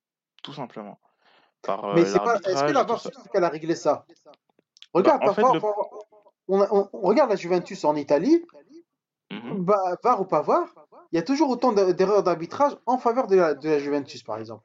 tout 0.43 0.53
simplement, 0.53 0.99
par 1.61 1.93
mais 1.95 2.05
c'est 2.05 2.19
pas 2.19 2.35
est-ce 2.35 2.63
que 2.63 2.71
la 2.71 2.83
VAR 2.83 3.01
qu'elle 3.31 3.43
a 3.43 3.49
réglé 3.49 3.75
ça? 3.75 4.05
Bah, 4.05 4.31
regarde 4.93 5.27
en 5.27 5.33
fait, 5.33 5.41
le... 5.41 5.61
on, 6.47 6.61
a- 6.61 6.67
on- 6.71 6.89
on 6.93 7.01
regarde 7.01 7.29
la 7.29 7.35
Juventus 7.35 7.83
en 7.85 7.95
Italie 7.95 8.43
bah, 9.29 9.97
VAR 10.03 10.21
ou 10.21 10.25
pas 10.25 10.41
VAR 10.41 10.67
il 11.11 11.15
y 11.15 11.19
a 11.19 11.23
toujours 11.23 11.49
autant 11.49 11.71
d'e- 11.71 11.91
d'erreurs 11.91 12.23
d'arbitrage 12.23 12.77
en 12.85 12.97
faveur 12.97 13.27
de 13.27 13.35
la, 13.35 13.53
de 13.53 13.69
la 13.69 13.79
Juventus 13.79 14.23
par 14.23 14.37
exemple 14.37 14.63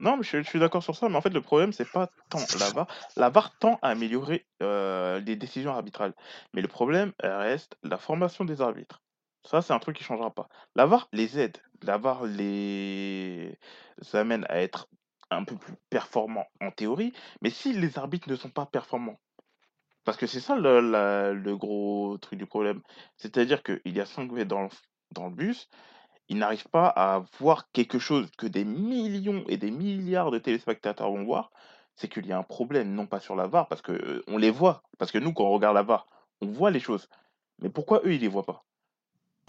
Non, 0.00 0.16
mais 0.16 0.24
je, 0.24 0.42
suis 0.42 0.58
d'accord 0.58 0.82
sur 0.82 0.96
ça, 0.96 1.08
mais 1.08 1.16
en 1.16 1.20
fait, 1.20 1.30
le 1.30 1.40
problème, 1.40 1.72
c'est 1.72 1.90
pas 1.90 2.08
tant 2.28 2.40
la 2.58 2.70
VAR. 2.70 2.86
La 3.16 3.30
VAR 3.30 3.56
tend 3.58 3.78
à 3.80 3.90
améliorer 3.90 4.44
euh, 4.62 5.20
les 5.20 5.36
décisions 5.36 5.72
arbitrales. 5.72 6.14
Mais 6.52 6.62
le 6.62 6.68
problème 6.68 7.12
reste 7.22 7.76
la 7.82 7.96
formation 7.96 8.44
des 8.44 8.60
arbitres. 8.60 9.02
Ça, 9.44 9.62
c'est 9.62 9.72
un 9.72 9.78
truc 9.78 9.96
qui 9.96 10.04
changera 10.04 10.32
pas. 10.32 10.48
La 10.74 10.86
VAR 10.86 11.08
les 11.12 11.38
aide. 11.38 11.58
La 11.82 11.98
VAR 11.98 12.24
les 12.24 13.58
amène 14.12 14.46
à 14.48 14.60
être 14.60 14.88
un 15.30 15.44
peu 15.44 15.56
plus 15.56 15.74
performants 15.90 16.46
en 16.60 16.70
théorie, 16.70 17.12
mais 17.40 17.50
si 17.50 17.72
les 17.72 17.98
arbitres 17.98 18.28
ne 18.28 18.36
sont 18.36 18.50
pas 18.50 18.66
performants, 18.66 19.18
parce 20.04 20.16
que 20.16 20.26
c'est 20.26 20.40
ça 20.40 20.56
le, 20.56 21.56
gros 21.56 22.18
truc 22.18 22.38
du 22.38 22.46
problème, 22.46 22.82
c'est-à-dire 23.16 23.62
qu'il 23.62 23.80
y 23.86 24.00
a 24.00 24.06
5 24.06 24.32
dans 24.44 24.62
le, 24.62 24.68
dans 25.12 25.26
le 25.28 25.34
bus, 25.34 25.68
ils 26.28 26.38
n'arrivent 26.38 26.68
pas 26.68 26.86
à 26.88 27.22
voir 27.38 27.70
quelque 27.72 27.98
chose 27.98 28.28
que 28.38 28.46
des 28.46 28.64
millions 28.64 29.44
et 29.48 29.56
des 29.56 29.70
milliards 29.70 30.30
de 30.30 30.38
téléspectateurs 30.38 31.10
vont 31.10 31.24
voir, 31.24 31.50
c'est 31.96 32.08
qu'il 32.08 32.26
y 32.26 32.32
a 32.32 32.38
un 32.38 32.42
problème, 32.42 32.94
non 32.94 33.06
pas 33.06 33.20
sur 33.20 33.36
la 33.36 33.46
VAR, 33.46 33.68
parce 33.68 33.82
que 33.82 33.92
euh, 33.92 34.24
on 34.26 34.36
les 34.38 34.50
voit, 34.50 34.82
parce 34.98 35.12
que 35.12 35.18
nous, 35.18 35.32
quand 35.32 35.44
on 35.44 35.52
regarde 35.52 35.74
la 35.74 35.82
VAR, 35.82 36.06
on 36.40 36.46
voit 36.46 36.70
les 36.70 36.80
choses. 36.80 37.08
Mais 37.60 37.68
pourquoi 37.68 38.00
eux, 38.04 38.14
ils 38.14 38.20
les 38.20 38.28
voient 38.28 38.44
pas? 38.44 38.64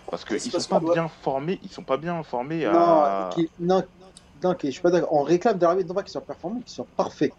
Parce 0.09 0.23
qu'ils 0.25 0.39
sont 0.39 0.79
pas 0.79 0.93
bien 0.93 1.07
formés, 1.07 1.59
ils 1.63 1.71
sont 1.71 1.83
pas 1.83 1.97
bien 1.97 2.21
formés 2.23 2.65
à... 2.65 3.29
non, 3.59 3.83
non, 4.43 4.55
je 4.61 4.69
suis 4.69 4.81
pas 4.81 4.91
d'accord. 4.91 5.13
On 5.13 5.23
réclame 5.23 5.57
de 5.57 5.65
l'arbitre 5.65 5.87
non 5.89 5.95
pas 5.95 6.03
qu'il 6.03 6.11
soit 6.11 6.21
performant, 6.21 6.59
qu'il 6.59 6.69
soit 6.69 6.87
parfait. 6.95 7.33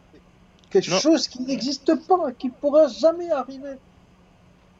Quelque 0.70 0.90
Non, 0.90 0.98
chose 0.98 1.28
qui 1.28 1.42
n'existe 1.42 1.94
pas, 2.08 2.32
qui 2.32 2.48
pourra 2.50 2.88
jamais 2.88 3.30
arriver. 3.30 3.76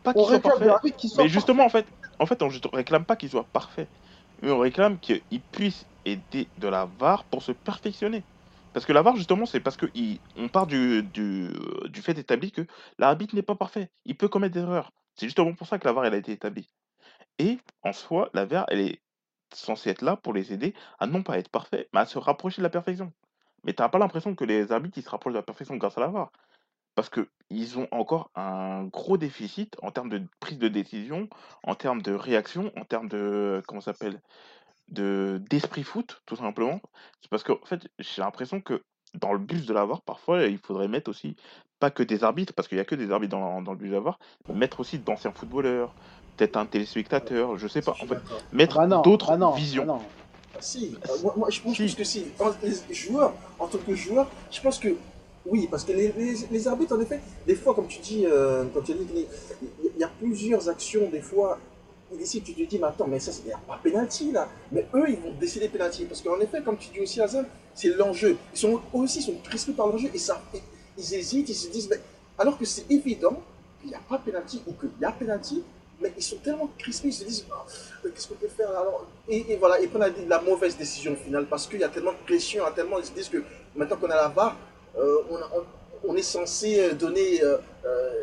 pas 0.02 0.12
qu'ils 0.12 0.24
soient 0.24 0.40
parfaits, 0.40 0.94
mais 1.18 1.28
justement, 1.28 1.64
en 1.64 1.68
fait, 1.68 1.86
en 2.18 2.26
fait, 2.26 2.42
on 2.42 2.48
ne 2.48 2.76
réclame 2.76 3.04
pas 3.04 3.14
qu'ils 3.14 3.30
soient 3.30 3.46
parfaits, 3.52 3.88
on 4.42 4.58
réclame 4.58 4.98
qu'ils 4.98 5.40
puissent 5.52 5.86
aider 6.04 6.48
de 6.58 6.68
la 6.68 6.86
VAR 6.98 7.24
pour 7.24 7.42
se 7.42 7.52
perfectionner. 7.52 8.22
Parce 8.72 8.84
que 8.84 8.92
la 8.92 9.02
VAR, 9.02 9.16
justement, 9.16 9.46
c'est 9.46 9.60
parce 9.60 9.76
qu'on 9.76 10.48
part 10.48 10.66
du, 10.66 11.02
du, 11.02 11.48
euh, 11.48 11.88
du 11.88 12.02
fait 12.02 12.18
établi 12.18 12.52
que 12.52 12.66
l'arbitre 12.98 13.34
n'est 13.34 13.42
pas 13.42 13.54
parfait. 13.54 13.90
Il 14.04 14.16
peut 14.16 14.28
commettre 14.28 14.54
des 14.54 14.60
erreurs. 14.60 14.92
C'est 15.14 15.26
justement 15.26 15.54
pour 15.54 15.66
ça 15.66 15.78
que 15.78 15.86
la 15.86 15.94
VAR 15.94 16.04
a 16.04 16.14
été 16.14 16.32
établie. 16.32 16.68
Et 17.38 17.58
en 17.82 17.92
soi, 17.92 18.30
la 18.34 18.44
VAR, 18.44 18.66
elle 18.68 18.80
est 18.80 19.00
censée 19.54 19.90
être 19.90 20.02
là 20.02 20.16
pour 20.16 20.32
les 20.34 20.52
aider 20.52 20.74
à 20.98 21.06
non 21.06 21.22
pas 21.22 21.38
être 21.38 21.48
parfaits, 21.48 21.88
mais 21.92 22.00
à 22.00 22.06
se 22.06 22.18
rapprocher 22.18 22.58
de 22.58 22.64
la 22.64 22.70
perfection. 22.70 23.12
Mais 23.64 23.72
tu 23.72 23.82
n'as 23.82 23.88
pas 23.88 23.98
l'impression 23.98 24.34
que 24.34 24.44
les 24.44 24.70
arbitres 24.72 24.98
ils 24.98 25.02
se 25.02 25.08
rapprochent 25.08 25.32
de 25.32 25.38
la 25.38 25.42
perfection 25.42 25.76
grâce 25.76 25.96
à 25.96 26.02
la 26.02 26.08
VAR. 26.08 26.30
Parce 26.96 27.10
qu'ils 27.10 27.78
ont 27.78 27.88
encore 27.92 28.30
un 28.34 28.84
gros 28.84 29.18
déficit 29.18 29.76
en 29.82 29.92
termes 29.92 30.08
de 30.10 30.22
prise 30.40 30.58
de 30.58 30.68
décision, 30.68 31.28
en 31.62 31.76
termes 31.76 32.02
de 32.02 32.12
réaction, 32.12 32.72
en 32.76 32.84
termes 32.84 33.08
de, 33.08 33.62
comment 33.68 33.82
ça 33.82 33.92
s'appelle, 33.92 34.20
de 34.88 35.40
d'esprit 35.50 35.84
foot, 35.84 36.22
tout 36.26 36.36
simplement. 36.36 36.80
C'est 37.20 37.30
parce 37.30 37.44
qu'en 37.44 37.58
fait, 37.64 37.88
j'ai 37.98 38.22
l'impression 38.22 38.60
que 38.60 38.82
dans 39.14 39.32
le 39.32 39.38
bus 39.38 39.66
de 39.66 39.74
la 39.74 39.84
VAR, 39.84 40.02
parfois, 40.02 40.44
il 40.44 40.58
faudrait 40.58 40.88
mettre 40.88 41.10
aussi, 41.10 41.36
pas 41.80 41.90
que 41.90 42.02
des 42.02 42.24
arbitres, 42.24 42.54
parce 42.54 42.68
qu'il 42.68 42.76
n'y 42.76 42.82
a 42.82 42.86
que 42.86 42.94
des 42.96 43.10
arbitres 43.12 43.36
dans, 43.36 43.62
dans 43.62 43.72
le 43.72 43.78
bus 43.78 43.90
de 43.90 43.94
la 43.94 44.00
VAR, 44.00 44.18
mais 44.48 44.54
mettre 44.54 44.80
aussi 44.80 44.98
d'anciens 44.98 45.32
footballeurs, 45.32 45.94
peut-être 46.36 46.56
un 46.56 46.66
téléspectateur, 46.66 47.58
je 47.58 47.68
sais 47.68 47.80
Je 47.80 47.86
pas. 47.86 47.92
En 47.92 48.06
fait. 48.06 48.18
Ah 48.30 48.34
mettre 48.52 48.86
bah 48.86 49.02
d'autres 49.04 49.28
bah 49.30 49.36
bah 49.36 49.52
visions. 49.56 49.86
non. 49.86 50.00
Ah, 50.54 50.58
Si, 50.60 50.96
euh, 51.08 51.22
moi, 51.22 51.34
moi, 51.36 51.50
je 51.50 51.60
pense 51.60 51.76
Si, 51.76 51.94
que 51.94 52.04
si. 52.04 52.26
En, 52.40 52.50
les 52.62 52.94
joueurs, 52.94 53.34
en 53.58 53.66
tant 53.66 53.78
que 53.78 53.94
joueur, 53.94 54.28
je 54.50 54.60
pense 54.62 54.78
que 54.78 54.96
oui, 55.48 55.68
parce 55.70 55.84
que 55.84 55.92
les, 55.92 56.12
les, 56.50 56.68
arbitres, 56.68 56.96
en 56.96 57.00
effet, 57.00 57.20
des 57.46 57.54
fois, 57.54 57.74
comme 57.74 57.86
tu 57.86 58.00
dis, 58.00 58.26
euh, 58.26 58.64
tu 58.84 58.94
dis, 58.94 59.06
qu'il 59.06 59.26
il 59.94 60.00
y 60.00 60.04
a 60.04 60.10
plusieurs 60.20 60.68
actions, 60.68 61.08
des 61.08 61.20
fois, 61.20 61.58
ici 62.20 62.40
tu 62.42 62.54
te 62.54 62.62
dis, 62.62 62.78
mais 62.78 62.86
attends, 62.86 63.06
mais 63.06 63.18
ça, 63.18 63.30
il 63.44 63.48
n'y 63.48 63.52
a 63.52 63.58
pas 63.58 63.78
pénalty 63.82 64.32
là. 64.32 64.48
Mais 64.72 64.86
eux, 64.94 65.04
ils 65.08 65.18
vont 65.18 65.32
décider 65.38 65.68
pénalty. 65.68 66.04
Parce 66.04 66.20
qu'en 66.22 66.38
effet, 66.40 66.62
comme 66.62 66.76
tu 66.76 66.88
dis 66.92 67.00
aussi, 67.00 67.20
Hazan, 67.20 67.44
c'est 67.74 67.88
l'enjeu. 67.88 68.36
Ils 68.54 68.58
sont 68.58 68.80
aussi 68.92 69.22
sont 69.22 69.36
crispés 69.42 69.72
par 69.72 69.86
l'enjeu 69.86 70.08
et 70.12 70.18
ça, 70.18 70.42
ils 70.98 71.14
hésitent, 71.14 71.48
ils 71.48 71.54
se 71.54 71.68
disent, 71.68 71.88
mais 71.90 72.00
alors 72.38 72.58
que 72.58 72.64
c'est 72.64 72.90
évident 72.90 73.42
qu'il 73.80 73.90
n'y 73.90 73.96
a 73.96 74.00
pas 74.08 74.18
pénalty 74.18 74.62
ou 74.66 74.72
qu'il 74.72 74.90
y 75.00 75.04
a 75.04 75.12
pénalty, 75.12 75.62
mais 76.00 76.12
ils 76.16 76.22
sont 76.22 76.36
tellement 76.36 76.68
crispés, 76.78 77.08
ils 77.08 77.12
se 77.12 77.24
disent, 77.24 77.46
Ah, 77.50 77.64
qu'est-ce 78.02 78.28
qu'on 78.28 78.34
peut 78.34 78.48
faire 78.48 78.70
alors? 78.70 79.06
Et, 79.28 79.56
voilà, 79.56 79.80
ils 79.80 79.88
prennent 79.88 80.12
la, 80.28 80.38
la 80.38 80.42
mauvaise 80.42 80.76
décision 80.76 81.12
au 81.12 81.16
final 81.16 81.46
parce 81.46 81.66
qu'il 81.66 81.80
y 81.80 81.84
a 81.84 81.88
tellement 81.88 82.12
de 82.12 82.24
pression, 82.26 82.64
tellement, 82.74 82.98
ils 82.98 83.06
se 83.06 83.12
disent 83.12 83.28
que 83.28 83.42
maintenant 83.74 83.96
qu'on 83.96 84.10
a 84.10 84.16
la 84.16 84.28
euh, 84.28 84.50
on, 85.30 85.36
a- 85.36 85.50
on- 85.56 86.10
on 86.12 86.16
est 86.16 86.22
censé 86.22 86.78
euh, 86.80 86.92
donner 86.94 87.42
euh, 87.42 87.58
euh, 87.84 88.22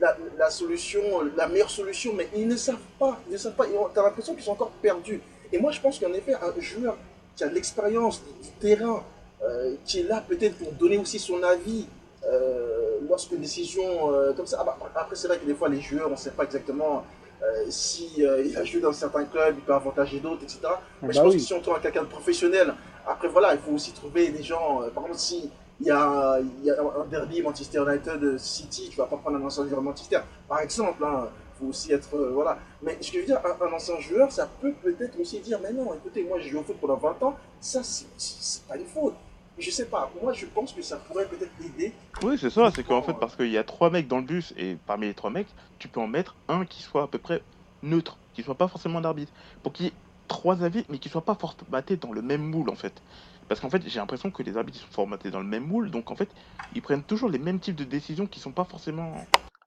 la, 0.00 0.16
la 0.38 0.50
solution, 0.50 1.02
la 1.36 1.48
meilleure 1.48 1.70
solution, 1.70 2.12
mais 2.14 2.28
ils 2.34 2.46
ne 2.48 2.56
savent 2.56 2.76
pas, 2.98 3.18
ils 3.28 3.32
ne 3.32 3.38
savent 3.38 3.54
pas, 3.54 3.66
tu 3.66 3.98
as 3.98 4.02
l'impression 4.02 4.34
qu'ils 4.34 4.44
sont 4.44 4.52
encore 4.52 4.70
perdus. 4.82 5.20
Et 5.52 5.58
moi 5.58 5.70
je 5.72 5.80
pense 5.80 5.98
qu'en 5.98 6.12
effet, 6.12 6.34
un 6.34 6.60
joueur 6.60 6.96
qui 7.36 7.44
a 7.44 7.48
de 7.48 7.54
l'expérience 7.54 8.22
du 8.42 8.50
terrain, 8.60 9.02
euh, 9.44 9.74
qui 9.84 10.00
est 10.00 10.04
là 10.04 10.22
peut-être 10.26 10.56
pour 10.58 10.72
donner 10.72 10.98
aussi 10.98 11.18
son 11.18 11.42
avis 11.42 11.86
euh, 12.24 12.98
lorsque 13.08 13.32
une 13.32 13.40
décision 13.42 14.12
euh, 14.12 14.32
comme 14.32 14.46
ça. 14.46 14.58
Ah 14.60 14.64
bah, 14.64 14.78
après, 14.94 15.14
c'est 15.16 15.28
vrai 15.28 15.38
que 15.38 15.44
des 15.46 15.54
fois, 15.54 15.68
les 15.68 15.80
joueurs, 15.80 16.08
on 16.08 16.12
ne 16.12 16.16
sait 16.16 16.30
pas 16.30 16.44
exactement 16.44 17.04
euh, 17.42 17.64
si 17.68 18.24
euh, 18.24 18.42
il 18.44 18.56
a 18.56 18.64
joué 18.64 18.80
dans 18.80 18.92
certains 18.92 19.24
clubs, 19.26 19.54
il 19.58 19.62
peut 19.62 19.74
avantager 19.74 20.18
d'autres, 20.20 20.42
etc. 20.42 20.58
Ah 20.64 20.80
Mais 21.02 21.12
je 21.12 21.18
bah 21.18 21.24
pense 21.24 21.34
que 21.34 21.38
si 21.40 21.52
on 21.52 21.60
trouve 21.60 21.78
quelqu'un 21.80 22.02
de 22.02 22.08
professionnel, 22.08 22.74
après 23.06 23.28
voilà, 23.28 23.52
il 23.54 23.60
faut 23.60 23.72
aussi 23.72 23.92
trouver 23.92 24.28
des 24.30 24.42
gens. 24.42 24.82
euh, 24.82 24.88
par 24.88 25.04
exemple, 25.04 25.20
si 25.20 25.50
il 25.80 25.86
y 25.86 25.90
a, 25.90 26.38
il 26.40 26.64
y 26.64 26.70
a 26.70 26.80
un 26.80 27.04
derby 27.06 27.42
Manchester 27.42 27.82
United 27.86 28.38
City, 28.38 28.88
tu 28.90 28.96
vas 28.96 29.06
pas 29.06 29.16
prendre 29.16 29.36
un 29.36 29.42
ancien 29.42 29.66
joueur 29.66 29.80
de 29.80 29.84
Manchester, 29.86 30.20
par 30.48 30.60
exemple. 30.60 31.04
Hein, 31.04 31.28
faut 31.58 31.66
aussi 31.66 31.92
être 31.92 32.14
euh, 32.14 32.30
voilà. 32.32 32.58
Mais 32.82 32.98
ce 33.00 33.10
que 33.10 33.16
je 33.16 33.20
veux 33.20 33.26
dire, 33.26 33.40
un, 33.44 33.66
un 33.66 33.72
ancien 33.72 33.98
joueur, 33.98 34.30
ça 34.30 34.48
peut 34.60 34.72
peut-être 34.82 35.18
aussi 35.18 35.40
dire, 35.40 35.58
mais 35.62 35.72
non, 35.72 35.94
écoutez, 35.94 36.22
moi 36.22 36.38
j'ai 36.38 36.50
joué 36.50 36.60
au 36.60 36.62
foot 36.62 36.76
pendant 36.80 36.96
20 36.96 37.22
ans, 37.22 37.36
ça 37.60 37.82
c'est 37.82 38.62
pas 38.68 38.76
une 38.76 38.86
faute. 38.86 39.14
Je 39.58 39.70
sais 39.70 39.86
pas, 39.86 40.10
moi 40.22 40.34
je 40.34 40.44
pense 40.46 40.72
que 40.74 40.82
ça 40.82 40.96
pourrait 40.96 41.26
peut-être 41.26 41.52
aider. 41.64 41.92
Oui, 42.22 42.36
c'est 42.38 42.50
ça, 42.50 42.70
c'est 42.74 42.82
qu'en 42.84 43.00
fait, 43.00 43.14
parce 43.14 43.36
qu'il 43.36 43.50
y 43.50 43.56
a 43.56 43.64
trois 43.64 43.88
mecs 43.88 44.06
dans 44.06 44.18
le 44.18 44.24
bus, 44.24 44.52
et 44.58 44.76
parmi 44.86 45.06
les 45.06 45.14
trois 45.14 45.30
mecs, 45.30 45.48
tu 45.78 45.88
peux 45.88 46.00
en 46.00 46.06
mettre 46.06 46.34
un 46.48 46.66
qui 46.66 46.82
soit 46.82 47.04
à 47.04 47.06
peu 47.06 47.18
près 47.18 47.42
neutre, 47.82 48.18
qui 48.34 48.42
soit 48.42 48.54
pas 48.54 48.68
forcément 48.68 49.00
d'arbitre, 49.00 49.32
pour 49.62 49.72
qu'il 49.72 49.86
y 49.86 49.88
ait 49.88 49.94
trois 50.28 50.62
avis, 50.62 50.84
mais 50.90 50.98
qui 50.98 51.08
soit 51.08 51.24
pas 51.24 51.36
formatés 51.36 51.96
dans 51.96 52.12
le 52.12 52.20
même 52.20 52.42
moule, 52.42 52.68
en 52.68 52.74
fait. 52.74 53.00
Parce 53.48 53.60
qu'en 53.60 53.70
fait, 53.70 53.86
j'ai 53.88 53.98
l'impression 53.98 54.30
que 54.30 54.42
les 54.42 54.56
arbitres 54.56 54.78
sont 54.78 54.90
formatés 54.90 55.30
dans 55.30 55.40
le 55.40 55.46
même 55.46 55.64
moule, 55.64 55.90
donc 55.90 56.10
en 56.10 56.16
fait, 56.16 56.30
ils 56.74 56.82
prennent 56.82 57.04
toujours 57.04 57.28
les 57.28 57.38
mêmes 57.38 57.60
types 57.60 57.76
de 57.76 57.84
décisions 57.84 58.26
qui 58.26 58.40
sont 58.40 58.52
pas 58.52 58.64
forcément 58.64 59.14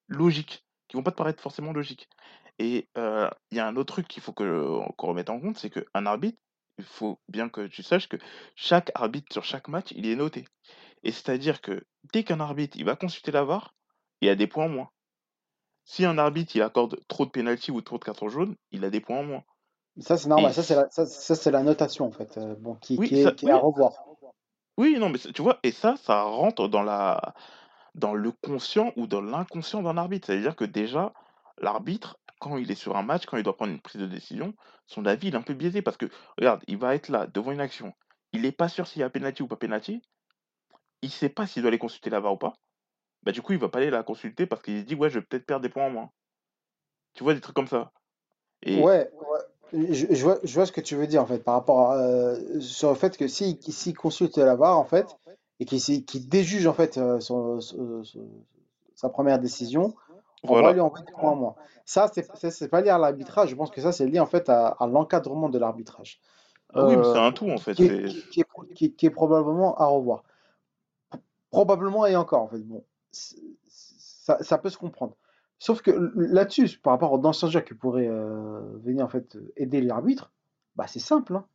logiques, 0.08 0.66
qui 0.88 0.98
vont 0.98 1.04
pas 1.04 1.12
te 1.12 1.18
paraître 1.18 1.42
forcément 1.42 1.72
logiques. 1.72 2.10
Et 2.60 2.90
euh, 2.98 3.30
il 3.52 3.58
y 3.58 3.60
a 3.62 3.68
un 3.68 3.78
autre 3.78 3.94
truc 3.94 4.08
qu'il 4.08 4.22
faut 4.22 4.34
qu'on 4.34 4.94
remette 4.98 5.30
en 5.30 5.40
compte, 5.40 5.58
c'est 5.58 5.70
qu'un 5.70 6.06
arbitre, 6.06 6.40
il 6.78 6.84
faut 6.84 7.20
bien 7.30 7.50
que 7.50 7.68
tu 7.68 7.84
saches 7.84 8.10
que 8.10 8.18
chaque 8.56 8.92
arbitre 8.96 9.32
sur 9.32 9.44
chaque 9.44 9.70
match, 9.70 9.88
il 9.92 10.06
est 10.08 10.16
noté. 10.16 10.46
Et 11.04 11.12
c'est-à-dire 11.12 11.62
que 11.62 11.86
dès 12.12 12.24
qu'un 12.24 12.40
arbitre 12.42 12.78
il 12.78 12.86
va 12.86 12.96
consulter 12.96 13.32
la 13.32 13.44
VAR, 13.44 13.74
il 14.22 14.30
a 14.30 14.36
des 14.36 14.48
points 14.48 14.66
en 14.66 14.70
moins. 14.70 14.90
Si 15.86 16.06
un 16.06 16.18
arbitre 16.18 16.56
il 16.56 16.62
accorde 16.62 17.00
trop 17.08 17.26
de 17.26 17.32
pénalty 17.32 17.72
ou 17.72 17.82
trop 17.82 17.98
de 17.98 18.04
cartons 18.04 18.30
jaunes, 18.30 18.56
il 18.72 18.84
a 18.84 18.90
des 18.90 19.00
points 19.00 19.20
en 19.20 19.24
moins. 19.24 19.44
Ça, 20.02 20.18
c'est 20.18 20.28
Et 20.28 20.30
normal. 20.30 20.54
Ça, 20.54 20.64
c'est 20.64 20.76
la, 20.76 20.90
ça, 20.90 21.06
ça, 21.06 21.52
la 21.52 21.64
notation, 21.64 22.06
en 22.06 22.12
fait, 22.12 22.38
euh, 22.38 22.56
bon, 22.60 22.76
qui, 22.76 22.98
oui, 22.98 23.10
qui 23.10 23.24
ça, 23.24 23.30
est, 23.30 23.50
à 23.50 23.58
revoir. 23.58 23.94
oui, 24.78 24.98
non, 25.00 25.10
mais 25.10 25.18
tu 25.18 25.42
vois, 25.42 25.60
et 25.64 25.72
ça, 25.72 25.96
ça 25.98 26.24
rentre 26.24 26.68
dans 26.68 26.84
la, 26.84 27.34
dans 27.96 28.14
le 28.14 28.32
conscient 28.32 28.94
ou 28.96 29.08
dans 29.08 29.22
l'inconscient 29.22 29.82
d'un 29.82 29.98
arbitre. 29.98 30.28
C'est-à-dire 30.28 30.56
que 30.56 30.66
déjà, 30.66 31.14
l'arbitre, 31.58 32.18
quand 32.40 32.58
il 32.58 32.72
est 32.72 32.76
sur 32.76 32.96
un 32.96 33.04
match, 33.04 33.26
quand 33.26 33.38
il 33.38 33.44
doit 33.44 33.56
prendre 33.56 33.74
une 33.74 33.82
prise 33.82 34.02
de 34.02 34.08
décision, 34.08 34.54
son 34.88 35.06
avis 35.06 35.28
il 35.28 35.34
est 35.36 35.38
un 35.38 35.42
peu 35.42 35.54
biaisé 35.54 35.82
parce 35.82 35.98
que, 35.98 36.06
regarde, 36.38 36.64
il 36.68 36.78
va 36.78 36.96
être 36.96 37.10
là 37.10 37.28
devant 37.28 37.52
une 37.52 37.62
action, 37.62 37.94
il 38.32 38.44
n'est 38.44 38.52
pas 38.52 38.70
sûr 38.70 38.88
s'il 38.88 39.02
y 39.02 39.04
a 39.04 39.10
penalty 39.10 39.44
ou 39.44 39.48
pas 39.48 39.58
penalty, 39.58 40.02
il 41.02 41.12
sait 41.12 41.30
pas 41.30 41.48
s'il 41.48 41.62
doit 41.62 41.70
aller 41.70 41.78
consulter 41.78 42.10
la 42.10 42.20
VAR 42.20 42.34
ou 42.34 42.38
pas. 42.38 42.54
Bah 43.24 43.34
du 43.34 43.42
coup, 43.42 43.52
il 43.54 43.60
va 43.60 43.70
pas 43.70 43.80
aller 43.80 43.90
la 43.90 44.04
consulter 44.04 44.46
parce 44.46 44.62
qu'il 44.62 44.80
se 44.80 44.86
dit 44.86 44.96
ouais, 44.96 45.10
je 45.10 45.20
vais 45.20 45.26
peut-être 45.26 45.46
perdre 45.46 45.64
des 45.64 45.70
points 45.70 45.86
en 45.86 45.90
moins. 45.90 46.10
Tu 47.14 47.24
vois 47.24 47.34
des 47.34 47.42
trucs 47.42 47.56
comme 47.56 47.68
ça. 47.68 47.92
Et 48.64 48.82
Ouais, 48.82 49.10
ouais. 49.12 49.40
Je, 49.74 50.06
je 50.10 50.24
vois, 50.24 50.40
je 50.44 50.54
vois 50.54 50.66
ce 50.66 50.72
que 50.72 50.82
tu 50.82 50.96
veux 50.96 51.08
dire, 51.08 51.22
en 51.22 51.26
fait, 51.26 51.40
par 51.44 51.54
rapport 51.56 51.92
à, 51.92 51.98
euh, 51.98 52.60
sur 52.60 52.90
le 52.90 52.96
fait 52.96 53.18
que 53.18 53.28
s'il 53.28 53.62
s'il 53.62 53.96
consulte 53.98 54.38
la 54.38 54.56
VAR, 54.56 54.78
en 54.78 54.84
fait, 54.86 55.16
et 55.60 55.66
qu'il 55.66 56.30
déjuge, 56.30 56.66
en 56.68 56.74
fait, 56.74 56.98
euh, 56.98 57.20
son- 57.20 57.60
son- 57.62 58.04
son- 58.04 58.28
sa 58.96 59.10
première 59.10 59.40
décision, 59.40 59.94
on 60.44 60.48
va 60.48 60.62
voilà. 60.62 60.74
lui 60.74 60.80
envoyer 60.80 61.06
des 61.06 61.12
points 61.12 61.32
en 61.32 61.36
moins. 61.36 61.56
Ça, 61.86 62.10
c'est 62.14 62.26
ça, 62.36 62.52
c'est 62.52 62.68
pas 62.68 62.82
lié 62.82 62.90
à 62.90 62.98
l'arbitrage. 62.98 63.50
Je 63.50 63.56
pense 63.56 63.72
que 63.72 63.82
ça, 63.82 63.92
c'est 63.92 64.06
lié, 64.08 64.20
en 64.20 64.26
fait, 64.26 64.50
à, 64.50 64.68
à 64.68 64.88
l'encadrement 64.88 65.50
de 65.50 65.60
l'arbitrage. 65.60 66.20
Ah 66.74 66.86
oui, 66.86 66.96
mais 66.98 67.04
c'est 67.04 67.18
Euh, 67.18 67.24
un 67.28 67.32
tout 67.32 67.50
en 67.50 67.58
fait. 67.58 67.74
qui 67.74 67.84
est, 67.86 67.88
C'est 67.88 68.04
qui, 68.06 68.24
qui 68.30 68.40
est, 68.42 68.74
qui- 68.76 68.94
qui 68.94 69.06
est 69.06 69.10
probablement 69.10 69.76
à 69.78 69.86
revoir. 69.86 70.24
Probablement 71.52 72.06
et 72.06 72.16
encore, 72.16 72.42
en 72.44 72.48
fait. 72.48 72.60
Bon, 72.60 72.84
c'est- 73.12 73.38
ça, 73.68 74.38
ça 74.42 74.58
peut 74.60 74.70
se 74.70 74.78
comprendre. 74.78 75.16
Sauf 75.60 75.82
que 75.82 75.92
là-dessus, 76.16 76.80
par 76.80 76.94
rapport 76.94 77.12
aux 77.12 77.18
d'anciens 77.18 77.50
joueurs 77.50 77.66
qui 77.66 77.74
pourraient 77.74 78.08
euh, 78.08 78.62
venir 78.82 79.06
en 79.06 79.10
fait 79.10 79.38
aider 79.58 79.82
l'arbitre, 79.82 80.32
bah 80.76 80.88
c'est 80.88 81.00
simple. 81.00 81.36
Hein. 81.36 81.46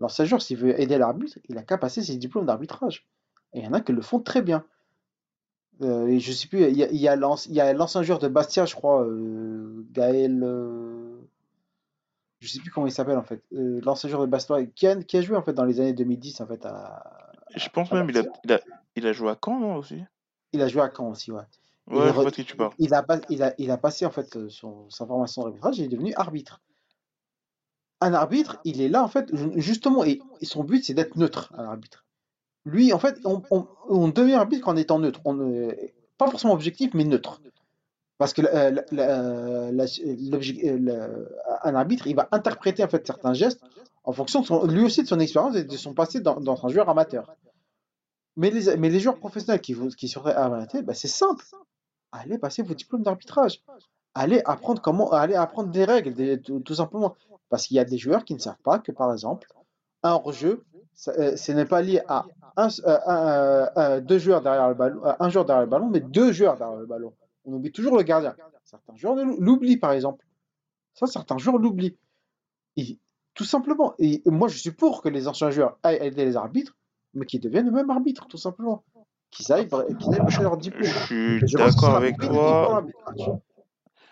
L'ancien 0.00 0.26
joueur, 0.26 0.42
s'il 0.42 0.58
veut 0.58 0.78
aider 0.78 0.98
l'arbitre, 0.98 1.38
il 1.48 1.56
a 1.56 1.62
qu'à 1.62 1.78
passer 1.78 2.02
ses 2.02 2.16
diplômes 2.16 2.46
d'arbitrage. 2.46 3.06
Et 3.54 3.60
il 3.60 3.64
y 3.64 3.68
en 3.68 3.72
a 3.72 3.80
qui 3.80 3.92
le 3.92 4.02
font 4.02 4.20
très 4.20 4.42
bien. 4.42 4.64
Euh, 5.82 6.06
et 6.06 6.20
je 6.20 6.32
sais 6.32 6.46
plus, 6.46 6.62
il 6.68 6.76
y 6.76 7.08
a, 7.08 7.14
y 7.16 7.74
l'ancien 7.74 8.02
joueur 8.02 8.18
de 8.18 8.28
Bastia, 8.28 8.66
je 8.66 8.74
crois, 8.74 9.04
euh, 9.04 9.86
Gaël. 9.92 10.42
euh, 10.44 11.16
je 12.40 12.48
sais 12.48 12.60
plus 12.60 12.70
comment 12.70 12.86
il 12.86 12.92
s'appelle 12.92 13.16
en 13.16 13.22
fait. 13.22 13.42
L'ancien 13.50 14.08
joueur 14.10 14.22
de 14.22 14.26
Bastia 14.26 14.64
qui 14.66 14.86
a, 14.86 15.02
qui 15.02 15.16
a 15.16 15.22
joué 15.22 15.36
en 15.36 15.42
fait 15.42 15.54
dans 15.54 15.64
les 15.64 15.80
années 15.80 15.94
2010 15.94 16.42
en 16.42 16.46
fait 16.46 16.66
à, 16.66 17.32
je 17.56 17.68
pense 17.70 17.90
à 17.90 17.96
même 17.96 18.10
il 18.10 18.18
a, 18.18 18.22
Bastia. 18.22 18.40
il 18.44 18.52
a 18.52 18.60
il 18.96 19.06
a 19.06 19.12
joué 19.12 19.30
à 19.30 19.38
Caen 19.42 19.58
non 19.58 19.76
aussi? 19.76 20.02
Il 20.52 20.60
a 20.60 20.68
joué 20.68 20.82
à 20.82 20.92
Caen 20.94 21.08
aussi, 21.08 21.32
ouais. 21.32 21.42
Il, 21.90 21.96
je 22.08 22.12
tu 22.44 22.56
parles. 22.56 22.72
a, 22.94 23.02
pas- 23.02 23.20
il 23.28 23.42
a, 23.42 23.54
il 23.58 23.70
a 23.70 23.76
passé 23.76 24.06
en 24.06 24.10
fait 24.10 24.36
euh, 24.36 24.48
son, 24.48 24.88
sa 24.90 25.06
formation 25.06 25.42
d'arbitrage 25.42 25.78
et 25.80 25.82
il 25.82 25.86
est 25.86 25.88
devenu 25.88 26.14
arbitre. 26.14 26.60
un 28.00 28.12
arbitre, 28.14 28.58
il 28.64 28.80
est 28.82 28.88
là, 28.88 29.02
en 29.02 29.08
fait, 29.08 29.34
ju- 29.34 29.52
justement, 29.56 30.04
et, 30.04 30.20
et 30.40 30.44
son 30.46 30.64
but, 30.64 30.84
c'est 30.84 30.94
d'être 30.94 31.16
neutre, 31.16 31.52
un 31.56 31.64
arbitre. 31.64 32.04
Lui, 32.66 32.92
en 32.92 32.98
fait, 32.98 33.18
on, 33.24 33.42
on- 33.50 33.66
on 33.88 34.08
devient 34.08 34.34
arbitre 34.34 34.68
en 34.68 34.76
étant 34.76 34.98
neutre. 34.98 35.20
On, 35.24 35.38
euh, 35.38 35.72
pas 36.18 36.30
forcément 36.30 36.54
objectif, 36.54 36.92
mais 36.94 37.04
neutre. 37.04 37.40
Parce 38.18 38.32
que 38.32 38.42
la- 38.42 38.70
la- 38.70 38.84
la- 38.92 39.70
la- 39.72 39.84
l'obje- 39.86 40.60
euh, 40.64 40.78
la- 40.80 41.68
un 41.68 41.74
arbitre, 41.74 42.06
il 42.06 42.14
va 42.16 42.28
interpréter 42.32 42.84
en 42.84 42.88
fait 42.88 43.06
certains 43.06 43.34
gestes 43.34 43.62
en 44.04 44.12
fonction 44.12 44.40
de 44.40 44.46
son, 44.46 44.66
lui 44.66 44.84
aussi 44.84 45.02
de 45.02 45.08
son 45.08 45.18
expérience 45.20 45.56
et 45.56 45.64
de 45.64 45.76
son 45.76 45.94
passé 45.94 46.20
dans, 46.20 46.40
dans 46.40 46.64
un 46.64 46.68
joueur 46.68 46.88
amateur. 46.88 47.34
Mais 48.36 48.50
les, 48.50 48.76
mais 48.76 48.88
les 48.90 49.00
joueurs 49.00 49.18
professionnels 49.18 49.60
qui 49.60 50.08
seraient 50.08 50.34
arrêtés, 50.34 50.82
bah, 50.82 50.94
c'est 50.94 51.08
simple. 51.08 51.44
Allez 52.16 52.38
passer 52.38 52.62
vos 52.62 52.74
diplômes 52.74 53.02
d'arbitrage. 53.02 53.60
Allez 54.14 54.40
apprendre 54.44 54.80
comment, 54.80 55.10
allez 55.10 55.34
apprendre 55.34 55.70
des 55.70 55.84
règles, 55.84 56.40
tout, 56.40 56.74
simplement. 56.74 57.16
Parce 57.48 57.66
qu'il 57.66 57.76
y 57.76 57.80
a 57.80 57.84
des 57.84 57.98
joueurs 57.98 58.24
qui 58.24 58.34
ne 58.34 58.38
savent 58.38 58.62
pas 58.62 58.78
que, 58.78 58.92
par 58.92 59.12
exemple, 59.12 59.48
un 60.04 60.12
hors-jeu, 60.12 60.64
euh, 61.08 61.36
ce 61.36 61.50
n'est 61.52 61.64
pas 61.64 61.82
lié 61.82 62.02
à 62.06 62.24
un, 62.56 62.68
euh, 62.86 63.66
euh, 63.76 64.00
deux 64.00 64.18
joueurs 64.18 64.42
derrière 64.42 64.68
le 64.68 64.74
ballon, 64.74 65.00
un 65.18 65.28
joueur 65.28 65.44
derrière 65.44 65.64
le 65.64 65.68
ballon, 65.70 65.88
mais 65.90 65.98
deux 66.00 66.30
joueurs 66.30 66.56
derrière 66.56 66.78
le 66.78 66.86
ballon. 66.86 67.12
On 67.44 67.52
oublie 67.54 67.72
toujours 67.72 67.96
le 67.96 68.04
gardien. 68.04 68.36
Certains 68.64 68.94
joueurs 68.96 69.16
l'ou- 69.16 69.40
l'oublient, 69.40 69.76
par 69.76 69.90
exemple. 69.92 70.24
Ça, 70.94 71.06
certains 71.08 71.38
joueurs 71.38 71.58
l'oublient. 71.58 71.96
Tout 73.34 73.44
simplement. 73.44 73.94
Et 73.98 74.22
moi, 74.26 74.46
je 74.46 74.56
suis 74.58 74.70
pour 74.70 75.02
que 75.02 75.08
les 75.08 75.26
anciens 75.26 75.50
joueurs 75.50 75.76
aillent 75.82 75.98
aider 76.00 76.24
les 76.24 76.36
arbitres, 76.36 76.76
mais 77.14 77.26
qu'ils 77.26 77.40
deviennent 77.40 77.68
eux-mêmes 77.68 77.90
arbitres, 77.90 78.28
tout 78.28 78.36
simplement. 78.38 78.84
Qu'ils 79.34 79.52
aillent, 79.52 79.68
qu'ils 79.68 80.14
aillent 80.14 80.20
chercher 80.30 80.42
leur 80.42 80.56
diplôme. 80.56 80.84
Je 80.84 81.46
suis 81.46 81.54
d'accord 81.56 81.94
avec 81.96 82.18
toi. 82.18 82.86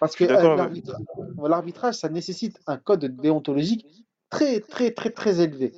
Parce 0.00 0.16
que 0.16 0.24
euh, 0.24 0.56
avec- 0.58 0.84
l'arbitrage, 1.38 1.94
ça 1.94 2.08
nécessite 2.08 2.58
un 2.66 2.76
code 2.76 3.04
déontologique 3.04 3.86
très, 4.30 4.60
très, 4.60 4.90
très, 4.90 5.10
très 5.10 5.40
élevé. 5.40 5.72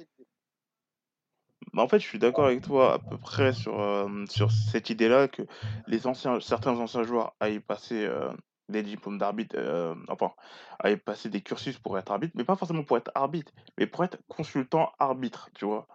Bah, 1.75 1.83
en 1.83 1.89
fait, 1.89 1.99
je 1.99 2.07
suis 2.07 2.19
d'accord 2.19 2.47
avec 2.47 2.63
toi 2.63 2.95
à 2.95 2.99
peu 2.99 3.19
près 3.19 3.53
sur, 3.53 3.81
euh, 3.81 4.09
sur 4.31 4.51
cette 4.51 4.89
idée-là 4.91 5.29
que 5.29 5.43
les 5.87 6.07
anciens, 6.07 6.41
certains 6.41 6.79
anciens 6.79 7.03
joueurs 7.03 7.35
aillent 7.41 7.61
passer 7.61 8.07
euh, 8.07 8.31
des 8.69 8.83
diplômes 8.83 9.19
d'arbitre, 9.19 9.57
euh, 9.59 9.95
enfin, 10.09 10.31
aillent 10.79 10.97
passer 10.97 11.29
des 11.29 11.43
cursus 11.43 11.79
pour 11.79 11.99
être 11.99 12.11
arbitre, 12.13 12.33
mais 12.37 12.45
pas 12.45 12.57
forcément 12.57 12.85
pour 12.85 12.97
être 12.97 13.11
arbitre, 13.15 13.53
mais 13.77 13.87
pour 13.87 14.05
être 14.05 14.19
consultant 14.29 14.93
arbitre, 14.99 15.51
tu 15.55 15.67
vois. 15.67 15.87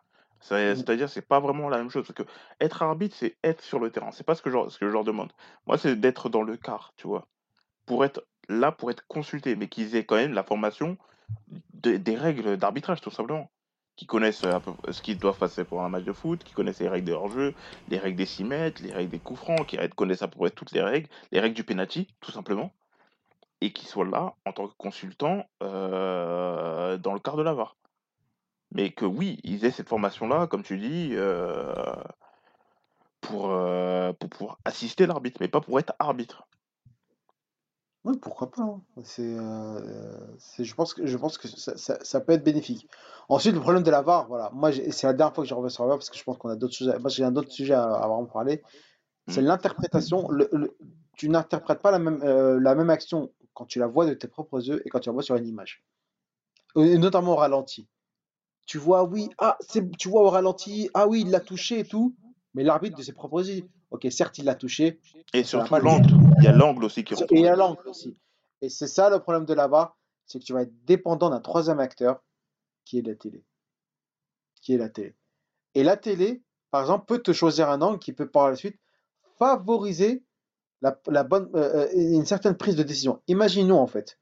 C'est- 0.42 0.72
Mm. 0.74 0.76
C'est-à-dire, 0.76 1.10
c'est 1.10 1.22
pas 1.28 1.40
vraiment 1.40 1.70
la 1.70 1.78
même 1.78 1.90
chose, 1.90 2.06
parce 2.08 2.16
que 2.16 2.24
être 2.62 2.82
arbitre, 2.82 3.16
c'est 3.18 3.36
être 3.44 3.62
sur 3.62 3.80
le 3.80 3.92
terrain. 3.92 4.12
C'est 4.12 4.26
pas 4.26 4.36
ce 4.36 4.42
que, 4.42 4.50
je, 4.50 4.70
ce 4.70 4.78
que 4.80 4.88
je 4.88 4.92
leur 4.94 5.04
demande. 5.04 5.32
Moi, 5.68 5.78
c'est 5.78 5.96
d'être 5.96 6.30
dans 6.30 6.44
le 6.44 6.56
quart, 6.58 6.94
tu 6.98 7.08
vois. 7.08 7.28
Pour 7.86 8.06
être 8.06 8.24
là, 8.48 8.72
pour 8.72 8.90
être 8.92 9.06
consulté, 9.08 9.56
mais 9.56 9.68
qu'ils 9.68 9.96
aient 9.96 10.06
quand 10.06 10.16
même 10.16 10.34
la 10.34 10.44
formation 10.44 10.98
de- 11.74 11.98
des 11.98 12.16
règles 12.16 12.58
d'arbitrage, 12.58 13.02
tout 13.02 13.12
simplement 13.12 13.50
qui 13.96 14.06
connaissent 14.06 14.46
euh, 14.46 14.60
peu- 14.60 14.94
ce 14.94 15.02
qu'ils 15.02 15.18
doivent 15.20 15.38
passer 15.38 15.66
pour 15.66 15.82
un 15.84 15.90
match 15.90 16.06
de 16.06 16.14
foot, 16.14 16.42
qui 16.46 16.54
connaissent 16.54 16.80
les 16.80 16.88
règles 16.88 17.06
des 17.06 17.12
hors-jeu, 17.12 17.54
les 17.90 17.98
règles 17.98 18.16
des 18.16 18.26
6 18.26 18.46
mètres, 18.46 18.82
les 18.82 18.94
règles 18.94 19.12
des 19.12 19.20
coups 19.20 19.42
francs, 19.42 19.68
qui 19.68 19.78
connaissent 19.98 20.22
à 20.22 20.30
peu 20.30 20.40
près 20.40 20.52
toutes 20.52 20.72
les 20.72 20.82
règles, 20.82 21.10
les 21.34 21.42
règles 21.42 21.54
du 21.56 21.66
penalty, 21.66 22.08
tout 22.22 22.32
simplement, 22.32 22.72
et 23.60 23.74
qui 23.74 23.86
soient 23.86 24.06
là 24.06 24.36
en 24.46 24.54
tant 24.54 24.68
que 24.70 24.74
consultants 24.78 25.46
euh, 25.64 26.98
dans 26.98 27.14
le 27.14 27.20
quart 27.20 27.36
de 27.36 27.44
la 27.44 27.54
VAR. 27.54 27.76
Mais 28.72 28.92
que 28.92 29.06
oui, 29.06 29.40
ils 29.44 29.66
aient 29.66 29.72
cette 29.72 29.90
formation-là, 29.90 30.48
comme 30.48 30.64
tu 30.64 30.78
dis, 30.78 31.10
euh, 31.14 31.74
pour, 33.22 33.50
euh, 33.52 34.14
pour 34.14 34.30
pouvoir 34.30 34.60
assister 34.66 35.06
l'arbitre, 35.08 35.38
mais 35.42 35.48
pas 35.48 35.62
pour 35.62 35.80
être 35.80 35.94
arbitre. 36.00 36.48
Oui, 38.06 38.18
pourquoi 38.22 38.50
pas. 38.50 38.62
hein. 38.62 38.82
C'est, 39.04 39.22
euh, 39.24 40.18
c'est- 40.38 40.64
je 40.64 40.74
pense 40.74 40.94
que, 40.94 41.06
je 41.06 41.18
pense 41.18 41.38
que 41.38 41.48
ça, 41.50 41.76
ça- 41.76 41.98
ça 42.02 42.22
peut 42.22 42.32
être 42.32 42.44
bénéfique. 42.46 42.88
Ensuite, 43.28 43.54
le 43.54 43.60
problème 43.60 43.84
de 43.84 43.92
la 43.92 44.02
VAR, 44.02 44.28
voilà. 44.28 44.50
Moi, 44.54 44.72
j'ai- 44.72 44.90
c'est 44.92 45.06
la 45.06 45.14
dernière 45.14 45.36
fois 45.36 45.44
que 45.44 45.50
je 45.50 45.54
reviens 45.54 45.70
sur 45.70 45.84
la 45.84 45.90
VAR 45.90 45.98
parce 45.98 46.10
que 46.10 46.18
je 46.18 46.24
pense 46.24 46.38
qu'on 46.38 46.50
a 46.50 46.56
d'autres 46.56 46.74
sujets. 46.74 46.98
Moi, 47.00 47.10
j'ai 47.10 47.26
un 47.26 47.36
autre 47.36 47.52
sujet 47.52 47.74
à, 47.74 47.84
à 47.84 48.08
vraiment 48.08 48.26
parler. 48.26 48.64
C'est 49.28 49.42
Mm. 49.42 49.46
l'interprétation. 49.46 50.30
Le- 50.32 50.50
le- 50.54 50.78
tu 51.18 51.28
n'interprètes 51.30 51.82
pas 51.82 51.92
la 51.92 52.00
même, 52.00 52.22
euh, 52.24 52.58
la 52.60 52.74
même 52.74 52.90
action 52.90 53.32
quand 53.54 53.66
tu 53.66 53.80
la 53.80 53.88
vois 53.88 54.06
de 54.06 54.14
tes 54.14 54.30
propres 54.30 54.66
yeux 54.66 54.82
et 54.86 54.90
quand 54.90 55.02
tu 55.02 55.10
la 55.10 55.14
vois 55.14 55.22
sur 55.24 55.36
une 55.36 55.46
image. 55.48 55.84
Et 56.78 56.98
notamment 56.98 57.34
au 57.34 57.36
ralenti. 57.36 57.88
Tu 58.70 58.78
vois, 58.78 59.04
oui, 59.04 59.32
ah, 59.40 59.58
tu 59.98 60.10
vois 60.10 60.22
au 60.22 60.30
ralenti, 60.30 60.92
ah 60.94 61.08
oui, 61.08 61.22
il 61.26 61.32
l'a 61.32 61.40
touché 61.40 61.80
et 61.80 61.84
tout, 61.84 62.16
mais 62.54 62.64
l'arbitre 62.64 62.96
de 62.96 63.02
ses 63.02 63.14
propres 63.14 63.44
ok, 63.90 64.08
certes, 64.12 64.38
il 64.38 64.46
l'a 64.46 64.54
touché, 64.54 65.00
Et 65.34 65.44
surtout 65.44 65.74
l'angle. 65.78 66.12
Il 66.38 66.44
y 66.44 66.48
a 66.48 66.52
l'angle 66.52 66.84
aussi 66.84 67.04
qui 67.04 67.16
rentre. 67.16 67.34
Et 67.34 67.40
il 67.40 67.46
y 67.46 67.48
a 67.48 67.56
l'angle 67.56 67.82
aussi. 67.88 68.16
Et 68.62 68.70
c'est 68.70 68.86
ça 68.86 69.10
le 69.10 69.22
problème 69.22 69.46
de 69.46 69.56
VAR, 69.56 69.98
c'est 70.28 70.38
que 70.38 70.44
tu 70.44 70.54
vas 70.54 70.62
être 70.62 70.86
dépendant 70.86 71.32
d'un 71.32 71.40
troisième 71.40 71.80
acteur 71.80 72.22
qui 72.86 73.00
est 73.00 73.02
la 73.02 73.16
télé. 73.16 73.44
Qui 74.62 74.76
est 74.76 74.78
la 74.78 74.90
télé. 74.90 75.16
Et 75.74 75.82
la 75.82 75.98
télé, 75.98 76.44
par 76.70 76.82
exemple, 76.82 77.06
peut 77.08 77.24
te 77.24 77.34
choisir 77.34 77.72
un 77.72 77.82
angle 77.82 77.98
qui 77.98 78.14
peut 78.14 78.30
par 78.30 78.52
la 78.52 78.56
suite 78.56 78.80
favoriser 79.40 80.24
la, 80.84 80.96
la 81.08 81.24
bonne, 81.24 81.50
euh, 81.56 81.88
euh, 81.88 81.90
une 81.96 82.28
certaine 82.28 82.56
prise 82.56 82.76
de 82.76 82.84
décision. 82.84 83.20
Imaginons 83.26 83.80
en 83.80 83.88
fait. 83.88 84.20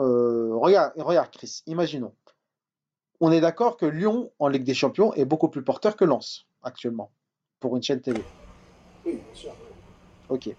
Euh, 0.00 0.56
regarde, 0.56 0.92
regarde 0.96 1.30
Chris, 1.30 1.62
imaginons. 1.66 2.16
On 3.26 3.32
est 3.32 3.40
d'accord 3.40 3.78
que 3.78 3.86
Lyon 3.86 4.30
en 4.38 4.48
Ligue 4.48 4.64
des 4.64 4.74
Champions 4.74 5.14
est 5.14 5.24
beaucoup 5.24 5.48
plus 5.48 5.64
porteur 5.64 5.96
que 5.96 6.04
Lens 6.04 6.46
actuellement 6.62 7.10
pour 7.58 7.74
une 7.74 7.82
chaîne 7.82 8.02
télé. 8.02 8.28
Oui, 9.06 9.16
bien 9.16 9.32
sûr. 9.32 9.56
Ok. 10.28 10.50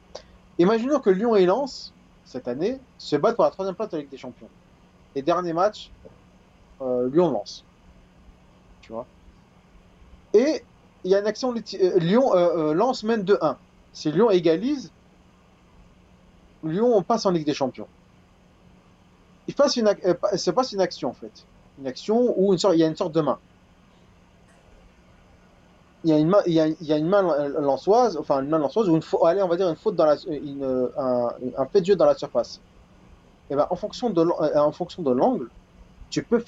Imaginons 0.57 0.99
que 0.99 1.11
Lyon 1.11 1.35
et 1.35 1.45
Lens, 1.45 1.95
cette 2.23 2.47
année, 2.47 2.81
se 2.97 3.17
battent 3.17 3.35
pour 3.35 3.45
la 3.45 3.51
troisième 3.51 3.75
place 3.75 3.89
de 3.89 3.97
la 3.97 4.01
Ligue 4.01 4.11
des 4.11 4.17
Champions. 4.17 4.51
Et 5.15 5.21
dernier 5.21 5.53
match, 5.53 5.93
euh, 6.81 7.09
Lyon-Lens. 7.11 7.65
Tu 8.81 8.93
vois? 8.93 9.09
Et 10.33 10.67
il 11.03 11.09
y 11.11 11.15
a 11.15 11.19
une 11.19 11.25
action, 11.25 11.51
euh, 11.53 11.99
Lyon, 11.99 12.35
euh, 12.35 12.73
Lens 12.75 13.03
mène 13.03 13.23
2-1. 13.23 13.59
Si 13.91 14.11
Lyon 14.11 14.29
égalise, 14.29 14.93
Lyon 16.63 16.93
on 16.97 17.01
passe 17.01 17.25
en 17.25 17.31
Ligue 17.31 17.45
des 17.45 17.53
Champions. 17.53 17.89
Il 19.47 19.55
passe 19.55 19.75
une, 19.77 19.91
pa- 20.21 20.37
se 20.37 20.51
passe 20.51 20.71
une 20.71 20.81
action 20.81 21.09
en 21.09 21.13
fait. 21.15 21.47
Une 21.77 21.87
action 21.87 22.33
où 22.37 22.51
une 22.53 22.59
sorte, 22.59 22.75
il 22.75 22.79
y 22.79 22.83
a 22.83 22.87
une 22.87 22.95
sorte 22.97 23.13
de 23.15 23.21
main. 23.21 23.39
Il 26.03 26.09
y 26.11 26.13
a 26.13 26.17
une 26.19 26.27
main, 26.29 26.41
il 26.45 26.53
y 26.53 26.59
a, 26.93 26.97
une 26.97 27.07
main 27.09 27.21
lançoise, 27.49 28.15
enfin 28.17 28.41
une 28.43 28.49
main 28.49 28.59
lançoise 28.59 28.87
ou 28.89 28.95
une 28.95 29.01
faute, 29.01 29.21
allez, 29.25 29.41
on 29.41 29.47
va 29.47 29.57
dire 29.57 29.67
une 29.69 29.75
faute 29.75 29.95
dans 29.95 30.05
la, 30.05 30.15
un, 30.97 31.67
fait 31.67 31.81
de 31.81 31.85
jeu 31.85 31.95
dans 31.95 32.05
la 32.05 32.15
surface. 32.15 32.61
Et 33.49 33.55
ben, 33.55 33.67
en 33.71 33.75
fonction 33.75 34.09
de, 34.11 34.21
euh, 34.21 34.57
en 34.59 34.71
fonction 34.71 35.03
de 35.03 35.11
l'angle, 35.11 35.49
tu 36.09 36.25
peux, 36.25 36.43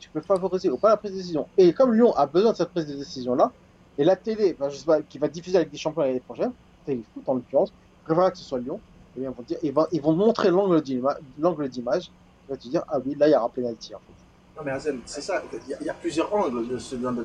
tu 0.00 0.10
peux 0.12 0.22
favoriser 0.22 0.70
ou 0.70 0.78
pas 0.78 0.90
la 0.90 0.98
prise 0.98 1.12
de 1.12 1.18
décision. 1.18 1.50
Et 1.58 1.74
comme 1.74 1.94
Lyon 1.94 2.12
a 2.14 2.26
besoin 2.26 2.52
de 2.52 2.58
cette 2.58 2.70
prise 2.70 2.86
de 2.86 2.96
décision 2.96 3.34
là, 3.34 3.54
et 3.98 4.04
la 4.04 4.16
télé, 4.16 4.54
ben, 4.54 4.68
je 4.70 4.78
sais 4.78 4.84
pas, 4.86 5.02
qui 5.02 5.18
va 5.18 5.28
diffuser 5.28 5.56
avec 5.58 5.70
des 5.70 5.78
champions 5.78 6.02
l'année 6.02 6.20
prochaine, 6.20 6.54
télé 6.84 7.04
foot 7.04 7.28
en 7.28 7.34
l'occurrence, 7.34 7.72
préfère 8.04 8.32
que 8.32 8.38
ce 8.38 8.44
soit 8.44 8.60
Lyon, 8.60 8.82
et 9.16 9.20
bien, 9.20 9.30
ils 9.30 9.34
vont 9.34 9.44
ils 9.62 9.72
vont, 9.74 9.86
ils 9.92 10.02
vont 10.02 10.14
montrer 10.16 10.50
l'angle 10.50 10.82
d'ima- 10.82 11.18
l'angle 11.38 11.68
d'image, 11.70 12.12
tu 12.46 12.50
vas 12.52 12.56
te 12.58 12.68
dire, 12.68 12.84
ah 12.88 13.00
oui, 13.00 13.14
là 13.16 13.28
il 13.28 13.32
y 13.32 13.36
aura 13.36 13.52
pénalty 13.52 13.94
en 13.94 14.00
fait. 14.00 14.21
Non 14.56 14.62
mais 14.64 14.72
Azem, 14.72 15.00
c'est 15.06 15.22
ça, 15.22 15.42
il 15.80 15.86
y, 15.86 15.88
a- 15.88 15.94
plusieurs 15.94 16.32
angles 16.34 16.66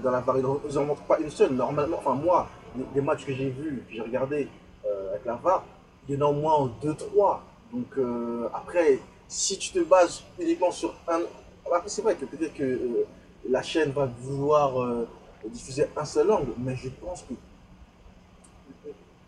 dans, 0.01 0.11
la 0.11 0.21
VAR, 0.21 0.37
ils 0.37 0.43
n'en 0.75 0.85
montrent 0.85 1.01
pas 1.03 1.19
une 1.19 1.29
seule. 1.29 1.51
Normalement, 1.53 1.97
enfin 1.97 2.13
moi, 2.13 2.47
les, 2.95 3.01
matchs 3.01 3.25
que 3.25 3.33
j'ai 3.33 3.49
vus, 3.49 3.83
que 3.87 3.93
j'ai 3.95 4.01
regardés 4.01 4.47
euh, 4.85 5.09
avec 5.11 5.25
la 5.25 5.35
VAR, 5.35 5.65
il 6.07 6.15
y 6.15 6.17
en 6.17 6.25
a 6.25 6.29
au 6.29 6.33
moins 6.33 6.71
deux, 6.81 6.95
trois. 6.95 7.43
Donc 7.73 7.97
euh, 7.97 8.47
après, 8.53 8.99
si 9.27 9.57
tu 9.57 9.71
te 9.71 9.79
bases 9.79 10.23
uniquement 10.39 10.71
sur 10.71 10.93
un... 11.07 11.19
Après 11.65 11.89
c'est 11.89 12.01
vrai 12.01 12.15
que 12.15 12.23
peut-être 12.23 12.53
que 12.53 12.63
euh, 12.63 13.05
la 13.49 13.61
chaîne 13.61 13.91
va 13.91 14.05
vouloir 14.05 15.05
diffuser 15.45 15.87
un 15.97 16.05
seul 16.05 16.31
angle, 16.31 16.51
mais 16.57 16.75
je 16.77 16.89
pense 16.89 17.23
que 17.23 17.33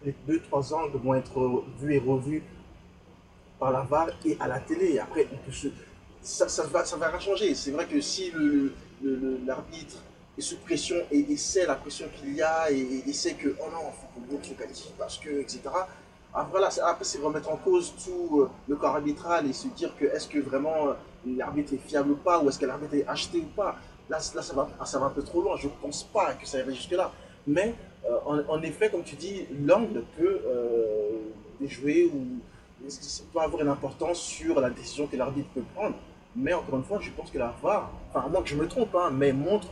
les 0.06 0.16
deux, 0.26 0.40
trois 0.40 0.74
angles 0.74 0.98
vont 0.98 1.16
être 1.16 1.64
vus 1.80 1.96
et 1.96 2.00
revus 2.00 2.44
par 3.60 3.72
la 3.72 3.82
VAR 3.82 4.08
et 4.26 4.38
à 4.40 4.48
la 4.48 4.60
télé. 4.60 4.94
Et 4.94 5.00
après, 5.00 5.28
on 5.34 5.38
peut 5.46 5.52
se- 5.52 5.68
ça, 6.22 6.48
ça 6.48 6.64
va, 6.64 6.86
ça 6.86 6.98
va 6.98 7.20
changer. 7.20 7.54
C'est 7.56 7.72
vrai 7.72 7.86
que 7.86 8.00
si 8.02 8.32
l'arbitre 9.46 9.98
est 10.38 10.42
sous 10.42 10.58
pression 10.58 10.96
et, 11.12 11.20
et 11.32 11.38
sait 11.38 11.66
la 11.66 11.76
pression 11.76 12.06
qu'il 12.20 12.36
y 12.36 12.42
a 12.42 12.72
et, 12.72 13.04
et- 13.08 13.14
sait 13.14 13.34
que 13.34 13.50
oh 13.60 13.66
non, 13.72 13.92
faut 13.92 14.20
que 14.22 14.32
l'autre 14.32 14.46
se 14.46 14.54
qualifie 14.54 14.94
parce 14.98 15.18
que, 15.18 15.30
etc. 15.30 15.62
Ah, 16.34 16.48
voilà, 16.50 16.70
c'est- 16.70 16.82
après, 16.82 17.04
c'est 17.06 17.20
remettre 17.20 17.50
en 17.52 17.58
cause 17.58 17.94
tout 18.06 18.42
euh, 18.42 18.50
le 18.68 18.76
corps 18.76 18.96
arbitral 18.96 19.48
et 19.48 19.54
se 19.54 19.68
dire 19.70 19.96
que 19.98 20.06
est-ce 20.06 20.28
que 20.28 20.40
vraiment 20.40 20.90
euh, 20.90 20.94
l'arbitre 21.26 21.74
est 21.74 21.78
fiable 21.78 22.12
ou 22.12 22.16
pas, 22.16 22.40
ou 22.42 22.48
est-ce 22.50 22.60
que 22.60 22.66
l'arbitre 22.66 22.94
est 22.96 23.08
acheté 23.08 23.40
ou 23.40 23.46
pas. 23.56 23.76
Là, 24.10 24.20
ça, 24.20 24.42
va, 24.54 24.68
ça 24.86 25.00
va 25.00 25.06
un 25.08 25.10
peu 25.12 25.22
trop 25.24 25.42
loin. 25.42 25.56
Je 25.58 25.68
pense 25.82 26.04
pas 26.04 26.34
que 26.34 26.48
ça 26.48 26.60
irait 26.60 26.74
jusque-là. 26.74 27.12
Mais 27.46 27.76
euh, 28.10 28.44
en, 28.48 28.62
effet, 28.64 28.90
comme 28.90 29.04
tu 29.04 29.16
dis, 29.16 29.46
l'angle 29.66 30.04
peut 30.18 30.42
euh, 30.48 31.20
déjouer 31.60 32.06
ou 32.06 32.26
peut 33.34 33.40
avoir 33.40 33.62
une 33.62 33.68
importance 33.68 34.20
sur 34.20 34.60
la 34.60 34.70
décision 34.70 35.06
que 35.08 35.16
l'arbitre 35.18 35.50
peut 35.54 35.64
prendre. 35.76 35.96
Mais 36.36 36.54
encore 36.54 36.78
une 36.78 36.84
fois, 36.84 37.00
je 37.02 37.12
pense 37.12 37.32
que 37.32 37.38
la 37.40 37.54
VAR, 37.62 37.92
enfin, 38.10 38.26
à 38.26 38.30
moins 38.30 38.42
que 38.44 38.50
je 38.50 38.56
me 38.56 38.68
trompe, 38.68 38.96
hein, 38.96 39.10
mais 39.12 39.34
montre 39.34 39.68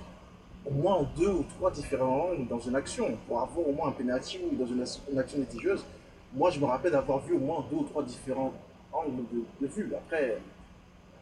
au 0.66 0.72
moins 0.74 1.08
deux 1.18 1.30
ou 1.30 1.44
trois 1.44 1.72
différents 1.72 2.32
angles 2.32 2.48
dans 2.48 2.60
une 2.60 2.76
action. 2.76 3.18
Pour 3.28 3.42
avoir 3.42 3.68
au 3.68 3.74
moins 3.74 3.90
un 3.90 3.92
penalty 3.94 4.40
ou 4.52 4.56
dans 4.56 4.66
une, 4.68 4.84
une 5.12 5.20
action 5.20 5.40
litigieuse, 5.40 5.86
moi 6.34 6.52
je 6.52 6.60
me 6.60 6.66
rappelle 6.66 6.92
d'avoir 6.92 7.20
vu 7.20 7.36
au 7.36 7.40
moins 7.40 7.66
deux 7.72 7.78
ou 7.78 7.84
trois 7.84 8.04
différents 8.04 8.54
angles 8.92 9.24
de, 9.32 9.44
de 9.68 9.68
vue. 9.74 9.92
Après, 9.96 10.40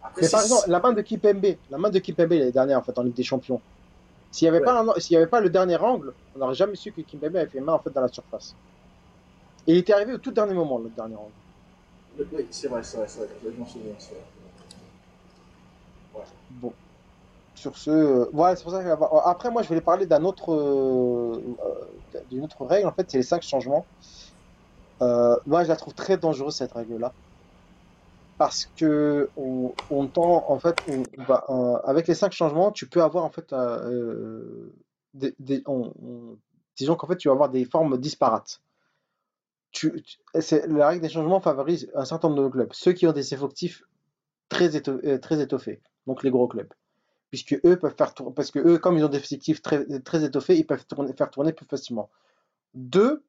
Après, 0.03 0.21
Mais 0.21 0.29
par 0.29 0.41
exemple, 0.41 0.69
la 0.69 0.79
main 0.79 0.93
de 0.93 1.01
Kipembe, 1.01 1.45
la 1.69 1.77
main 1.77 1.89
de 1.89 1.99
Kipembe 1.99 2.31
l'année 2.31 2.51
dernière 2.51 2.79
en 2.79 2.83
fait 2.83 2.97
en 2.97 3.03
Ligue 3.03 3.15
des 3.15 3.23
Champions. 3.23 3.63
S'il 4.31 4.45
n'y 4.45 4.49
avait, 4.57 4.63
Ouais. 4.65 4.67
avait 5.17 5.27
pas 5.27 5.41
le 5.41 5.49
dernier 5.51 5.77
angle, 5.77 6.15
on 6.35 6.39
n'aurait 6.39 6.55
jamais 6.55 6.75
su 6.75 6.93
que 6.93 7.01
Kimpembe 7.01 7.37
avait 7.37 7.49
fait 7.49 7.61
main 7.61 7.73
en 7.73 7.79
fait 7.81 7.91
dans 7.91 8.01
la 8.01 8.09
surface. 8.09 8.57
Et 9.67 9.73
il 9.73 9.77
était 9.77 9.93
arrivé 9.93 10.13
au 10.13 10.17
tout 10.17 10.31
dernier 10.31 10.55
moment, 10.55 10.79
le 10.79 10.89
dernier 10.89 11.15
angle. 11.17 11.35
Oui, 12.17 12.47
c'est 12.51 12.67
vrai, 12.67 12.83
c'est 12.83 12.97
vrai, 12.97 13.07
c'est 13.07 13.19
vrai. 13.19 13.29
Je 13.43 13.49
m'en 13.59 13.65
souviens. 13.65 13.95
c'est 13.99 14.13
vrai. 14.15 14.23
Bon. 16.49 16.75
Sur 17.55 17.77
ce, 17.77 17.91
euh, 17.91 18.29
voilà, 18.33 18.55
c'est 18.55 18.63
pour 18.63 18.71
ça 18.73 18.79
euh, 18.79 18.97
après 19.25 19.51
moi 19.51 19.63
je 19.63 19.67
voulais 19.69 19.81
parler 19.81 20.07
d'un 20.07 20.25
autre, 20.25 20.53
euh, 20.53 21.55
euh, 22.15 22.23
d'une 22.27 22.43
autre 22.43 22.65
règle 22.65 22.87
en 22.87 22.93
fait, 22.93 23.09
c'est 23.11 23.17
les 23.17 23.23
cinq 23.23 23.43
changements. 23.43 23.89
Euh, 25.01 25.37
moi 25.45 25.63
je 25.63 25.69
la 25.69 25.77
trouve 25.77 25.93
très 25.93 26.17
dangereuse 26.17 26.55
cette 26.57 26.73
règle-là 26.73 27.15
parce 28.37 28.65
que 28.75 29.31
on, 29.35 29.75
on 29.89 30.07
tend 30.07 30.49
en 30.49 30.59
fait, 30.59 30.77
bah, 31.27 31.45
euh, 31.49 31.77
avec 31.85 32.07
les 32.07 32.15
cinq 32.15 32.33
changements, 32.33 32.71
tu 32.71 32.87
peux 32.89 33.01
avoir 33.01 33.23
en 33.23 33.29
fait, 33.29 33.53
euh, 33.53 33.89
euh, 33.89 34.75
des, 35.13 35.35
des- 35.39 35.63
on- 35.67 35.93
on- 36.01 36.37
disons 36.77 36.95
qu'en 36.95 37.07
fait 37.07 37.17
tu 37.17 37.29
vas 37.29 37.33
avoir 37.33 37.49
des 37.49 37.65
formes 37.65 37.97
disparates. 37.97 38.61
La 40.33 40.87
règle 40.87 41.01
des 41.01 41.09
changements 41.09 41.39
favorise 41.41 41.91
un 41.93 42.05
certain 42.05 42.29
nombre 42.29 42.43
de 42.45 42.49
clubs, 42.49 42.73
ceux 42.73 42.93
qui 42.93 43.05
ont 43.07 43.11
des 43.11 43.33
effectifs 43.33 43.83
très, 44.49 44.75
euh, 44.89 45.19
très 45.19 45.41
étoffés, 45.41 45.81
donc 46.07 46.23
les 46.23 46.31
gros 46.31 46.47
clubs 46.47 46.73
puisque 47.35 47.59
eux 47.65 47.77
peuvent 47.77 47.95
faire 47.97 48.13
tourner, 48.13 48.33
parce 48.33 48.49
que 48.49 48.59
eux, 48.59 48.77
comme 48.77 48.97
ils 48.97 49.03
ont 49.03 49.09
des 49.09 49.17
effectifs 49.17 49.61
très, 49.61 49.85
très 50.01 50.23
étoffés, 50.23 50.57
ils 50.57 50.65
peuvent 50.65 50.85
faire 51.17 51.29
tourner 51.29 51.51
plus 51.51 51.65
facilement. 51.65 52.09
Deux, 52.73 53.25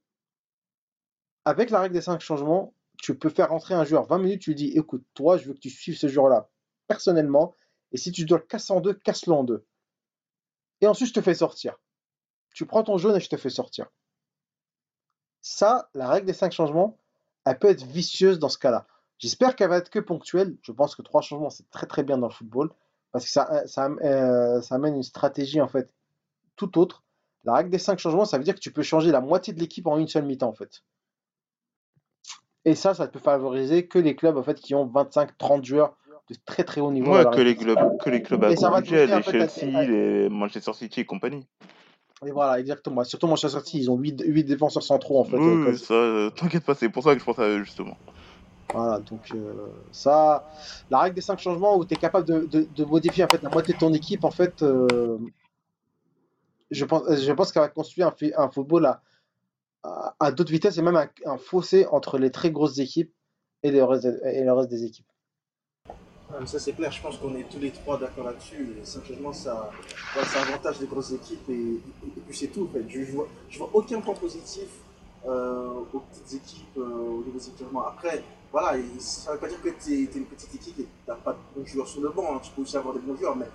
avec 1.44 1.70
la 1.70 1.80
règle 1.80 1.94
des 1.94 2.02
cinq 2.02 2.20
changements, 2.20 2.72
tu 2.98 3.18
peux 3.18 3.30
faire 3.30 3.48
rentrer 3.48 3.74
un 3.74 3.84
joueur 3.84 4.06
20 4.06 4.18
minutes, 4.18 4.42
tu 4.42 4.50
lui 4.50 4.54
dis, 4.54 4.68
écoute, 4.78 5.04
toi, 5.14 5.36
je 5.36 5.48
veux 5.48 5.54
que 5.54 5.58
tu 5.58 5.70
suives 5.70 5.98
ce 5.98 6.06
joueur-là 6.08 6.48
personnellement, 6.86 7.54
et 7.90 7.96
si 7.96 8.12
tu 8.12 8.24
dois 8.24 8.38
le 8.38 8.44
casser 8.44 8.72
en 8.72 8.80
deux, 8.80 8.94
casse-le 8.94 9.32
en 9.32 9.42
deux. 9.42 9.64
Et 10.80 10.86
ensuite, 10.86 11.08
je 11.08 11.14
te 11.14 11.20
fais 11.20 11.34
sortir. 11.34 11.76
Tu 12.54 12.64
prends 12.64 12.84
ton 12.84 12.98
jaune 12.98 13.16
et 13.16 13.20
je 13.20 13.28
te 13.28 13.36
fais 13.36 13.50
sortir. 13.50 13.86
Ça, 15.40 15.90
la 15.94 16.08
règle 16.08 16.26
des 16.26 16.32
cinq 16.32 16.52
changements, 16.52 16.96
elle 17.44 17.58
peut 17.58 17.68
être 17.68 17.84
vicieuse 17.84 18.38
dans 18.38 18.48
ce 18.48 18.58
cas-là. 18.58 18.86
J'espère 19.18 19.56
qu'elle 19.56 19.70
va 19.70 19.78
être 19.78 19.90
que 19.90 19.98
ponctuelle. 19.98 20.56
Je 20.62 20.72
pense 20.72 20.94
que 20.94 21.02
trois 21.02 21.22
changements, 21.22 21.50
c'est 21.50 21.68
très 21.70 21.86
très 21.86 22.02
bien 22.02 22.18
dans 22.18 22.28
le 22.28 22.32
football 22.32 22.70
parce 23.12 23.24
que 23.24 23.30
ça, 23.30 23.66
ça, 23.66 23.88
euh, 23.88 24.60
ça 24.60 24.74
amène 24.74 24.96
une 24.96 25.02
stratégie 25.02 25.60
en 25.60 25.68
fait 25.68 25.90
tout 26.56 26.78
autre. 26.78 27.02
La 27.44 27.54
règle 27.54 27.70
des 27.70 27.78
cinq 27.78 27.98
changements, 27.98 28.24
ça 28.24 28.38
veut 28.38 28.44
dire 28.44 28.54
que 28.54 28.60
tu 28.60 28.72
peux 28.72 28.82
changer 28.82 29.10
la 29.10 29.20
moitié 29.20 29.52
de 29.52 29.60
l'équipe 29.60 29.86
en 29.86 29.98
une 29.98 30.08
seule 30.08 30.24
mi-temps 30.24 30.48
en 30.48 30.54
fait. 30.54 30.82
Et 32.64 32.74
ça, 32.74 32.94
ça 32.94 33.06
peut 33.06 33.20
favoriser 33.20 33.86
que 33.86 33.98
les 33.98 34.16
clubs 34.16 34.36
en 34.36 34.42
fait 34.42 34.58
qui 34.58 34.74
ont 34.74 34.86
25-30 34.86 35.64
joueurs 35.64 35.96
de 36.28 36.36
très 36.44 36.64
très 36.64 36.80
haut 36.80 36.90
niveau. 36.90 37.12
Ouais, 37.12 37.24
que 37.30 37.40
les 37.40 37.54
clubs, 37.54 37.78
que 37.98 38.10
les 38.10 38.22
clubs 38.22 38.42
à 38.42 38.50
Et 38.50 38.56
ça 38.56 38.70
va 38.70 38.80
budget, 38.80 39.06
les 39.06 39.22
Chelsea, 39.22 39.78
à- 39.78 39.84
les 39.84 40.28
Manchester 40.28 40.72
City 40.72 41.00
et 41.00 41.04
compagnie. 41.06 41.46
Et 42.26 42.30
voilà, 42.32 42.58
exactement. 42.58 43.04
Surtout 43.04 43.28
Manchester 43.28 43.60
City, 43.60 43.78
ils 43.78 43.90
ont 43.90 43.96
8, 43.96 44.14
défenseurs 44.14 44.82
centraux 44.82 45.20
en 45.20 45.24
fait. 45.24 45.36
Oui, 45.36 45.42
euh, 45.46 45.76
ça, 45.76 45.94
euh, 45.94 46.30
t'inquiète 46.30 46.64
pas, 46.64 46.74
c'est 46.74 46.88
pour 46.88 47.04
ça 47.04 47.14
que 47.14 47.20
je 47.20 47.24
pense 47.24 47.38
à 47.38 47.48
eux, 47.48 47.62
justement. 47.62 47.96
Voilà, 48.76 49.00
donc 49.00 49.22
euh, 49.34 49.68
ça, 49.90 50.46
la 50.90 50.98
règle 50.98 51.14
des 51.14 51.22
cinq 51.22 51.38
changements 51.38 51.78
où 51.78 51.86
tu 51.86 51.94
es 51.94 51.96
capable 51.96 52.26
de, 52.26 52.66
de- 52.66 52.84
modifier 52.84 53.24
en 53.24 53.28
fait 53.28 53.42
la 53.42 53.48
moitié 53.48 53.72
de 53.72 53.78
ton 53.78 53.90
équipe, 53.94 54.22
en 54.22 54.30
fait, 54.30 54.62
euh, 54.62 55.16
je 56.70 56.84
pense, 56.84 57.02
je 57.10 57.32
pense 57.32 57.52
qu'elle 57.52 57.62
va 57.62 57.68
construire 57.70 58.12
un, 58.36 58.50
football 58.50 58.84
à, 59.82 60.14
à, 60.20 60.30
d'autres 60.30 60.52
vitesses 60.52 60.76
et 60.76 60.82
même 60.82 61.08
un, 61.24 61.38
fossé 61.38 61.86
entre 61.86 62.18
les 62.18 62.30
très 62.30 62.50
grosses 62.50 62.78
équipes 62.78 63.14
et 63.62 63.70
le 63.70 63.82
reste, 63.82 64.08
et 64.24 64.44
le 64.44 64.52
reste 64.52 64.68
des 64.68 64.84
équipes. 64.84 65.06
Ça 66.44 66.58
c'est 66.58 66.72
clair, 66.72 66.92
je 66.92 67.00
pense 67.00 67.16
qu'on 67.16 67.34
est 67.34 67.48
tous 67.48 67.60
les 67.60 67.70
trois 67.70 67.98
d'accord 67.98 68.24
là-dessus. 68.24 68.74
Les 68.78 68.84
cinq 68.84 69.06
changements, 69.06 69.32
ça, 69.32 69.70
ça 70.22 70.42
avantage 70.42 70.80
les 70.80 70.86
grosses 70.86 71.12
équipes 71.12 71.48
et, 71.48 71.52
et- 71.52 72.20
puis 72.26 72.36
c'est 72.36 72.48
tout. 72.48 72.68
En 72.68 72.72
fait. 72.74 72.84
Je, 72.90 73.04
je 73.48 73.58
vois 73.58 73.70
aucun 73.72 74.02
point 74.02 74.14
positif 74.14 74.68
euh, 75.26 75.80
aux 75.92 76.00
petites 76.00 76.34
équipes, 76.34 76.76
euh, 76.78 76.82
aux 76.82 77.24
nouveaux 77.24 77.38
équipements. 77.38 77.86
Après, 77.86 78.22
voilà, 78.52 78.78
ça 78.98 79.30
ne 79.30 79.34
veut 79.36 79.40
pas 79.40 79.48
dire 79.48 79.60
que 79.62 79.68
tu 79.68 79.92
es, 79.94 80.04
une 80.16 80.24
petite 80.24 80.54
équipe 80.54 80.78
et 80.78 80.82
que 80.84 80.88
tu 80.88 81.08
n'as 81.08 81.14
pas 81.14 81.32
de 81.32 81.38
bons 81.60 81.66
joueurs 81.66 81.86
sur 81.88 82.00
le 82.00 82.08
banc. 82.10 82.36
hein. 82.36 82.40
Tu 82.42 82.50
peux 82.52 82.62
aussi 82.62 82.76
avoir 82.76 82.94
des 82.94 83.00
bons 83.00 83.16
joueurs, 83.16 83.36
mais 83.36 83.46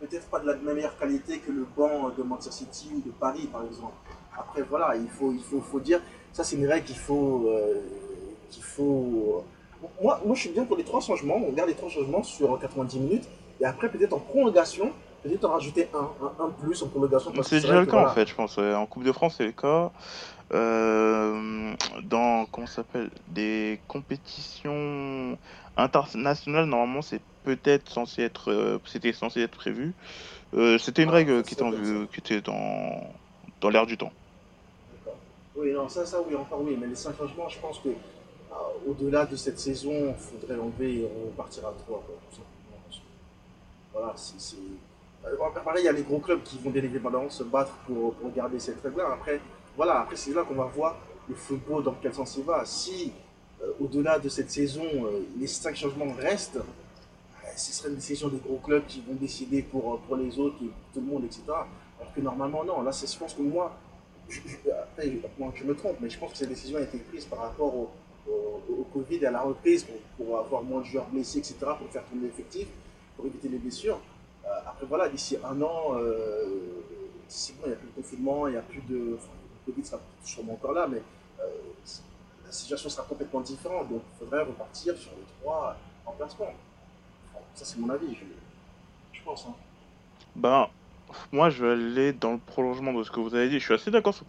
peut-être 0.00 0.26
pas 0.26 0.38
de 0.40 0.46
la 0.46 0.54
meilleure 0.54 0.96
qualité 0.98 1.38
que 1.38 1.50
le 1.50 1.66
banc 1.76 2.10
de 2.16 2.22
Manchester 2.22 2.52
City 2.52 2.90
ou 2.94 3.00
de 3.00 3.10
Paris, 3.12 3.48
par 3.50 3.64
exemple. 3.64 3.94
Après, 4.38 4.62
voilà, 4.62 4.94
il 4.96 5.08
faut, 5.08 5.32
il 5.32 5.40
faut, 5.40 5.60
faut 5.60 5.80
dire, 5.80 6.00
ça 6.32 6.44
c'est 6.44 6.56
une 6.56 6.66
règle 6.66 6.86
qu'il 6.86 6.98
faut, 6.98 7.46
euh, 7.48 7.80
qu'il 8.50 8.62
faut. 8.62 9.42
Moi, 10.02 10.20
moi, 10.24 10.34
je 10.34 10.40
suis 10.40 10.50
bien 10.50 10.64
pour 10.64 10.76
les 10.76 10.84
trois 10.84 11.00
changements. 11.00 11.36
On 11.36 11.52
garde 11.52 11.68
les 11.68 11.74
trois 11.74 11.88
changements 11.88 12.22
sur 12.22 12.58
90 12.58 12.98
minutes 12.98 13.28
et 13.60 13.64
après 13.64 13.88
peut-être 13.90 14.12
en 14.12 14.18
prolongation, 14.18 14.92
peut-être 15.22 15.44
en 15.46 15.52
rajouter 15.52 15.88
un, 15.94 16.10
un, 16.24 16.44
un 16.44 16.48
plus 16.50 16.82
en 16.82 16.88
prolongation. 16.88 17.32
C'est 17.42 17.60
déjà 17.60 17.80
le 17.80 17.86
cas, 17.86 18.06
en 18.06 18.08
fait, 18.10 18.26
je 18.28 18.34
pense. 18.34 18.58
En 18.58 18.86
Coupe 18.86 19.04
de 19.04 19.12
France, 19.12 19.36
c'est 19.38 19.46
le 19.46 19.52
cas. 19.52 19.90
Euh, 20.52 21.74
dans, 22.04 22.46
comment 22.46 22.66
s'appelle, 22.66 23.10
des 23.26 23.82
compétitions 23.88 25.38
internationales, 25.76 26.66
normalement, 26.66 27.02
c'est 27.02 27.24
peut-être 27.42 27.90
censé 27.90 28.22
être, 28.22 28.50
euh, 28.52 28.78
c'était 28.86 29.12
censé 29.12 29.40
être 29.42 29.56
prévu. 29.56 29.96
Euh, 30.54 30.78
c'était 30.78 31.02
une 31.04 31.10
Ah, 31.10 31.12
règle 31.12 31.44
qui 31.44 31.54
était, 31.54 31.62
en 31.64 31.70
comme 31.70 31.80
vue- 31.82 32.08
qui 32.08 32.20
était 32.20 32.42
dans, 32.42 33.14
dans 33.60 33.70
l'air 33.70 33.86
du 33.86 33.98
temps. 33.98 34.12
Oui, 35.56 35.72
non, 35.72 35.88
ça, 35.88 36.04
ça, 36.04 36.20
oui, 36.26 36.34
encore 36.34 36.62
oui. 36.62 36.76
Mais 36.78 36.86
les 36.86 36.94
cinq 36.94 37.16
changements, 37.16 37.48
je 37.48 37.58
pense 37.60 37.78
que 37.80 37.88
ah, 38.52 38.68
au-delà 38.86 39.26
de 39.26 39.36
cette 39.36 39.58
saison, 39.58 39.92
il 40.10 40.14
faudrait 40.14 40.58
enlever 40.58 41.00
et 41.00 41.06
à 41.06 41.72
quoi, 41.86 42.04
tout 42.30 42.36
simplement. 42.36 42.80
Parce 42.86 42.98
que, 42.98 43.04
Voilà, 43.92 44.14
c'est. 44.16 44.56
Pareil, 45.64 45.82
il 45.82 45.86
y 45.86 45.88
a 45.88 45.92
les 45.92 46.02
gros 46.04 46.20
clubs 46.20 46.42
qui 46.42 46.58
vont 46.58 46.70
bien 46.70 46.84
évidemment 46.84 47.28
se 47.30 47.42
battre 47.42 47.72
pour, 47.86 48.14
pour 48.14 48.32
garder 48.32 48.60
cette 48.60 48.80
règle-là. 48.82 49.12
Après, 49.14 49.40
voilà, 49.76 50.00
après 50.00 50.16
c'est 50.16 50.32
là 50.32 50.42
qu'on 50.42 50.54
va 50.54 50.64
voir 50.64 50.96
le 51.28 51.34
football 51.34 51.82
dans 51.82 51.94
quel 52.00 52.14
sens 52.14 52.36
il 52.36 52.44
va. 52.44 52.64
Si, 52.64 53.12
euh, 53.62 53.72
au-delà 53.80 54.18
de 54.18 54.28
cette 54.28 54.50
saison, 54.50 54.84
euh, 54.84 55.20
les 55.38 55.46
cinq 55.46 55.76
changements 55.76 56.12
restent, 56.12 56.56
euh, 56.56 57.48
ce 57.56 57.72
serait 57.72 57.88
une 57.88 57.96
décision 57.96 58.28
des 58.28 58.38
gros 58.38 58.58
clubs 58.58 58.84
qui 58.86 59.00
vont 59.00 59.14
décider 59.14 59.62
pour, 59.62 60.00
pour 60.00 60.16
les 60.16 60.38
autres 60.38 60.56
et 60.62 60.66
pour 60.66 60.92
tout 60.92 61.00
le 61.00 61.06
monde, 61.06 61.24
etc. 61.24 61.42
Alors 61.48 62.12
que 62.14 62.20
normalement, 62.20 62.64
non. 62.64 62.82
Là, 62.82 62.90
je 62.90 63.18
pense 63.18 63.34
que 63.34 63.42
moi, 63.42 63.76
je, 64.28 64.40
après, 64.70 65.10
je, 65.10 65.18
je 65.54 65.64
me 65.64 65.74
trompe, 65.74 65.96
mais 66.00 66.10
je 66.10 66.18
pense 66.18 66.32
que 66.32 66.38
cette 66.38 66.48
décision 66.48 66.78
a 66.78 66.82
été 66.82 66.98
prise 66.98 67.24
par 67.24 67.40
rapport 67.40 67.74
au, 67.74 67.90
Covid 68.92 69.16
et 69.16 69.26
à 69.26 69.30
la 69.30 69.42
reprise 69.42 69.84
pour, 69.84 69.96
pour 70.16 70.38
avoir 70.38 70.62
moins 70.62 70.80
de 70.80 70.86
joueurs 70.86 71.06
blessés, 71.06 71.38
etc., 71.38 71.56
pour 71.78 71.88
faire 71.90 72.02
tourner 72.06 72.24
l'effectif, 72.24 72.66
pour 73.14 73.26
éviter 73.26 73.48
les 73.48 73.58
blessures. 73.58 74.00
Après, 74.66 74.86
voilà, 74.86 75.08
d'ici 75.08 75.36
un 75.44 75.60
an, 75.60 75.94
d'ici 77.28 77.54
bon, 77.60 77.66
il 77.66 77.70
n'y 77.70 77.74
a 77.74 77.76
plus 77.76 77.88
de 77.88 77.94
confinement, 77.94 78.48
il 78.48 78.52
n'y 78.52 78.56
a 78.56 78.62
plus 78.62 78.80
de. 78.80 79.18
Covid 79.66 79.84
sera 79.84 80.00
sûrement 80.24 80.54
encore 80.54 80.72
là, 80.72 80.86
mais 80.88 81.02
euh, 81.40 81.44
la 82.44 82.52
situation 82.52 82.88
sera 82.88 83.04
complètement 83.06 83.40
différente. 83.40 83.88
Donc, 83.88 84.02
il 84.14 84.18
faudrait 84.18 84.42
repartir 84.42 84.96
sur 84.96 85.10
les 85.12 85.24
trois 85.40 85.76
emplacements. 86.06 86.54
Ça, 87.54 87.64
c'est 87.64 87.78
mon 87.78 87.90
avis, 87.90 88.16
je, 89.12 89.22
pense. 89.22 89.46
Hein. 89.48 89.54
Ben, 90.36 90.68
moi, 91.32 91.50
je 91.50 91.64
vais 91.64 91.72
aller 91.72 92.12
dans 92.12 92.32
le 92.32 92.38
prolongement 92.38 92.92
de 92.92 93.02
ce 93.02 93.10
que 93.10 93.20
vous 93.20 93.34
avez 93.34 93.48
dit. 93.48 93.58
Je 93.58 93.64
suis 93.64 93.74
assez 93.74 93.90
d'accord 93.90 94.14
sur, 94.14 94.26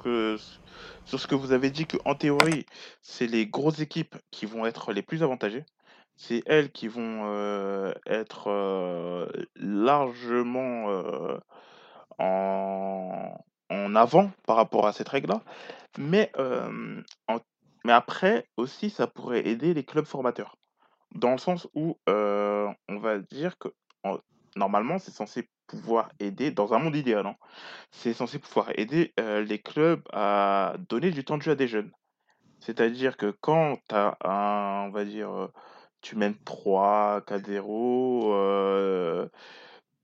ce 1.20 1.28
que 1.28 1.36
vous 1.36 1.52
avez 1.52 1.70
dit, 1.70 1.86
qu'en 1.86 2.16
théorie, 2.16 2.66
c'est 3.02 3.28
les 3.28 3.46
grosses 3.46 3.80
équipes 3.80 4.16
qui 4.32 4.46
vont 4.46 4.66
être 4.66 4.92
les 4.92 5.02
plus 5.02 5.24
avantagées. 5.24 5.66
C'est 6.16 6.42
elles 6.48 6.72
qui 6.72 6.88
vont 6.88 7.26
euh, 7.26 7.94
être 8.08 8.50
euh, 8.50 9.28
largement 9.56 11.38
en, 12.18 13.38
en 13.70 13.96
avant 13.96 14.32
par 14.46 14.56
rapport 14.56 14.88
à 14.88 14.94
cette 14.94 15.10
règle-là. 15.10 15.42
Mais, 15.98 16.32
mais 17.86 17.94
après, 17.94 18.48
aussi, 18.58 18.90
ça 18.90 19.08
pourrait 19.08 19.48
aider 19.48 19.74
les 19.74 19.84
clubs 19.84 20.06
formateurs. 20.06 20.58
Dans 21.16 21.32
le 21.32 21.38
sens 21.38 21.68
où 21.74 21.98
on 22.08 23.00
va 23.00 23.20
dire 23.20 23.58
que 23.58 23.70
en- 24.04 24.20
normalement, 24.56 25.00
c'est 25.00 25.12
censé 25.12 25.50
pouvoir 25.68 26.10
aider, 26.20 26.52
dans 26.52 26.74
un 26.74 26.80
monde 26.80 26.96
idéal, 26.96 27.26
hein, 27.26 27.36
c'est 27.92 28.14
censé 28.14 28.40
pouvoir 28.40 28.70
aider 28.76 29.14
les 29.18 29.60
clubs 29.60 30.02
à 30.14 30.76
donner 30.90 31.12
du 31.12 31.24
temps 31.26 31.38
de 31.38 31.44
jeu 31.44 31.52
à 31.52 31.56
des 31.56 31.68
jeunes. 31.68 31.92
C'est-à-dire 32.60 33.18
que 33.18 33.32
quand 33.42 33.78
tu 33.90 33.96
un, 33.96 34.86
on 34.88 34.92
va 34.92 35.06
dire, 35.06 35.50
tu 36.02 36.16
mènes 36.16 36.36
3, 36.46 37.22
4-0, 37.28 38.34
euh, 38.34 39.28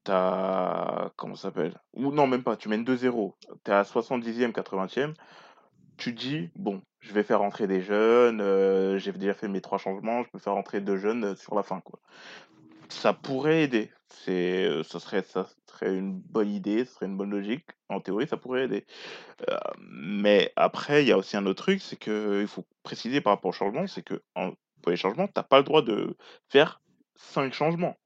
t'as, 0.03 1.11
comment 1.15 1.35
ça 1.35 1.43
s'appelle? 1.49 1.79
Ou 1.93 2.11
non, 2.11 2.27
même 2.27 2.43
pas, 2.43 2.55
tu 2.57 2.69
mènes 2.69 2.83
2-0, 2.83 3.35
tu 3.63 3.71
es 3.71 3.73
à 3.73 3.83
70e, 3.83 4.51
80e, 4.51 5.13
tu 5.97 6.13
dis, 6.13 6.49
bon, 6.55 6.81
je 6.99 7.13
vais 7.13 7.23
faire 7.23 7.39
rentrer 7.39 7.67
des 7.67 7.81
jeunes, 7.81 8.41
euh, 8.41 8.97
j'ai 8.97 9.11
déjà 9.11 9.33
fait 9.33 9.47
mes 9.47 9.61
trois 9.61 9.77
changements, 9.77 10.23
je 10.23 10.29
peux 10.29 10.39
faire 10.39 10.53
rentrer 10.53 10.81
deux 10.81 10.97
jeunes 10.97 11.23
euh, 11.25 11.35
sur 11.35 11.55
la 11.55 11.63
fin, 11.63 11.81
quoi. 11.81 11.99
Ça 12.89 13.13
pourrait 13.13 13.63
aider. 13.63 13.91
C'est, 14.09 14.65
euh, 14.65 14.83
ça 14.83 14.99
serait, 14.99 15.23
ça 15.23 15.47
serait 15.67 15.95
une 15.95 16.19
bonne 16.19 16.49
idée, 16.51 16.85
ce 16.85 16.93
serait 16.93 17.05
une 17.07 17.17
bonne 17.17 17.31
logique. 17.31 17.65
En 17.89 17.99
théorie, 17.99 18.27
ça 18.27 18.37
pourrait 18.37 18.65
aider. 18.65 18.85
Mais 19.79 20.51
après, 20.55 21.03
il 21.03 21.07
y 21.07 21.11
a 21.11 21.17
aussi 21.17 21.37
un 21.37 21.45
autre 21.45 21.63
truc, 21.63 21.81
c'est 21.81 21.95
que 21.95 22.41
il 22.41 22.47
faut 22.47 22.65
préciser 22.83 23.21
par 23.21 23.33
rapport 23.33 23.49
au 23.49 23.53
changement, 23.53 23.87
c'est 23.87 24.03
que 24.03 24.21
en- 24.35 24.51
pour 24.81 24.91
les 24.91 24.97
changements, 24.97 25.27
t'as 25.27 25.43
pas 25.43 25.57
le 25.57 25.63
droit 25.63 25.81
de 25.81 26.15
faire 26.49 26.81
5 27.15 27.53
changements. 27.53 27.97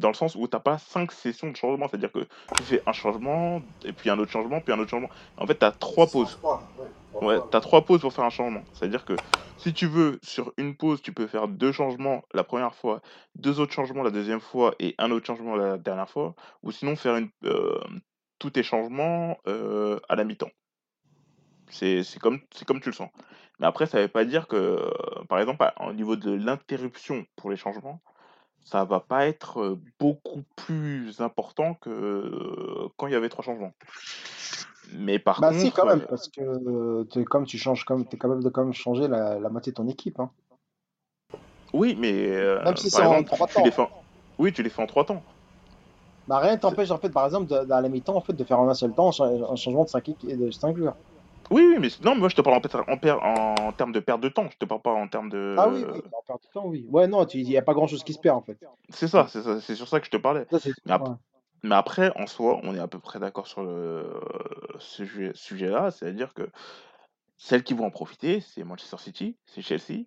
Dans 0.00 0.08
le 0.08 0.14
sens 0.14 0.34
où 0.34 0.46
t'as 0.46 0.60
pas 0.60 0.78
5 0.78 1.12
sessions 1.12 1.50
de 1.50 1.56
changement. 1.56 1.88
C'est-à-dire 1.88 2.12
que 2.12 2.26
tu 2.56 2.62
fais 2.64 2.82
un 2.86 2.92
changement, 2.92 3.62
et 3.84 3.92
puis 3.92 4.10
un 4.10 4.18
autre 4.18 4.30
changement, 4.30 4.60
puis 4.60 4.72
un 4.72 4.78
autre 4.78 4.90
changement. 4.90 5.10
En 5.36 5.46
fait, 5.46 5.54
t'as 5.56 5.70
3 5.72 6.06
pauses. 6.08 6.36
Trois, 6.36 6.62
ouais, 6.78 6.86
trois 7.10 7.24
Ouais, 7.24 7.36
fois. 7.36 7.48
t'as 7.50 7.60
trois 7.60 7.84
pauses 7.84 8.00
pour 8.00 8.12
faire 8.12 8.24
un 8.24 8.30
changement. 8.30 8.62
C'est-à-dire 8.72 9.04
que 9.04 9.14
si 9.58 9.74
tu 9.74 9.86
veux, 9.86 10.18
sur 10.22 10.52
une 10.56 10.76
pause, 10.76 11.02
tu 11.02 11.12
peux 11.12 11.26
faire 11.26 11.48
deux 11.48 11.72
changements 11.72 12.22
la 12.32 12.44
première 12.44 12.74
fois, 12.74 13.02
deux 13.34 13.60
autres 13.60 13.72
changements 13.72 14.02
la 14.02 14.10
deuxième 14.10 14.40
fois 14.40 14.74
et 14.78 14.94
un 14.98 15.10
autre 15.10 15.26
changement 15.26 15.54
la 15.56 15.76
dernière 15.76 16.08
fois. 16.08 16.34
Ou 16.62 16.72
sinon 16.72 16.96
faire 16.96 17.16
une, 17.16 17.30
euh, 17.44 17.78
tous 18.38 18.50
tes 18.50 18.62
changements 18.62 19.38
euh, 19.46 20.00
à 20.08 20.16
la 20.16 20.24
mi-temps. 20.24 20.50
C'est 21.70 22.02
comme, 22.20 22.40
comme 22.66 22.80
tu 22.80 22.88
le 22.88 22.94
sens. 22.94 23.10
Mais 23.58 23.66
après, 23.66 23.86
ça 23.86 24.00
veut 24.00 24.08
pas 24.08 24.24
dire 24.24 24.48
que, 24.48 24.78
par 25.28 25.38
exemple, 25.38 25.64
au 25.80 25.92
niveau 25.92 26.16
de 26.16 26.32
l'interruption 26.32 27.26
pour 27.36 27.50
les 27.50 27.56
changements, 27.56 28.02
ça 28.64 28.84
va 28.84 29.00
pas 29.00 29.26
être 29.26 29.78
beaucoup 29.98 30.42
plus 30.56 31.20
important 31.20 31.74
que 31.74 32.88
quand 32.96 33.06
il 33.06 33.12
y 33.12 33.16
avait 33.16 33.28
trois 33.28 33.44
changements. 33.44 33.72
Mais 34.92 35.18
par 35.18 35.40
Bah 35.40 35.52
si, 35.52 35.70
contre, 35.70 35.76
quand 35.80 35.86
même, 35.86 36.06
parce 36.06 36.28
que 36.28 37.04
t'es- 37.04 37.24
comme 37.24 37.46
tu 37.46 37.58
changes, 37.58 37.84
comme 37.84 38.04
t'es 38.06 38.18
capable 38.18 38.42
de 38.42 38.48
quand 38.48 38.64
même 38.64 38.72
changer 38.74 39.06
la, 39.08 39.38
la 39.38 39.48
moitié 39.48 39.72
de 39.72 39.76
ton 39.76 39.88
équipe. 39.88 40.18
Hein. 40.18 40.30
Oui, 41.72 41.96
mais 41.98 42.12
euh, 42.12 42.62
Même 42.64 42.76
si 42.76 42.90
c'est 42.90 43.02
en 43.04 43.22
trois 43.22 43.46
les 43.64 43.70
temps. 43.70 43.86
fais. 43.86 43.92
Oui, 44.38 44.52
tu 44.52 44.62
les 44.62 44.70
fais 44.70 44.82
en 44.82 44.86
trois 44.86 45.04
temps. 45.04 45.22
Bah 46.26 46.38
rien 46.38 46.56
t'empêche 46.56 46.90
en 46.90 46.98
fait, 46.98 47.10
par 47.10 47.24
exemple, 47.26 47.48
de, 47.48 47.72
à 47.72 47.80
la 47.80 47.88
mi-temps, 47.88 48.16
en 48.16 48.20
fait, 48.20 48.32
de 48.32 48.44
faire 48.44 48.58
en 48.60 48.68
un 48.68 48.74
seul 48.74 48.92
temps 48.94 49.08
un 49.08 49.12
cha- 49.12 49.24
un 49.24 49.56
changement 49.56 49.84
de 49.84 49.88
5 49.88 50.10
de 50.22 50.50
cinq 50.50 50.76
joueurs. 50.76 50.96
Oui, 51.50 51.62
oui, 51.68 51.76
mais 51.80 51.88
non, 52.04 52.14
mais 52.14 52.20
moi 52.20 52.28
je 52.28 52.36
te 52.36 52.40
parle 52.40 52.56
en, 52.56 53.72
termes 53.72 53.92
de 53.92 54.00
perte 54.00 54.20
de 54.20 54.28
temps. 54.28 54.48
Je 54.50 54.56
te 54.56 54.64
parle 54.64 54.82
pas 54.82 54.92
en 54.92 55.08
termes 55.08 55.30
Ah 55.58 55.68
oui, 55.68 55.84
oui, 55.92 56.00
de. 56.00 56.04
en 56.12 56.22
perd 56.22 56.40
du 56.40 56.48
temps, 56.48 56.66
oui. 56.66 56.86
Ouais, 56.88 57.06
non, 57.08 57.24
il 57.26 57.44
n'y 57.44 57.56
a 57.56 57.62
pas 57.62 57.74
grand-chose 57.74 58.04
qui 58.04 58.12
se 58.12 58.18
perd 58.20 58.36
en 58.36 58.42
fait. 58.42 58.58
C'est 58.90 59.08
ça, 59.08 59.26
c'est 59.28 59.42
ça, 59.42 59.60
c'est 59.60 59.74
sur 59.74 59.88
ça 59.88 59.98
que 60.00 60.06
je 60.06 60.10
te 60.10 60.16
parlais. 60.16 60.46
Ça. 60.50 60.58
Mais, 60.86 60.92
ap- 60.92 61.08
ouais. 61.08 61.14
mais 61.64 61.74
après, 61.74 62.12
en 62.16 62.26
soi, 62.26 62.60
on 62.62 62.74
est 62.74 62.80
à 62.80 62.86
peu 62.88 62.98
près 62.98 63.18
d'accord 63.18 63.46
sur 63.46 63.62
le 63.64 64.20
ce 64.78 65.04
sujet- 65.04 65.32
sujet-là, 65.34 65.90
c'est-à-dire 65.90 66.34
que 66.34 66.48
celles 67.36 67.64
qui 67.64 67.74
vont 67.74 67.86
en 67.86 67.90
profiter, 67.90 68.40
c'est 68.40 68.62
Manchester 68.64 68.98
City, 68.98 69.36
c'est 69.46 69.62
Chelsea, 69.62 70.04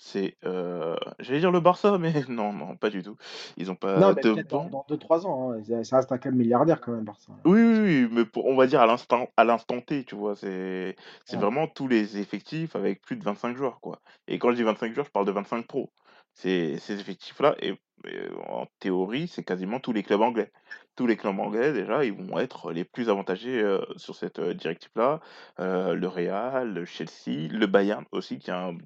c'est, 0.00 0.36
euh, 0.44 0.96
j'allais 1.20 1.40
dire 1.40 1.52
le 1.52 1.60
Barça, 1.60 1.98
mais 1.98 2.12
non, 2.28 2.52
non, 2.52 2.76
pas 2.76 2.90
du 2.90 3.02
tout. 3.02 3.16
Ils 3.56 3.70
ont 3.70 3.76
Non, 3.94 4.08
pas 4.08 4.14
mais 4.14 4.22
de 4.22 4.34
peut-être 4.34 4.48
dans, 4.48 4.64
banc. 4.64 4.68
dans 4.68 4.84
2-3 4.88 5.26
ans, 5.26 5.52
hein. 5.52 5.84
Ça- 5.84 5.96
reste 5.96 6.10
un 6.12 6.18
club 6.18 6.34
milliardaire 6.34 6.80
quand 6.80 6.92
même, 6.92 7.04
Barça. 7.04 7.32
Oui, 7.46 7.60
oui, 7.62 7.78
oui, 8.04 8.08
mais 8.12 8.24
pour, 8.26 8.44
on 8.46 8.54
va 8.56 8.66
dire 8.66 8.80
à 8.82 8.86
l'instant, 8.86 9.30
à 9.36 9.44
l'instant 9.44 9.80
T, 9.80 10.04
tu 10.04 10.14
vois, 10.14 10.36
c'est, 10.36 10.94
c'est 11.24 11.36
Ouais. 11.36 11.42
vraiment 11.42 11.66
tous 11.68 11.88
les 11.88 12.18
effectifs 12.18 12.76
avec 12.76 13.00
plus 13.00 13.16
de 13.16 13.24
25 13.24 13.56
joueurs, 13.56 13.80
quoi. 13.80 14.00
Et 14.28 14.38
quand 14.38 14.50
je 14.50 14.56
dis 14.56 14.62
25 14.62 14.92
joueurs, 14.92 15.06
je 15.06 15.10
parle 15.10 15.24
de 15.26 15.32
25 15.32 15.66
pros. 15.66 15.90
C'est, 16.34 16.76
ces 16.78 17.00
effectifs-là, 17.00 17.54
et, 17.60 17.70
et 18.06 18.28
en 18.46 18.66
théorie, 18.78 19.26
c'est 19.26 19.42
quasiment 19.42 19.80
tous 19.80 19.92
les 19.94 20.02
clubs 20.02 20.20
anglais. 20.20 20.52
Tous 20.96 21.06
les 21.06 21.16
clubs 21.16 21.38
anglais, 21.40 21.72
déjà, 21.72 22.04
ils 22.04 22.12
vont 22.12 22.38
être 22.38 22.72
les 22.72 22.84
plus 22.84 23.08
avantagés 23.08 23.58
euh, 23.62 23.80
sur 23.96 24.14
cette 24.16 24.38
euh, 24.38 24.52
directive-là. 24.54 25.20
Euh, 25.60 25.94
le 25.94 26.08
Real, 26.08 26.74
le 26.74 26.84
Chelsea, 26.84 27.48
le 27.50 27.66
Bayern 27.66 28.04
aussi, 28.12 28.38
qui 28.38 28.50
a 28.50 28.66
un 28.66 28.76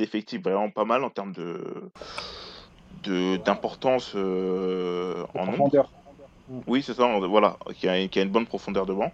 effectif 0.00 0.42
vraiment 0.42 0.70
pas 0.70 0.84
mal 0.84 1.04
en 1.04 1.10
termes 1.10 1.32
de, 1.32 1.90
de, 3.04 3.36
d'importance 3.38 4.12
euh, 4.14 5.24
De 5.34 5.38
en 5.38 5.44
nombre. 5.46 5.56
profondeur. 5.56 5.90
Oui, 6.66 6.82
c'est 6.82 6.94
ça, 6.94 7.18
voilà, 7.20 7.56
qui 7.74 7.88
a, 7.88 8.06
qui 8.08 8.18
a 8.18 8.22
une 8.22 8.30
bonne 8.30 8.46
profondeur 8.46 8.84
devant. 8.86 9.12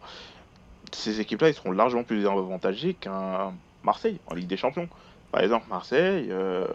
Ces 0.92 1.20
équipes-là, 1.20 1.50
ils 1.50 1.54
seront 1.54 1.70
largement 1.72 2.02
plus 2.02 2.26
avantagés 2.26 2.94
qu'un 2.94 3.52
Marseille 3.84 4.18
en 4.26 4.34
Ligue 4.34 4.48
des 4.48 4.56
Champions. 4.56 4.88
Par 5.30 5.42
exemple, 5.42 5.66
Marseille, 5.68 6.26
euh, 6.30 6.66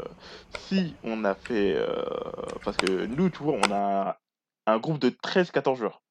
si 0.59 0.95
on 1.03 1.25
a 1.25 1.35
fait. 1.35 1.75
euh, 1.75 2.05
parce 2.63 2.77
que 2.77 3.05
nous, 3.05 3.29
tu 3.29 3.43
vois, 3.43 3.55
on 3.67 3.71
a 3.73 4.17
un 4.65 4.77
groupe 4.79 4.99
de 4.99 5.09
13-14 5.09 5.75
joueurs. 5.75 6.01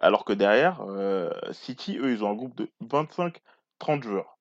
Alors 0.00 0.24
que 0.26 0.34
derrière, 0.34 0.80
City, 1.52 1.96
eux, 1.98 2.12
ils 2.12 2.22
ont 2.22 2.30
un 2.30 2.34
groupe 2.34 2.54
de 2.56 2.70
25-30 2.84 4.02
joueurs. 4.02 4.37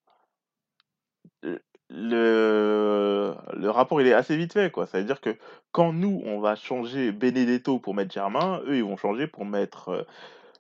Le, 1.89 3.35
rapport, 3.69 4.01
il 4.01 4.07
est 4.07 4.13
assez 4.13 4.35
vite 4.38 4.53
fait, 4.53 4.71
quoi. 4.71 4.88
Ça 4.88 4.99
veut 4.99 5.05
dire 5.05 5.21
que 5.21 5.35
quand 5.71 5.93
nous, 5.93 6.21
on 6.25 6.39
va 6.39 6.55
changer 6.55 7.11
Benedetto 7.11 7.79
pour 7.79 7.93
mettre 7.95 8.13
Germain, 8.13 8.61
eux, 8.67 8.77
ils 8.77 8.83
vont 8.83 8.97
changer 8.97 9.27
pour 9.27 9.45
mettre. 9.45 9.89
euh, 9.89 10.03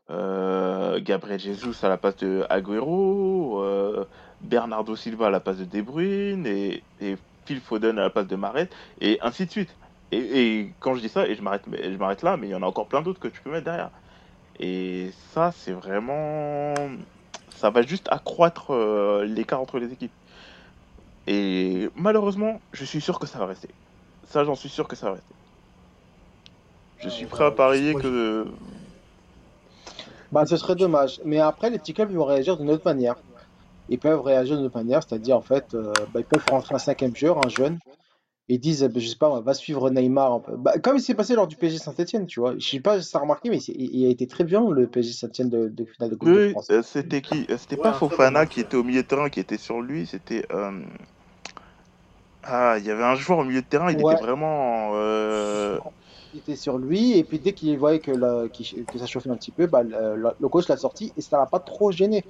euh, 0.09 0.99
Gabriel 1.01 1.39
Jesus 1.39 1.83
à 1.83 1.89
la 1.89 1.97
place 1.97 2.15
de 2.17 2.45
Agüero, 2.49 3.61
euh, 3.61 4.05
Bernardo 4.41 4.95
Silva 4.95 5.27
à 5.27 5.29
la 5.29 5.39
place 5.41 5.57
de 5.57 5.65
De 5.65 5.81
Bruyne 5.81 6.45
et, 6.45 6.83
Phil 7.45 7.61
Foden 7.61 7.97
à 7.97 8.03
la 8.03 8.09
place 8.09 8.27
de 8.27 8.35
Mahrez 8.35 8.69
et 9.01 9.19
ainsi 9.21 9.45
de 9.45 9.51
suite. 9.51 9.77
Et, 10.11 10.73
quand 10.79 10.95
je 10.95 11.01
dis 11.01 11.09
ça, 11.09 11.27
et 11.27 11.35
je 11.35 11.41
m'arrête, 11.41 11.67
mais- 11.67 11.91
je 11.91 11.97
m'arrête 11.97 12.23
là, 12.23 12.37
mais 12.37 12.47
il 12.47 12.51
y 12.51 12.55
en 12.55 12.63
a 12.63 12.65
encore 12.65 12.87
plein 12.87 13.01
d'autres 13.01 13.19
que 13.19 13.27
tu 13.27 13.41
peux 13.41 13.51
mettre 13.51 13.65
derrière. 13.65 13.91
Et 14.59 15.11
ça, 15.33 15.51
c'est 15.51 15.73
vraiment, 15.73 16.73
ça 17.49 17.69
va 17.69 17.81
juste 17.83 18.07
accroître 18.11 18.71
euh, 18.73 19.25
l'écart 19.25 19.61
entre 19.61 19.79
les 19.79 19.93
équipes. 19.93 20.13
Et 21.27 21.89
malheureusement, 21.95 22.61
je 22.73 22.85
suis 22.85 23.01
sûr 23.01 23.19
que 23.19 23.27
ça 23.27 23.39
va 23.39 23.45
rester. 23.47 23.69
Ça, 24.23 24.43
j'en 24.43 24.55
suis 24.55 24.69
sûr 24.69 24.87
que 24.87 24.95
ça 24.95 25.07
va 25.07 25.13
rester. 25.15 25.35
Je 26.97 27.09
suis 27.09 27.25
prêt 27.25 27.45
à 27.45 27.51
parier 27.51 27.93
Moi, 27.93 28.01
je- 28.01 28.07
que 28.07 28.45
Bah, 30.31 30.45
ce 30.45 30.57
serait 30.57 30.75
dommage. 30.75 31.21
Mais 31.25 31.39
après, 31.39 31.69
les 31.69 31.79
petits 31.79 31.93
clubs, 31.93 32.11
ils 32.11 32.17
vont 32.17 32.25
réagir 32.25 32.57
d'une 32.57 32.69
autre 32.69 32.83
manière. 32.85 33.15
Ils 33.89 33.99
peuvent 33.99 34.21
réagir 34.21 34.57
d'une 34.57 34.65
autre 34.65 34.77
manière, 34.77 35.01
c'est-à-dire, 35.03 35.37
en 35.37 35.41
fait, 35.41 35.73
euh, 35.73 35.93
bah, 36.13 36.19
ils 36.19 36.25
peuvent 36.25 36.43
rentrer 36.49 36.75
un 36.75 36.79
cinquième 36.79 37.15
joueur, 37.15 37.37
un 37.45 37.49
jeune, 37.49 37.79
et 38.49 38.55
ils 38.55 38.59
disent, 38.59 38.83
bah, 38.83 38.99
je 38.99 39.07
sais 39.07 39.15
pas, 39.17 39.29
on 39.29 39.41
va 39.41 39.53
suivre 39.53 39.89
Neymar. 39.89 40.33
un 40.33 40.39
peu. 40.41 40.55
Bah, 40.57 40.77
comme 40.79 40.97
il 40.97 41.01
s'est 41.01 41.15
passé 41.15 41.35
lors 41.35 41.47
du 41.47 41.55
PSG 41.55 41.77
Saint-Etienne, 41.77 42.25
tu 42.25 42.39
vois. 42.41 42.55
Je 42.57 42.67
sais 42.67 42.79
pas 42.81 43.01
si 43.01 43.09
ça 43.09 43.19
a 43.19 43.21
remarqué, 43.21 43.49
mais 43.49 43.59
il, 43.59 44.05
a 44.05 44.09
été 44.09 44.27
très 44.27 44.43
bien, 44.43 44.69
le 44.69 44.87
PSG 44.87 45.13
Saint-Etienne 45.13 45.49
de, 45.49 45.67
de 45.69 45.85
finale 45.85 46.09
de 46.11 46.15
Coupe 46.15 46.31
de 46.33 46.49
France. 46.49 46.69
euh, 46.71 46.81
c'était 46.81 47.21
qui? 47.21 47.45
Euh, 47.49 47.57
C'était 47.57 47.77
Ouais, 47.77 47.83
pas 47.83 47.93
Fofana 47.93 48.45
qui 48.45 48.59
était 48.61 48.75
au 48.77 48.83
milieu 48.83 49.03
de 49.03 49.07
terrain, 49.07 49.29
qui 49.29 49.39
était 49.39 49.57
sur 49.57 49.81
lui, 49.81 50.05
c'était... 50.05 50.45
euh, 50.51 50.81
Ah, 52.43 52.75
il 52.77 52.85
y 52.85 52.91
avait 52.91 53.03
un 53.03 53.15
joueur 53.15 53.39
au 53.39 53.43
milieu 53.43 53.61
de 53.61 53.65
terrain, 53.65 53.91
il 53.91 54.01
Ouais. 54.01 54.13
était 54.13 54.23
vraiment... 54.23 54.91
euh, 54.93 55.79
Il 56.33 56.39
était 56.39 56.55
sur 56.55 56.77
lui, 56.77 57.17
et 57.17 57.23
puis 57.23 57.39
dès 57.39 57.53
qu'il 57.53 57.77
voyait 57.77 57.99
que, 57.99 58.11
la- 58.11 58.47
qu'il- 58.49 58.85
que 58.85 58.97
ça 58.99 59.05
chauffait 59.05 59.29
un 59.29 59.35
petit 59.35 59.51
peu, 59.51 59.67
bah, 59.67 59.83
le, 59.83 60.47
coach 60.49 60.67
l'a 60.67 60.77
sorti, 60.77 61.11
et 61.17 61.21
ça 61.21 61.37
l'a 61.37 61.45
pas 61.45 61.59
trop 61.59 61.91
gêné. 61.91 62.23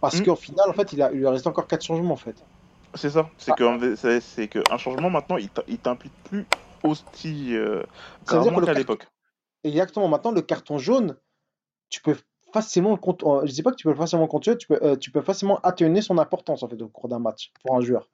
Parce 0.00 0.20
Hmm. 0.20 0.24
qu'au 0.24 0.36
final, 0.36 0.68
en 0.68 0.72
fait, 0.72 0.92
il, 0.92 1.02
a, 1.02 1.10
il 1.12 1.18
lui 1.18 1.26
reste 1.26 1.46
encore 1.46 1.66
quatre 1.66 1.84
changements, 1.84 2.14
en 2.14 2.16
fait. 2.16 2.36
C'est 2.94 3.10
ça, 3.10 3.28
c'est 3.38 3.52
Ah. 3.52 3.54
que 3.54 3.64
en 3.64 3.78
fait, 3.78 3.96
c'est 3.96 4.20
c'est 4.20 4.48
que 4.48 4.60
un 4.70 4.78
changement 4.78 5.10
maintenant, 5.10 5.36
il 5.36 5.50
t'im- 5.50 5.64
il 5.68 5.78
t'implique 5.78 6.12
plus 6.24 6.46
aussi 6.82 7.54
euh, 7.54 7.82
qu'à 8.26 8.42
car- 8.42 8.74
l'époque. 8.74 9.06
Exactement. 9.64 10.08
Maintenant, 10.08 10.30
le 10.30 10.42
carton 10.42 10.78
jaune, 10.78 11.16
tu 11.90 12.00
peux 12.00 12.16
facilement 12.52 12.98
euh, 13.24 13.42
Je 13.44 13.52
dis 13.52 13.62
pas 13.62 13.70
que 13.70 13.76
tu 13.76 13.84
peux 13.84 13.90
le 13.90 13.96
facilement 13.96 14.26
contrôler, 14.26 14.56
tu 14.56 14.66
peux, 14.66 14.78
euh, 14.82 14.96
tu 14.96 15.10
peux 15.10 15.20
facilement 15.20 15.58
atténuer 15.62 16.00
son 16.00 16.18
importance 16.18 16.62
en 16.62 16.68
fait 16.68 16.80
au 16.80 16.88
cours 16.88 17.08
d'un 17.08 17.18
match 17.18 17.52
pour 17.62 17.76
un 17.76 17.80
joueur. 17.80 18.08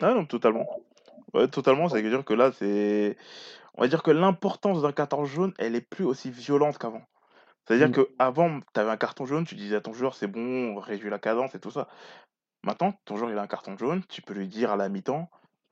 Ah 0.00 0.14
non, 0.14 0.26
totalement. 0.26 0.66
Ouais, 1.32 1.48
totalement, 1.48 1.88
c'est-à-dire 1.88 2.24
que 2.24 2.34
là, 2.34 2.52
c'est... 2.52 3.16
On 3.74 3.82
va 3.82 3.88
dire 3.88 4.02
que 4.02 4.10
l'importance 4.10 4.82
d'un 4.82 4.92
carton 4.92 5.24
jaune, 5.24 5.52
elle 5.58 5.74
est 5.74 5.80
plus 5.80 6.04
aussi 6.04 6.30
violente 6.30 6.78
qu'avant. 6.78 7.02
C'est-à 7.66 7.78
dire 7.78 7.88
Mm. 7.88 7.92
que 7.92 8.08
avant, 8.18 8.60
tu 8.60 8.80
avais 8.80 8.90
un 8.90 8.96
carton 8.96 9.26
jaune, 9.26 9.44
tu 9.46 9.54
disais 9.56 9.76
à 9.76 9.80
ton 9.80 9.92
joueur, 9.92 10.14
c'est 10.14 10.26
bon, 10.28 10.76
réduis 10.78 11.10
la 11.10 11.18
cadence 11.18 11.54
et 11.54 11.60
tout 11.60 11.70
ça. 11.70 11.88
Maintenant, 12.62 12.92
ton 13.04 13.16
joueur, 13.16 13.30
il 13.30 13.38
a 13.38 13.42
un 13.42 13.46
carton 13.46 13.76
jaune, 13.76 14.02
tu 14.08 14.22
peux 14.22 14.34
lui 14.34 14.48
dire 14.48 14.70
à 14.72 14.76
la 14.76 14.88
mi-temps, 14.88 15.30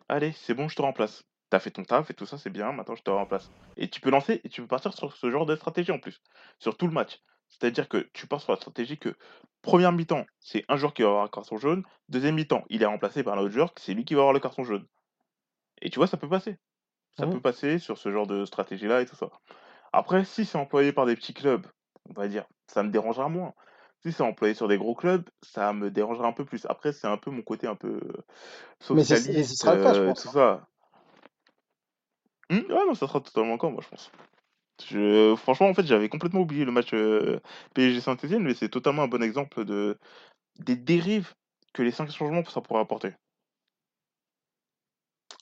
allez, 0.08 0.32
c'est 0.32 0.54
bon, 0.54 0.68
je 0.68 0.76
te 0.76 0.82
remplace. 0.82 1.24
T'as 1.50 1.58
fait 1.60 1.70
ton 1.70 1.84
taf 1.84 2.10
et 2.10 2.14
tout 2.14 2.26
ça, 2.26 2.38
c'est 2.38 2.50
bien, 2.50 2.72
maintenant 2.72 2.94
je 2.96 3.02
te 3.02 3.10
remplace. 3.10 3.52
Et 3.76 3.88
tu 3.88 4.00
peux 4.00 4.10
lancer 4.10 4.40
et 4.44 4.48
tu 4.48 4.62
peux 4.62 4.66
partir 4.68 4.92
sur 4.94 5.16
ce 5.16 5.30
genre 5.30 5.46
de 5.46 5.54
stratégie 5.56 5.92
en 5.92 5.98
plus, 5.98 6.20
sur 6.58 6.76
tout 6.76 6.86
le 6.86 6.92
match. 6.92 7.20
C'est-à-dire 7.53 7.88
que 7.88 8.09
tu 8.12 8.26
pars 8.26 8.40
sur 8.40 8.53
la 8.53 8.57
stratégie 8.57 8.98
que 8.98 9.14
première 9.61 9.92
mi-temps, 9.92 10.26
c'est 10.40 10.64
un 10.68 10.76
joueur 10.76 10.94
qui 10.94 11.03
va 11.03 11.09
avoir 11.09 11.24
un 11.24 11.28
carton 11.28 11.59
jaune, 11.59 11.84
deuxième 12.09 12.34
mi-temps, 12.34 12.64
il 12.70 12.82
est 12.82 12.86
remplacé 12.86 13.22
par 13.22 13.34
un 13.34 13.40
autre 13.40 13.53
joueur, 13.53 13.72
c'est 13.76 13.94
lui 13.94 14.05
qui 14.05 14.14
va 14.14 14.20
avoir 14.20 14.32
le 14.32 14.40
carton 14.40 14.64
jaune. 14.64 14.86
Et 15.82 15.90
tu 15.90 15.98
vois, 15.98 16.07
ça 16.07 16.16
peut 16.16 16.28
passer. 16.28 16.59
Ça 17.16 17.26
Mhm. 17.26 17.32
peut 17.32 17.40
passer 17.40 17.78
sur 17.78 17.98
ce 17.98 18.11
genre 18.11 18.26
de 18.26 18.44
stratégie-là 18.44 19.03
et 19.03 19.07
tout 19.07 19.16
ça. 19.16 19.28
Après, 19.92 20.24
si 20.24 20.44
c'est 20.44 20.57
employé 20.59 20.92
par 20.92 21.07
des 21.07 21.14
petits 21.14 21.34
clubs, 21.34 21.66
on 22.09 22.14
va 22.14 22.26
dire, 22.26 22.46
ça 22.66 22.82
me 22.82 22.90
dérangera 22.90 23.28
moins. 23.28 23.53
Si 24.03 24.12
c'est 24.12 24.22
employé 24.22 24.55
sur 24.55 24.66
des 24.66 24.78
gros 24.78 24.94
clubs, 24.94 25.28
ça 25.42 25.72
me 25.72 25.90
dérangera 25.90 26.26
un 26.26 26.32
peu 26.32 26.44
plus. 26.44 26.66
Après, 26.68 26.92
c'est 26.92 27.07
un 27.07 27.18
peu 27.18 27.30
mon 27.30 27.42
côté 27.42 27.66
un 27.66 27.76
peu 27.76 28.00
euh, 28.03 28.24
Mais 28.90 29.05
socialiste, 29.05 29.50
ce 29.50 29.57
sera 29.57 29.74
le 29.74 29.82
cas, 29.82 29.92
je 29.92 30.00
euh, 30.00 30.07
pense, 30.07 30.22
tout 30.22 30.28
hein. 30.28 30.32
ça. 30.32 30.66
Hmm, 32.50 32.72
ouais, 32.72 32.86
non, 32.86 32.94
ça 32.94 33.07
sera 33.07 33.20
totalement 33.20 33.53
le 33.53 33.59
cas, 33.59 33.68
moi, 33.68 33.82
je 33.82 33.88
pense. 33.88 34.11
Je... 34.88 35.34
Franchement, 35.36 35.68
en 35.68 35.74
fait, 35.74 35.86
j'avais 35.86 36.08
complètement 36.08 36.40
oublié 36.40 36.64
le 36.64 36.72
match 36.72 36.92
euh, 36.94 37.40
PSG 37.74 38.00
Saint-Etienne, 38.00 38.42
mais 38.42 38.54
c'est 38.54 38.68
totalement 38.68 39.02
un 39.02 39.08
bon 39.08 39.22
exemple 39.22 39.64
de 39.64 39.98
des 40.58 40.76
dérives 40.76 41.32
que 41.72 41.82
les 41.82 41.90
cinq 41.90 42.10
changements 42.10 42.44
ça 42.44 42.60
pourrait 42.60 42.80
apporter. 42.80 43.12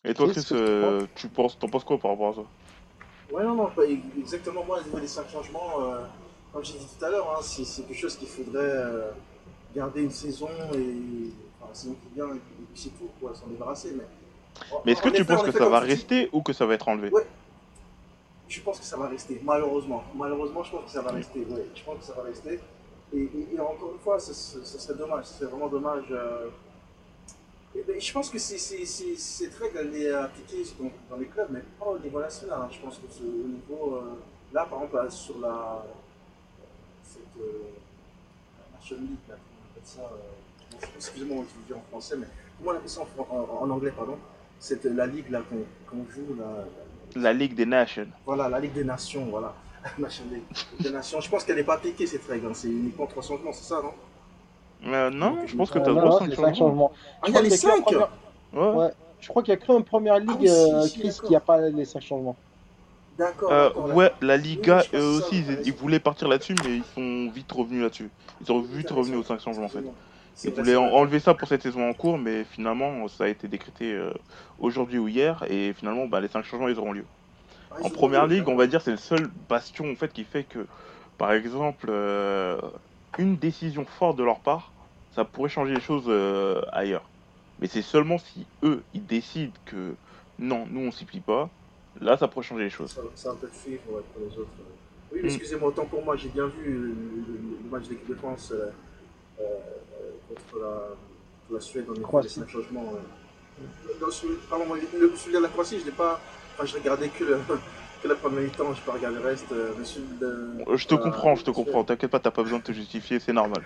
Et 0.05 0.15
toi, 0.15 0.29
Chris, 0.29 0.47
euh, 0.53 1.07
tu 1.15 1.29
penses, 1.29 1.59
t'en 1.59 1.69
penses 1.69 1.85
quoi 1.85 1.99
par 1.99 2.13
rapport 2.13 2.31
à 2.31 2.35
ça? 2.35 3.35
Ouais, 3.35 3.43
non, 3.43 3.55
non, 3.55 3.71
pas 3.71 3.85
exactement. 3.85 4.65
Moi, 4.65 4.81
au 4.81 4.85
niveau 4.85 5.01
des 5.01 5.07
cinq 5.07 5.29
changements, 5.29 5.83
euh, 5.83 6.05
comme 6.53 6.65
j'ai 6.65 6.79
dit 6.79 6.87
tout 6.99 7.05
à 7.05 7.11
l'heure, 7.11 7.31
hein, 7.37 7.41
c'est 7.43 7.87
quelque 7.87 7.99
chose 7.99 8.17
qu'il 8.17 8.29
faudrait 8.29 9.13
garder 9.75 10.03
une 10.03 10.11
saison 10.11 10.49
et. 10.75 11.31
Enfin, 11.61 11.75
saison 11.75 11.95
qui 11.95 12.15
vient, 12.15 12.35
et 12.35 12.39
puis 12.39 12.67
c'est 12.75 12.89
tout, 12.91 13.11
quoi, 13.21 13.35
s'en 13.35 13.47
débarrasser. 13.49 13.93
Mais 13.95 14.05
Mais 14.85 14.93
est-ce 14.93 15.03
que 15.03 15.11
tu 15.11 15.25
penses 15.25 15.43
en 15.43 15.45
que 15.45 15.53
ça 15.53 15.69
va 15.69 15.81
dis, 15.81 15.87
rester 15.87 16.29
ou 16.33 16.43
que 16.43 16.53
ça 16.53 16.67
va 16.67 16.75
être 16.75 16.89
enlevé? 16.89 17.11
Ouais. 17.11 17.27
Je 18.51 18.61
pense 18.63 18.81
que 18.81 18.85
ça 18.85 18.97
va 18.97 19.07
rester, 19.09 19.41
malheureusement. 19.45 20.03
Malheureusement, 20.15 20.63
je 20.65 20.73
pense 20.73 20.85
que 20.87 20.91
ça 20.91 21.03
va 21.03 21.13
rester. 21.13 21.39
Ouais, 21.49 21.67
je 21.75 21.85
pense 21.85 21.99
que 22.01 22.05
ça 22.05 22.15
va 22.15 22.23
rester. 22.25 22.59
Et, 23.13 23.19
et- 23.23 23.55
et 23.55 23.61
encore 23.61 23.93
une 23.93 24.01
fois, 24.01 24.19
ce, 24.19 24.33
serait 24.79 24.99
dommage. 24.99 25.25
Ce 25.27 25.35
serait 25.35 25.51
vraiment 25.51 25.69
dommage. 25.69 26.05
euh. 26.11 26.49
Et 27.77 27.83
ben, 27.87 28.01
je 28.01 28.13
pense 28.13 28.29
que 28.29 28.39
c'est- 28.39 28.59
c'est- 28.59 28.85
c'est- 28.85 29.17
cette 29.17 29.55
est 29.95 30.11
appliquée 30.13 30.65
dans, 30.81 30.91
dans 31.11 31.17
les 31.17 31.27
clubs, 31.27 31.47
mais 31.51 31.63
pas 31.79 31.87
au 31.87 31.99
niveau 32.01 32.21
national. 32.21 32.59
hein. 32.63 32.69
Je 32.73 32.81
pense 32.81 32.97
que 32.99 33.07
c'est 33.09 33.23
au 33.23 33.49
niveau. 33.49 33.95
euh, 33.97 34.17
là, 34.53 34.67
par 34.69 34.79
exemple, 34.83 34.97
là, 34.97 35.11
sur 35.11 35.39
la. 35.39 35.87
Cette. 37.05 37.23
Euh, 37.41 37.71
National 38.75 39.05
League, 39.05 39.19
là, 39.29 39.37
comment 39.37 39.61
on 39.63 39.71
appelle 39.71 39.85
ça 39.85 40.01
euh, 40.03 40.73
bon, 40.73 40.79
Excusez-moi, 40.97 41.45
je 41.49 41.61
vais 41.61 41.67
dire 41.69 41.79
en 41.79 41.89
français, 41.91 42.17
mais 42.17 42.27
comment 42.59 42.73
on 42.73 42.75
appelle 42.77 42.89
ça 42.91 43.03
en, 43.03 43.23
en- 43.35 43.63
en 43.63 43.71
anglais, 43.71 43.93
pardon 43.97 44.19
C'est 44.59 44.85
la 44.85 45.07
ligue 45.07 45.31
là 45.31 45.43
qu'on 45.49 45.65
qu'on 45.89 46.05
joue, 46.11 46.35
là. 46.39 46.65
La 47.17 47.33
Ligue 47.33 47.55
des 47.55 47.67
Nations. 47.67 48.07
Voilà, 48.27 48.49
la 48.49 48.61
Ligue 48.61 48.73
des 48.73 48.85
Nations, 48.85 49.27
voilà. 49.31 49.55
Des 50.81 50.91
Nations. 50.91 51.21
Je 51.21 51.31
pense 51.31 51.45
qu'elle 51.45 51.57
n'est 51.57 51.65
pas 51.65 51.75
appliquée 51.75 52.07
cette 52.07 52.27
règle, 52.27 52.47
hein. 52.47 52.53
c'est 52.55 52.69
uniquement 52.69 53.07
trois 53.07 53.23
changements, 53.23 53.53
c'est 53.53 53.65
ça, 53.65 53.81
non? 53.83 54.93
Euh, 54.93 55.11
non, 55.11 55.39
je 55.47 55.57
pense 55.57 55.71
que 55.71 55.79
tu 55.79 55.89
as 55.89 55.95
c'est 55.95 56.01
5 56.01 56.35
cinq 56.35 56.35
changements. 56.37 56.55
changements. 56.55 56.93
Ah, 57.23 57.27
Je 57.27 57.31
il 57.31 57.35
y 57.35 57.37
a 57.37 57.41
crois 57.41 57.43
les 57.43 57.49
qu'il 57.49 57.69
y 57.69 57.71
a 57.71 57.73
que 57.73 57.77
la 57.77 57.77
5 57.77 57.83
première- 57.85 58.11
Ouais. 58.77 58.85
Ouais. 58.85 58.91
Je 59.21 59.29
crois 59.29 59.43
qu'il 59.43 59.51
y 59.53 59.57
a 59.57 59.57
que 59.59 59.73
en 59.73 59.83
première 59.83 60.19
ligue, 60.19 60.31
oui, 60.41 60.49
si, 60.49 60.55
euh, 60.73 60.83
si, 60.83 61.01
Chris, 61.01 61.19
qui 61.27 61.37
a 61.37 61.41
pas 61.41 61.61
les 61.61 61.85
5 61.85 62.01
changements. 62.03 62.37
D'accord. 63.19 63.53
Euh, 63.53 63.71
ouais, 63.93 64.13
la 64.23 64.37
Liga, 64.39 64.83
Oui, 64.93 64.99
eux 64.99 65.19
ça, 65.21 65.27
aussi, 65.27 65.39
ils, 65.47 65.61
ils 65.67 65.73
voulaient 65.75 66.01
partir 66.01 66.27
là-dessus, 66.29 66.55
mais 66.65 66.77
ils 66.79 66.85
sont 66.95 67.31
vite 67.35 67.53
revenus 67.53 67.83
là-dessus. 67.83 68.09
Ils 68.41 68.47
sont 68.47 68.61
vite 68.63 68.91
revenus 68.91 69.19
aux 69.19 69.23
5 69.25 69.41
changements 69.41 69.67
en 69.67 69.69
fait. 69.69 69.85
C'est 70.41 70.49
Ils 70.49 70.55
voulaient 70.55 70.73
c'est 70.73 70.77
en- 70.77 70.87
enlever 70.87 71.21
ça 71.21 71.35
pour 71.35 71.49
cette 71.49 71.63
saison 71.63 71.87
en 71.89 71.93
cours, 71.93 72.17
mais 72.17 72.45
finalement, 72.45 73.07
ça 73.09 73.25
a 73.25 73.29
été 73.29 73.47
décrété 73.47 73.93
euh, 73.93 74.11
aujourd'hui 74.59 74.99
ou 74.99 75.07
hier, 75.07 75.45
et 75.51 75.75
finalement, 75.75 76.07
bah, 76.07 76.21
les 76.21 76.29
5 76.29 76.45
changements, 76.45 76.69
ils 76.69 76.79
auront 76.79 76.93
lieu. 76.93 77.05
Ah, 77.71 77.77
ils 77.81 77.85
En 77.87 77.91
première 77.91 78.27
ligue, 78.27 78.49
on 78.49 78.57
va 78.57 78.67
dire, 78.67 78.81
c'est 78.81 78.91
le 78.91 78.97
seul 78.97 79.27
bastion 79.49 79.91
en 79.91 79.95
fait 79.97 80.13
qui 80.13 80.25
fait 80.25 80.45
que, 80.45 80.67
par 81.19 81.33
exemple, 81.33 81.89
euh, 81.91 82.59
une 83.19 83.37
décision 83.37 83.85
forte 83.85 84.17
de 84.17 84.25
leur 84.25 84.41
part, 84.41 84.73
ça 85.15 85.25
pourrait 85.27 85.51
changer 85.51 85.75
les 85.75 85.81
choses 85.81 86.07
euh, 86.09 86.63
ailleurs. 86.73 87.11
Mais 87.59 87.67
c'est 87.67 87.83
seulement 87.83 88.17
si 88.17 88.47
eux, 88.63 88.83
ils 88.95 89.05
décident 89.05 89.53
que 89.67 89.95
non, 90.39 90.67
nous 90.71 90.81
on 90.81 90.91
s'y 90.91 91.05
plie 91.05 91.21
pas, 91.21 91.51
là 92.01 92.17
ça 92.17 92.29
pourrait 92.29 92.47
changer 92.47 92.65
les 92.65 92.71
choses. 92.71 92.95
Va 92.97 93.35
peut-être 93.35 93.55
suivre 93.55 93.83
ouais, 93.93 94.01
pour 94.15 94.23
les 94.27 94.39
autres. 94.39 94.49
Oui, 95.13 95.19
mais 95.23 95.29
Mm. 95.29 95.35
excusez-moi, 95.35 95.69
autant 95.69 95.85
pour 95.85 96.03
moi, 96.03 96.17
j'ai 96.17 96.31
bien 96.31 96.47
vu 96.47 96.65
le, 96.65 96.79
le- 96.87 97.59
le 97.63 97.71
match 97.71 97.89
d'équipe 97.89 98.09
de 98.09 98.15
France 98.15 98.53
euh, 98.55 98.71
contre, 100.29 100.59
la, 100.61 101.55
la 101.55 101.61
Suède, 101.61 101.85
on 101.89 101.93
a 101.93 101.95
fait 101.95 102.01
les 102.01 102.05
Croatie. 102.07 102.29
5 102.29 102.49
changements. 102.49 102.93
ouais. 102.93 102.99
Dans 104.01 104.11
celui, 104.11 104.35
pardon, 104.49 104.65
moi, 104.67 104.77
le- 104.79 105.17
celui 105.17 105.35
de 105.35 105.41
la 105.43 105.49
Croatie, 105.49 105.81
je 105.81 105.85
l'ai 105.87 105.93
pas. 105.93 106.21
Enfin, 106.55 106.65
je 106.67 106.75
regardais 106.77 107.09
que, 107.09 107.25
le, 107.25 107.39
que 108.03 108.09
la 108.09 108.15
première 108.15 108.43
mi-temps, 108.43 108.73
je 108.75 108.81
pas 108.83 108.93
regardé 108.93 109.19
le 109.19 109.25
reste. 109.25 109.51
euh, 109.53 109.73
de- 110.21 110.25
Euh, 110.71 110.77
Je 110.77 110.87
te 110.87 110.95
euh, 110.95 110.99
comprends, 110.99 111.35
je 111.35 111.45
te 111.45 111.51
comprends, 111.51 111.85
t'inquiète 111.85 112.11
pas, 112.11 112.21
t'as 112.21 112.31
pas 112.31 112.43
besoin 112.43 112.59
de 112.59 112.65
te 112.65 112.73
justifier, 112.73 113.19
c'est 113.21 113.33
normal. 113.33 113.63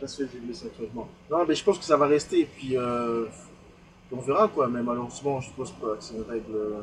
la 0.00 0.08
Suède, 0.08 0.28
j'ai 0.32 0.38
vu 0.40 0.48
les 0.48 0.54
5 0.54 0.70
changements. 0.78 1.08
Non, 1.30 1.44
mais 1.46 1.54
je 1.54 1.64
pense 1.64 1.78
que 1.78 1.84
ça 1.84 1.96
va 1.96 2.06
rester, 2.06 2.40
et 2.40 2.46
puis 2.46 2.76
euh, 2.76 3.26
on 4.12 4.16
verra 4.20 4.48
quoi. 4.48 4.66
Mais 4.68 4.82
malheureusement, 4.82 5.40
je 5.40 5.50
pense 5.56 5.70
pas 5.72 5.94
que 5.96 6.02
c'est 6.02 6.14
une 6.14 6.22
règle. 6.22 6.54
euh, 6.54 6.80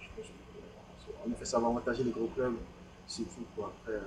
je 0.00 0.06
pense 0.16 0.26
que, 0.28 1.28
en 1.28 1.32
effet, 1.32 1.44
ça 1.44 1.58
va 1.58 1.66
avantager 1.66 2.04
les 2.04 2.10
gros 2.12 2.30
clubs, 2.34 2.54
c'est 3.06 3.22
tout 3.24 3.44
quoi. 3.56 3.72
Après, 3.82 3.96
euh, 3.96 4.00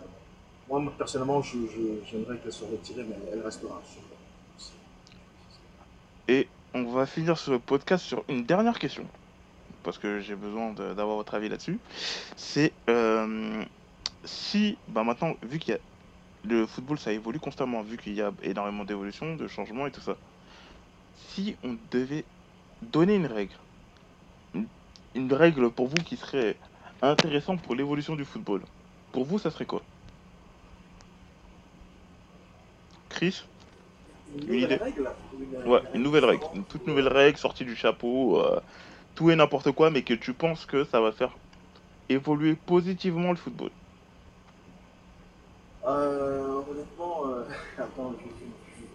moi, 0.68 0.82
personnellement, 0.98 1.42
j'aimerais 1.42 2.38
qu'elle 2.40 2.52
soit 2.52 2.70
retirée, 2.70 3.04
mais 3.04 3.16
elle 3.32 3.42
restera. 3.42 3.82
Et 6.28 6.48
on 6.74 6.86
va 6.86 7.06
finir 7.06 7.38
ce 7.38 7.52
podcast 7.52 8.06
sur 8.06 8.24
une 8.30 8.46
dernière 8.46 8.80
question, 8.80 9.08
parce 9.84 9.98
que 9.98 10.20
j'ai 10.20 10.36
besoin 10.36 10.74
d'avoir 10.74 11.18
votre 11.18 11.36
avis 11.36 11.50
là-dessus. 11.50 11.80
C'est 12.36 12.74
euh, 12.90 13.64
si, 14.24 14.78
bah 14.88 15.04
maintenant, 15.04 15.36
vu 15.44 15.60
qu'il 15.60 15.74
y 15.74 15.78
a 15.78 15.80
le 16.44 16.66
football, 16.66 17.00
ça 17.00 17.12
évolue 17.14 17.40
constamment, 17.40 17.84
vu 17.84 17.98
qu'il 17.98 18.14
y 18.14 18.22
a 18.22 18.34
énormément 18.42 18.86
d'évolutions, 18.86 19.36
de 19.36 19.48
changements 19.48 19.88
et 19.88 19.92
tout 19.92 20.02
ça. 20.02 20.18
Si 21.14 21.58
on 21.64 21.78
devait 21.92 22.28
donner 22.82 23.16
une 23.16 23.26
règle, 23.28 23.58
une 25.16 25.34
règle 25.34 25.72
pour 25.72 25.88
vous 25.88 26.04
qui 26.04 26.18
serait 26.18 26.60
intéressante 27.02 27.62
pour 27.62 27.76
l'évolution 27.76 28.16
du 28.16 28.26
football, 28.26 28.66
pour 29.12 29.26
vous, 29.26 29.40
ça 29.40 29.52
serait 29.52 29.66
quoi? 29.66 29.84
Chris 33.14 33.44
Une 34.36 34.54
idée. 34.56 34.68
nouvelle 34.68 34.84
règle 34.84 35.10
une, 35.34 35.68
Ouais, 35.72 35.82
une 35.94 36.04
nouvelle 36.04 36.26
règle, 36.26 36.48
une 36.54 36.66
toute 36.66 36.88
nouvelle 36.88 37.08
règle 37.08 37.38
sortie 37.38 37.66
du 37.66 37.76
chapeau, 37.76 38.42
euh, 38.42 38.60
tout 39.16 39.32
et 39.32 39.36
n'importe 39.36 39.72
quoi, 39.72 39.92
mais 39.92 40.04
que 40.04 40.14
tu 40.16 40.34
penses 40.36 40.66
que 40.66 40.86
ça 40.86 41.02
va 41.02 41.12
faire 41.14 41.40
évoluer 42.10 42.56
positivement 42.56 43.32
le 43.32 43.38
football. 43.38 43.72
Euh, 45.86 46.62
honnêtement, 46.70 47.28
euh, 47.30 47.44
attends, 47.78 48.14
je, 48.20 48.30
je, 48.78 48.86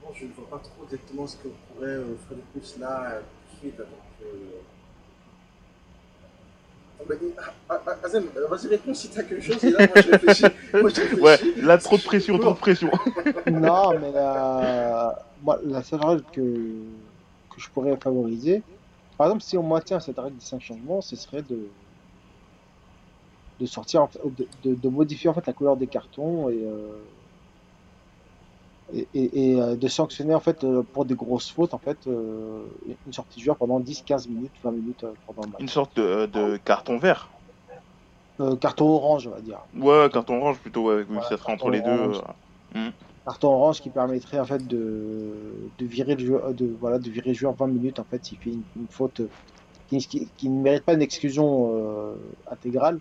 bon, 0.00 0.12
je 0.14 0.26
ne 0.26 0.32
vois 0.32 0.48
pas 0.48 0.58
trop 0.58 0.84
exactement 0.84 1.26
ce 1.26 1.36
que 1.36 1.48
pourrait 1.48 1.86
euh, 1.88 2.16
faire 2.28 2.36
de 2.36 2.42
plus 2.42 2.76
là, 2.78 3.12
euh, 3.12 3.22
tout 3.22 3.54
de 3.54 3.58
suite. 3.70 3.80
Attends, 3.80 4.06
je... 4.20 4.26
Ah, 6.91 6.91
bah, 6.91 6.91
ah, 6.91 6.91
ah, 6.91 6.91
ah, 6.91 6.91
Azem, 6.91 6.91
euh, 6.91 6.91
vas-y, 7.06 8.66
réponds 8.68 8.94
si 8.94 9.08
t'as 9.10 9.22
quelque 9.22 9.40
chose, 9.42 9.62
et 9.64 9.70
là, 9.70 9.86
moi, 9.86 10.00
je 10.00 10.10
réfléchis. 10.10 10.44
Moi, 10.72 10.88
je 10.90 11.00
réfléchis. 11.00 11.22
Ouais, 11.22 11.38
là, 11.62 11.78
trop 11.78 11.96
de 11.96 12.02
pression, 12.02 12.38
trop 12.38 12.52
de 12.52 12.58
pression. 12.58 12.90
non, 13.50 13.98
mais 14.00 14.12
la, 14.12 15.18
moi, 15.42 15.58
la 15.64 15.82
seule 15.82 16.04
règle 16.04 16.24
que, 16.32 16.40
que 16.40 17.60
je 17.60 17.68
pourrais 17.70 17.96
favoriser, 17.96 18.62
par 19.18 19.26
exemple, 19.28 19.42
si 19.42 19.56
on 19.58 19.62
maintient 19.62 20.00
cette 20.00 20.18
règle 20.18 20.36
des 20.36 20.44
5 20.44 20.60
changements, 20.60 21.00
ce 21.00 21.16
serait 21.16 21.42
de, 21.42 21.58
de 23.60 23.66
sortir, 23.66 24.02
en 24.02 24.06
fait- 24.08 24.20
de, 24.24 24.46
de, 24.64 24.74
de 24.74 24.88
modifier 24.88 25.30
en 25.30 25.34
fait 25.34 25.46
la 25.46 25.52
couleur 25.52 25.76
des 25.76 25.86
cartons 25.86 26.48
et, 26.48 26.54
euh, 26.64 27.04
et, 28.92 29.08
et, 29.14 29.50
et, 29.52 29.60
euh, 29.60 29.76
de 29.76 29.88
sanctionner 29.88 30.34
en 30.34 30.40
fait 30.40 30.64
euh, 30.64 30.82
pour 30.82 31.04
des 31.04 31.14
grosses 31.14 31.50
fautes 31.50 31.74
en 31.74 31.78
fait 31.78 32.06
euh, 32.06 32.64
une 33.06 33.12
sortie 33.12 33.38
de 33.38 33.44
joueur 33.44 33.56
pendant 33.56 33.80
10, 33.80 34.02
15 34.02 34.28
minutes, 34.28 34.52
20 34.62 34.72
minutes 34.72 35.06
pendant 35.26 35.42
le 35.42 35.48
match. 35.52 35.60
Une 35.60 35.68
sorte 35.68 35.96
de, 35.96 36.26
de 36.26 36.56
carton 36.58 36.98
vert. 36.98 37.30
Euh, 38.40 38.56
carton 38.56 38.86
orange, 38.86 39.26
on 39.26 39.30
va 39.30 39.40
dire. 39.40 39.60
Ouais, 39.74 40.08
carton 40.12 40.36
orange 40.38 40.58
plutôt, 40.58 40.88
ouais, 40.88 41.04
Ouais, 41.04 41.22
ça 41.28 41.36
serait 41.36 41.52
entre 41.52 41.70
les 41.70 41.80
deux. 41.80 41.90
euh, 41.90 42.90
carton 43.24 43.48
orange 43.48 43.80
qui 43.80 43.90
permettrait 43.90 44.38
en 44.38 44.44
fait 44.44 44.66
de, 44.66 45.54
de 45.78 45.86
virer 45.86 46.14
le 46.16 46.24
joueur 46.24 46.54
de 46.54 46.66
voilà 46.80 46.98
de 46.98 47.10
virer 47.10 47.28
le 47.30 47.34
joueur 47.34 47.54
20 47.54 47.68
minutes 47.68 47.98
en 47.98 48.04
fait 48.04 48.24
s'il 48.24 48.38
fait 48.38 48.50
une, 48.50 48.64
une 48.76 48.88
faute 48.88 49.20
qui, 49.88 49.98
qui, 49.98 50.28
qui 50.36 50.48
ne 50.48 50.60
mérite 50.60 50.84
pas 50.84 50.94
une 50.94 51.02
exclusion 51.02 51.72
euh, 51.76 52.14
intégrale 52.50 52.98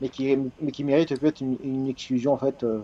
mais 0.00 0.08
qui 0.08 0.36
mais 0.60 0.72
qui 0.72 0.84
mérite 0.84 1.18
peut-être 1.18 1.40
une, 1.40 1.56
une 1.62 1.86
exclusion 1.88 2.32
en 2.32 2.38
fait 2.38 2.62
euh, 2.64 2.80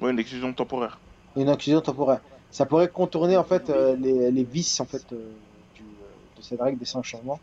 Ouais, 0.00 0.10
une 0.10 0.18
exclusion 0.18 0.52
temporaire. 0.52 1.00
Une 1.42 1.48
exclusion 1.48 1.80
temporaire 1.80 2.20
ça 2.50 2.64
pourrait 2.66 2.88
contourner 2.88 3.36
en 3.36 3.44
fait 3.44 3.68
euh, 3.70 3.94
les, 3.96 4.30
les 4.30 4.44
vices 4.44 4.80
en 4.80 4.86
fait 4.86 5.12
euh, 5.12 5.32
du, 5.74 5.82
euh, 5.82 6.36
de 6.36 6.42
cette 6.42 6.60
règle 6.60 6.78
des 6.78 6.84
5 6.86 7.04
changements 7.04 7.40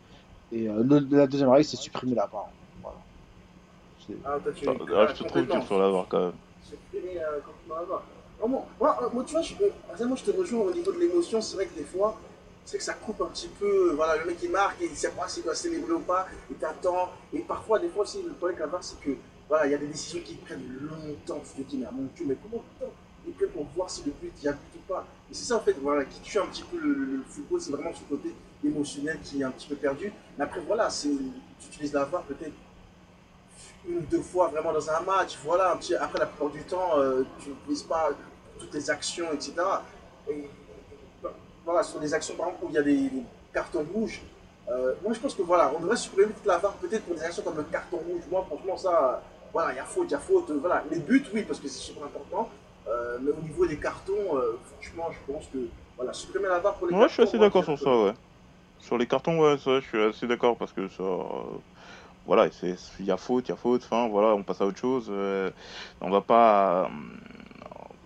et 0.52 0.68
euh, 0.68 0.82
le- 0.82 1.06
la 1.16 1.26
deuxième 1.26 1.48
règle 1.50 1.64
c'est 1.64 1.76
supprimer 1.76 2.14
la 2.14 2.26
barre 2.26 2.50
voilà 2.82 2.98
Ah, 4.24 4.38
toi, 4.42 4.52
tu 4.52 4.68
Ah, 4.68 4.72
es 4.72 5.14
je 5.14 5.22
te 5.22 5.28
trouve 5.28 5.46
dur 5.46 5.62
sur 5.64 5.78
l'avoir 5.78 6.06
quand 6.08 6.20
même. 6.20 6.32
supprimer 6.62 7.20
complètement 7.44 7.74
la 7.80 7.84
barre. 7.86 8.02
Non, 8.40 8.48
moi, 8.48 8.66
moi, 8.80 9.10
moi, 9.14 9.24
tu 9.24 9.32
vois, 9.32 9.42
je, 9.42 9.54
Azem, 9.92 10.08
moi, 10.08 10.16
je 10.16 10.24
te 10.30 10.30
rejoins 10.36 10.60
au 10.60 10.72
niveau 10.72 10.92
de 10.92 10.98
l'émotion. 10.98 11.40
C'est 11.40 11.54
vrai 11.56 11.66
que 11.66 11.74
des 11.74 11.84
fois, 11.84 12.16
c'est 12.64 12.76
que 12.78 12.84
ça 12.84 12.92
coupe 12.94 13.20
un 13.22 13.26
petit 13.26 13.48
peu. 13.48 13.92
Voilà, 13.94 14.16
le 14.18 14.26
mec 14.26 14.36
il 14.42 14.50
marque 14.50 14.80
et 14.82 14.86
il 14.86 14.96
sait 14.96 15.10
pas 15.10 15.26
s'il 15.26 15.42
doit 15.42 15.54
célébrer 15.54 15.92
ou 15.92 16.00
pas. 16.00 16.26
Il 16.50 16.56
t'attend. 16.56 17.10
Et 17.32 17.38
parfois, 17.40 17.78
des 17.78 17.88
fois 17.88 18.02
aussi, 18.02 18.22
le 18.22 18.30
problème 18.34 18.56
avec 18.56 18.60
la 18.60 18.66
barre, 18.66 18.84
c'est 18.84 19.00
que 19.00 19.16
voilà, 19.48 19.66
il 19.66 19.72
y 19.72 19.74
a 19.74 19.78
des 19.78 19.86
décisions 19.86 20.20
qui 20.24 20.34
prennent 20.34 20.68
longtemps. 20.80 21.40
Tu 21.56 21.62
te 21.64 21.70
dis, 21.70 21.78
mais 21.78 21.86
mon 21.90 22.08
Dieu, 22.14 22.26
mais 22.28 22.36
comment 22.42 22.62
pour 23.52 23.66
voir 23.74 23.90
si 23.90 24.02
le 24.04 24.12
but 24.12 24.32
y 24.42 24.48
a 24.48 24.52
but 24.52 24.76
ou 24.76 24.92
pas 24.92 25.06
Et 25.30 25.34
c'est 25.34 25.44
ça 25.44 25.56
en 25.56 25.60
fait, 25.60 25.76
voilà, 25.80 26.04
qui 26.04 26.20
tue 26.20 26.38
un 26.38 26.46
petit 26.46 26.62
peu 26.62 26.78
le, 26.78 26.92
le- 26.94 27.24
football. 27.28 27.60
C'est 27.60 27.72
vraiment 27.72 27.92
ce 27.92 28.02
côté 28.08 28.34
émotionnel 28.64 29.18
qui 29.22 29.40
est 29.40 29.44
un 29.44 29.50
petit 29.50 29.68
peu 29.68 29.76
perdu. 29.76 30.12
Mais 30.38 30.44
après, 30.44 30.60
voilà, 30.60 30.88
tu 30.88 31.08
utilises 31.66 31.92
la 31.92 32.04
VAR 32.04 32.22
peut-être 32.22 32.52
une 33.88 33.98
ou 33.98 34.00
deux 34.00 34.20
fois 34.20 34.48
vraiment 34.48 34.72
dans 34.72 34.90
un 34.90 35.00
match, 35.00 35.38
voilà, 35.44 35.78
après 36.00 36.18
la 36.18 36.26
plupart 36.26 36.50
du 36.50 36.62
temps, 36.64 36.98
euh, 36.98 37.22
tu 37.38 37.50
n'utilises 37.50 37.84
pas 37.84 38.10
toutes 38.58 38.74
les 38.74 38.90
actions, 38.90 39.26
etc. 39.32 39.54
Et 40.28 40.48
voilà, 41.64 41.82
sur 41.82 42.00
des 42.00 42.12
actions 42.12 42.34
par 42.34 42.48
exemple 42.48 42.64
où 42.64 42.68
il 42.70 42.74
y 42.74 42.78
a 42.78 42.82
des, 42.82 43.10
cartons 43.52 43.86
rouges, 43.94 44.22
euh, 44.68 44.94
moi 45.02 45.14
je 45.14 45.20
pense 45.20 45.34
que 45.34 45.42
voilà, 45.42 45.72
on 45.74 45.80
devrait 45.80 45.96
supprimer 45.96 46.32
toute 46.32 46.44
la 46.44 46.58
VAR 46.58 46.74
peut-être 46.74 47.04
pour 47.04 47.14
des 47.14 47.22
actions 47.22 47.42
comme 47.42 47.56
le 47.56 47.62
carton 47.64 47.96
rouge. 47.98 48.22
Moi 48.30 48.44
franchement 48.46 48.76
ça, 48.76 49.22
voilà, 49.52 49.72
il 49.72 49.76
y 49.76 49.78
a 49.78 49.84
faute, 49.84 50.08
il 50.08 50.12
y 50.12 50.14
a 50.14 50.18
faute, 50.18 50.50
voilà. 50.50 50.84
Les 50.90 50.98
buts 50.98 51.24
oui, 51.32 51.42
parce 51.42 51.60
que 51.60 51.68
c'est 51.68 51.78
super 51.78 52.04
important, 52.04 52.50
euh, 52.88 53.18
mais 53.22 53.30
au 53.32 53.42
niveau 53.42 53.66
des 53.66 53.78
cartons, 53.78 54.36
euh, 54.36 54.58
franchement 54.72 55.10
je 55.12 55.32
pense 55.32 55.46
que 55.48 55.58
voilà, 55.96 56.12
supprimer 56.12 56.48
la 56.48 56.58
VAR 56.60 56.74
pour 56.78 56.86
les 56.88 56.94
Ouais, 56.94 57.00
cartons. 57.00 57.08
je 57.08 57.14
suis 57.14 57.22
assez 57.22 57.38
d'accord 57.38 57.64
sur 57.64 57.78
ça, 57.78 57.90
ouais. 58.04 58.14
Sur 58.78 58.98
les 58.98 59.06
cartons, 59.06 59.38
ouais, 59.40 59.58
ça, 59.58 59.80
je 59.80 59.86
suis 59.86 60.02
assez 60.02 60.26
d'accord 60.26 60.56
parce 60.58 60.72
que 60.72 60.88
ça. 60.88 61.02
euh, 61.02 61.58
voilà, 62.26 62.48
il 62.62 63.06
y 63.06 63.10
a 63.12 63.16
faute, 63.16 63.48
il 63.48 63.50
y 63.50 63.52
a 63.52 63.56
faute, 63.56 63.82
enfin, 63.84 64.08
voilà, 64.08 64.34
on 64.34 64.42
passe 64.44 64.60
à 64.60 64.66
autre 64.66 64.78
chose. 64.80 65.10
on 66.00 66.10
va 66.10 66.20
pas. 66.22 66.90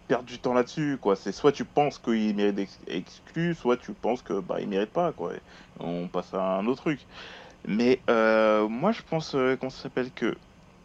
perdre 0.08 0.24
du 0.26 0.40
temps 0.40 0.54
là-dessus, 0.54 0.98
quoi. 1.00 1.16
C'est 1.16 1.32
soit 1.32 1.52
tu 1.52 1.64
penses 1.64 1.98
qu'il 1.98 2.34
mérite 2.34 2.56
d'être 2.56 2.78
exclu, 2.86 3.54
soit 3.54 3.76
tu 3.76 3.92
penses 3.94 4.22
que 4.22 4.40
bah 4.40 4.60
il 4.60 4.68
mérite 4.68 4.92
pas, 4.92 5.12
quoi. 5.12 5.34
Et 5.34 5.40
on 5.78 6.08
passe 6.08 6.34
à 6.34 6.58
un 6.58 6.66
autre 6.66 6.82
truc. 6.82 7.06
Mais 7.66 8.02
euh, 8.10 8.68
moi, 8.68 8.92
je 8.92 9.02
pense, 9.02 9.30
ça 9.32 9.70
s'appelle, 9.70 10.12
que 10.12 10.36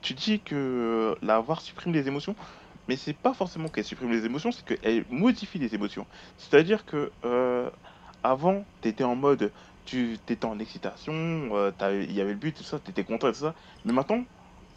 tu 0.02 0.14
dis 0.14 0.42
que 0.42 1.18
la 1.22 1.40
VAR 1.42 1.62
supprime 1.62 1.94
les 1.94 2.08
émotions, 2.08 2.36
mais 2.88 2.96
c'est 2.98 3.14
pas 3.14 3.34
forcément 3.34 3.70
qu'elle 3.70 3.84
supprime 3.86 4.12
les 4.12 4.26
émotions, 4.26 4.52
c'est 4.52 4.66
qu'elle 4.66 5.06
modifie 5.10 5.60
les 5.60 5.76
émotions. 5.76 6.08
C'est-à-dire 6.38 6.86
que 6.86 7.14
euh, 7.26 7.70
avant, 8.24 8.68
t'étais 8.82 9.04
en 9.04 9.16
mode, 9.16 9.54
tu 9.86 10.20
t'étais 10.26 10.46
en 10.46 10.60
excitation, 10.60 11.14
euh, 11.56 11.72
il 12.04 12.12
y 12.14 12.22
avait 12.22 12.34
le 12.34 12.40
but, 12.40 12.56
tout 12.58 12.64
ça, 12.64 12.80
t'étais 12.80 13.04
content 13.06 13.30
tout 13.32 13.40
ça. 13.40 13.56
Mais 13.86 13.94
maintenant, 13.94 14.26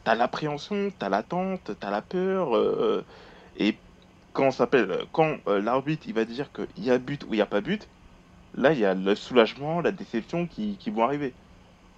t'as 0.05 0.15
l'appréhension, 0.15 0.91
t'as 0.99 1.09
l'attente, 1.09 1.79
t'as 1.79 1.91
la 1.91 2.03
peur, 2.03 2.57
euh, 2.57 3.05
et 3.57 3.83
quand 4.33 4.51
s'appelle, 4.53 5.07
quand 5.13 5.39
euh, 5.49 5.61
l'arbitre 5.61 6.07
il 6.09 6.15
va 6.15 6.25
dire 6.25 6.53
qu'il 6.53 6.85
y 6.85 6.91
a 6.91 6.99
but 6.99 7.25
ou 7.25 7.29
il 7.35 7.39
n'y 7.39 7.43
a 7.43 7.47
pas 7.47 7.61
but, 7.61 7.89
là 8.55 8.73
il 8.73 8.79
y 8.81 8.85
a 8.87 8.95
le 8.95 9.15
soulagement, 9.15 9.81
la 9.81 9.93
déception 9.93 10.47
qui, 10.49 10.79
qui 10.79 10.91
vont 10.91 11.05
arriver. 11.05 11.37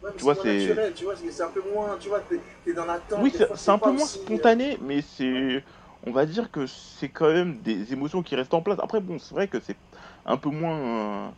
Ouais, 0.03 0.11
Tu 0.17 0.25
vois, 0.25 0.35
c'est- 0.37 0.47
naturel, 0.49 0.95
tu 0.95 1.05
vois, 1.05 1.17
c'est 1.17 1.31
c'est 1.31 1.43
un 1.43 1.51
peu 1.51 1.63
moins, 1.73 1.97
tu 1.99 2.09
vois, 2.09 2.21
t'es 2.21 2.41
t'es 2.65 2.73
dans 2.75 2.85
l'attente. 2.87 3.17
Oui, 3.17 3.33
c'est 3.55 3.71
un 3.71 3.79
peu 3.79 3.91
moins 3.91 4.07
spontané, 4.07 4.79
mais 4.81 5.03
c'est, 5.03 5.65
on 6.07 6.13
va 6.13 6.27
dire 6.27 6.51
que 6.51 6.67
c'est 6.67 7.11
quand 7.13 7.33
même 7.33 7.63
des 7.63 7.93
émotions 7.93 8.23
qui 8.23 8.37
restent 8.37 8.55
en 8.55 8.63
place. 8.63 8.79
Après, 8.83 9.01
bon, 9.01 9.19
c'est 9.19 9.35
vrai 9.35 9.49
que 9.49 9.61
c'est 9.61 9.81
un 10.25 10.37
peu 10.39 10.51
moins 10.51 11.29
un, 11.31 11.37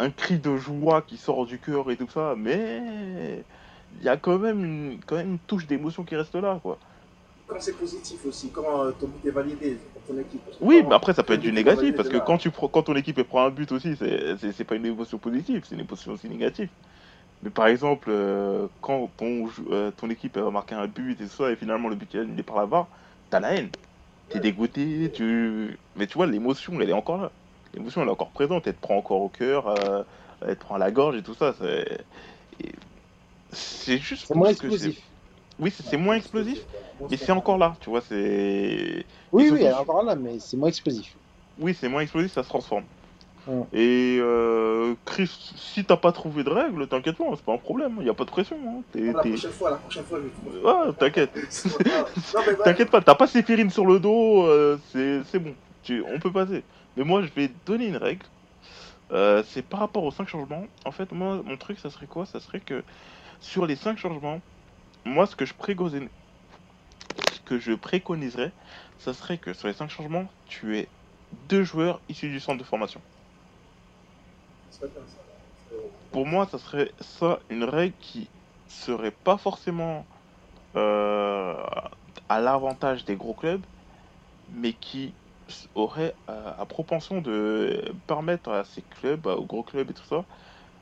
un 0.00 0.10
cri 0.10 0.38
de 0.40 0.56
joie 0.56 1.02
qui 1.02 1.18
sort 1.18 1.46
du 1.46 1.60
cœur 1.60 1.90
et 1.90 1.96
tout 1.96 2.08
ça, 2.08 2.34
mais 2.36 3.46
il 3.92 4.02
y 4.02 4.08
a 4.08 4.16
quand 4.18 4.38
même 4.38 4.64
une, 4.64 5.00
quand 5.04 5.16
même 5.16 5.32
une 5.32 5.40
touche 5.40 5.66
d'émotion 5.66 6.04
qui 6.04 6.16
reste 6.16 6.34
là, 6.36 6.60
quoi. 6.62 6.80
Quand 7.46 7.60
c'est 7.60 7.76
positif 7.76 8.24
aussi, 8.24 8.50
quand 8.50 8.84
euh, 8.84 8.92
ton 8.92 9.08
but 9.08 9.26
est 9.28 9.30
validé 9.32 9.76
pour 9.92 10.02
ton 10.04 10.18
équipe. 10.18 10.42
Oui, 10.60 10.82
mais 10.86 10.94
après 10.94 11.12
ça 11.12 11.24
peut 11.24 11.34
être 11.34 11.40
du 11.40 11.48
est 11.48 11.52
négatif 11.52 11.94
parce 11.96 12.08
que 12.08 12.16
là. 12.16 12.24
quand 12.24 12.38
tu 12.38 12.50
prends- 12.50 12.68
quand 12.68 12.84
ton 12.84 12.94
équipe 12.94 13.18
elle 13.18 13.26
prend 13.26 13.44
un 13.46 13.50
but 13.50 13.70
aussi, 13.72 13.96
c'est 13.96 14.64
pas 14.64 14.76
une 14.76 14.86
émotion 14.86 15.18
positive, 15.18 15.64
c'est 15.64 15.74
une 15.74 15.80
émotion 15.80 16.12
aussi 16.12 16.28
négative. 16.28 16.70
Mais 17.42 17.50
par 17.50 17.66
exemple, 17.68 18.08
euh, 18.10 18.68
quand 18.80 19.08
ton 19.16 19.48
euh, 19.70 19.90
ton 19.92 20.10
équipe 20.10 20.38
va 20.38 20.50
marquer 20.50 20.74
un 20.76 20.88
but 20.88 21.12
et 21.20 21.24
tout 21.26 21.30
ça 21.30 21.50
et 21.52 21.56
finalement 21.56 21.88
le 21.88 21.96
but 21.96 22.14
est 22.14 22.20
annulé 22.20 22.42
par 22.44 22.56
la 22.58 22.66
VAR, 22.66 22.90
t'as 23.32 23.40
la 23.40 23.54
haine, 23.54 23.70
t'es 24.30 24.40
dégoûté, 24.40 25.10
tu 25.12 25.78
mais 25.96 26.06
tu 26.08 26.14
vois 26.14 26.26
l'émotion 26.26 26.80
elle 26.80 26.90
est 26.90 26.94
encore 26.94 27.18
là, 27.22 27.32
l'émotion 27.74 28.02
elle 28.02 28.08
est 28.08 28.12
encore 28.12 28.32
présente, 28.32 28.66
elle 28.68 28.74
te 28.76 28.80
prend 28.80 28.96
encore 28.98 29.22
au 29.22 29.30
cœur, 29.30 29.68
euh, 29.68 30.04
elle 30.42 30.56
te 30.56 30.60
prend 30.64 30.76
à 30.76 30.78
la 30.78 30.92
gorge 30.92 31.16
et 31.16 31.22
tout 31.24 31.34
ça, 31.34 31.54
c'est 33.52 33.98
juste 33.98 34.26
C'est 34.26 34.34
moins 34.34 34.48
parce 34.48 34.58
que 34.58 34.70
c'est- 34.70 34.86
explosif. 34.86 35.10
Oui, 35.58 35.70
c'est 35.70 35.96
moins 35.96 36.16
explosif, 36.16 36.66
mais 37.10 37.16
c'est 37.16 37.32
encore 37.32 37.58
là, 37.58 37.76
tu 37.80 37.90
vois, 37.90 38.00
c'est 38.00 39.06
Oui, 39.32 39.44
oui, 39.44 39.48
surtout- 39.48 39.64
elle 39.64 39.72
est 39.72 39.74
encore 39.74 40.02
là, 40.02 40.16
mais 40.16 40.38
c'est 40.38 40.56
moins 40.56 40.68
explosif. 40.68 41.16
Oui, 41.58 41.74
c'est 41.74 41.88
moins 41.88 42.00
explosif, 42.02 42.32
ça 42.32 42.42
se 42.42 42.48
transforme. 42.48 42.86
Et 43.72 44.18
euh, 44.20 44.94
Chris, 45.04 45.26
si 45.56 45.84
t'as 45.84 45.96
pas 45.96 46.12
trouvé 46.12 46.44
de 46.44 46.50
règles, 46.50 46.86
t'inquiète 46.86 47.16
pas, 47.16 47.24
c'est 47.34 47.44
pas 47.44 47.54
un 47.54 47.58
problème, 47.58 48.00
y 48.02 48.08
a 48.08 48.14
pas 48.14 48.24
de 48.24 48.30
pression. 48.30 48.56
Hein. 48.66 48.82
T'es- 48.92 49.12
La 49.12 49.12
prochaine 49.22 49.50
fois, 49.52 49.70
la 49.70 49.76
prochaine 49.78 50.04
fois, 50.04 50.18
je 50.20 50.24
vais 50.26 50.92
t'inquiète. 50.98 51.32
T'inquiète 52.64 52.90
pas, 52.90 53.00
t'as 53.00 53.14
pas 53.14 53.26
Séphirine 53.26 53.70
sur 53.70 53.86
le 53.86 53.98
dos, 54.00 54.44
euh, 54.46 54.78
c'est 54.90 55.22
c'est 55.24 55.38
bon, 55.38 55.54
tu, 55.82 56.02
on 56.02 56.18
peut 56.18 56.32
passer. 56.32 56.64
Mais 56.96 57.04
moi, 57.04 57.22
je 57.22 57.28
vais 57.28 57.48
donner 57.66 57.86
une 57.86 57.96
règle. 57.96 58.26
Euh, 59.12 59.42
c'est 59.46 59.62
par 59.62 59.80
rapport 59.80 60.04
aux 60.04 60.10
5 60.10 60.28
changements. 60.28 60.66
En 60.84 60.92
fait, 60.92 61.12
moi, 61.12 61.42
mon 61.44 61.56
truc, 61.56 61.78
ça 61.78 61.90
serait 61.90 62.06
quoi? 62.06 62.26
Ça 62.26 62.40
serait 62.40 62.60
que 62.60 62.84
sur 63.40 63.66
les 63.66 63.76
5 63.76 63.98
changements, 63.98 64.40
moi, 65.04 65.26
ce 65.26 65.36
que 65.36 65.44
je 65.46 65.54
préconise- 65.54 66.08
ce 67.32 67.40
que 67.40 67.58
je 67.58 67.72
préconiserais, 67.72 68.52
ça 68.98 69.12
serait 69.14 69.38
que 69.38 69.52
sur 69.54 69.68
les 69.68 69.74
5 69.74 69.90
changements, 69.90 70.30
tu 70.46 70.78
aies 70.78 70.88
deux 71.32 71.64
joueurs 71.64 72.00
issus 72.08 72.28
du 72.30 72.40
centre 72.40 72.58
de 72.58 72.64
formation. 72.64 73.02
c'est 73.20 73.20
pas 73.30 73.36
bien, 73.66 73.80
ça. 74.30 74.70
C'est- 74.70 74.71
Pour 76.10 76.26
moi, 76.26 76.46
ça 76.46 76.58
serait 76.58 76.94
ça 77.00 77.40
une 77.48 77.64
règle 77.64 77.96
qui 77.98 78.32
serait 78.66 79.10
pas 79.12 79.38
forcément 79.38 80.08
euh, 80.76 81.62
à 82.28 82.40
l'avantage 82.40 83.04
des 83.04 83.16
gros 83.16 83.34
clubs, 83.34 83.66
mais 84.48 84.74
qui 84.74 85.18
aurait 85.74 86.18
euh, 86.30 86.54
à 86.56 86.66
propension 86.66 87.22
de 87.22 87.94
permettre 88.06 88.50
à 88.52 88.64
ces 88.64 88.82
clubs, 88.84 89.26
aux 89.26 89.46
gros 89.46 89.64
clubs 89.64 89.90
et 89.90 89.94
tout 89.94 90.04
ça, 90.04 90.26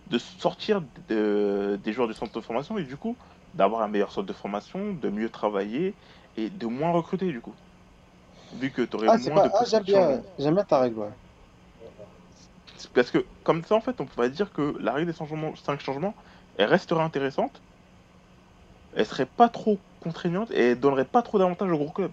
de 0.07 0.19
sortir 0.19 0.83
de- 1.09 1.79
des 1.83 1.93
joueurs 1.95 2.09
du 2.09 2.15
centre 2.15 2.33
de 2.41 2.45
formation 2.45 2.79
et 2.79 2.85
du 2.85 2.97
coup 2.99 3.19
d'avoir 3.55 3.83
un 3.83 3.89
meilleur 3.89 4.13
centre 4.13 4.27
de 4.29 4.33
formation, 4.35 4.95
de 4.95 5.11
mieux 5.11 5.31
travailler 5.31 5.99
et 6.37 6.51
de 6.51 6.67
moins 6.67 6.93
recruter 6.93 7.29
du 7.33 7.41
coup. 7.43 7.57
Vu 8.53 8.73
que 8.73 8.83
tu 8.83 8.97
aurais 8.97 9.11
Ah, 9.11 9.13
moins 9.13 9.41
pas... 9.41 9.43
de 9.43 9.51
ah, 9.53 9.65
j'aime 9.67 9.85
bien, 9.85 10.07
changement. 10.07 10.27
j'aime 10.39 10.55
bien 10.55 10.65
ta 10.65 10.81
règle, 10.81 10.99
ouais. 11.01 11.20
Parce 12.95 13.11
que 13.11 13.25
comme 13.45 13.65
ça, 13.65 13.77
en 13.77 13.81
fait, 13.81 14.01
on 14.01 14.07
pourrait 14.07 14.31
dire 14.31 14.53
que 14.53 14.77
la 14.81 14.93
règle 14.93 15.11
des 15.11 15.17
changements, 15.17 15.55
5 15.57 15.81
changements, 15.81 16.15
elle 16.57 16.69
resterait 16.69 17.03
intéressante. 17.03 17.63
Elle 18.97 19.07
serait 19.07 19.27
pas 19.27 19.49
trop 19.49 19.79
contraignante 20.01 20.51
et 20.51 20.71
elle 20.73 20.81
donnerait 20.81 21.05
pas 21.05 21.23
trop 21.23 21.39
d'avantages 21.39 21.71
aux 21.71 21.79
gros 21.79 21.93
clubs. 21.93 22.13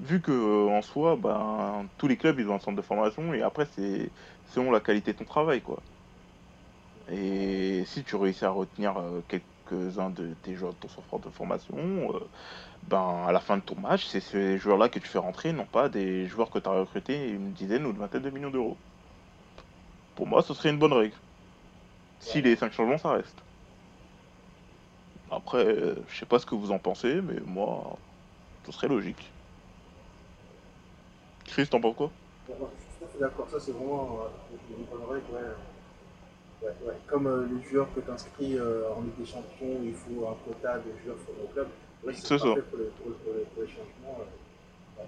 Vu 0.00 0.20
que 0.20 0.32
euh, 0.32 0.68
en 0.68 0.82
soi, 0.82 1.16
ben, 1.16 1.88
tous 1.98 2.08
les 2.08 2.16
clubs 2.16 2.38
ils 2.38 2.48
ont 2.48 2.54
un 2.56 2.58
centre 2.58 2.76
de 2.76 2.82
formation 2.82 3.32
et 3.34 3.42
après 3.42 3.66
c'est 3.66 4.10
selon 4.44 4.70
la 4.70 4.80
qualité 4.80 5.12
de 5.12 5.18
ton 5.18 5.24
travail 5.24 5.62
quoi. 5.62 5.82
Et 7.08 7.84
si 7.86 8.04
tu 8.04 8.16
réussis 8.16 8.44
à 8.44 8.50
retenir 8.50 8.98
euh, 8.98 9.22
quelques-uns 9.28 10.10
de 10.10 10.34
tes 10.34 10.54
joueurs 10.56 10.74
de 10.74 10.78
ton 10.78 10.88
centre 10.88 11.18
de 11.20 11.30
formation, 11.30 11.76
euh, 11.78 12.30
ben 12.82 13.24
à 13.26 13.32
la 13.32 13.40
fin 13.40 13.56
de 13.58 13.62
ton 13.62 13.76
match, 13.80 14.06
c'est 14.06 14.20
ces 14.20 14.58
joueurs-là 14.58 14.88
que 14.88 14.98
tu 14.98 15.08
fais 15.08 15.18
rentrer, 15.18 15.52
non 15.52 15.66
pas 15.66 15.88
des 15.88 16.26
joueurs 16.26 16.50
que 16.50 16.58
tu 16.58 16.68
as 16.68 16.72
recrutés 16.72 17.28
une 17.30 17.52
dizaine 17.52 17.86
ou 17.86 17.90
une 17.92 17.98
vingtaine 17.98 18.22
de 18.22 18.30
millions 18.30 18.50
d'euros. 18.50 18.80
Pour 20.16 20.26
moi, 20.26 20.42
ce 20.42 20.52
serait 20.52 20.70
une 20.70 20.80
bonne 20.80 20.92
règle. 20.92 21.14
Si 22.18 22.42
les 22.42 22.56
5 22.56 22.72
changements, 22.74 22.98
ça 22.98 23.12
reste. 23.12 23.42
Après, 25.30 25.64
euh, 25.64 25.94
je 26.08 26.18
sais 26.18 26.26
pas 26.26 26.38
ce 26.38 26.46
que 26.46 26.54
vous 26.56 26.72
en 26.72 26.78
pensez, 26.80 27.20
mais 27.22 27.38
moi, 27.40 27.98
ce 28.66 28.72
serait 28.72 28.88
logique. 28.88 29.32
Chris, 31.46 31.68
t'en 31.68 31.80
penses 31.80 31.96
quoi 31.96 32.12
je 32.48 32.52
suis 32.54 32.98
tout 32.98 33.04
à 33.04 33.08
fait 33.08 33.18
d'accord, 33.18 33.48
ça 33.50 33.58
c'est 33.60 33.72
vraiment 33.72 34.20
euh, 34.22 34.56
une 34.78 34.84
bonne 34.84 35.08
règle, 35.10 35.26
ouais. 35.32 35.40
Ouais, 36.62 36.74
ouais. 36.86 36.94
Comme 37.06 37.26
euh, 37.26 37.46
les 37.46 37.62
joueurs 37.68 37.92
que 37.94 38.00
tu 38.00 38.10
inscris 38.10 38.58
en 38.60 39.02
Ligue 39.02 39.16
des 39.18 39.26
Champions, 39.26 39.80
il 39.82 39.94
faut 39.94 40.26
un 40.28 40.34
quota 40.44 40.78
de 40.78 40.90
joueurs 41.04 41.18
sur 41.24 41.34
le 41.40 41.52
club. 41.52 41.68
Ouais, 42.04 42.12
C'est 42.14 42.38
ça. 42.38 42.44
Pour, 42.44 42.56
les, 42.56 42.62
pour, 42.62 42.78
les- 42.78 42.86
pour 42.90 43.34
les- 43.34 43.44
pour 43.44 43.62
les 43.62 43.68
changements. 43.68 44.18
euh, 44.20 45.04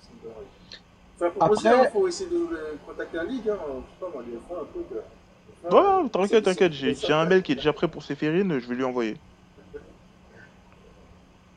c'est 0.00 0.12
une 0.12 0.18
bonne 0.20 0.32
règle. 0.38 0.83
La 1.24 1.30
proposer, 1.30 1.68
Après- 1.68 1.88
il 1.88 1.90
faut 1.90 2.08
essayer 2.08 2.28
de 2.30 2.36
euh, 2.36 2.74
contacter 2.86 3.16
la 3.16 3.24
Ligue, 3.24 3.48
hein, 3.48 3.58
je 3.86 4.06
sais 4.06 4.12
pas 4.12 4.18
moi, 4.50 4.60
un 4.60 4.64
truc. 4.66 4.86
euh, 4.92 5.00
Ouais, 5.70 6.10
t'inquiète, 6.10 6.44
t'inquiète, 6.44 6.72
j'ai 6.72 7.12
un 7.12 7.24
mail 7.24 7.42
qui 7.42 7.52
est 7.52 7.56
déjà 7.56 7.72
prêt 7.72 7.88
pour 7.88 8.02
Séphérine, 8.02 8.58
je 8.58 8.66
vais 8.66 8.74
lui 8.74 8.84
envoyer. 8.84 9.16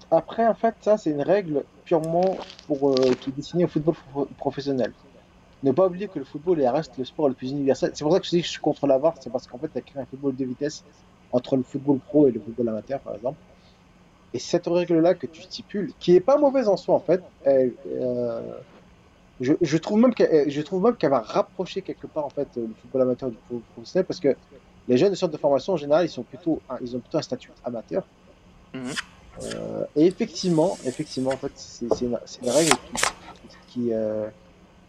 Après, 0.10 0.48
en 0.48 0.54
fait, 0.56 0.76
ça, 0.82 0.98
c'est 0.98 1.10
une 1.12 1.22
règle 1.22 1.66
purement 1.84 2.38
pour, 2.66 2.92
euh, 2.92 3.14
qui 3.22 3.30
est 3.30 3.34
destinée 3.34 3.66
au 3.66 3.68
football 3.68 3.96
pro- 3.96 4.26
professionnel. 4.38 4.94
Ne 5.64 5.72
pas 5.72 5.88
oublier 5.88 6.08
que 6.08 6.20
le 6.20 6.26
football 6.26 6.62
reste 6.62 6.98
le 6.98 7.06
sport 7.06 7.30
le 7.30 7.36
plus 7.36 7.52
universel. 7.52 7.92
C'est 7.94 8.04
pour 8.04 8.14
ça 8.14 8.20
que 8.20 8.26
je 8.26 8.30
dis 8.32 8.42
que 8.42 8.46
je 8.48 8.52
suis 8.52 8.62
contre 8.62 8.88
la 8.88 8.98
VAR, 9.00 9.16
c'est 9.20 9.32
parce 9.32 9.48
qu'en 9.48 9.60
fait, 9.60 9.76
a 9.76 9.82
créé 9.82 10.02
un 10.02 10.06
football 10.06 10.36
de 10.36 10.46
vitesse 10.46 10.86
entre 11.32 11.58
le 11.58 11.64
football 11.64 12.00
pro 12.00 12.28
et 12.28 12.32
le 12.32 12.40
football 12.42 12.70
amateur, 12.70 13.02
par 13.02 13.16
exemple. 13.16 13.42
Et 14.34 14.40
cette 14.40 14.68
règle-là 14.68 15.16
que 15.16 15.28
tu 15.28 15.42
stipules, 15.44 15.94
qui 16.00 16.16
est 16.16 16.22
pas 16.22 16.38
mauvaise 16.38 16.68
en 16.68 16.78
soi, 16.78 16.96
en 16.96 17.02
fait, 17.02 17.22
elle, 17.44 17.78
euh, 17.88 18.62
je, 19.40 19.54
je 19.62 19.78
trouve 19.78 20.00
même 20.00 20.14
qu'elle, 20.14 20.50
je 20.50 20.62
trouve 20.62 20.84
même 20.84 20.96
qu'elle 20.96 21.12
va 21.12 21.20
rapprocher 21.20 21.82
quelque 21.82 22.08
part, 22.08 22.26
en 22.26 22.30
fait, 22.30 22.48
le 22.56 22.70
football 22.82 23.04
amateur 23.04 23.30
du 23.30 23.38
football 23.48 23.62
professionnel, 23.74 24.06
parce 24.06 24.20
que 24.20 24.36
les 24.88 24.98
jeunes 24.98 25.12
de 25.12 25.16
sorte 25.16 25.32
de 25.32 25.38
formation, 25.38 25.74
en 25.74 25.78
général, 25.78 26.06
ils 26.06 26.10
sont 26.10 26.24
plutôt, 26.24 26.62
ils 26.82 26.96
ont 26.96 27.00
plutôt 27.00 27.18
un 27.18 27.22
statut 27.22 27.52
amateur. 27.64 28.04
Mhm. 28.74 28.94
Euh, 29.44 29.86
et 29.96 30.06
effectivement, 30.06 30.78
effectivement, 30.86 31.32
en 31.32 31.38
fait, 31.38 31.52
c'est 31.56 31.94
c'est 31.94 32.06
une, 32.06 32.20
c'est 32.26 32.42
une 32.42 32.50
règle 32.50 32.72
qui, 32.72 33.04
qui, 33.68 33.94
euh, 33.94 34.28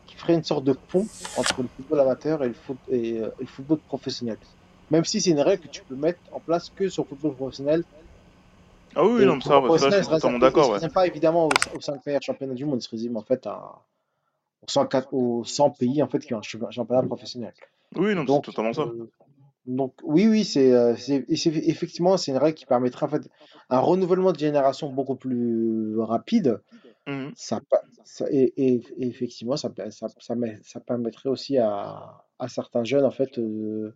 qui 0.06 0.14
ferait 0.14 0.34
une 0.34 0.44
sorte 0.44 0.64
de 0.64 0.72
pont 0.72 1.06
entre 1.36 1.62
le 1.62 1.68
football 1.76 2.00
amateur 2.00 2.42
et 2.42 2.48
le, 2.48 2.54
foot, 2.54 2.78
et, 2.88 3.20
euh, 3.20 3.28
et 3.38 3.42
le 3.42 3.46
football 3.46 3.78
professionnel. 3.78 4.38
Même 4.90 5.04
si 5.04 5.20
c'est 5.20 5.30
une 5.30 5.40
règle 5.40 5.64
que 5.64 5.68
tu 5.68 5.82
peux 5.82 5.94
mettre 5.94 6.20
en 6.32 6.40
place 6.40 6.72
que 6.74 6.88
sur 6.88 7.02
le 7.02 7.08
football 7.10 7.34
professionnel. 7.34 7.84
Ah 8.96 9.04
oui, 9.04 9.26
non, 9.26 9.36
mais 9.36 9.42
ça, 9.42 9.60
va, 9.60 9.78
ça, 9.78 9.90
je 9.90 9.96
suis 9.96 10.06
totalement 10.08 10.38
d'accord, 10.38 10.70
ouais. 10.70 10.88
pas 10.88 11.06
évidemment 11.06 11.48
aux, 11.48 11.76
aux 11.76 11.80
5 11.80 12.06
meilleurs 12.06 12.22
championnats 12.22 12.54
du 12.54 12.64
monde, 12.64 12.78
il 12.80 12.82
se 12.82 12.88
résume 12.88 13.18
en 13.18 13.22
fait 13.22 13.46
à, 13.46 13.82
aux, 14.62 14.68
104 14.70 15.12
aux 15.14 15.44
100 15.44 15.70
pays 15.70 16.02
en 16.02 16.08
fait 16.08 16.18
qui 16.20 16.34
ont 16.34 16.38
un 16.38 16.42
champ- 16.42 16.70
championnat 16.70 17.02
professionnel. 17.02 17.52
Oui, 17.96 18.14
non, 18.14 18.22
c'est 18.22 18.26
Donc, 18.26 18.44
totalement 18.44 18.72
ça. 18.72 18.82
euh, 18.82 19.10
donc 19.66 19.94
oui, 20.02 20.26
oui, 20.26 20.44
c'est 20.44 20.72
euh, 20.72 20.96
c'est- 20.96 21.24
c'est- 21.36 21.68
effectivement 21.68 22.16
c'est 22.16 22.30
une 22.32 22.38
règle 22.38 22.54
qui 22.56 22.64
permettrait 22.66 23.06
en 23.06 23.08
fait 23.10 23.28
un 23.70 23.80
renouvellement 23.80 24.32
de 24.32 24.38
génération 24.38 24.90
beaucoup 24.90 25.16
plus 25.16 25.98
rapide. 25.98 26.60
Mhm. 27.06 27.32
Ça, 27.36 27.60
et, 28.30 28.52
et- 28.56 28.82
et 28.98 29.06
effectivement, 29.06 29.56
ça, 29.56 29.70
ça, 29.90 30.08
ça, 30.18 30.34
met- 30.34 30.58
ça 30.62 30.80
permettrait 30.80 31.28
aussi 31.28 31.58
à, 31.58 32.24
à 32.38 32.48
certains 32.48 32.84
jeunes 32.84 33.04
en 33.04 33.10
fait 33.10 33.38
euh, 33.38 33.42
de 33.42 33.94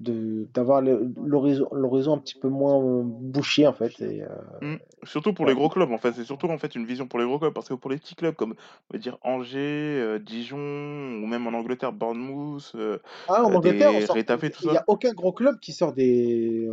d'avoir 0.00 0.80
l'horizon 0.82 2.14
un 2.14 2.18
petit 2.18 2.38
peu 2.38 2.48
moins 2.48 2.82
euh, 2.82 3.02
bouché 3.04 3.66
en 3.66 3.72
fait. 3.72 4.00
Et, 4.00 4.22
euh, 4.22 4.28
Mm. 4.62 4.76
Surtout 5.04 5.32
pour 5.32 5.46
Ouais. 5.46 5.52
les 5.52 5.56
gros 5.56 5.70
clubs, 5.70 5.90
en 5.90 5.96
fait. 5.96 6.12
C'est 6.12 6.24
surtout 6.24 6.46
en 6.48 6.58
fait 6.58 6.74
une 6.74 6.84
vision 6.84 7.06
pour 7.06 7.18
les 7.18 7.24
gros 7.24 7.38
clubs. 7.38 7.52
Parce 7.54 7.68
que 7.68 7.74
pour 7.74 7.90
les 7.90 7.96
petits 7.96 8.14
clubs 8.14 8.34
comme 8.34 8.52
on 8.52 8.92
va 8.94 8.98
dire 8.98 9.16
Angers, 9.22 9.58
euh, 9.58 10.18
Dijon, 10.18 10.58
ou 10.58 11.26
même 11.26 11.46
en 11.46 11.54
Angleterre, 11.54 11.92
Bournemouth, 11.92 12.72
euh, 12.74 12.98
Ah, 13.28 13.44
en 13.44 13.54
Angleterre, 13.54 13.90
il 13.92 14.70
n'y 14.70 14.76
a 14.76 14.84
aucun 14.86 15.12
gros 15.12 15.32
club 15.32 15.58
qui 15.60 15.72
sort 15.72 15.94
des, 15.94 16.68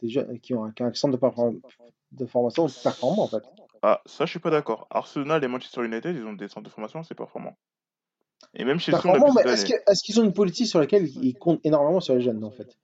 des 0.00 0.08
jeunes 0.08 0.38
qui 0.38 0.54
ont 0.54 0.64
un, 0.64 0.70
qui 0.70 0.82
a 0.84 0.86
un 0.86 0.94
centre 0.94 1.16
de, 1.16 1.20
perform- 1.20 1.60
de 2.12 2.26
formation 2.26 2.66
performant 2.82 3.24
en 3.24 3.28
fait. 3.28 3.42
Ah, 3.82 4.00
ça, 4.06 4.26
je 4.26 4.30
suis 4.30 4.38
pas 4.38 4.50
d'accord. 4.50 4.86
Arsenal 4.90 5.42
et 5.42 5.48
Manchester 5.48 5.84
United, 5.84 6.14
ils 6.14 6.24
ont 6.24 6.34
des 6.34 6.46
centres 6.46 6.66
de 6.66 6.70
formation 6.70 7.00
assez 7.00 7.16
performants. 7.16 7.56
Et 8.54 8.64
même 8.64 8.80
Chelsea, 8.80 9.00
on 9.04 9.12
l'a 9.12 9.18
Performant, 9.18 9.32
vu 9.32 9.32
mais 9.34 9.42
cette 9.42 9.72
est-ce 9.88 10.02
qu'ils 10.02 10.20
ont 10.20 10.24
une 10.24 10.32
politique 10.32 10.66
sur 10.66 10.78
laquelle 10.78 11.08
ils 11.08 11.34
comptent 11.34 11.60
énormément 11.64 12.00
sur 12.00 12.14
les 12.14 12.20
jeunes 12.20 12.44
en 12.44 12.50
fait? 12.50 12.76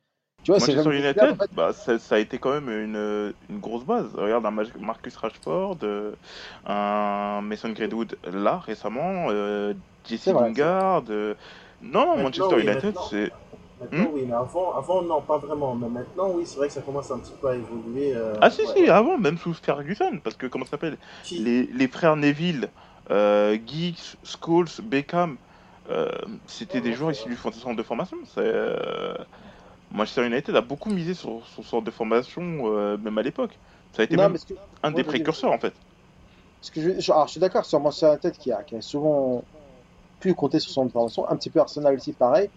Tu 0.43 0.51
vois, 0.51 0.61
c'est 0.61 0.73
Manchester 0.73 0.97
United, 0.97 1.15
clubs, 1.17 1.33
en 1.33 1.37
fait. 1.37 1.51
bah, 1.55 1.73
ça, 1.73 1.99
ça 1.99 2.17
a 2.17 2.19
été 2.19 2.39
quand 2.39 2.51
même 2.51 2.69
une, 2.69 3.33
une 3.49 3.61
grosse 3.61 3.85
base. 3.85 4.15
Regarde 4.15 4.45
un 4.47 4.51
Mar- 4.51 4.67
Marcus 4.81 5.17
Rashford, 5.17 5.79
euh, 5.85 6.13
un 6.67 7.41
Mason 7.43 7.71
Greenwood 7.71 8.17
là 8.25 8.59
récemment, 8.59 9.27
euh, 9.31 9.75
Jesse 10.09 10.27
Lingard. 10.27 11.05
euh, 11.11 11.35
Non, 11.81 12.17
Maintenant, 12.17 12.25
Manchester 12.25 12.57
oui, 12.57 12.63
United, 12.63 12.95
c'est. 12.99 13.33
Maintenant, 13.81 13.93
Hmm 13.99 14.05
oui, 14.13 14.25
mais 14.27 14.35
avant, 14.35 14.75
avant, 14.75 15.03
non, 15.03 15.23
pas 15.23 15.39
vraiment. 15.39 15.75
Mais 15.77 15.89
maintenant, 15.89 16.31
oui, 16.33 16.45
c'est 16.47 16.57
vrai 16.57 16.67
que 16.67 16.75
ça 16.75 16.83
commence 16.83 17.11
un 17.13 17.21
petit 17.21 17.33
peu 17.41 17.49
à 17.49 17.55
évoluer. 17.55 18.13
euh, 18.15 18.35
Ah 18.41 18.51
si, 18.51 18.67
ouais. 18.67 18.75
si, 18.85 18.89
avant, 18.89 19.19
même 19.19 19.39
sous 19.39 19.55
Ferguson, 19.55 20.21
parce 20.23 20.37
que 20.37 20.47
comment 20.47 20.65
ça 20.65 20.73
s'appelle? 20.73 20.99
Les, 21.37 21.67
les 21.67 21.89
frères 21.89 22.17
Neville, 22.17 22.69
euh, 23.11 23.57
Giggs, 23.67 24.17
Scholes, 24.25 24.69
Beckham, 24.83 25.33
euh, 25.33 25.37
c'était 26.47 26.81
des 26.81 26.93
joueurs 26.93 27.11
issus 27.13 27.29
du 27.29 27.37
centre 27.37 27.77
de 27.77 27.83
formation. 27.83 28.17
Euh, 28.39 29.15
Manchester 29.91 30.27
United 30.27 30.55
a 30.57 30.61
beaucoup 30.61 30.91
misé 30.91 31.15
sur 31.15 31.47
son 31.47 31.63
centre 31.63 31.85
de 31.85 31.91
formation, 31.91 32.43
euh, 32.67 32.97
même 32.99 33.19
à 33.19 33.23
l'époque. 33.23 33.59
Ça 33.97 34.03
a 34.03 34.05
été 34.05 34.17
Non, 34.17 34.25
même 34.25 34.33
mais 34.33 34.39
ce 34.39 34.47
que, 34.47 34.55
un 34.83 34.91
des 34.91 35.05
précurseurs 35.05 35.53
en 35.53 35.59
fait. 35.59 35.75
que 36.73 36.81
je, 36.81 37.01
je- 37.01 37.13
alors, 37.13 37.27
je 37.27 37.33
suis 37.33 37.41
d'accord 37.41 37.65
sur 37.65 37.81
Manchester 37.81 38.09
United 38.09 38.33
qui 38.33 38.53
a, 38.53 38.63
qui 38.63 38.77
a 38.77 38.81
souvent 38.83 39.45
pu 40.21 40.35
compter 40.35 40.61
sur 40.61 40.73
son 40.73 40.89
formation, 40.89 41.29
un 41.29 41.37
petit 41.37 41.51
peu 41.51 41.61
Arsenal 41.61 41.95
aussi 41.95 42.13
pareil, 42.13 42.51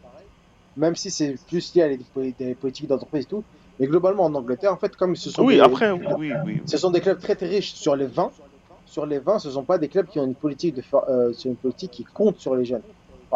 même 0.75 0.95
si 0.95 1.11
c'est 1.11 1.35
plus 1.47 1.73
lié 1.75 1.83
à 1.83 1.89
des, 1.89 2.03
po- 2.13 2.21
des 2.23 2.55
politiques 2.55 2.87
d'entreprise 2.87 3.23
et 3.23 3.27
tout. 3.27 3.43
Mais 3.79 3.87
globalement 3.87 4.25
en 4.25 4.35
Angleterre, 4.35 4.73
en 4.73 4.77
fait, 4.77 4.95
comme 4.95 5.15
ce 5.15 5.29
sont 5.31 5.43
Oui, 5.43 5.55
des, 5.55 5.61
après, 5.61 5.91
oui, 5.91 6.05
oui, 6.17 6.33
oui. 6.45 6.61
ce 6.65 6.77
sont 6.77 6.91
des 6.91 7.01
clubs 7.01 7.19
très 7.19 7.35
très 7.35 7.47
riches 7.47 7.73
sur 7.73 7.95
les 7.95 8.05
20, 8.07 8.31
sur 8.85 9.05
les 9.05 9.19
20, 9.19 9.39
ce 9.39 9.47
ne 9.47 9.53
sont 9.53 9.63
pas 9.63 9.77
des 9.77 9.89
clubs 9.89 10.07
qui 10.07 10.19
ont 10.19 10.25
une 10.25 10.35
politique 10.35 10.75
de 10.75 10.83
euh, 11.09 11.31
une 11.45 11.55
politique 11.57 11.91
qui 11.91 12.03
compte 12.03 12.37
sur 12.39 12.55
les 12.55 12.65
jeunes. 12.65 12.83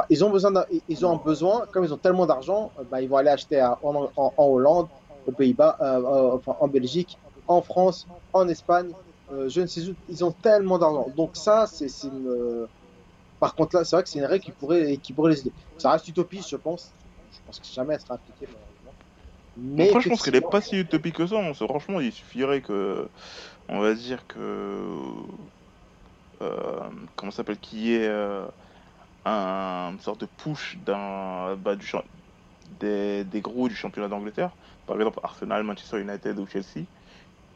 Ils 0.10 0.24
ont 0.26 0.30
besoin, 0.30 0.52
ils 0.88 1.06
ont 1.06 1.12
un 1.12 1.18
besoin, 1.24 1.68
comme 1.72 1.84
ils 1.86 1.93
ont 1.93 1.98
tellement 1.98 2.26
d'argent, 2.26 2.74
euh, 2.78 2.84
bah, 2.86 3.02
ils 3.02 3.10
vont 3.10 3.18
aller 3.18 3.30
acheter 3.30 3.60
à- 3.60 3.80
en, 3.84 4.12
en- 4.16 4.34
en 4.38 4.46
Hollande, 4.46 4.89
aux 5.26 5.32
Pays-Bas, 5.32 5.78
euh, 5.82 5.86
euh, 6.04 6.36
enfin 6.38 6.56
en 6.60 6.68
Belgique, 6.68 7.20
en 7.48 7.62
France, 7.62 8.10
en 8.34 8.48
Espagne, 8.48 8.93
euh, 9.32 9.48
je 9.50 9.62
ne 9.62 9.68
sais 9.68 9.88
où. 9.89 9.96
Ils 10.08 10.24
ont 10.26 10.32
tellement 10.34 10.78
d'argent. 10.80 11.10
Donc 11.16 11.38
ça, 11.38 11.68
c'est 11.68 12.04
une. 12.04 12.68
Par 13.39 13.56
contre 13.56 13.76
là, 13.78 13.86
c'est 13.86 13.96
vrai 13.96 14.04
que 14.04 14.10
c'est 14.10 14.20
une 14.20 14.26
règle 14.26 14.43
qui 14.43 14.52
pourrait, 14.52 14.98
qui 14.98 15.14
pourrait 15.14 15.32
les 15.34 15.41
aider. 15.41 15.54
Ça 15.78 15.91
reste 15.91 16.08
utopiste, 16.08 16.50
je 16.50 16.56
pense. 16.58 16.96
Je 17.32 17.39
pense 17.46 17.60
que 17.60 17.68
jamais 17.68 17.93
elle 17.96 18.02
sera 18.02 18.16
appliquée. 18.16 18.48
Mais 19.56 19.84
Après, 19.86 20.02
je 20.02 20.08
pense 20.08 20.22
qu'elle 20.22 20.34
n'est 20.34 20.41
pas 20.41 20.62
si 20.62 20.78
utopique 20.80 21.16
que 21.16 21.28
ça. 21.28 21.38
hein. 21.38 21.54
Franchement, 21.54 22.00
il 22.00 22.12
suffirait 22.12 22.62
que, 22.62 23.10
on 23.70 23.80
va 23.82 23.93
dire 23.96 24.28
que, 24.28 24.39
euh, 26.41 26.89
comment 27.16 27.32
s'appelle, 27.32 27.58
ait 27.74 28.08
euh, 28.08 28.48
un, 29.26 29.91
une 29.91 29.99
sorte 29.99 30.21
de 30.21 30.26
push 30.26 30.78
d'un, 30.86 31.55
bah, 31.55 31.76
du, 31.76 31.89
des, 32.80 33.23
des 33.23 33.41
gros 33.41 33.67
du 33.67 33.76
championnat 33.76 34.07
d'Angleterre. 34.07 34.51
Par 34.88 34.95
exemple, 34.97 35.19
Arsenal, 35.23 35.63
Manchester 35.63 35.99
United 35.99 36.38
ou 36.39 36.47
Chelsea. 36.47 36.86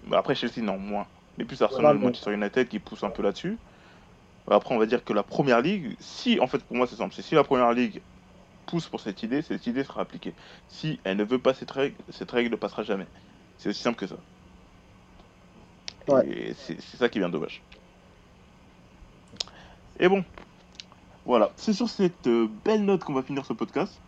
Mais 0.07 0.15
après, 0.17 0.35
Chelsea, 0.35 0.61
non, 0.61 0.77
moins. 0.77 1.05
Mais 1.37 1.45
plus 1.45 1.61
Arsenal 1.61 1.95
Voilà, 1.95 1.99
Manchester 1.99 2.33
United 2.33 2.67
qui 2.67 2.79
poussent 2.79 3.03
un 3.03 3.09
peu 3.11 3.21
là-dessus. 3.21 3.57
Après, 4.49 4.73
on 4.73 4.79
va 4.79 4.87
dire 4.87 5.03
que 5.03 5.13
la 5.13 5.21
première 5.21 5.61
ligue, 5.61 5.95
si, 5.99 6.39
en 6.39 6.47
fait, 6.47 6.57
pour 6.63 6.75
moi, 6.75 6.87
c'est 6.87 6.95
simple, 6.95 7.13
c'est 7.13 7.21
si 7.21 7.35
la 7.35 7.43
première 7.43 7.71
ligue 7.71 8.01
pousse 8.65 8.87
pour 8.87 8.99
cette 8.99 9.21
idée, 9.21 9.41
cette 9.41 9.67
idée 9.67 9.83
sera 9.83 10.01
appliquée. 10.01 10.33
Si 10.67 10.99
elle 11.03 11.17
ne 11.17 11.23
veut 11.23 11.39
pas 11.39 11.53
cette 11.53 11.71
règle, 11.71 11.95
cette 12.09 12.31
règle 12.31 12.49
ne 12.49 12.55
passera 12.55 12.83
jamais. 12.83 13.05
C'est 13.57 13.69
aussi 13.69 13.81
simple 13.81 13.99
que 13.99 14.07
ça. 14.07 14.15
Ouais. 16.07 16.27
Et 16.27 16.53
c'est 16.53 16.81
c'est 16.81 16.97
ça 16.97 17.09
qui 17.09 17.19
vient 17.19 17.29
dommage. 17.29 17.61
Et 19.99 20.07
bon, 20.07 20.23
voilà. 21.29 21.51
C'est 21.57 21.73
sur 21.73 21.87
cette 21.87 22.25
euh, 22.25 22.47
belle 22.65 22.85
note 22.85 23.03
qu'on 23.03 23.13
va 23.13 23.21
finir 23.21 23.45
ce 23.45 23.53
podcast. 23.53 24.01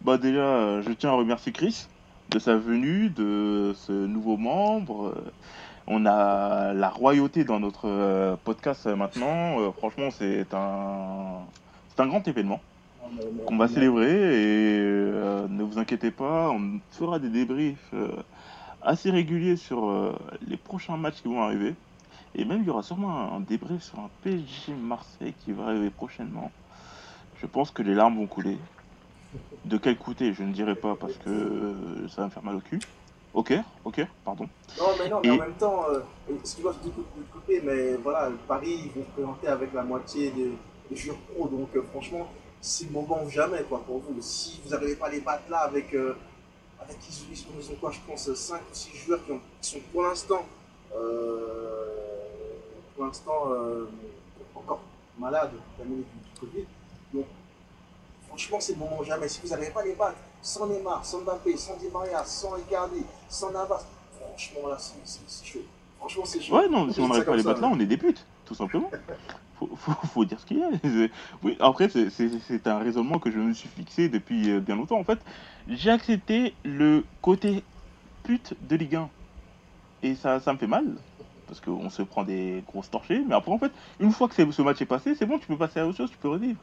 Bah 0.00 0.18
déjà, 0.18 0.40
euh, 0.40 0.82
je 0.82 0.90
tiens 0.90 1.10
à 1.10 1.12
remercier 1.12 1.52
Chris 1.52 1.86
de 2.30 2.40
sa 2.40 2.56
venue, 2.56 3.10
de 3.10 3.72
ce 3.76 3.92
nouveau 3.92 4.36
membre. 4.36 5.10
Euh, 5.10 5.32
On 5.86 6.04
a 6.04 6.72
la 6.72 6.88
royauté 6.88 7.44
dans 7.44 7.60
notre 7.60 8.36
podcast 8.42 8.86
maintenant. 8.86 9.70
Franchement, 9.78 10.10
c'est 10.10 10.52
un, 10.52 11.42
c'est 11.90 12.02
un 12.02 12.08
grand 12.08 12.26
événement 12.26 12.60
qu'on 13.46 13.56
va 13.56 13.68
célébrer 13.68 14.10
et 14.10 14.80
ne 14.80 15.62
vous 15.62 15.78
inquiétez 15.78 16.10
pas, 16.10 16.50
on 16.50 16.80
fera 16.90 17.20
des 17.20 17.28
débriefs 17.28 17.94
assez 18.82 19.10
réguliers 19.10 19.56
sur 19.56 20.12
les 20.48 20.56
prochains 20.56 20.96
matchs 20.96 21.22
qui 21.22 21.28
vont 21.28 21.42
arriver. 21.42 21.74
Et 22.34 22.44
même 22.44 22.62
il 22.62 22.66
y 22.66 22.70
aura 22.70 22.82
sûrement 22.82 23.32
un 23.36 23.40
débrief 23.40 23.82
sur 23.82 24.00
un 24.00 24.10
PSG 24.22 24.72
Marseille 24.72 25.34
qui 25.44 25.52
va 25.52 25.66
arriver 25.66 25.90
prochainement. 25.90 26.50
Je 27.44 27.48
pense 27.50 27.70
que 27.70 27.82
les 27.82 27.94
larmes 27.94 28.16
vont 28.16 28.26
couler. 28.26 28.56
De 29.66 29.76
quel 29.76 29.98
côté, 29.98 30.32
je 30.32 30.42
ne 30.42 30.50
dirai 30.54 30.74
pas 30.74 30.96
parce 30.96 31.12
que 31.18 31.28
euh, 31.28 32.08
ça 32.08 32.22
va 32.22 32.24
me 32.28 32.30
faire 32.30 32.42
mal 32.42 32.56
au 32.56 32.60
cul. 32.60 32.80
Ok, 33.34 33.52
ok, 33.84 34.00
pardon. 34.24 34.48
Non, 34.78 34.86
mais 34.98 35.10
non, 35.10 35.20
mais 35.22 35.28
Et- 35.28 35.32
en 35.32 35.36
même 35.36 35.52
temps, 35.52 35.84
euh, 35.90 36.00
excuse-moi 36.42 36.72
de 36.82 36.88
te 36.88 37.00
couper, 37.30 37.60
mais 37.62 37.96
voilà, 37.96 38.30
Paris, 38.48 38.84
ils 38.86 38.90
vont 38.98 39.04
se 39.04 39.10
présenter 39.10 39.48
avec 39.48 39.74
la 39.74 39.82
moitié 39.82 40.30
des, 40.30 40.52
des 40.88 40.96
joueurs 40.96 41.18
pro, 41.18 41.46
donc 41.48 41.68
euh, 41.76 41.82
franchement, 41.90 42.30
c'est 42.62 42.86
le 42.86 42.92
moment 42.92 43.22
ou 43.22 43.28
jamais 43.28 43.62
quoi, 43.68 43.82
pour 43.84 43.98
vous. 43.98 44.16
Si 44.22 44.58
vous 44.64 44.70
n'arrivez 44.70 44.96
pas 44.96 45.08
à 45.08 45.10
les 45.10 45.20
battre 45.20 45.42
là 45.50 45.58
avec. 45.58 45.92
euh, 45.92 46.14
avec 46.80 46.96
ils, 47.10 47.34
ils 47.60 47.70
ont- 47.72 47.76
quoi, 47.78 47.90
je 47.90 48.00
pense, 48.08 48.32
5 48.32 48.56
ou 48.62 48.64
6 48.72 48.96
joueurs 48.96 49.22
qui, 49.26 49.32
ont- 49.32 49.40
qui 49.60 49.70
sont 49.72 49.80
pour 49.92 50.02
l'instant. 50.04 50.46
euh, 50.96 51.88
pour 52.96 53.04
l'instant, 53.04 53.50
euh, 53.50 53.86
encore 54.54 54.80
malades, 55.18 55.50
du 55.84 56.40
Covid. 56.40 56.64
Donc, 57.14 57.26
franchement, 58.28 58.58
c'est 58.60 58.72
le 58.74 58.78
moment 58.80 59.02
jamais. 59.02 59.28
Si 59.28 59.40
vous 59.42 59.48
n'arrivez 59.48 59.70
pas 59.70 59.80
à 59.80 59.84
les 59.84 59.94
battre, 59.94 60.16
sans 60.42 60.66
Neymar, 60.66 61.04
sans 61.04 61.20
Mbappé, 61.22 61.56
sans 61.56 61.76
Di 61.76 61.88
Maria, 61.92 62.24
sans 62.24 62.56
Icardi, 62.58 63.02
sans 63.28 63.50
Navas, 63.52 63.84
franchement, 64.20 64.68
là, 64.68 64.76
c'est 64.78 65.46
chaud. 65.46 65.60
Franchement, 65.98 66.24
c'est 66.26 66.40
chaud. 66.40 66.56
Ouais, 66.56 66.68
non, 66.68 66.92
si 66.92 67.00
on 67.00 67.08
n'arrive 67.08 67.24
pas 67.24 67.32
à 67.32 67.36
les 67.36 67.42
battre 67.42 67.60
là, 67.60 67.68
on 67.72 67.78
est 67.80 67.86
des 67.86 67.96
putes, 67.96 68.26
tout 68.44 68.54
simplement. 68.54 68.90
Faut, 69.56 69.70
faut, 69.76 69.92
faut 70.08 70.24
dire 70.24 70.40
ce 70.40 70.46
qu'il 70.46 70.58
y 70.58 70.64
a. 70.64 70.68
Oui, 71.44 71.56
après, 71.60 71.88
c'est- 71.88 72.66
un 72.66 72.78
raisonnement 72.80 73.20
que 73.20 73.30
je 73.30 73.38
me 73.38 73.52
suis 73.54 73.68
fixé 73.68 74.08
depuis 74.08 74.50
euh, 74.50 74.58
bien 74.60 74.74
longtemps. 74.74 74.98
En 74.98 75.04
fait, 75.04 75.20
j'ai 75.68 75.90
accepté 75.90 76.54
le 76.64 77.04
côté 77.22 77.62
pute 78.24 78.54
de 78.68 78.74
Ligue 78.74 78.96
1. 78.96 79.08
Et 80.02 80.16
ça, 80.16 80.40
ça 80.40 80.52
me 80.52 80.58
fait 80.58 80.66
mal, 80.66 80.84
parce 81.46 81.60
qu'on 81.60 81.88
se 81.88 82.02
prend 82.02 82.24
des 82.24 82.64
grosses 82.66 82.90
torchées. 82.90 83.22
Mais 83.28 83.36
après, 83.36 83.52
en 83.52 83.58
fait, 83.58 83.70
une 84.00 84.10
fois 84.10 84.28
que 84.28 84.34
ce 84.50 84.62
match 84.62 84.82
est 84.82 84.86
passé, 84.86 85.14
c'est 85.14 85.24
bon, 85.24 85.38
tu 85.38 85.46
peux 85.46 85.56
passer 85.56 85.78
à 85.78 85.86
autre 85.86 85.98
chose, 85.98 86.10
tu 86.10 86.18
peux 86.18 86.28
revivre. 86.28 86.58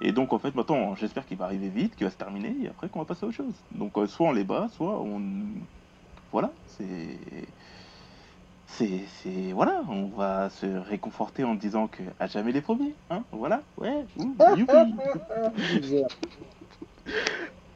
Et 0.00 0.12
donc, 0.12 0.32
en 0.32 0.38
fait, 0.38 0.54
maintenant, 0.54 0.94
j'espère 0.94 1.24
qu'il 1.26 1.38
va 1.38 1.46
arriver 1.46 1.68
vite, 1.68 1.96
qu'il 1.96 2.04
va 2.06 2.10
se 2.10 2.16
terminer, 2.16 2.54
et 2.62 2.68
après 2.68 2.88
qu'on 2.88 2.98
va 2.98 3.04
passer 3.06 3.24
à 3.24 3.28
autre 3.28 3.36
chose. 3.36 3.54
Donc, 3.72 3.96
euh, 3.96 4.06
soit 4.06 4.26
on 4.28 4.32
les 4.32 4.44
bat, 4.44 4.68
soit 4.76 5.00
on. 5.00 5.20
Voilà, 6.32 6.50
c'est. 6.66 7.18
C'est, 8.68 9.00
c'est, 9.22 9.52
voilà, 9.52 9.82
on 9.88 10.06
va 10.08 10.50
se 10.50 10.66
réconforter 10.66 11.44
en 11.44 11.54
disant 11.54 11.86
que 11.86 12.02
à 12.18 12.26
jamais 12.26 12.50
les 12.52 12.60
premiers, 12.60 12.92
hein, 13.10 13.22
voilà, 13.32 13.62
ouais, 13.78 14.04
ouh, 14.18 14.34
youpi. 14.56 14.72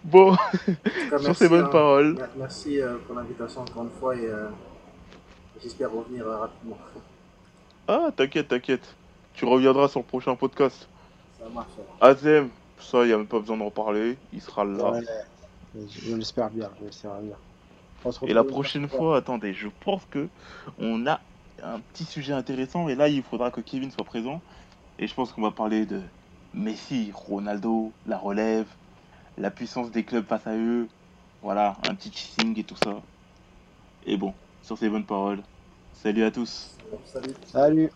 Bon, 0.04 0.34
cas, 0.34 1.18
sur 1.18 1.20
merci, 1.22 1.34
ces 1.34 1.48
bonnes 1.48 1.66
hein. 1.66 1.68
paroles, 1.68 2.14
Mer- 2.14 2.28
Merci 2.36 2.80
euh, 2.80 2.96
pour 3.06 3.14
l'invitation 3.14 3.60
encore 3.60 3.84
une 3.84 3.90
fois 3.90 4.16
et 4.16 4.26
euh, 4.26 4.48
j'espère 5.62 5.92
revenir 5.92 6.26
euh, 6.26 6.38
rapidement. 6.38 6.76
ah, 7.86 8.08
t'inquiète, 8.16 8.48
t'inquiète, 8.48 8.96
tu 9.34 9.44
reviendras 9.44 9.88
sur 9.88 10.00
le 10.00 10.06
prochain 10.06 10.34
podcast. 10.36 10.88
Azem, 12.00 12.48
ça, 12.78 13.06
y 13.06 13.12
a 13.12 13.16
même 13.16 13.26
pas 13.26 13.40
besoin 13.40 13.56
d'en 13.56 13.70
parler, 13.70 14.16
il 14.32 14.40
sera 14.40 14.64
là. 14.64 14.92
Ouais, 14.92 15.04
je 15.90 16.14
l'espère 16.14 16.50
bien, 16.50 16.70
je 16.80 16.86
l'espère 16.86 17.20
bien. 17.20 17.36
Et 18.22 18.32
la 18.32 18.44
prochaine 18.44 18.88
fois, 18.88 19.18
attendez, 19.18 19.52
je 19.52 19.68
pense 19.84 20.02
que 20.10 20.28
on 20.78 21.06
a 21.06 21.20
un 21.62 21.80
petit 21.92 22.04
sujet 22.04 22.32
intéressant, 22.32 22.88
et 22.88 22.94
là, 22.94 23.08
il 23.08 23.22
faudra 23.22 23.50
que 23.50 23.60
Kevin 23.60 23.90
soit 23.90 24.04
présent. 24.04 24.40
Et 24.98 25.06
je 25.06 25.14
pense 25.14 25.32
qu'on 25.32 25.42
va 25.42 25.50
parler 25.50 25.86
de 25.86 26.00
Messi, 26.54 27.10
Ronaldo, 27.14 27.92
la 28.06 28.18
relève, 28.18 28.66
la 29.38 29.50
puissance 29.50 29.90
des 29.90 30.04
clubs 30.04 30.26
face 30.26 30.46
à 30.46 30.54
eux. 30.54 30.88
Voilà, 31.42 31.76
un 31.88 31.94
petit 31.94 32.12
cheating 32.12 32.58
et 32.58 32.64
tout 32.64 32.76
ça. 32.82 33.00
Et 34.06 34.16
bon, 34.16 34.34
sur 34.62 34.76
ces 34.76 34.88
bonnes 34.88 35.06
paroles, 35.06 35.42
salut 35.94 36.24
à 36.24 36.30
tous. 36.30 36.76
Salut. 37.06 37.34
Salut. 37.46 37.90